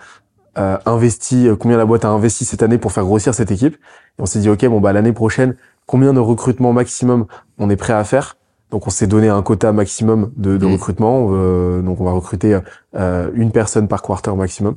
euh, 0.59 0.77
investi, 0.87 1.49
combien 1.59 1.77
la 1.79 1.85
boîte 1.87 2.05
a 2.05 2.09
investi 2.09 2.45
cette 2.45 2.63
année 2.63 2.79
pour 2.79 2.93
faire 2.93 3.05
grossir 3.05 3.35
cette 3.35 3.51
équipe. 3.51 3.75
Et 3.75 4.23
on 4.23 4.27
s'est 4.27 4.39
dit, 4.41 4.49
OK, 4.51 4.65
bon, 4.67 4.81
bah, 4.81 4.93
l'année 4.93 5.13
prochaine, 5.13 5.57
combien 5.87 6.13
de 6.13 6.21
recrutements 6.21 6.73
maximum 6.73 7.27
on 7.59 7.71
est 7.71 7.77
prêt 7.77 7.93
à 7.93 8.05
faire? 8.05 8.37
Donc, 8.71 8.87
on 8.87 8.91
s'est 8.91 9.07
donné 9.07 9.29
un 9.29 9.43
quota 9.43 9.73
maximum 9.73 10.33
de, 10.37 10.57
de 10.57 10.67
Mhm. 10.67 10.73
recrutement. 10.73 11.29
Euh, 11.31 11.81
donc, 11.83 12.01
on 12.01 12.05
va 12.05 12.13
recruter 12.13 12.59
euh, 12.97 13.31
une 13.35 13.53
personne 13.53 13.89
par 13.89 14.03
quarter 14.03 14.35
maximum. 14.35 14.77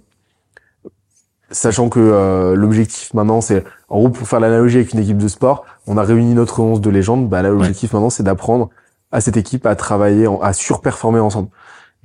Sachant 1.52 1.90
que 1.90 2.00
euh, 2.00 2.56
l'objectif 2.56 3.14
maintenant, 3.14 3.42
c'est, 3.42 3.64
en 3.90 4.00
gros, 4.00 4.10
pour 4.10 4.28
faire 4.28 4.40
l'analogie 4.40 4.78
avec 4.78 4.94
une 4.94 5.00
équipe 5.00 5.18
de 5.18 5.28
sport, 5.28 5.66
on 5.88 5.98
a 5.98 6.04
réuni 6.04 6.34
notre 6.36 6.60
11 6.60 6.80
de 6.82 6.90
légende. 6.90 7.28
Bah, 7.28 7.42
là, 7.42 7.50
l'objectif 7.50 7.94
maintenant, 7.94 8.10
c'est 8.12 8.24
d'apprendre 8.24 8.70
à 9.12 9.22
cette 9.22 9.38
équipe 9.38 9.66
à 9.66 9.76
travailler, 9.76 10.28
en- 10.28 10.40
à 10.42 10.54
surperformer 10.54 11.20
ensemble. 11.20 11.50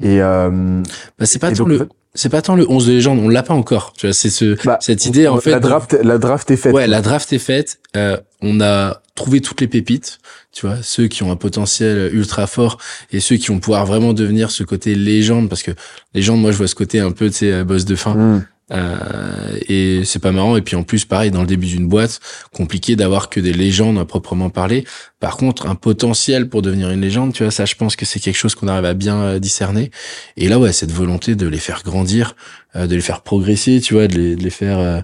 Et, 0.02 0.22
euh, 0.22 0.80
Bah, 1.18 1.26
c'est 1.26 1.38
pas 1.38 1.50
tant 1.52 1.64
donc, 1.64 1.68
le 1.68 1.88
c'est 2.16 2.28
pas 2.28 2.42
tant 2.42 2.54
le 2.54 2.64
11 2.70 2.86
de 2.86 2.92
légende, 2.92 3.18
on 3.18 3.28
l'a 3.28 3.42
pas 3.42 3.54
encore. 3.54 3.92
Tu 3.96 4.06
vois, 4.06 4.14
c'est 4.14 4.30
ce 4.30 4.56
bah, 4.64 4.78
cette 4.80 5.04
idée 5.04 5.26
en 5.26 5.38
fait 5.40 5.50
la 5.50 5.58
draft, 5.60 5.98
la 6.02 6.16
draft 6.18 6.48
est 6.50 6.56
faite. 6.56 6.72
Ouais, 6.72 6.86
la 6.86 7.02
draft 7.02 7.32
est 7.32 7.38
faite. 7.40 7.80
Euh, 7.96 8.16
on 8.40 8.60
a 8.60 9.02
trouvé 9.16 9.40
toutes 9.40 9.60
les 9.60 9.66
pépites, 9.68 10.18
tu 10.52 10.66
vois, 10.66 10.76
ceux 10.82 11.06
qui 11.08 11.22
ont 11.24 11.30
un 11.32 11.36
potentiel 11.36 12.14
ultra 12.14 12.46
fort 12.46 12.78
et 13.12 13.18
ceux 13.20 13.36
qui 13.36 13.48
vont 13.48 13.58
pouvoir 13.58 13.84
vraiment 13.84 14.12
devenir 14.12 14.50
ce 14.52 14.62
côté 14.64 14.94
légende, 14.94 15.48
parce 15.48 15.62
que 15.64 15.72
légende, 16.14 16.40
moi, 16.40 16.52
je 16.52 16.56
vois 16.56 16.68
ce 16.68 16.74
côté 16.76 17.00
un 17.00 17.10
peu, 17.12 17.26
tu 17.30 17.36
sais, 17.38 17.52
euh, 17.52 17.64
boss 17.64 17.84
de 17.84 17.94
fin. 17.96 18.14
Mm. 18.14 18.46
Euh, 18.72 19.58
et 19.68 20.04
c'est 20.04 20.18
pas 20.18 20.32
marrant. 20.32 20.56
Et 20.56 20.62
puis 20.62 20.76
en 20.76 20.82
plus, 20.82 21.04
pareil, 21.04 21.30
dans 21.30 21.40
le 21.40 21.46
début 21.46 21.66
d'une 21.66 21.86
boîte, 21.86 22.20
compliqué 22.52 22.96
d'avoir 22.96 23.28
que 23.28 23.40
des 23.40 23.52
légendes 23.52 23.98
à 23.98 24.04
proprement 24.04 24.50
parler. 24.50 24.84
Par 25.20 25.36
contre, 25.36 25.66
un 25.66 25.74
potentiel 25.74 26.48
pour 26.48 26.62
devenir 26.62 26.90
une 26.90 27.00
légende, 27.00 27.32
tu 27.32 27.42
vois, 27.42 27.52
ça, 27.52 27.64
je 27.64 27.74
pense 27.74 27.96
que 27.96 28.04
c'est 28.04 28.20
quelque 28.20 28.36
chose 28.36 28.54
qu'on 28.54 28.68
arrive 28.68 28.84
à 28.84 28.94
bien 28.94 29.20
euh, 29.20 29.38
discerner. 29.38 29.90
Et 30.36 30.48
là, 30.48 30.58
ouais, 30.58 30.72
cette 30.72 30.92
volonté 30.92 31.34
de 31.34 31.46
les 31.46 31.58
faire 31.58 31.82
grandir, 31.82 32.36
euh, 32.76 32.86
de 32.86 32.94
les 32.94 33.02
faire 33.02 33.22
progresser, 33.22 33.80
tu 33.80 33.94
vois, 33.94 34.08
de 34.08 34.16
les, 34.16 34.36
de 34.36 34.42
les 34.42 34.50
faire 34.50 34.78
euh, 34.78 35.00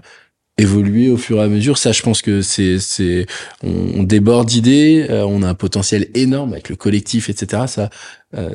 évoluer 0.57 1.09
au 1.09 1.17
fur 1.17 1.37
et 1.37 1.43
à 1.43 1.47
mesure. 1.47 1.77
Ça, 1.77 1.91
je 1.91 2.01
pense 2.01 2.21
que 2.21 2.41
c'est, 2.41 2.79
c'est, 2.79 3.25
on, 3.63 4.03
déborde 4.03 4.47
d'idées, 4.47 5.07
on 5.09 5.41
a 5.41 5.47
un 5.47 5.55
potentiel 5.55 6.07
énorme 6.13 6.53
avec 6.53 6.69
le 6.69 6.75
collectif, 6.75 7.29
etc. 7.29 7.63
Ça, 7.65 7.89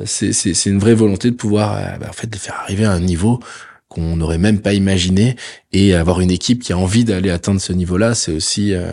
c'est, 0.05 0.31
c'est, 0.31 0.53
c'est 0.53 0.69
une 0.69 0.79
vraie 0.79 0.93
volonté 0.93 1.29
de 1.31 1.35
pouvoir, 1.35 1.99
bah, 1.99 2.05
en 2.09 2.13
fait, 2.13 2.27
de 2.29 2.37
faire 2.37 2.55
arriver 2.61 2.85
à 2.85 2.91
un 2.91 3.01
niveau 3.01 3.41
qu'on 3.89 4.17
n'aurait 4.17 4.37
même 4.37 4.59
pas 4.59 4.73
imaginé 4.73 5.35
et 5.71 5.95
avoir 5.95 6.19
une 6.19 6.31
équipe 6.31 6.61
qui 6.61 6.73
a 6.73 6.77
envie 6.77 7.05
d'aller 7.05 7.29
atteindre 7.29 7.61
ce 7.61 7.73
niveau-là, 7.73 8.15
c'est 8.15 8.33
aussi 8.33 8.73
euh, 8.73 8.91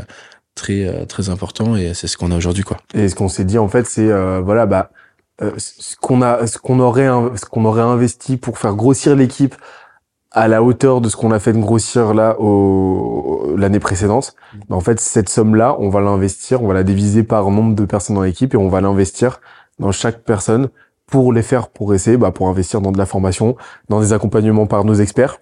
très 0.54 0.86
euh, 0.86 1.04
très 1.04 1.28
important 1.28 1.76
et 1.76 1.94
c'est 1.94 2.06
ce 2.06 2.16
qu'on 2.16 2.30
a 2.30 2.36
aujourd'hui, 2.36 2.64
quoi. 2.64 2.78
Et 2.94 3.08
ce 3.08 3.14
qu'on 3.14 3.28
s'est 3.28 3.44
dit 3.44 3.58
en 3.58 3.68
fait, 3.68 3.86
c'est 3.86 4.08
euh, 4.08 4.40
voilà, 4.40 4.66
bah 4.66 4.90
euh, 5.42 5.52
ce 5.56 5.96
qu'on 5.96 6.22
a, 6.22 6.46
ce 6.46 6.58
qu'on 6.58 6.80
aurait, 6.80 7.08
ce 7.36 7.44
qu'on 7.44 7.64
aurait 7.64 7.82
investi 7.82 8.36
pour 8.36 8.58
faire 8.58 8.74
grossir 8.74 9.16
l'équipe 9.16 9.54
à 10.30 10.48
la 10.48 10.62
hauteur 10.62 11.00
de 11.00 11.08
ce 11.08 11.16
qu'on 11.16 11.30
a 11.30 11.38
fait 11.38 11.52
grossir 11.52 12.14
là 12.14 12.36
au 12.40 13.54
l'année 13.56 13.80
précédente. 13.80 14.34
Bah, 14.68 14.76
en 14.76 14.80
fait, 14.80 15.00
cette 15.00 15.28
somme-là, 15.28 15.76
on 15.78 15.88
va 15.88 16.00
l'investir, 16.00 16.62
on 16.62 16.68
va 16.68 16.74
la 16.74 16.82
diviser 16.82 17.22
par 17.22 17.50
nombre 17.50 17.74
de 17.74 17.84
personnes 17.84 18.16
dans 18.16 18.22
l'équipe 18.22 18.54
et 18.54 18.56
on 18.56 18.68
va 18.68 18.80
l'investir 18.80 19.40
dans 19.78 19.92
chaque 19.92 20.22
personne 20.24 20.68
pour 21.14 21.32
les 21.32 21.42
faire 21.42 21.68
progresser, 21.68 22.16
bah, 22.16 22.32
pour 22.32 22.48
investir 22.48 22.80
dans 22.80 22.90
de 22.90 22.98
la 22.98 23.06
formation, 23.06 23.54
dans 23.88 24.00
des 24.00 24.12
accompagnements 24.12 24.66
par 24.66 24.84
nos 24.84 24.94
experts. 24.94 25.38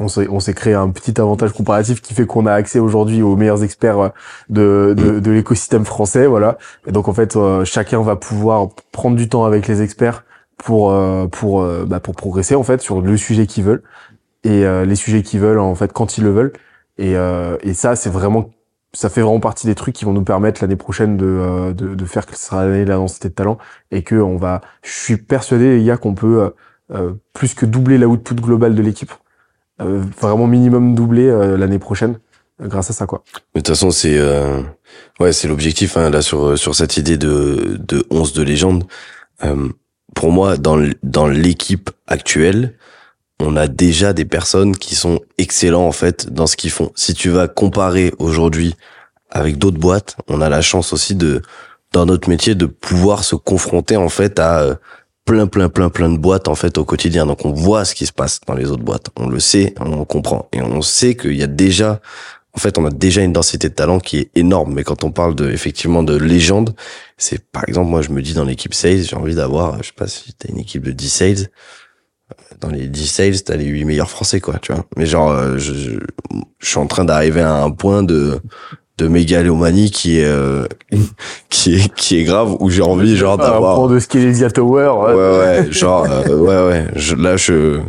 On 0.00 0.08
s'est, 0.08 0.26
on 0.28 0.40
s'est 0.40 0.52
créé 0.52 0.74
un 0.74 0.90
petit 0.90 1.20
avantage 1.20 1.52
comparatif 1.52 2.02
qui 2.02 2.12
fait 2.12 2.26
qu'on 2.26 2.44
a 2.44 2.52
accès 2.52 2.80
aujourd'hui 2.80 3.22
aux 3.22 3.36
meilleurs 3.36 3.62
experts 3.62 4.00
euh, 4.00 4.08
de, 4.48 4.94
de, 4.98 5.20
de 5.20 5.30
l'écosystème 5.30 5.84
français, 5.84 6.26
voilà. 6.26 6.58
Et 6.88 6.90
donc 6.90 7.06
en 7.06 7.12
fait, 7.12 7.36
euh, 7.36 7.64
chacun 7.64 8.02
va 8.02 8.16
pouvoir 8.16 8.70
prendre 8.90 9.14
du 9.14 9.28
temps 9.28 9.44
avec 9.44 9.68
les 9.68 9.80
experts 9.80 10.24
pour 10.56 10.90
euh, 10.90 11.28
pour 11.28 11.62
euh, 11.62 11.84
bah, 11.86 12.00
pour 12.00 12.16
progresser 12.16 12.56
en 12.56 12.64
fait 12.64 12.80
sur 12.80 13.00
le 13.00 13.16
sujet 13.16 13.46
qu'ils 13.46 13.62
veulent 13.62 13.84
et 14.42 14.64
les 14.86 14.96
sujets 14.96 15.22
qu'ils 15.22 15.38
veulent 15.38 15.60
en 15.60 15.76
fait 15.76 15.92
quand 15.92 16.18
ils 16.18 16.24
le 16.24 16.30
veulent. 16.30 16.52
Et 16.98 17.14
euh, 17.14 17.58
et 17.62 17.74
ça 17.74 17.94
c'est 17.94 18.10
vraiment 18.10 18.50
ça 18.92 19.08
fait 19.08 19.20
vraiment 19.20 19.40
partie 19.40 19.66
des 19.66 19.74
trucs 19.74 19.94
qui 19.94 20.04
vont 20.04 20.12
nous 20.12 20.24
permettre 20.24 20.62
l'année 20.62 20.76
prochaine 20.76 21.16
de, 21.16 21.26
euh, 21.26 21.72
de 21.72 22.04
faire 22.04 22.26
que 22.26 22.36
ce 22.36 22.46
sera 22.46 22.66
l'année 22.66 22.84
de 22.84 22.90
la 22.90 22.98
de 22.98 23.28
talent 23.28 23.58
et 23.90 24.02
que 24.02 24.16
on 24.16 24.36
va 24.36 24.60
je 24.82 24.90
suis 24.90 25.16
persuadé 25.16 25.76
les 25.76 25.84
gars 25.84 25.96
qu'on 25.96 26.14
peut 26.14 26.42
euh, 26.42 26.50
euh, 26.92 27.12
plus 27.32 27.54
que 27.54 27.66
doubler 27.66 27.98
la 27.98 28.08
output 28.08 28.34
globale 28.34 28.74
de 28.74 28.82
l'équipe 28.82 29.12
euh, 29.80 30.02
vraiment 30.20 30.46
minimum 30.46 30.94
doubler 30.94 31.30
l'année 31.56 31.78
prochaine 31.78 32.18
grâce 32.60 32.90
à 32.90 32.92
ça 32.92 33.06
quoi. 33.06 33.22
De 33.54 33.60
toute 33.60 33.68
façon, 33.68 33.90
c'est 33.90 34.20
ouais, 35.18 35.32
c'est 35.32 35.48
l'objectif 35.48 35.96
hein, 35.96 36.10
là 36.10 36.20
sur 36.20 36.58
sur 36.58 36.74
cette 36.74 36.98
idée 36.98 37.16
de 37.16 37.78
de 37.78 38.04
11 38.10 38.34
de 38.34 38.42
légende. 38.42 38.84
Pour 40.14 40.32
moi, 40.32 40.58
dans 40.58 40.86
dans 41.02 41.26
l'équipe 41.28 41.88
actuelle, 42.06 42.74
on 43.40 43.56
a 43.56 43.68
déjà 43.68 44.12
des 44.12 44.24
personnes 44.24 44.76
qui 44.76 44.94
sont 44.94 45.20
excellents 45.38 45.86
en 45.86 45.92
fait 45.92 46.32
dans 46.32 46.46
ce 46.46 46.56
qu'ils 46.56 46.70
font. 46.70 46.92
Si 46.94 47.14
tu 47.14 47.30
vas 47.30 47.48
comparer 47.48 48.12
aujourd'hui 48.18 48.76
avec 49.30 49.58
d'autres 49.58 49.78
boîtes, 49.78 50.16
on 50.28 50.40
a 50.40 50.48
la 50.48 50.60
chance 50.60 50.92
aussi 50.92 51.14
de 51.14 51.42
dans 51.92 52.06
notre 52.06 52.28
métier 52.28 52.54
de 52.54 52.66
pouvoir 52.66 53.24
se 53.24 53.34
confronter 53.34 53.96
en 53.96 54.08
fait 54.08 54.38
à 54.38 54.60
euh, 54.60 54.74
plein 55.24 55.46
plein 55.46 55.68
plein 55.68 55.88
plein 55.88 56.10
de 56.10 56.18
boîtes 56.18 56.48
en 56.48 56.54
fait 56.54 56.78
au 56.78 56.84
quotidien. 56.84 57.26
Donc 57.26 57.44
on 57.44 57.52
voit 57.52 57.84
ce 57.84 57.94
qui 57.94 58.06
se 58.06 58.12
passe 58.12 58.40
dans 58.46 58.54
les 58.54 58.70
autres 58.70 58.84
boîtes. 58.84 59.08
On 59.16 59.28
le 59.28 59.40
sait, 59.40 59.74
on 59.80 60.04
comprend 60.04 60.48
et 60.52 60.62
on 60.62 60.82
sait 60.82 61.16
qu'il 61.16 61.36
y 61.36 61.42
a 61.42 61.48
déjà 61.48 62.00
en 62.52 62.58
fait, 62.58 62.78
on 62.78 62.84
a 62.84 62.90
déjà 62.90 63.22
une 63.22 63.32
densité 63.32 63.68
de 63.68 63.74
talent 63.74 64.00
qui 64.00 64.18
est 64.18 64.30
énorme. 64.34 64.74
Mais 64.74 64.82
quand 64.82 65.04
on 65.04 65.12
parle 65.12 65.34
de, 65.36 65.50
effectivement, 65.50 66.02
de 66.02 66.16
légende, 66.16 66.74
c'est, 67.16 67.44
par 67.50 67.62
exemple, 67.68 67.90
moi, 67.90 68.02
je 68.02 68.10
me 68.10 68.22
dis 68.22 68.34
dans 68.34 68.44
l'équipe 68.44 68.74
sales, 68.74 69.02
j'ai 69.02 69.16
envie 69.16 69.36
d'avoir, 69.36 69.78
je 69.82 69.88
sais 69.88 69.94
pas 69.94 70.08
si 70.08 70.32
t'as 70.34 70.48
une 70.48 70.58
équipe 70.58 70.82
de 70.82 70.90
10 70.90 71.08
sales. 71.08 71.50
Dans 72.60 72.68
les 72.68 72.86
10 72.86 73.06
sales, 73.06 73.42
t'as 73.42 73.56
les 73.56 73.64
8 73.64 73.84
meilleurs 73.84 74.10
français, 74.10 74.40
quoi, 74.40 74.54
tu 74.60 74.72
vois. 74.72 74.84
Mais 74.96 75.06
genre, 75.06 75.30
euh, 75.30 75.56
je, 75.58 75.72
je, 75.72 75.90
je 76.58 76.66
suis 76.68 76.78
en 76.78 76.86
train 76.86 77.04
d'arriver 77.04 77.40
à 77.40 77.62
un 77.62 77.70
point 77.70 78.02
de, 78.02 78.38
de 78.98 79.08
mégalomanie 79.08 79.90
qui 79.90 80.18
est, 80.18 80.24
euh, 80.26 80.66
qui 81.48 81.76
est, 81.76 81.94
qui 81.94 82.18
est 82.18 82.24
grave, 82.24 82.56
où 82.60 82.68
j'ai 82.70 82.82
envie, 82.82 83.16
genre, 83.16 83.34
Un 83.40 83.44
d'avoir, 83.50 83.76
point 83.76 83.88
de 83.88 83.98
Skelesia 83.98 84.50
Tower. 84.50 84.90
Ouais, 85.06 85.14
ouais, 85.14 85.72
genre, 85.72 86.06
euh, 86.10 86.36
ouais, 86.36 86.70
ouais. 86.70 86.86
Je, 86.96 87.14
là, 87.16 87.36
je, 87.36 87.80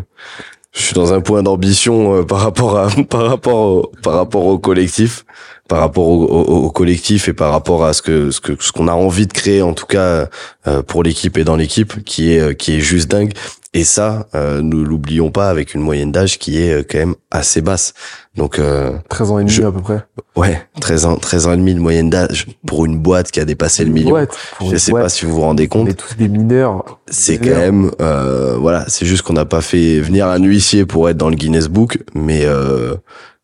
je 0.72 0.82
suis 0.82 0.94
dans 0.94 1.14
un 1.14 1.20
point 1.20 1.44
d'ambition 1.44 2.16
euh, 2.20 2.24
par 2.24 2.40
rapport 2.40 2.78
à, 2.78 2.88
par 3.10 3.28
rapport 3.28 3.58
au, 3.58 3.92
par 4.02 4.14
rapport 4.14 4.46
au 4.46 4.58
collectif, 4.58 5.26
par 5.72 5.80
rapport 5.80 6.10
au, 6.10 6.26
au, 6.26 6.66
au 6.66 6.70
collectif 6.70 7.30
et 7.30 7.34
par 7.34 7.50
rapport 7.54 7.86
à 7.86 7.94
ce 7.94 8.02
que, 8.02 8.30
ce 8.30 8.42
que, 8.42 8.52
ce 8.60 8.74
qu'on 8.74 8.90
a 8.90 8.94
envie 8.94 9.26
de 9.26 9.32
créer, 9.32 9.62
en 9.62 9.72
tout 9.72 9.86
cas, 9.86 10.28
euh, 10.68 10.82
pour 10.86 11.02
l'équipe 11.02 11.38
et 11.38 11.46
dans 11.46 11.56
l'équipe, 11.56 12.04
qui 12.04 12.34
est, 12.34 12.40
euh, 12.42 12.54
qui 12.54 12.76
est 12.76 12.82
juste 12.82 13.10
dingue. 13.10 13.32
Et 13.74 13.86
ça, 13.86 14.28
euh, 14.36 14.60
nous 14.62 14.84
l'oublions 14.84 15.32
pas 15.32 15.50
avec 15.50 15.74
une 15.74 15.80
moyenne 15.80 16.12
d'âge 16.12 16.38
qui 16.40 16.62
est 16.62 16.74
euh, 16.74 16.84
quand 16.84 16.98
même 16.98 17.16
assez 17.32 17.62
basse. 17.62 17.94
Donc, 18.36 18.60
euh, 18.60 18.92
13 19.08 19.32
ans 19.32 19.40
et 19.40 19.44
demi 19.44 19.54
Je- 19.56 19.64
à 19.64 19.72
peu 19.72 19.80
près. 19.80 20.04
ouais, 20.36 20.62
13 20.82 21.06
ans, 21.06 21.16
13 21.16 21.48
ans 21.48 21.54
et 21.54 21.58
demi 21.58 21.74
de 21.74 21.80
moyenne 21.80 22.10
d'âge 22.10 22.48
pour 22.68 22.84
une 22.86 22.98
boîte 23.00 23.32
qui 23.32 23.40
a 23.40 23.46
dépassé 23.46 23.86
le 23.86 23.92
million. 23.92 24.28
Pour 24.58 24.70
Je 24.72 24.76
sais 24.76 24.92
boîte, 24.92 25.04
pas 25.04 25.10
si 25.10 25.24
vous 25.26 25.36
vous 25.36 25.42
rendez 25.42 25.70
On 25.72 25.80
compte. 25.80 25.88
est 25.90 25.94
tous 25.94 26.18
des 26.18 26.28
mineurs. 26.28 27.00
C'est 27.10 27.38
quand 27.38 27.46
même, 27.56 27.92
euh, 28.02 28.58
voilà, 28.60 28.84
c'est 28.90 29.06
juste 29.06 29.22
qu'on 29.22 29.32
n'a 29.40 29.46
pas 29.46 29.62
fait 29.62 30.02
venir 30.02 30.28
un 30.28 30.44
huissier 30.44 30.86
pour 30.86 31.08
être 31.10 31.16
dans 31.16 31.30
le 31.30 31.38
Guinness 31.38 31.70
Book, 31.70 31.98
mais 32.14 32.42
euh, 32.44 32.96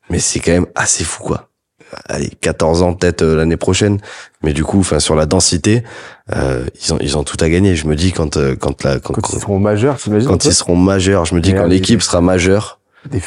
mais 0.09 0.19
c'est 0.19 0.41
quand 0.41 0.51
même 0.51 0.67
assez 0.75 1.05
fou 1.05 1.23
quoi. 1.23 1.47
Allez, 2.09 2.31
14 2.41 2.81
ans 2.81 2.93
peut-être 2.93 3.21
euh, 3.21 3.35
l'année 3.35 3.57
prochaine, 3.57 3.99
mais 4.43 4.53
du 4.53 4.63
coup, 4.63 4.79
enfin 4.79 4.99
sur 4.99 5.15
la 5.15 5.25
densité, 5.25 5.83
euh, 6.35 6.65
ils 6.83 6.93
ont 6.93 6.97
ils 6.99 7.17
ont 7.17 7.23
tout 7.23 7.37
à 7.39 7.49
gagner. 7.49 7.75
Je 7.75 7.87
me 7.87 7.95
dis 7.95 8.11
quand 8.11 8.37
euh, 8.37 8.55
quand 8.55 8.83
la 8.83 8.99
quand, 8.99 9.13
Quand 9.13 9.33
ils 9.33 9.39
seront 9.39 9.59
majeurs, 9.59 9.97
t'imagines 9.97 10.27
quand 10.27 10.45
ils 10.45 10.53
seront 10.53 10.75
majeurs, 10.75 11.25
je 11.25 11.35
me 11.35 11.39
dis 11.39 11.53
Mais 11.53 11.59
quand 11.59 11.67
l'équipe 11.67 12.01
sera 12.01 12.19
majeure, 12.21 12.79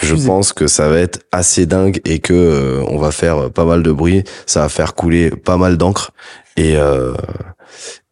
je 0.03 0.15
pense 0.27 0.53
que 0.53 0.67
ça 0.67 0.89
va 0.89 0.99
être 0.99 1.21
assez 1.33 1.65
dingue 1.67 2.01
et 2.05 2.19
que 2.19 2.35
euh, 2.35 2.85
on 2.89 2.99
va 2.99 3.11
faire 3.13 3.51
pas 3.51 3.65
mal 3.65 3.83
de 3.83 3.93
bruit, 3.93 4.25
ça 4.47 4.61
va 4.61 4.69
faire 4.69 4.95
couler 4.95 5.31
pas 5.31 5.57
mal 5.57 5.79
d'encre 5.79 6.11
et 6.57 6.77
euh, 6.77 7.15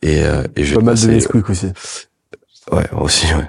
et, 0.02 0.24
euh, 0.24 0.44
et 0.56 0.64
je 0.64 0.74
Pas 0.76 0.82
mal 0.82 0.98
de 0.98 1.06
Nesquik 1.08 1.50
aussi. 1.50 1.72
Ouais, 2.72 2.84
aussi 2.98 3.26
ouais. 3.34 3.48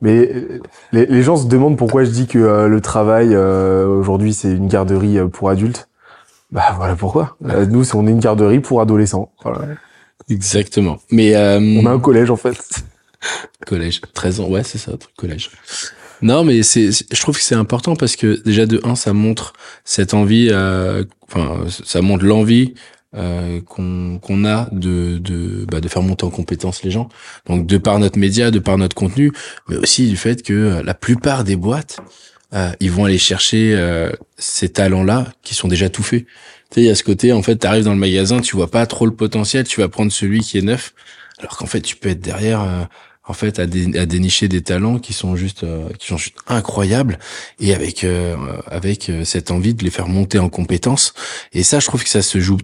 Mais 0.00 0.30
euh, 0.32 0.60
les, 0.92 1.06
les 1.06 1.22
gens 1.22 1.36
se 1.36 1.46
demandent 1.46 1.76
pourquoi 1.76 2.04
je 2.04 2.10
dis 2.10 2.26
que 2.26 2.38
euh, 2.38 2.68
le 2.68 2.80
travail 2.80 3.34
euh, 3.34 3.86
aujourd'hui 3.86 4.32
c'est 4.32 4.50
une 4.50 4.68
garderie 4.68 5.18
euh, 5.18 5.26
pour 5.26 5.50
adultes. 5.50 5.87
Bah 6.50 6.74
voilà 6.76 6.96
pourquoi. 6.96 7.36
Euh, 7.46 7.66
nous, 7.66 7.84
on 7.94 8.06
est 8.06 8.10
une 8.10 8.20
garderie 8.20 8.60
pour 8.60 8.80
adolescents. 8.80 9.32
Voilà. 9.42 9.60
Exactement. 10.30 10.98
Mais 11.10 11.34
euh, 11.36 11.58
On 11.60 11.86
a 11.86 11.90
un 11.90 12.00
collège 12.00 12.30
en 12.30 12.36
fait. 12.36 12.56
collège, 13.66 14.00
13 14.14 14.40
ans, 14.40 14.48
ouais, 14.48 14.64
c'est 14.64 14.78
ça, 14.78 14.96
truc 14.96 15.14
collège. 15.16 15.50
Non, 16.22 16.44
mais 16.44 16.62
c'est, 16.62 16.90
c'est- 16.92 17.06
je 17.14 17.20
trouve 17.20 17.36
que 17.36 17.42
c'est 17.42 17.54
important 17.54 17.96
parce 17.96 18.16
que 18.16 18.42
déjà 18.44 18.66
de 18.66 18.80
un, 18.84 18.94
ça 18.96 19.12
montre 19.12 19.52
cette 19.84 20.14
envie, 20.14 20.48
euh, 20.50 21.04
enfin, 21.28 21.64
ça 21.68 22.00
montre 22.02 22.24
l'envie 22.24 22.74
euh, 23.16 23.60
qu'on 23.62 24.18
qu'on 24.20 24.44
a 24.44 24.68
de 24.72 25.18
de 25.18 25.64
bah, 25.70 25.80
de 25.80 25.88
faire 25.88 26.02
monter 26.02 26.24
en 26.26 26.30
compétence 26.30 26.82
les 26.82 26.90
gens. 26.90 27.08
Donc 27.46 27.66
de 27.66 27.78
par 27.78 27.98
notre 27.98 28.18
média, 28.18 28.50
de 28.50 28.58
par 28.58 28.78
notre 28.78 28.94
contenu, 28.96 29.32
mais 29.68 29.76
aussi 29.76 30.08
du 30.08 30.16
fait 30.16 30.42
que 30.42 30.52
euh, 30.52 30.82
la 30.82 30.94
plupart 30.94 31.44
des 31.44 31.56
boîtes, 31.56 32.00
euh, 32.54 32.72
ils 32.80 32.90
vont 32.90 33.04
aller 33.04 33.18
chercher 33.18 33.74
euh, 33.74 34.10
ces 34.36 34.68
talents-là 34.68 35.32
qui 35.42 35.54
sont 35.54 35.68
déjà 35.68 35.88
tout 35.90 36.02
faits. 36.02 36.24
Tu 36.24 36.74
sais, 36.74 36.80
il 36.82 36.86
y 36.86 36.90
a 36.90 36.94
ce 36.94 37.02
côté, 37.02 37.32
en 37.32 37.42
fait, 37.42 37.56
tu 37.58 37.66
arrives 37.66 37.84
dans 37.84 37.92
le 37.92 37.98
magasin, 37.98 38.40
tu 38.40 38.56
vois 38.56 38.70
pas 38.70 38.86
trop 38.86 39.06
le 39.06 39.14
potentiel, 39.14 39.64
tu 39.66 39.80
vas 39.80 39.88
prendre 39.88 40.12
celui 40.12 40.40
qui 40.40 40.58
est 40.58 40.62
neuf, 40.62 40.94
alors 41.38 41.56
qu'en 41.56 41.66
fait, 41.66 41.80
tu 41.80 41.96
peux 41.96 42.08
être 42.10 42.20
derrière, 42.20 42.62
euh, 42.62 42.84
en 43.24 43.32
fait, 43.34 43.58
à, 43.58 43.62
à 43.62 44.06
dénicher 44.06 44.48
des 44.48 44.62
talents 44.62 44.98
qui 44.98 45.12
sont 45.12 45.36
juste, 45.36 45.64
euh, 45.64 45.88
qui 45.98 46.06
sont 46.08 46.16
juste 46.16 46.36
incroyables, 46.46 47.18
et 47.60 47.74
avec 47.74 48.04
euh, 48.04 48.36
avec 48.66 49.10
euh, 49.10 49.24
cette 49.24 49.50
envie 49.50 49.74
de 49.74 49.84
les 49.84 49.90
faire 49.90 50.08
monter 50.08 50.38
en 50.38 50.48
compétences. 50.48 51.12
Et 51.52 51.62
ça, 51.62 51.80
je 51.80 51.86
trouve 51.86 52.02
que 52.02 52.08
ça 52.10 52.22
se 52.22 52.40
joue 52.40 52.58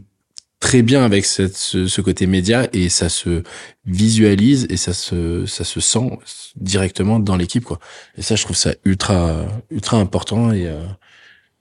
très 0.65 0.81
bien 0.81 1.05
avec 1.05 1.27
cette, 1.27 1.59
ce, 1.59 1.87
ce 1.87 2.01
côté 2.01 2.27
média 2.27 2.69
et 2.73 2.89
ça 2.89 3.11
se 3.11 3.43
visualise 3.85 4.67
et 4.71 4.79
ça 4.79 4.95
se 4.95 5.45
ça 5.45 5.63
se 5.63 5.79
sent 5.79 6.19
directement 6.57 7.19
dans 7.21 7.37
l'équipe 7.37 7.65
quoi. 7.65 7.79
Et 8.17 8.23
ça, 8.23 8.35
je 8.35 8.45
trouve 8.45 8.57
ça 8.57 8.73
ultra 8.87 9.45
ultra 9.71 9.99
important 9.99 10.53
et 10.53 10.67
euh, 10.67 10.81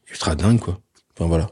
ultra 0.09 0.35
dingue 0.35 0.61
quoi. 0.61 0.79
Enfin 1.13 1.27
voilà. 1.27 1.49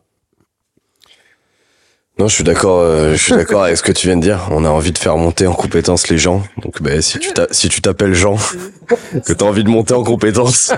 Non, 2.20 2.30
je 2.30 2.36
suis 2.36 2.46
d'accord. 2.46 2.80
euh, 2.80 3.16
je 3.16 3.22
suis 3.22 3.34
d'accord 3.34 3.64
avec 3.64 3.76
ce 3.76 3.84
que 3.84 3.92
tu 3.92 4.08
viens 4.08 4.16
de 4.16 4.22
dire. 4.22 4.48
On 4.52 4.64
a 4.64 4.70
envie 4.70 4.94
de 4.94 4.98
faire 4.98 5.18
monter 5.18 5.46
en 5.46 5.54
compétence 5.54 6.08
les 6.08 6.18
gens. 6.18 6.44
Donc, 6.64 6.82
ben, 6.82 7.02
si 7.02 7.20
tu 7.20 7.32
si 7.52 7.68
tu 7.68 7.82
t'appelles 7.82 8.14
Jean, 8.14 8.38
que 9.26 9.34
t'as 9.34 9.46
envie 9.46 9.66
de 9.66 9.70
monter 9.70 9.94
en 9.94 10.04
compétence, 10.06 10.72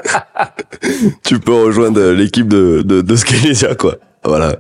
tu 1.24 1.40
peux 1.40 1.54
rejoindre 1.66 2.02
l'équipe 2.14 2.48
de 2.48 2.82
de, 2.84 3.02
de 3.02 3.16
Skelesia, 3.16 3.76
quoi. 3.76 3.98
Voilà. 4.24 4.56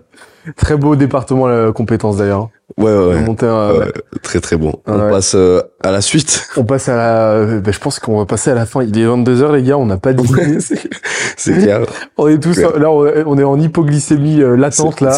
Très 0.58 0.76
beau 0.76 0.96
département 0.96 1.48
la 1.48 1.72
compétence 1.72 2.18
d'ailleurs. 2.18 2.50
Ouais, 2.78 2.86
ouais, 2.86 3.06
ouais. 3.08 3.48
Un- 3.48 3.74
Ouais, 3.80 3.92
très 4.24 4.40
très 4.40 4.58
bon. 4.58 4.74
On 4.88 5.00
Ouais. 5.00 5.10
passe 5.12 5.36
euh, 5.36 5.62
à 5.84 5.92
la 5.92 6.02
suite. 6.02 6.48
On 6.58 6.64
passe 6.64 6.90
à 6.90 6.96
la, 6.96 7.30
euh, 7.32 7.60
ben, 7.62 7.72
je 7.72 7.80
pense 7.80 8.00
qu'on 8.00 8.18
va 8.18 8.26
passer 8.26 8.50
à 8.52 8.56
la 8.56 8.66
fin. 8.66 8.84
Il 8.84 8.98
est 8.98 9.06
22h, 9.06 9.54
les 9.54 9.64
gars, 9.64 9.78
on 9.78 9.86
n'a 9.86 9.98
pas 9.98 10.12
dit. 10.14 10.28
C'est 11.38 11.54
clair. 11.54 11.82
on 12.18 12.28
est 12.28 12.40
tous, 12.40 12.58
là, 12.58 12.90
on 12.92 13.06
on 13.26 13.38
est 13.38 13.44
en 13.44 13.60
hypoglycémie 13.60 14.42
euh, 14.42 14.56
latente, 14.56 15.02
là. 15.02 15.12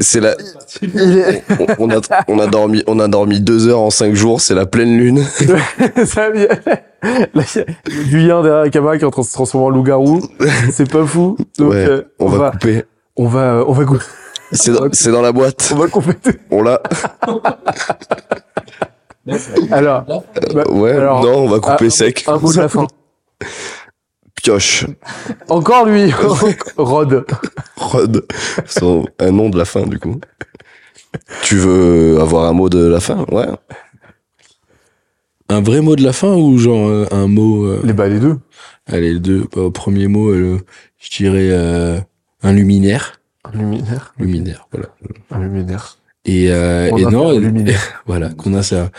C'est- 0.00 0.20
la. 0.20 0.32
Est- 0.32 1.42
On 1.78 1.88
on 1.88 1.90
a, 1.90 2.00
on 2.28 2.38
a 2.38 2.46
dormi, 2.46 2.82
on 2.86 2.98
a 3.00 3.08
dormi 3.08 3.40
deux 3.40 3.68
heures 3.68 3.80
en 3.80 3.90
cinq 3.90 4.14
jours. 4.14 4.40
C'est 4.40 4.54
la 4.54 4.66
pleine 4.66 4.96
lune. 4.96 5.22
Ça 6.04 6.30
vient- 6.30 6.46
Là, 7.34 7.42
yin 7.88 8.42
derrière 8.42 8.62
la 8.64 8.70
caméra 8.70 8.96
qui 8.98 9.04
est 9.04 9.06
en 9.06 9.10
train 9.10 9.22
de 9.22 9.26
se 9.26 9.32
transformer 9.32 9.66
en 9.66 9.70
loup-garou. 9.70 10.20
C'est 10.70 10.90
pas 10.90 11.04
fou. 11.04 11.36
Donc, 11.58 11.70
Ouais, 11.72 11.86
euh, 11.88 12.02
On, 12.18 12.28
va, 12.28 12.50
couper. 12.52 12.84
on 13.16 13.26
va, 13.26 13.64
on 13.66 13.72
va, 13.72 13.84
cou- 13.84 13.98
C'est 14.52 14.72
dans, 14.72 14.88
c'est 14.92 15.10
dans 15.12 15.22
la 15.22 15.32
boîte. 15.32 15.70
on 15.72 15.76
va 15.78 15.88
compléter. 15.88 16.32
On 16.50 16.62
l'a. 16.62 16.80
Alors, 19.70 20.04
bah, 20.54 20.64
Ouais. 20.70 20.92
alors, 20.92 21.22
non, 21.24 21.44
on 21.44 21.48
va 21.48 21.60
couper 21.60 21.90
sec. 21.90 22.24
un 22.26 22.38
mot 22.38 22.52
de 22.52 22.58
la 22.58 22.68
fin. 22.68 22.86
Pioche. 24.34 24.86
Encore 25.48 25.84
lui, 25.86 26.10
Rod. 26.76 27.24
Rod. 27.76 28.26
C'est 28.66 28.84
un 29.18 29.30
nom 29.30 29.50
de 29.50 29.58
la 29.58 29.64
fin 29.64 29.82
du 29.86 29.98
coup. 29.98 30.18
Tu 31.42 31.56
veux 31.56 32.18
avoir 32.20 32.46
un 32.46 32.52
mot 32.52 32.68
de 32.68 32.84
la 32.86 33.00
fin? 33.00 33.24
Ouais. 33.30 33.46
Un 35.48 35.60
vrai 35.60 35.80
mot 35.80 35.96
de 35.96 36.02
la 36.02 36.12
fin 36.12 36.32
ou 36.34 36.56
genre 36.58 36.88
euh, 36.88 37.06
un 37.10 37.26
mot 37.26 37.64
euh, 37.66 37.80
Les 37.84 37.92
bah 37.92 38.08
les 38.08 38.20
deux. 38.20 38.38
Allez, 38.86 39.12
le 39.14 39.20
deux. 39.20 39.46
Bah, 39.54 39.62
au 39.62 39.70
premier 39.70 40.06
mot, 40.06 40.28
euh, 40.30 40.60
je 40.98 41.10
dirais 41.10 41.48
euh, 41.50 41.98
un 42.42 42.52
luminaire. 42.52 43.19
Luminaire. 43.54 44.14
Luminaire, 44.18 44.68
voilà. 44.72 44.88
Un 45.30 45.40
luminaire. 45.42 45.96
Et, 46.24 46.50
euh, 46.50 46.94
et 46.96 47.04
non, 47.06 47.38
luminaire. 47.38 48.02
voilà, 48.06 48.30
qu'on 48.30 48.54
a 48.54 48.62
ça. 48.62 48.90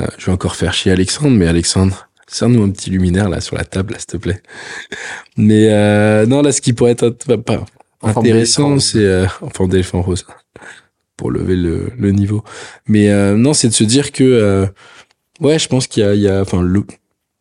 Euh, 0.00 0.06
je 0.18 0.26
vais 0.26 0.32
encore 0.32 0.56
faire 0.56 0.72
chier 0.72 0.90
Alexandre, 0.92 1.30
mais 1.36 1.46
Alexandre, 1.46 2.08
sers-nous 2.26 2.62
un 2.62 2.70
petit 2.70 2.90
luminaire 2.90 3.28
là 3.28 3.40
sur 3.40 3.56
la 3.56 3.64
table, 3.64 3.94
s'il 3.98 4.06
te 4.06 4.16
plaît. 4.16 4.42
Mais 5.36 5.68
euh, 5.70 6.26
non, 6.26 6.42
là, 6.42 6.50
ce 6.52 6.60
qui 6.60 6.72
pourrait 6.72 6.92
être 6.92 7.10
pas, 7.36 7.64
forme 8.00 8.18
intéressant, 8.18 8.78
c'est 8.78 9.04
euh, 9.04 9.26
en 9.40 9.50
forme 9.50 9.70
d'éléphant 9.70 10.02
rose 10.02 10.24
pour 11.16 11.30
lever 11.30 11.56
le, 11.56 11.92
le 11.96 12.10
niveau. 12.10 12.42
Mais 12.88 13.10
euh, 13.10 13.36
non, 13.36 13.52
c'est 13.52 13.68
de 13.68 13.74
se 13.74 13.84
dire 13.84 14.10
que 14.12 14.24
euh, 14.24 14.66
ouais, 15.40 15.58
je 15.58 15.68
pense 15.68 15.86
qu'il 15.86 16.02
y 16.02 16.06
a, 16.06 16.14
il 16.14 16.20
y 16.22 16.28
a, 16.28 16.40
enfin, 16.40 16.62
le- 16.62 16.84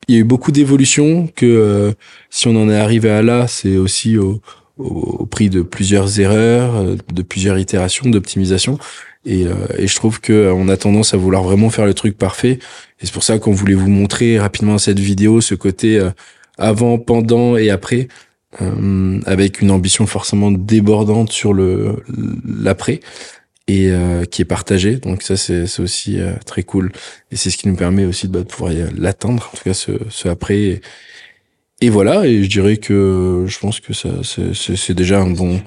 il 0.08 0.16
y 0.16 0.18
a 0.18 0.22
eu 0.22 0.26
beaucoup 0.26 0.52
d'évolutions. 0.52 1.28
Que 1.36 1.45
euh, 1.45 1.91
si 2.30 2.48
on 2.48 2.56
en 2.62 2.70
est 2.70 2.78
arrivé 2.78 3.10
à 3.10 3.22
là, 3.22 3.48
c'est 3.48 3.78
aussi 3.78 4.18
au, 4.18 4.41
au, 4.82 5.26
prix 5.26 5.49
de 5.49 5.62
plusieurs 5.62 6.20
erreurs, 6.20 6.76
euh, 6.76 6.95
de 7.14 7.22
plusieurs 7.22 7.58
itérations, 7.58 8.10
d'optimisation. 8.10 8.78
Et, 9.26 9.45
euh, 9.45 9.53
et 9.78 9.88
je 9.88 9.95
trouve 9.95 10.20
que 10.20 10.34
euh, 10.34 10.53
on 10.53 10.68
a 10.68 10.78
tendance 10.78 11.14
à 11.14 11.18
vouloir 11.18 11.44
vraiment 11.44 11.70
faire 11.70 11.86
le 11.86 11.94
truc 11.94 12.18
parfait. 12.18 12.60
Et 12.99 13.06
c'est 13.06 13.14
pour 13.14 13.24
ça 13.24 13.40
qu'on 13.40 13.52
voulait 13.52 13.76
vous 13.76 13.90
montrer 13.90 14.40
rapidement 14.40 14.78
cette 14.78 14.99
vidéo, 14.99 15.41
ce 15.41 15.56
côté 15.56 15.99
euh, 15.99 16.10
avant, 16.58 16.98
pendant 16.98 17.56
et 17.58 17.70
après, 17.70 18.08
euh, 18.62 19.20
avec 19.26 19.62
une 19.62 19.72
ambition 19.72 20.08
forcément 20.08 20.52
débordante 20.52 21.32
sur 21.32 21.53
le 21.53 22.03
l'après 22.45 22.99
et 23.68 23.90
euh, 23.91 24.26
qui 24.26 24.41
est 24.41 24.45
partagée. 24.45 24.95
Donc 24.95 25.22
ça 25.22 25.38
c'est 25.38 25.80
aussi 25.80 26.20
très 26.45 26.64
cool. 26.64 26.91
Et 27.32 27.36
c'est 27.36 27.49
ce 27.49 27.58
qui 27.58 27.68
nous 27.68 27.76
permet 27.76 28.06
aussi 28.06 28.28
de, 28.28 28.34
bah, 28.34 28.44
pouvoir 28.44 28.74
l'atteindre, 28.98 29.49
en 29.53 29.58
tout 29.58 29.64
cas 29.64 29.74
ce, 29.74 29.91
ce 30.10 30.28
après. 30.28 30.82
Et 31.82 31.90
voilà. 31.90 32.26
Et 32.26 32.44
je 32.44 32.49
dirais 32.49 32.78
que 32.78 33.44
je 33.48 33.60
pense 33.60 33.80
que 33.80 33.94
ça 33.94 34.10
c'est 34.24 34.94
déjà 34.94 35.20
un 35.20 35.30
bon 35.32 35.60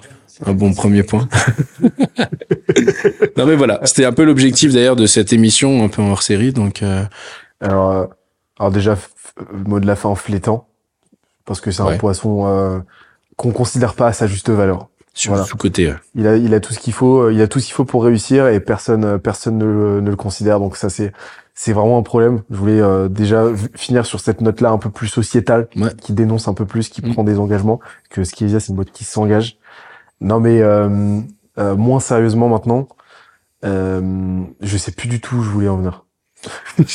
un 0.47 0.53
bon 0.53 0.73
premier 0.75 1.03
point. 1.03 1.29
non 3.37 3.47
mais 3.47 3.57
voilà, 3.57 3.81
c'était 3.85 4.05
un 4.05 4.13
peu 4.13 4.25
l'objectif 4.25 4.73
d'ailleurs 4.73 4.97
de 4.97 5.07
cette 5.07 5.33
émission 5.33 5.85
un 5.85 5.89
peu 5.89 6.03
en 6.03 6.11
hors 6.11 6.23
série. 6.23 6.53
Donc 6.53 6.83
euh, 6.83 7.05
Alors, 7.61 7.91
euh, 7.93 8.05
alors 8.59 8.73
déjà, 8.73 8.95
f- 8.95 8.99
mot 9.67 9.81
de 9.81 9.87
la 9.87 9.97
fin 9.97 10.15
flétant. 10.15 10.69
Parce 11.45 11.61
que 11.61 11.71
c'est 11.71 11.83
un 11.83 11.99
poisson 11.99 12.47
euh, 12.47 12.79
qu'on 13.37 13.51
considère 13.53 13.95
pas 13.95 14.07
à 14.09 14.13
sa 14.15 14.27
juste 14.27 14.49
valeur. 14.49 14.89
sur 15.13 15.33
Voilà. 15.33 15.45
euh, 15.45 15.47
Il 16.15 16.27
a, 16.27 16.37
il 16.37 16.55
a 16.55 16.61
tout 16.61 16.73
ce 16.73 16.79
qu'il 16.79 16.95
faut, 16.95 17.25
euh, 17.25 17.33
il 17.35 17.43
a 17.43 17.49
tout 17.49 17.61
ce 17.61 17.67
qu'il 17.67 17.75
faut 17.75 17.85
pour 17.85 18.03
réussir 18.05 18.49
et 18.49 18.61
personne, 18.61 19.05
euh, 19.05 19.19
personne 19.19 19.59
ne, 19.59 19.65
le- 19.67 20.01
ne 20.01 20.09
le 20.11 20.17
considère. 20.17 20.59
Donc 20.59 20.77
ça, 20.79 20.89
c'est, 20.89 21.13
c'est 21.55 21.73
vraiment 21.73 21.99
un 21.99 22.03
problème. 22.03 22.43
Je 22.51 22.57
voulais 22.57 22.81
euh, 22.81 23.09
déjà 23.09 23.45
finir 23.77 24.05
sur 24.07 24.21
cette 24.21 24.41
note-là 24.41 24.71
un 24.71 24.79
peu 24.79 24.91
plus 24.91 25.07
sociétale, 25.09 25.69
Ouais. 25.77 25.91
qui 26.01 26.13
dénonce 26.13 26.49
un 26.49 26.55
peu 26.55 26.67
plus, 26.67 26.89
qui 26.89 27.01
Mm. 27.05 27.13
prend 27.13 27.25
des 27.25 27.39
engagements. 27.39 27.81
Que 28.11 28.25
Skiesia, 28.25 28.61
c'est 28.61 28.69
une 28.71 28.77
boîte 28.77 28.91
qui 28.93 29.05
s'engage. 29.05 29.59
Non, 30.21 30.41
mais 30.41 30.61
euh, 30.63 31.21
euh, 31.59 31.77
moins 31.77 32.01
sérieusement 32.01 32.49
maintenant, 32.49 32.89
euh, 33.65 34.41
je 34.61 34.77
sais 34.77 34.93
plus 34.93 35.09
du 35.09 35.21
tout 35.21 35.37
où 35.37 35.43
je 35.43 35.51
voulais 35.51 35.69
en 35.69 35.77
venir. 35.79 36.05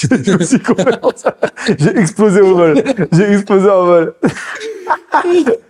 J'ai 1.80 1.98
explosé 1.98 2.42
au 2.42 2.56
vol. 2.56 2.84
J'ai 3.12 3.32
explosé 3.34 3.70
au 3.70 3.86
vol. 3.86 4.14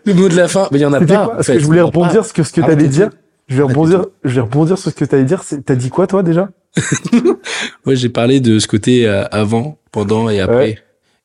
Le 0.05 0.13
mot 0.13 0.29
de 0.29 0.35
la 0.35 0.47
fin, 0.47 0.67
mais 0.71 0.79
il 0.79 0.81
y 0.81 0.85
en 0.85 0.93
a 0.93 0.99
pas. 1.01 1.25
en 1.25 1.27
Parce 1.29 1.47
fait. 1.47 1.53
que 1.53 1.59
je 1.59 1.65
voulais 1.65 1.81
rebondir 1.81 2.25
sur 2.25 2.45
ce 2.45 2.51
que 2.53 2.61
Ah, 2.61 2.67
t'allais 2.67 2.83
t'es 2.83 2.87
dire. 2.89 3.09
Je 3.47 3.55
vais 3.57 3.63
Ah, 3.63 3.67
rebondir, 3.67 4.05
je 4.23 4.35
vais 4.35 4.41
rebondir 4.41 4.77
sur 4.77 4.91
ce 4.91 4.95
que 4.95 5.05
t'allais 5.05 5.23
dire. 5.23 5.43
T'as 5.65 5.75
dit 5.75 5.89
quoi, 5.89 6.07
toi, 6.07 6.23
déjà? 6.23 6.49
Ouais, 7.85 7.95
j'ai 7.95 8.09
parlé 8.09 8.39
de 8.39 8.59
ce 8.59 8.67
côté 8.67 9.07
euh, 9.07 9.25
avant, 9.31 9.77
pendant 9.91 10.29
et 10.29 10.39
après. 10.39 10.55
Ouais. 10.57 10.77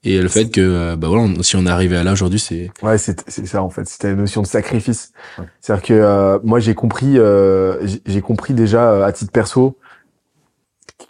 Et 0.06 0.20
le 0.20 0.28
fait 0.28 0.50
que, 0.50 0.60
euh, 0.60 0.96
bah 0.96 1.08
voilà, 1.08 1.28
si 1.40 1.56
on 1.56 1.64
est 1.64 1.70
arrivé 1.70 1.96
à 1.96 2.04
là 2.04 2.12
aujourd'hui, 2.12 2.38
c'est 2.38 2.70
Ouais, 2.82 2.98
c'est 2.98 3.24
c'est 3.28 3.46
ça 3.46 3.62
en 3.62 3.70
fait. 3.70 3.88
C'était 3.88 4.08
la 4.10 4.16
notion 4.16 4.42
de 4.42 4.46
sacrifice. 4.46 5.12
C'est-à-dire 5.62 5.82
que 5.82 5.94
euh, 5.94 6.38
moi 6.44 6.60
j'ai 6.60 6.74
compris, 6.74 7.18
euh, 7.18 7.86
j'ai- 8.04 8.20
compris 8.20 8.52
déjà 8.52 8.90
euh, 8.90 9.04
à 9.04 9.12
titre 9.12 9.32
perso, 9.32 9.78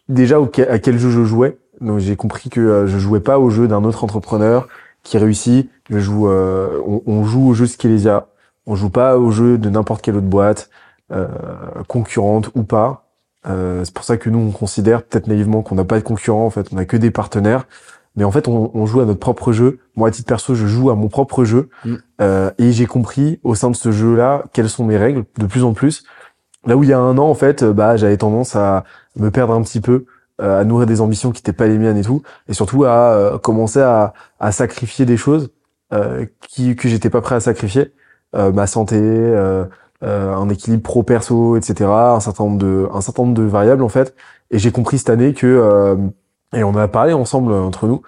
déjà 0.09 0.41
au- 0.41 0.51
à 0.69 0.79
quel 0.79 0.99
jeu 0.99 1.11
je 1.11 1.25
jouais. 1.25 1.59
Donc 1.81 1.99
j'ai 1.99 2.15
compris 2.15 2.51
que 2.51 2.87
je 2.87 2.99
jouais 2.99 3.19
pas 3.21 3.41
au 3.41 3.51
jeu 3.51 3.67
d'un 3.67 3.83
autre 3.83 4.05
entrepreneur 4.05 4.69
qui 5.03 5.19
réussit. 5.19 5.69
Je 5.91 5.99
joue, 5.99 6.29
euh, 6.29 6.81
on, 6.87 7.03
on 7.07 7.25
joue 7.25 7.49
au 7.49 7.55
jeu 7.55 7.67
Skelesia. 7.67 8.29
On 8.67 8.77
joue 8.77 8.91
pas 8.91 9.19
au 9.19 9.31
jeu 9.33 9.59
de 9.59 9.69
n'importe 9.71 10.03
quelle 10.03 10.17
autre 10.17 10.27
boîte 10.27 10.71
euh, 11.13 11.27
concurrente 11.89 12.51
ou 12.55 12.63
pas. 12.63 13.04
Euh, 13.47 13.85
c'est 13.85 13.95
pour 13.95 14.05
ça 14.05 14.17
que 14.17 14.31
nous 14.31 14.39
on 14.39 14.51
considère 14.51 15.03
peut-être 15.03 15.27
naïvement 15.27 15.63
qu'on 15.63 15.75
n'a 15.75 15.85
pas 15.85 15.99
de 15.99 16.05
concurrents. 16.05 16.47
En 16.47 16.51
fait, 16.51 16.69
on 16.73 16.77
a 16.77 16.85
que 16.85 16.97
des 16.97 17.11
partenaires. 17.11 17.67
Mais 18.17 18.25
en 18.25 18.31
fait, 18.31 18.47
on, 18.49 18.71
on 18.75 18.87
joue 18.87 19.01
à 19.01 19.05
notre 19.05 19.19
propre 19.19 19.53
jeu. 19.53 19.79
Moi, 19.97 20.09
à 20.09 20.11
titre 20.11 20.29
perso, 20.29 20.55
je 20.55 20.67
joue 20.67 20.91
à 20.91 20.95
mon 20.95 21.09
propre 21.09 21.45
jeu. 21.45 21.69
Mm. 21.85 21.95
Euh, 22.21 22.51
et 22.59 22.73
j'ai 22.73 22.87
compris 22.87 23.41
au 23.43 23.55
sein 23.55 23.71
de 23.71 23.77
ce 23.77 23.91
jeu-là 23.91 24.45
quelles 24.53 24.69
sont 24.69 24.85
mes 24.85 24.97
règles 24.97 25.25
de 25.39 25.47
plus 25.47 25.65
en 25.65 25.73
plus. 25.73 26.05
Là 26.65 26.77
où 26.77 26.85
il 26.85 26.91
y 26.91 26.93
a 26.93 26.99
un 26.99 27.19
an, 27.19 27.29
en 27.29 27.35
fait, 27.35 27.63
euh, 27.63 27.73
bah, 27.73 27.97
j'avais 27.97 28.17
tendance 28.17 28.57
à 28.57 28.85
me 29.17 29.31
perdre 29.31 29.53
un 29.53 29.63
petit 29.63 29.81
peu, 29.81 30.07
euh, 30.41 30.61
à 30.61 30.65
nourrir 30.65 30.87
des 30.87 31.01
ambitions 31.01 31.33
qui 31.33 31.41
n'étaient 31.41 31.53
pas 31.53 31.67
les 31.67 31.77
miennes 31.77 31.99
et 31.99 32.05
tout, 32.05 32.23
et 32.49 32.55
surtout 32.55 32.85
à 32.85 33.13
euh, 33.13 33.39
commencer 33.39 33.81
à, 33.81 34.15
à 34.41 34.53
sacrifier 34.53 35.05
des 35.05 35.17
choses 35.17 35.51
euh, 35.93 36.25
qui, 36.49 36.77
que 36.77 36.89
j'étais 36.89 37.11
pas 37.11 37.21
prêt 37.21 37.35
à 37.35 37.41
sacrifier, 37.41 37.93
Euh, 38.35 38.51
ma 38.51 38.67
santé, 38.67 38.99
euh, 38.99 39.65
un 40.07 40.49
équilibre 40.49 40.83
pro-perso, 40.83 41.57
etc., 41.57 41.91
un 41.91 42.21
certain 42.21 42.45
nombre 42.45 42.59
de, 42.59 42.89
un 42.93 43.01
certain 43.01 43.23
nombre 43.23 43.35
de 43.35 43.43
variables 43.43 43.83
en 43.83 43.89
fait. 43.89 44.15
Et 44.51 44.59
j'ai 44.59 44.71
compris 44.71 44.99
cette 44.99 45.11
année 45.11 45.35
que, 45.35 45.47
euh, 45.47 45.97
et 46.55 46.63
on 46.65 46.71
en 46.71 46.77
a 46.77 46.89
parlé 46.89 47.13
ensemble 47.13 47.53
euh, 47.53 47.63
entre 47.63 47.87
nous, 47.87 48.03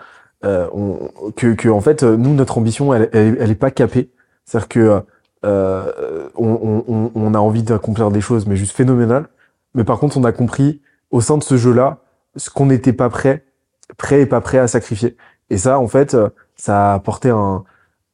euh, 0.44 0.68
on, 0.72 1.10
que, 1.34 1.54
que 1.54 1.68
en 1.68 1.80
fait, 1.80 2.02
euh, 2.02 2.16
nous 2.16 2.34
notre 2.34 2.58
ambition, 2.58 2.92
elle, 2.94 3.08
elle, 3.12 3.36
elle 3.40 3.50
est 3.50 3.54
pas 3.54 3.70
capée. 3.70 4.10
C'est-à-dire 4.44 4.68
que 4.68 5.02
euh, 5.44 6.28
on, 6.36 6.84
on, 6.86 7.10
on 7.14 7.34
a 7.34 7.38
envie 7.38 7.62
d'accomplir 7.62 8.10
des 8.10 8.20
choses, 8.20 8.46
mais 8.46 8.56
juste 8.56 8.76
phénoménales. 8.76 9.26
Mais 9.74 9.84
par 9.84 9.98
contre, 9.98 10.16
on 10.16 10.24
a 10.24 10.32
compris 10.32 10.80
au 11.10 11.20
sein 11.20 11.38
de 11.38 11.42
ce 11.42 11.56
jeu-là 11.56 11.98
ce 12.36 12.50
qu'on 12.50 12.66
n'était 12.66 12.92
pas 12.92 13.08
prêt, 13.08 13.44
prêt 13.96 14.22
et 14.22 14.26
pas 14.26 14.40
prêt 14.40 14.58
à 14.58 14.68
sacrifier. 14.68 15.16
Et 15.50 15.58
ça, 15.58 15.78
en 15.78 15.88
fait, 15.88 16.14
euh, 16.14 16.28
ça 16.56 16.92
a 16.92 16.94
apporté 16.94 17.30
un, 17.30 17.64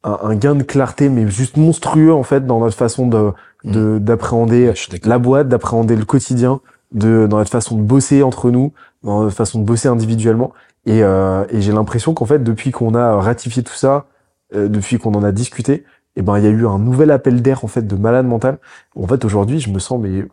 un 0.03 0.35
gain 0.35 0.55
de 0.55 0.63
clarté, 0.63 1.09
mais 1.09 1.27
juste 1.27 1.57
monstrueux 1.57 2.13
en 2.13 2.23
fait 2.23 2.45
dans 2.45 2.59
notre 2.59 2.75
façon 2.75 3.07
de 3.07 3.31
de- 3.63 3.97
d'appréhender 3.99 4.71
suis 4.75 4.91
d'accord. 4.91 5.09
la 5.09 5.19
boîte, 5.19 5.47
d'appréhender 5.49 5.95
le 5.95 6.05
quotidien, 6.05 6.59
de 6.93 7.27
dans 7.27 7.37
notre 7.37 7.49
façon 7.51 7.75
de 7.77 7.81
bosser 7.81 8.23
entre 8.23 8.51
nous, 8.51 8.73
dans 9.03 9.23
notre 9.23 9.35
façon 9.35 9.59
de 9.59 9.63
bosser 9.65 9.87
individuellement. 9.87 10.51
Et, 10.85 11.01
euh, 11.03 11.45
et 11.49 11.61
j'ai 11.61 11.71
l'impression 11.71 12.13
qu'en 12.13 12.25
fait, 12.25 12.43
depuis 12.43 12.71
qu'on 12.71 12.93
a 12.93 13.15
ratifié 13.15 13.63
tout 13.63 13.73
ça, 13.73 14.05
euh, 14.53 14.67
depuis 14.67 14.97
qu'on 14.99 15.13
en 15.13 15.23
a 15.23 15.31
discuté, 15.31 15.85
et 16.15 16.21
ben 16.21 16.37
il 16.37 16.43
y 16.43 16.47
a 16.47 16.51
eu 16.51 16.67
un 16.67 16.77
nouvel 16.77 17.09
appel 17.09 17.41
d'air 17.41 17.63
en 17.63 17.67
fait 17.67 17.87
de 17.87 17.95
malade 17.95 18.25
mental. 18.27 18.57
En 18.95 19.07
fait, 19.07 19.23
aujourd'hui, 19.25 19.59
je 19.59 19.69
me 19.71 19.79
sens 19.79 19.99
mais 19.99 20.25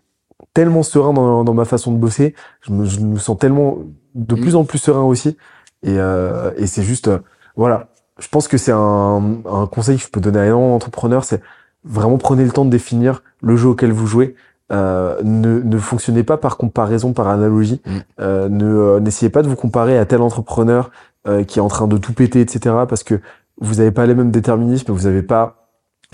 tellement 0.53 0.83
serein 0.83 1.13
dans, 1.13 1.45
dans 1.45 1.55
ma 1.55 1.65
façon 1.65 1.93
de 1.93 1.99
bosser. 1.99 2.35
Je 2.63 2.73
me, 2.73 2.85
je 2.85 3.01
me 3.01 3.17
sens 3.17 3.39
tellement 3.39 3.79
de 4.15 4.35
Mhm. 4.35 4.41
plus 4.41 4.57
en 4.57 4.65
plus 4.65 4.79
serein 4.79 5.03
aussi. 5.05 5.37
Et, 5.83 5.95
euh, 5.99 6.51
et 6.57 6.67
c'est 6.67 6.83
juste, 6.83 7.09
euh, 7.09 7.19
voilà. 7.57 7.89
Je 8.19 8.29
pense 8.29 8.49
que 8.49 8.59
c'est 8.59 8.73
un, 8.73 9.23
un 9.51 9.67
conseil 9.67 9.97
que 9.97 10.03
je 10.03 10.09
peux 10.11 10.21
donner 10.21 10.41
à 10.41 10.47
énormément 10.47 10.73
d'entrepreneurs, 10.73 11.25
c'est 11.25 11.41
vraiment 11.85 12.19
prenez 12.19 12.45
le 12.45 12.51
temps 12.51 12.65
de 12.65 12.71
définir 12.71 13.23
le 13.41 13.57
jeu 13.57 13.69
auquel 13.69 13.93
vous 13.93 14.07
jouez. 14.07 14.35
Euh, 14.73 15.21
ne, 15.25 15.61
ne 15.61 15.79
fonctionnez 15.79 16.23
pas 16.23 16.37
par 16.37 16.57
comparaison, 16.57 17.13
par 17.13 17.29
analogie. 17.29 17.81
Mm. 17.85 17.99
Euh, 18.21 18.49
ne 18.49 18.65
euh, 18.65 19.01
n'essayez 19.01 19.31
pas 19.31 19.43
de 19.43 19.49
vous 19.49 19.57
comparer 19.57 19.99
à 19.99 20.05
tel 20.05 20.21
entrepreneur 20.21 20.91
euh, 21.27 21.43
qui 21.43 21.59
est 21.59 21.63
en 21.63 21.69
train 21.69 21.89
de 21.89 21.99
tout 21.99 22.13
péter, 22.13 22.41
etc. 22.41 22.77
Parce 22.89 23.03
que 23.03 23.21
vous 23.61 23.77
n'avez 23.77 23.91
pas 23.91 24.07
les 24.07 24.15
mêmes 24.15 24.31
déterminismes, 24.31 24.93
vous 24.93 25.05
n'avez 25.05 25.23
pas 25.23 25.61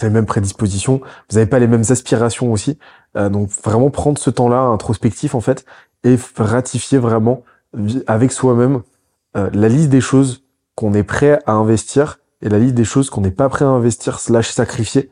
les 0.03 0.11
mêmes 0.11 0.27
prédispositions, 0.27 1.01
vous 1.31 1.37
n'avez 1.37 1.49
pas 1.49 1.59
les 1.59 1.67
mêmes 1.67 1.85
aspirations 1.89 2.53
aussi. 2.53 2.79
Euh, 3.17 3.29
donc 3.29 3.51
vraiment 3.65 3.91
prendre 3.91 4.19
ce 4.19 4.31
temps-là 4.31 4.61
introspectif 4.61 5.35
en 5.35 5.41
fait 5.41 5.65
et 6.05 6.17
ratifier 6.37 6.99
vraiment 6.99 7.43
avec 8.07 8.33
soi-même 8.33 8.83
euh, 9.37 9.49
la 9.53 9.69
liste 9.69 9.89
des 9.89 10.01
choses 10.01 10.45
qu'on 10.75 10.93
est 10.93 11.03
prêt 11.03 11.41
à 11.47 11.53
investir 11.53 12.19
et 12.43 12.49
la 12.49 12.59
liste 12.59 12.75
des 12.75 12.85
choses 12.85 13.11
qu'on 13.11 13.23
n'est 13.23 13.31
pas 13.31 13.49
prêt 13.49 13.65
à 13.65 13.69
investir 13.69 14.21
slash 14.21 14.51
sacrifier. 14.51 15.11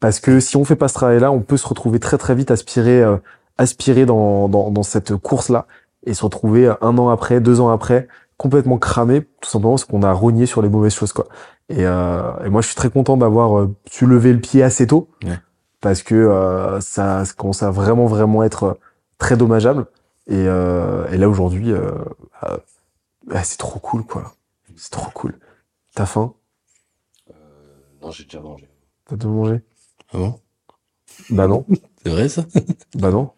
Parce 0.00 0.20
que 0.20 0.40
si 0.40 0.56
on 0.56 0.64
fait 0.64 0.76
pas 0.76 0.88
ce 0.88 0.94
travail-là, 0.94 1.30
on 1.32 1.40
peut 1.40 1.56
se 1.56 1.66
retrouver 1.66 1.98
très 2.00 2.18
très 2.18 2.34
vite 2.34 2.50
aspiré, 2.50 3.02
euh, 3.02 3.16
aspiré 3.58 4.06
dans, 4.06 4.48
dans, 4.48 4.70
dans 4.70 4.82
cette 4.82 5.16
course-là 5.16 5.66
et 6.04 6.14
se 6.14 6.22
retrouver 6.24 6.72
un 6.80 6.98
an 6.98 7.08
après, 7.08 7.40
deux 7.40 7.60
ans 7.60 7.68
après, 7.70 8.06
complètement 8.36 8.78
cramé, 8.78 9.22
tout 9.40 9.48
simplement 9.50 9.72
parce 9.72 9.84
qu'on 9.84 10.02
a 10.02 10.12
rogné 10.12 10.46
sur 10.46 10.62
les 10.62 10.68
mauvaises 10.68 10.94
choses, 10.94 11.12
quoi. 11.12 11.26
Et, 11.68 11.84
euh, 11.86 12.44
et 12.44 12.48
moi, 12.48 12.60
je 12.62 12.66
suis 12.68 12.76
très 12.76 12.90
content 12.90 13.16
d'avoir 13.16 13.58
euh, 13.58 13.74
su 13.90 14.06
lever 14.06 14.32
le 14.32 14.40
pied 14.40 14.62
assez 14.62 14.86
tôt, 14.86 15.08
Ouais. 15.24 15.38
parce 15.80 16.02
que 16.02 16.14
euh, 16.14 16.80
ça, 16.80 17.24
ça 17.24 17.32
commence 17.34 17.62
à 17.62 17.70
vraiment, 17.70 18.06
vraiment 18.06 18.44
être 18.44 18.62
euh, 18.64 18.74
très 19.18 19.36
dommageable. 19.36 19.86
Et, 20.28 20.34
euh, 20.46 21.08
et 21.10 21.16
là, 21.16 21.28
aujourd'hui, 21.28 21.72
euh, 21.72 21.90
euh, 22.44 22.56
ah, 23.32 23.42
c'est 23.42 23.58
trop 23.58 23.80
cool, 23.80 24.04
quoi. 24.04 24.34
C'est 24.76 24.90
trop 24.92 25.10
cool. 25.12 25.38
T'as 25.94 26.06
faim? 26.06 26.34
Non, 28.02 28.10
j'ai 28.10 28.24
déjà 28.24 28.40
mangé. 28.40 28.68
T'as 29.08 29.16
tout 29.16 29.28
mangé? 29.28 29.62
Ah 30.12 30.18
bon? 30.18 30.34
Bah 31.30 31.46
non, 31.48 31.64
C'est 32.04 32.10
vrai 32.10 32.28
ça? 32.28 32.44
Bah 32.94 33.10
non. 33.10 33.30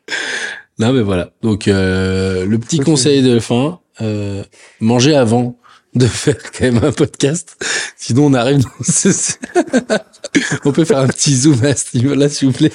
Non 0.78 0.92
mais 0.92 1.02
voilà. 1.02 1.30
Donc 1.42 1.68
euh, 1.68 2.44
le 2.46 2.58
petit 2.58 2.78
conseil 2.78 3.22
de 3.22 3.38
fin, 3.40 3.80
euh, 4.00 4.44
manger 4.80 5.14
avant 5.16 5.56
de 5.94 6.06
faire 6.06 6.36
quand 6.52 6.64
même 6.64 6.84
un 6.84 6.92
podcast. 6.92 7.56
Sinon 7.96 8.26
on 8.26 8.34
arrive 8.34 8.58
dans 8.62 8.68
ce... 8.84 9.08
on 10.64 10.72
peut 10.72 10.84
faire 10.84 10.98
un 10.98 11.08
petit 11.08 11.34
zoom 11.34 11.64
à 11.64 11.74
ce 11.74 11.96
niveau-là 11.96 12.28
s'il 12.28 12.48
vous 12.48 12.54
plaît. 12.54 12.72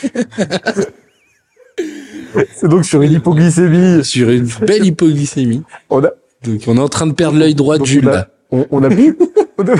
C'est 2.56 2.68
donc 2.68 2.84
sur 2.86 3.02
une 3.02 3.12
hypoglycémie. 3.14 4.04
Sur 4.04 4.30
une 4.30 4.48
belle 4.66 4.86
hypoglycémie. 4.86 5.64
On 5.90 6.04
a, 6.04 6.10
Donc 6.44 6.62
on 6.68 6.78
est 6.78 6.82
en 6.82 6.90
train 6.90 7.08
de 7.08 7.14
perdre 7.14 7.38
l'œil 7.38 7.56
droit 7.56 7.78
de 7.78 7.86
Jules 7.86 8.08
on 8.10 8.14
a- 8.14 8.28
on, 8.52 8.68
on 8.72 8.84
a 8.84 8.90
plus, 8.90 9.18
on 9.58 9.68
a, 9.68 9.76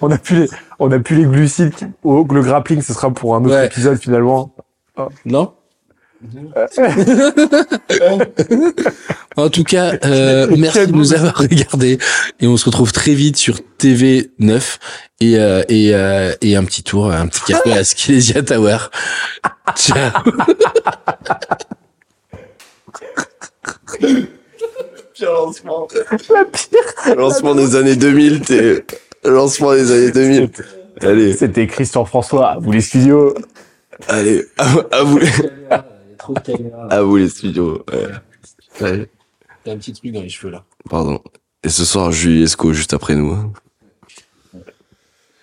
on 0.00 0.10
a 0.10 0.18
plus 0.18 0.40
les, 0.40 0.48
on 0.78 0.90
a 0.92 0.98
plus 0.98 1.16
les 1.16 1.24
glucides. 1.24 1.74
Oh, 2.04 2.26
le 2.30 2.42
grappling, 2.42 2.82
ce 2.82 2.92
sera 2.92 3.10
pour 3.10 3.34
un 3.34 3.44
autre 3.44 3.54
Ouais. 3.54 3.66
épisode 3.66 3.98
finalement. 3.98 4.54
Non 5.24 5.52
En 9.36 9.50
tout 9.50 9.64
cas, 9.64 9.92
euh, 10.04 10.46
merci 10.56 10.86
de 10.86 10.92
nous 10.92 11.12
avoir 11.12 11.36
regardés 11.36 11.98
et 12.40 12.46
on 12.46 12.56
se 12.56 12.64
retrouve 12.64 12.90
très 12.92 13.12
vite 13.12 13.36
sur 13.36 13.60
TV 13.76 14.30
9 14.38 14.78
et 15.20 15.38
euh, 15.38 15.62
et 15.68 15.94
euh, 15.94 16.32
et 16.40 16.56
un 16.56 16.64
petit 16.64 16.82
tour, 16.82 17.10
un 17.12 17.26
petit 17.26 17.42
café 17.52 17.72
à 17.74 17.84
Skilesia 17.84 18.42
Tower. 18.42 18.78
Ciao. 19.76 20.10
Pire 25.14 25.32
lancement. 25.32 25.88
lancement 27.16 27.54
des 27.54 27.76
années 27.76 27.96
2000, 27.96 28.40
t'es. 28.40 28.84
Lancement 29.28 29.72
des 29.74 29.90
années 29.90 30.10
2000. 30.12 30.50
Allez, 31.02 31.32
C'était 31.34 31.66
Christian 31.66 32.04
François, 32.04 32.48
à 32.52 32.58
vous 32.58 32.72
les 32.72 32.80
studios. 32.80 33.34
allez, 34.08 34.44
à, 34.58 34.64
à 34.92 35.02
vous 35.02 35.18
les, 35.18 35.28
à 36.90 37.02
vous 37.02 37.16
les 37.16 37.28
studios. 37.28 37.84
Ouais. 38.80 39.08
T'as 39.64 39.72
un 39.72 39.76
petit 39.76 39.92
truc 39.92 40.12
dans 40.12 40.22
les 40.22 40.28
cheveux 40.28 40.52
là. 40.52 40.64
pardon. 40.88 41.20
Et 41.62 41.68
ce 41.68 41.84
soir, 41.84 42.12
Julie 42.12 42.42
Esco 42.44 42.72
juste 42.72 42.94
après 42.94 43.14
nous. 43.16 43.36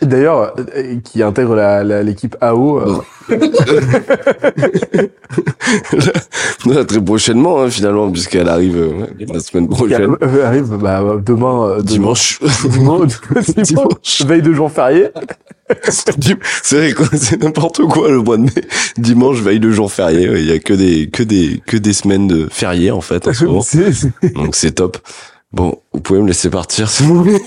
D'ailleurs, 0.05 0.53
euh, 0.75 0.95
qui 1.03 1.23
intègre 1.23 1.55
la- 1.55 1.84
la- 1.84 2.03
l'équipe 2.03 2.35
AO. 2.41 2.80
euh, 2.80 3.01
très 6.88 7.01
prochainement, 7.01 7.61
hein, 7.61 7.69
finalement, 7.69 8.11
puisqu'elle 8.11 8.49
arrive 8.49 8.77
euh, 8.77 8.88
ouais, 8.89 9.25
la 9.34 9.39
semaine 9.39 9.67
qui 9.67 9.75
prochaine. 9.75 10.15
euh, 10.21 10.45
arrive 10.45 10.75
bah, 10.77 11.01
demain, 11.25 11.67
euh, 11.67 11.75
demain- 11.77 11.84
Dimanche. 11.84 12.39
dimanche, 12.69 13.11
dimanche, 13.47 13.67
Dimanche. 13.67 14.21
veille 14.25 14.41
de 14.41 14.53
jour 14.53 14.71
férié. 14.71 15.07
Dim- 16.17 16.38
C'est 16.61 16.77
vrai 16.77 16.93
quoi, 16.93 17.07
c'est 17.13 17.41
n'importe 17.41 17.81
quoi 17.84 18.09
le 18.09 18.21
mois 18.21 18.38
de 18.38 18.43
mai. 18.43 18.51
Dimanche, 18.97 19.39
veille 19.39 19.59
de 19.59 19.71
jour 19.71 19.91
férié. 19.91 20.30
ouais, 20.30 20.41
Il 20.41 20.47
y 20.47 20.51
a 20.51 20.59
que 20.59 20.73
des, 20.73 21.09
que 21.09 21.23
des, 21.23 21.61
que 21.65 21.77
des 21.77 21.93
semaines 21.93 22.27
de 22.27 22.47
fériés, 22.51 22.91
en 22.91 23.01
fait, 23.01 23.27
en 23.27 23.34
ce 23.34 23.45
moment. 23.45 23.61
C'est- 23.61 23.93
c'est- 23.93 24.34
Donc 24.35 24.55
c'est 24.55 24.71
top. 24.71 24.97
Bon, 25.53 25.75
vous 25.93 26.01
pouvez 26.01 26.19
me 26.19 26.27
laisser 26.27 26.49
partir, 26.49 26.89
s'il 26.89 27.05
vous 27.05 27.23
plaît. 27.23 27.39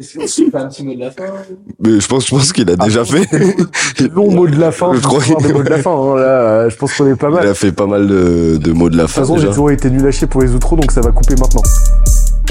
Est-ce 0.00 0.42
qu'on 0.50 0.58
un 0.58 0.68
petit 0.68 0.82
mot 0.82 0.94
de 0.94 1.00
la 1.00 1.10
fin 1.10 1.24
Mais 1.84 2.00
je 2.00 2.08
pense, 2.08 2.24
je 2.26 2.30
pense 2.30 2.52
qu'il 2.52 2.68
a 2.70 2.74
Ah, 2.78 2.84
déjà 2.86 3.04
fait. 3.04 3.28
long 4.14 4.30
mot 4.30 4.46
de 4.48 4.58
la 4.58 4.72
fin. 4.72 4.94
Je 4.94 5.00
je 5.00 5.02
crois 5.06 5.18
pense 5.20 5.28
avoir 5.30 5.42
des 5.42 5.52
mots 5.52 5.62
de 5.62 5.68
la 5.68 5.78
fin. 5.82 5.90
hein, 5.92 6.16
là, 6.16 6.68
je 6.70 6.76
pense 6.76 6.94
qu'on 6.96 7.06
est 7.06 7.16
pas 7.16 7.28
mal. 7.28 7.44
Il 7.44 7.50
a 7.50 7.54
fait 7.54 7.72
pas 7.72 7.86
mal 7.86 8.06
de, 8.08 8.56
de 8.56 8.72
mots 8.72 8.88
de 8.88 8.96
la 8.96 9.02
De 9.02 9.06
toute 9.08 9.14
fin 9.16 9.20
façon, 9.22 9.36
j'ai 9.36 9.48
toujours 9.48 9.70
été 9.70 9.90
nul 9.90 10.06
à 10.06 10.10
chier 10.10 10.26
pour 10.26 10.40
les 10.40 10.52
outros, 10.54 10.76
donc 10.76 10.90
ça 10.90 11.02
va 11.02 11.10
couper 11.10 11.34
maintenant. 11.38 11.62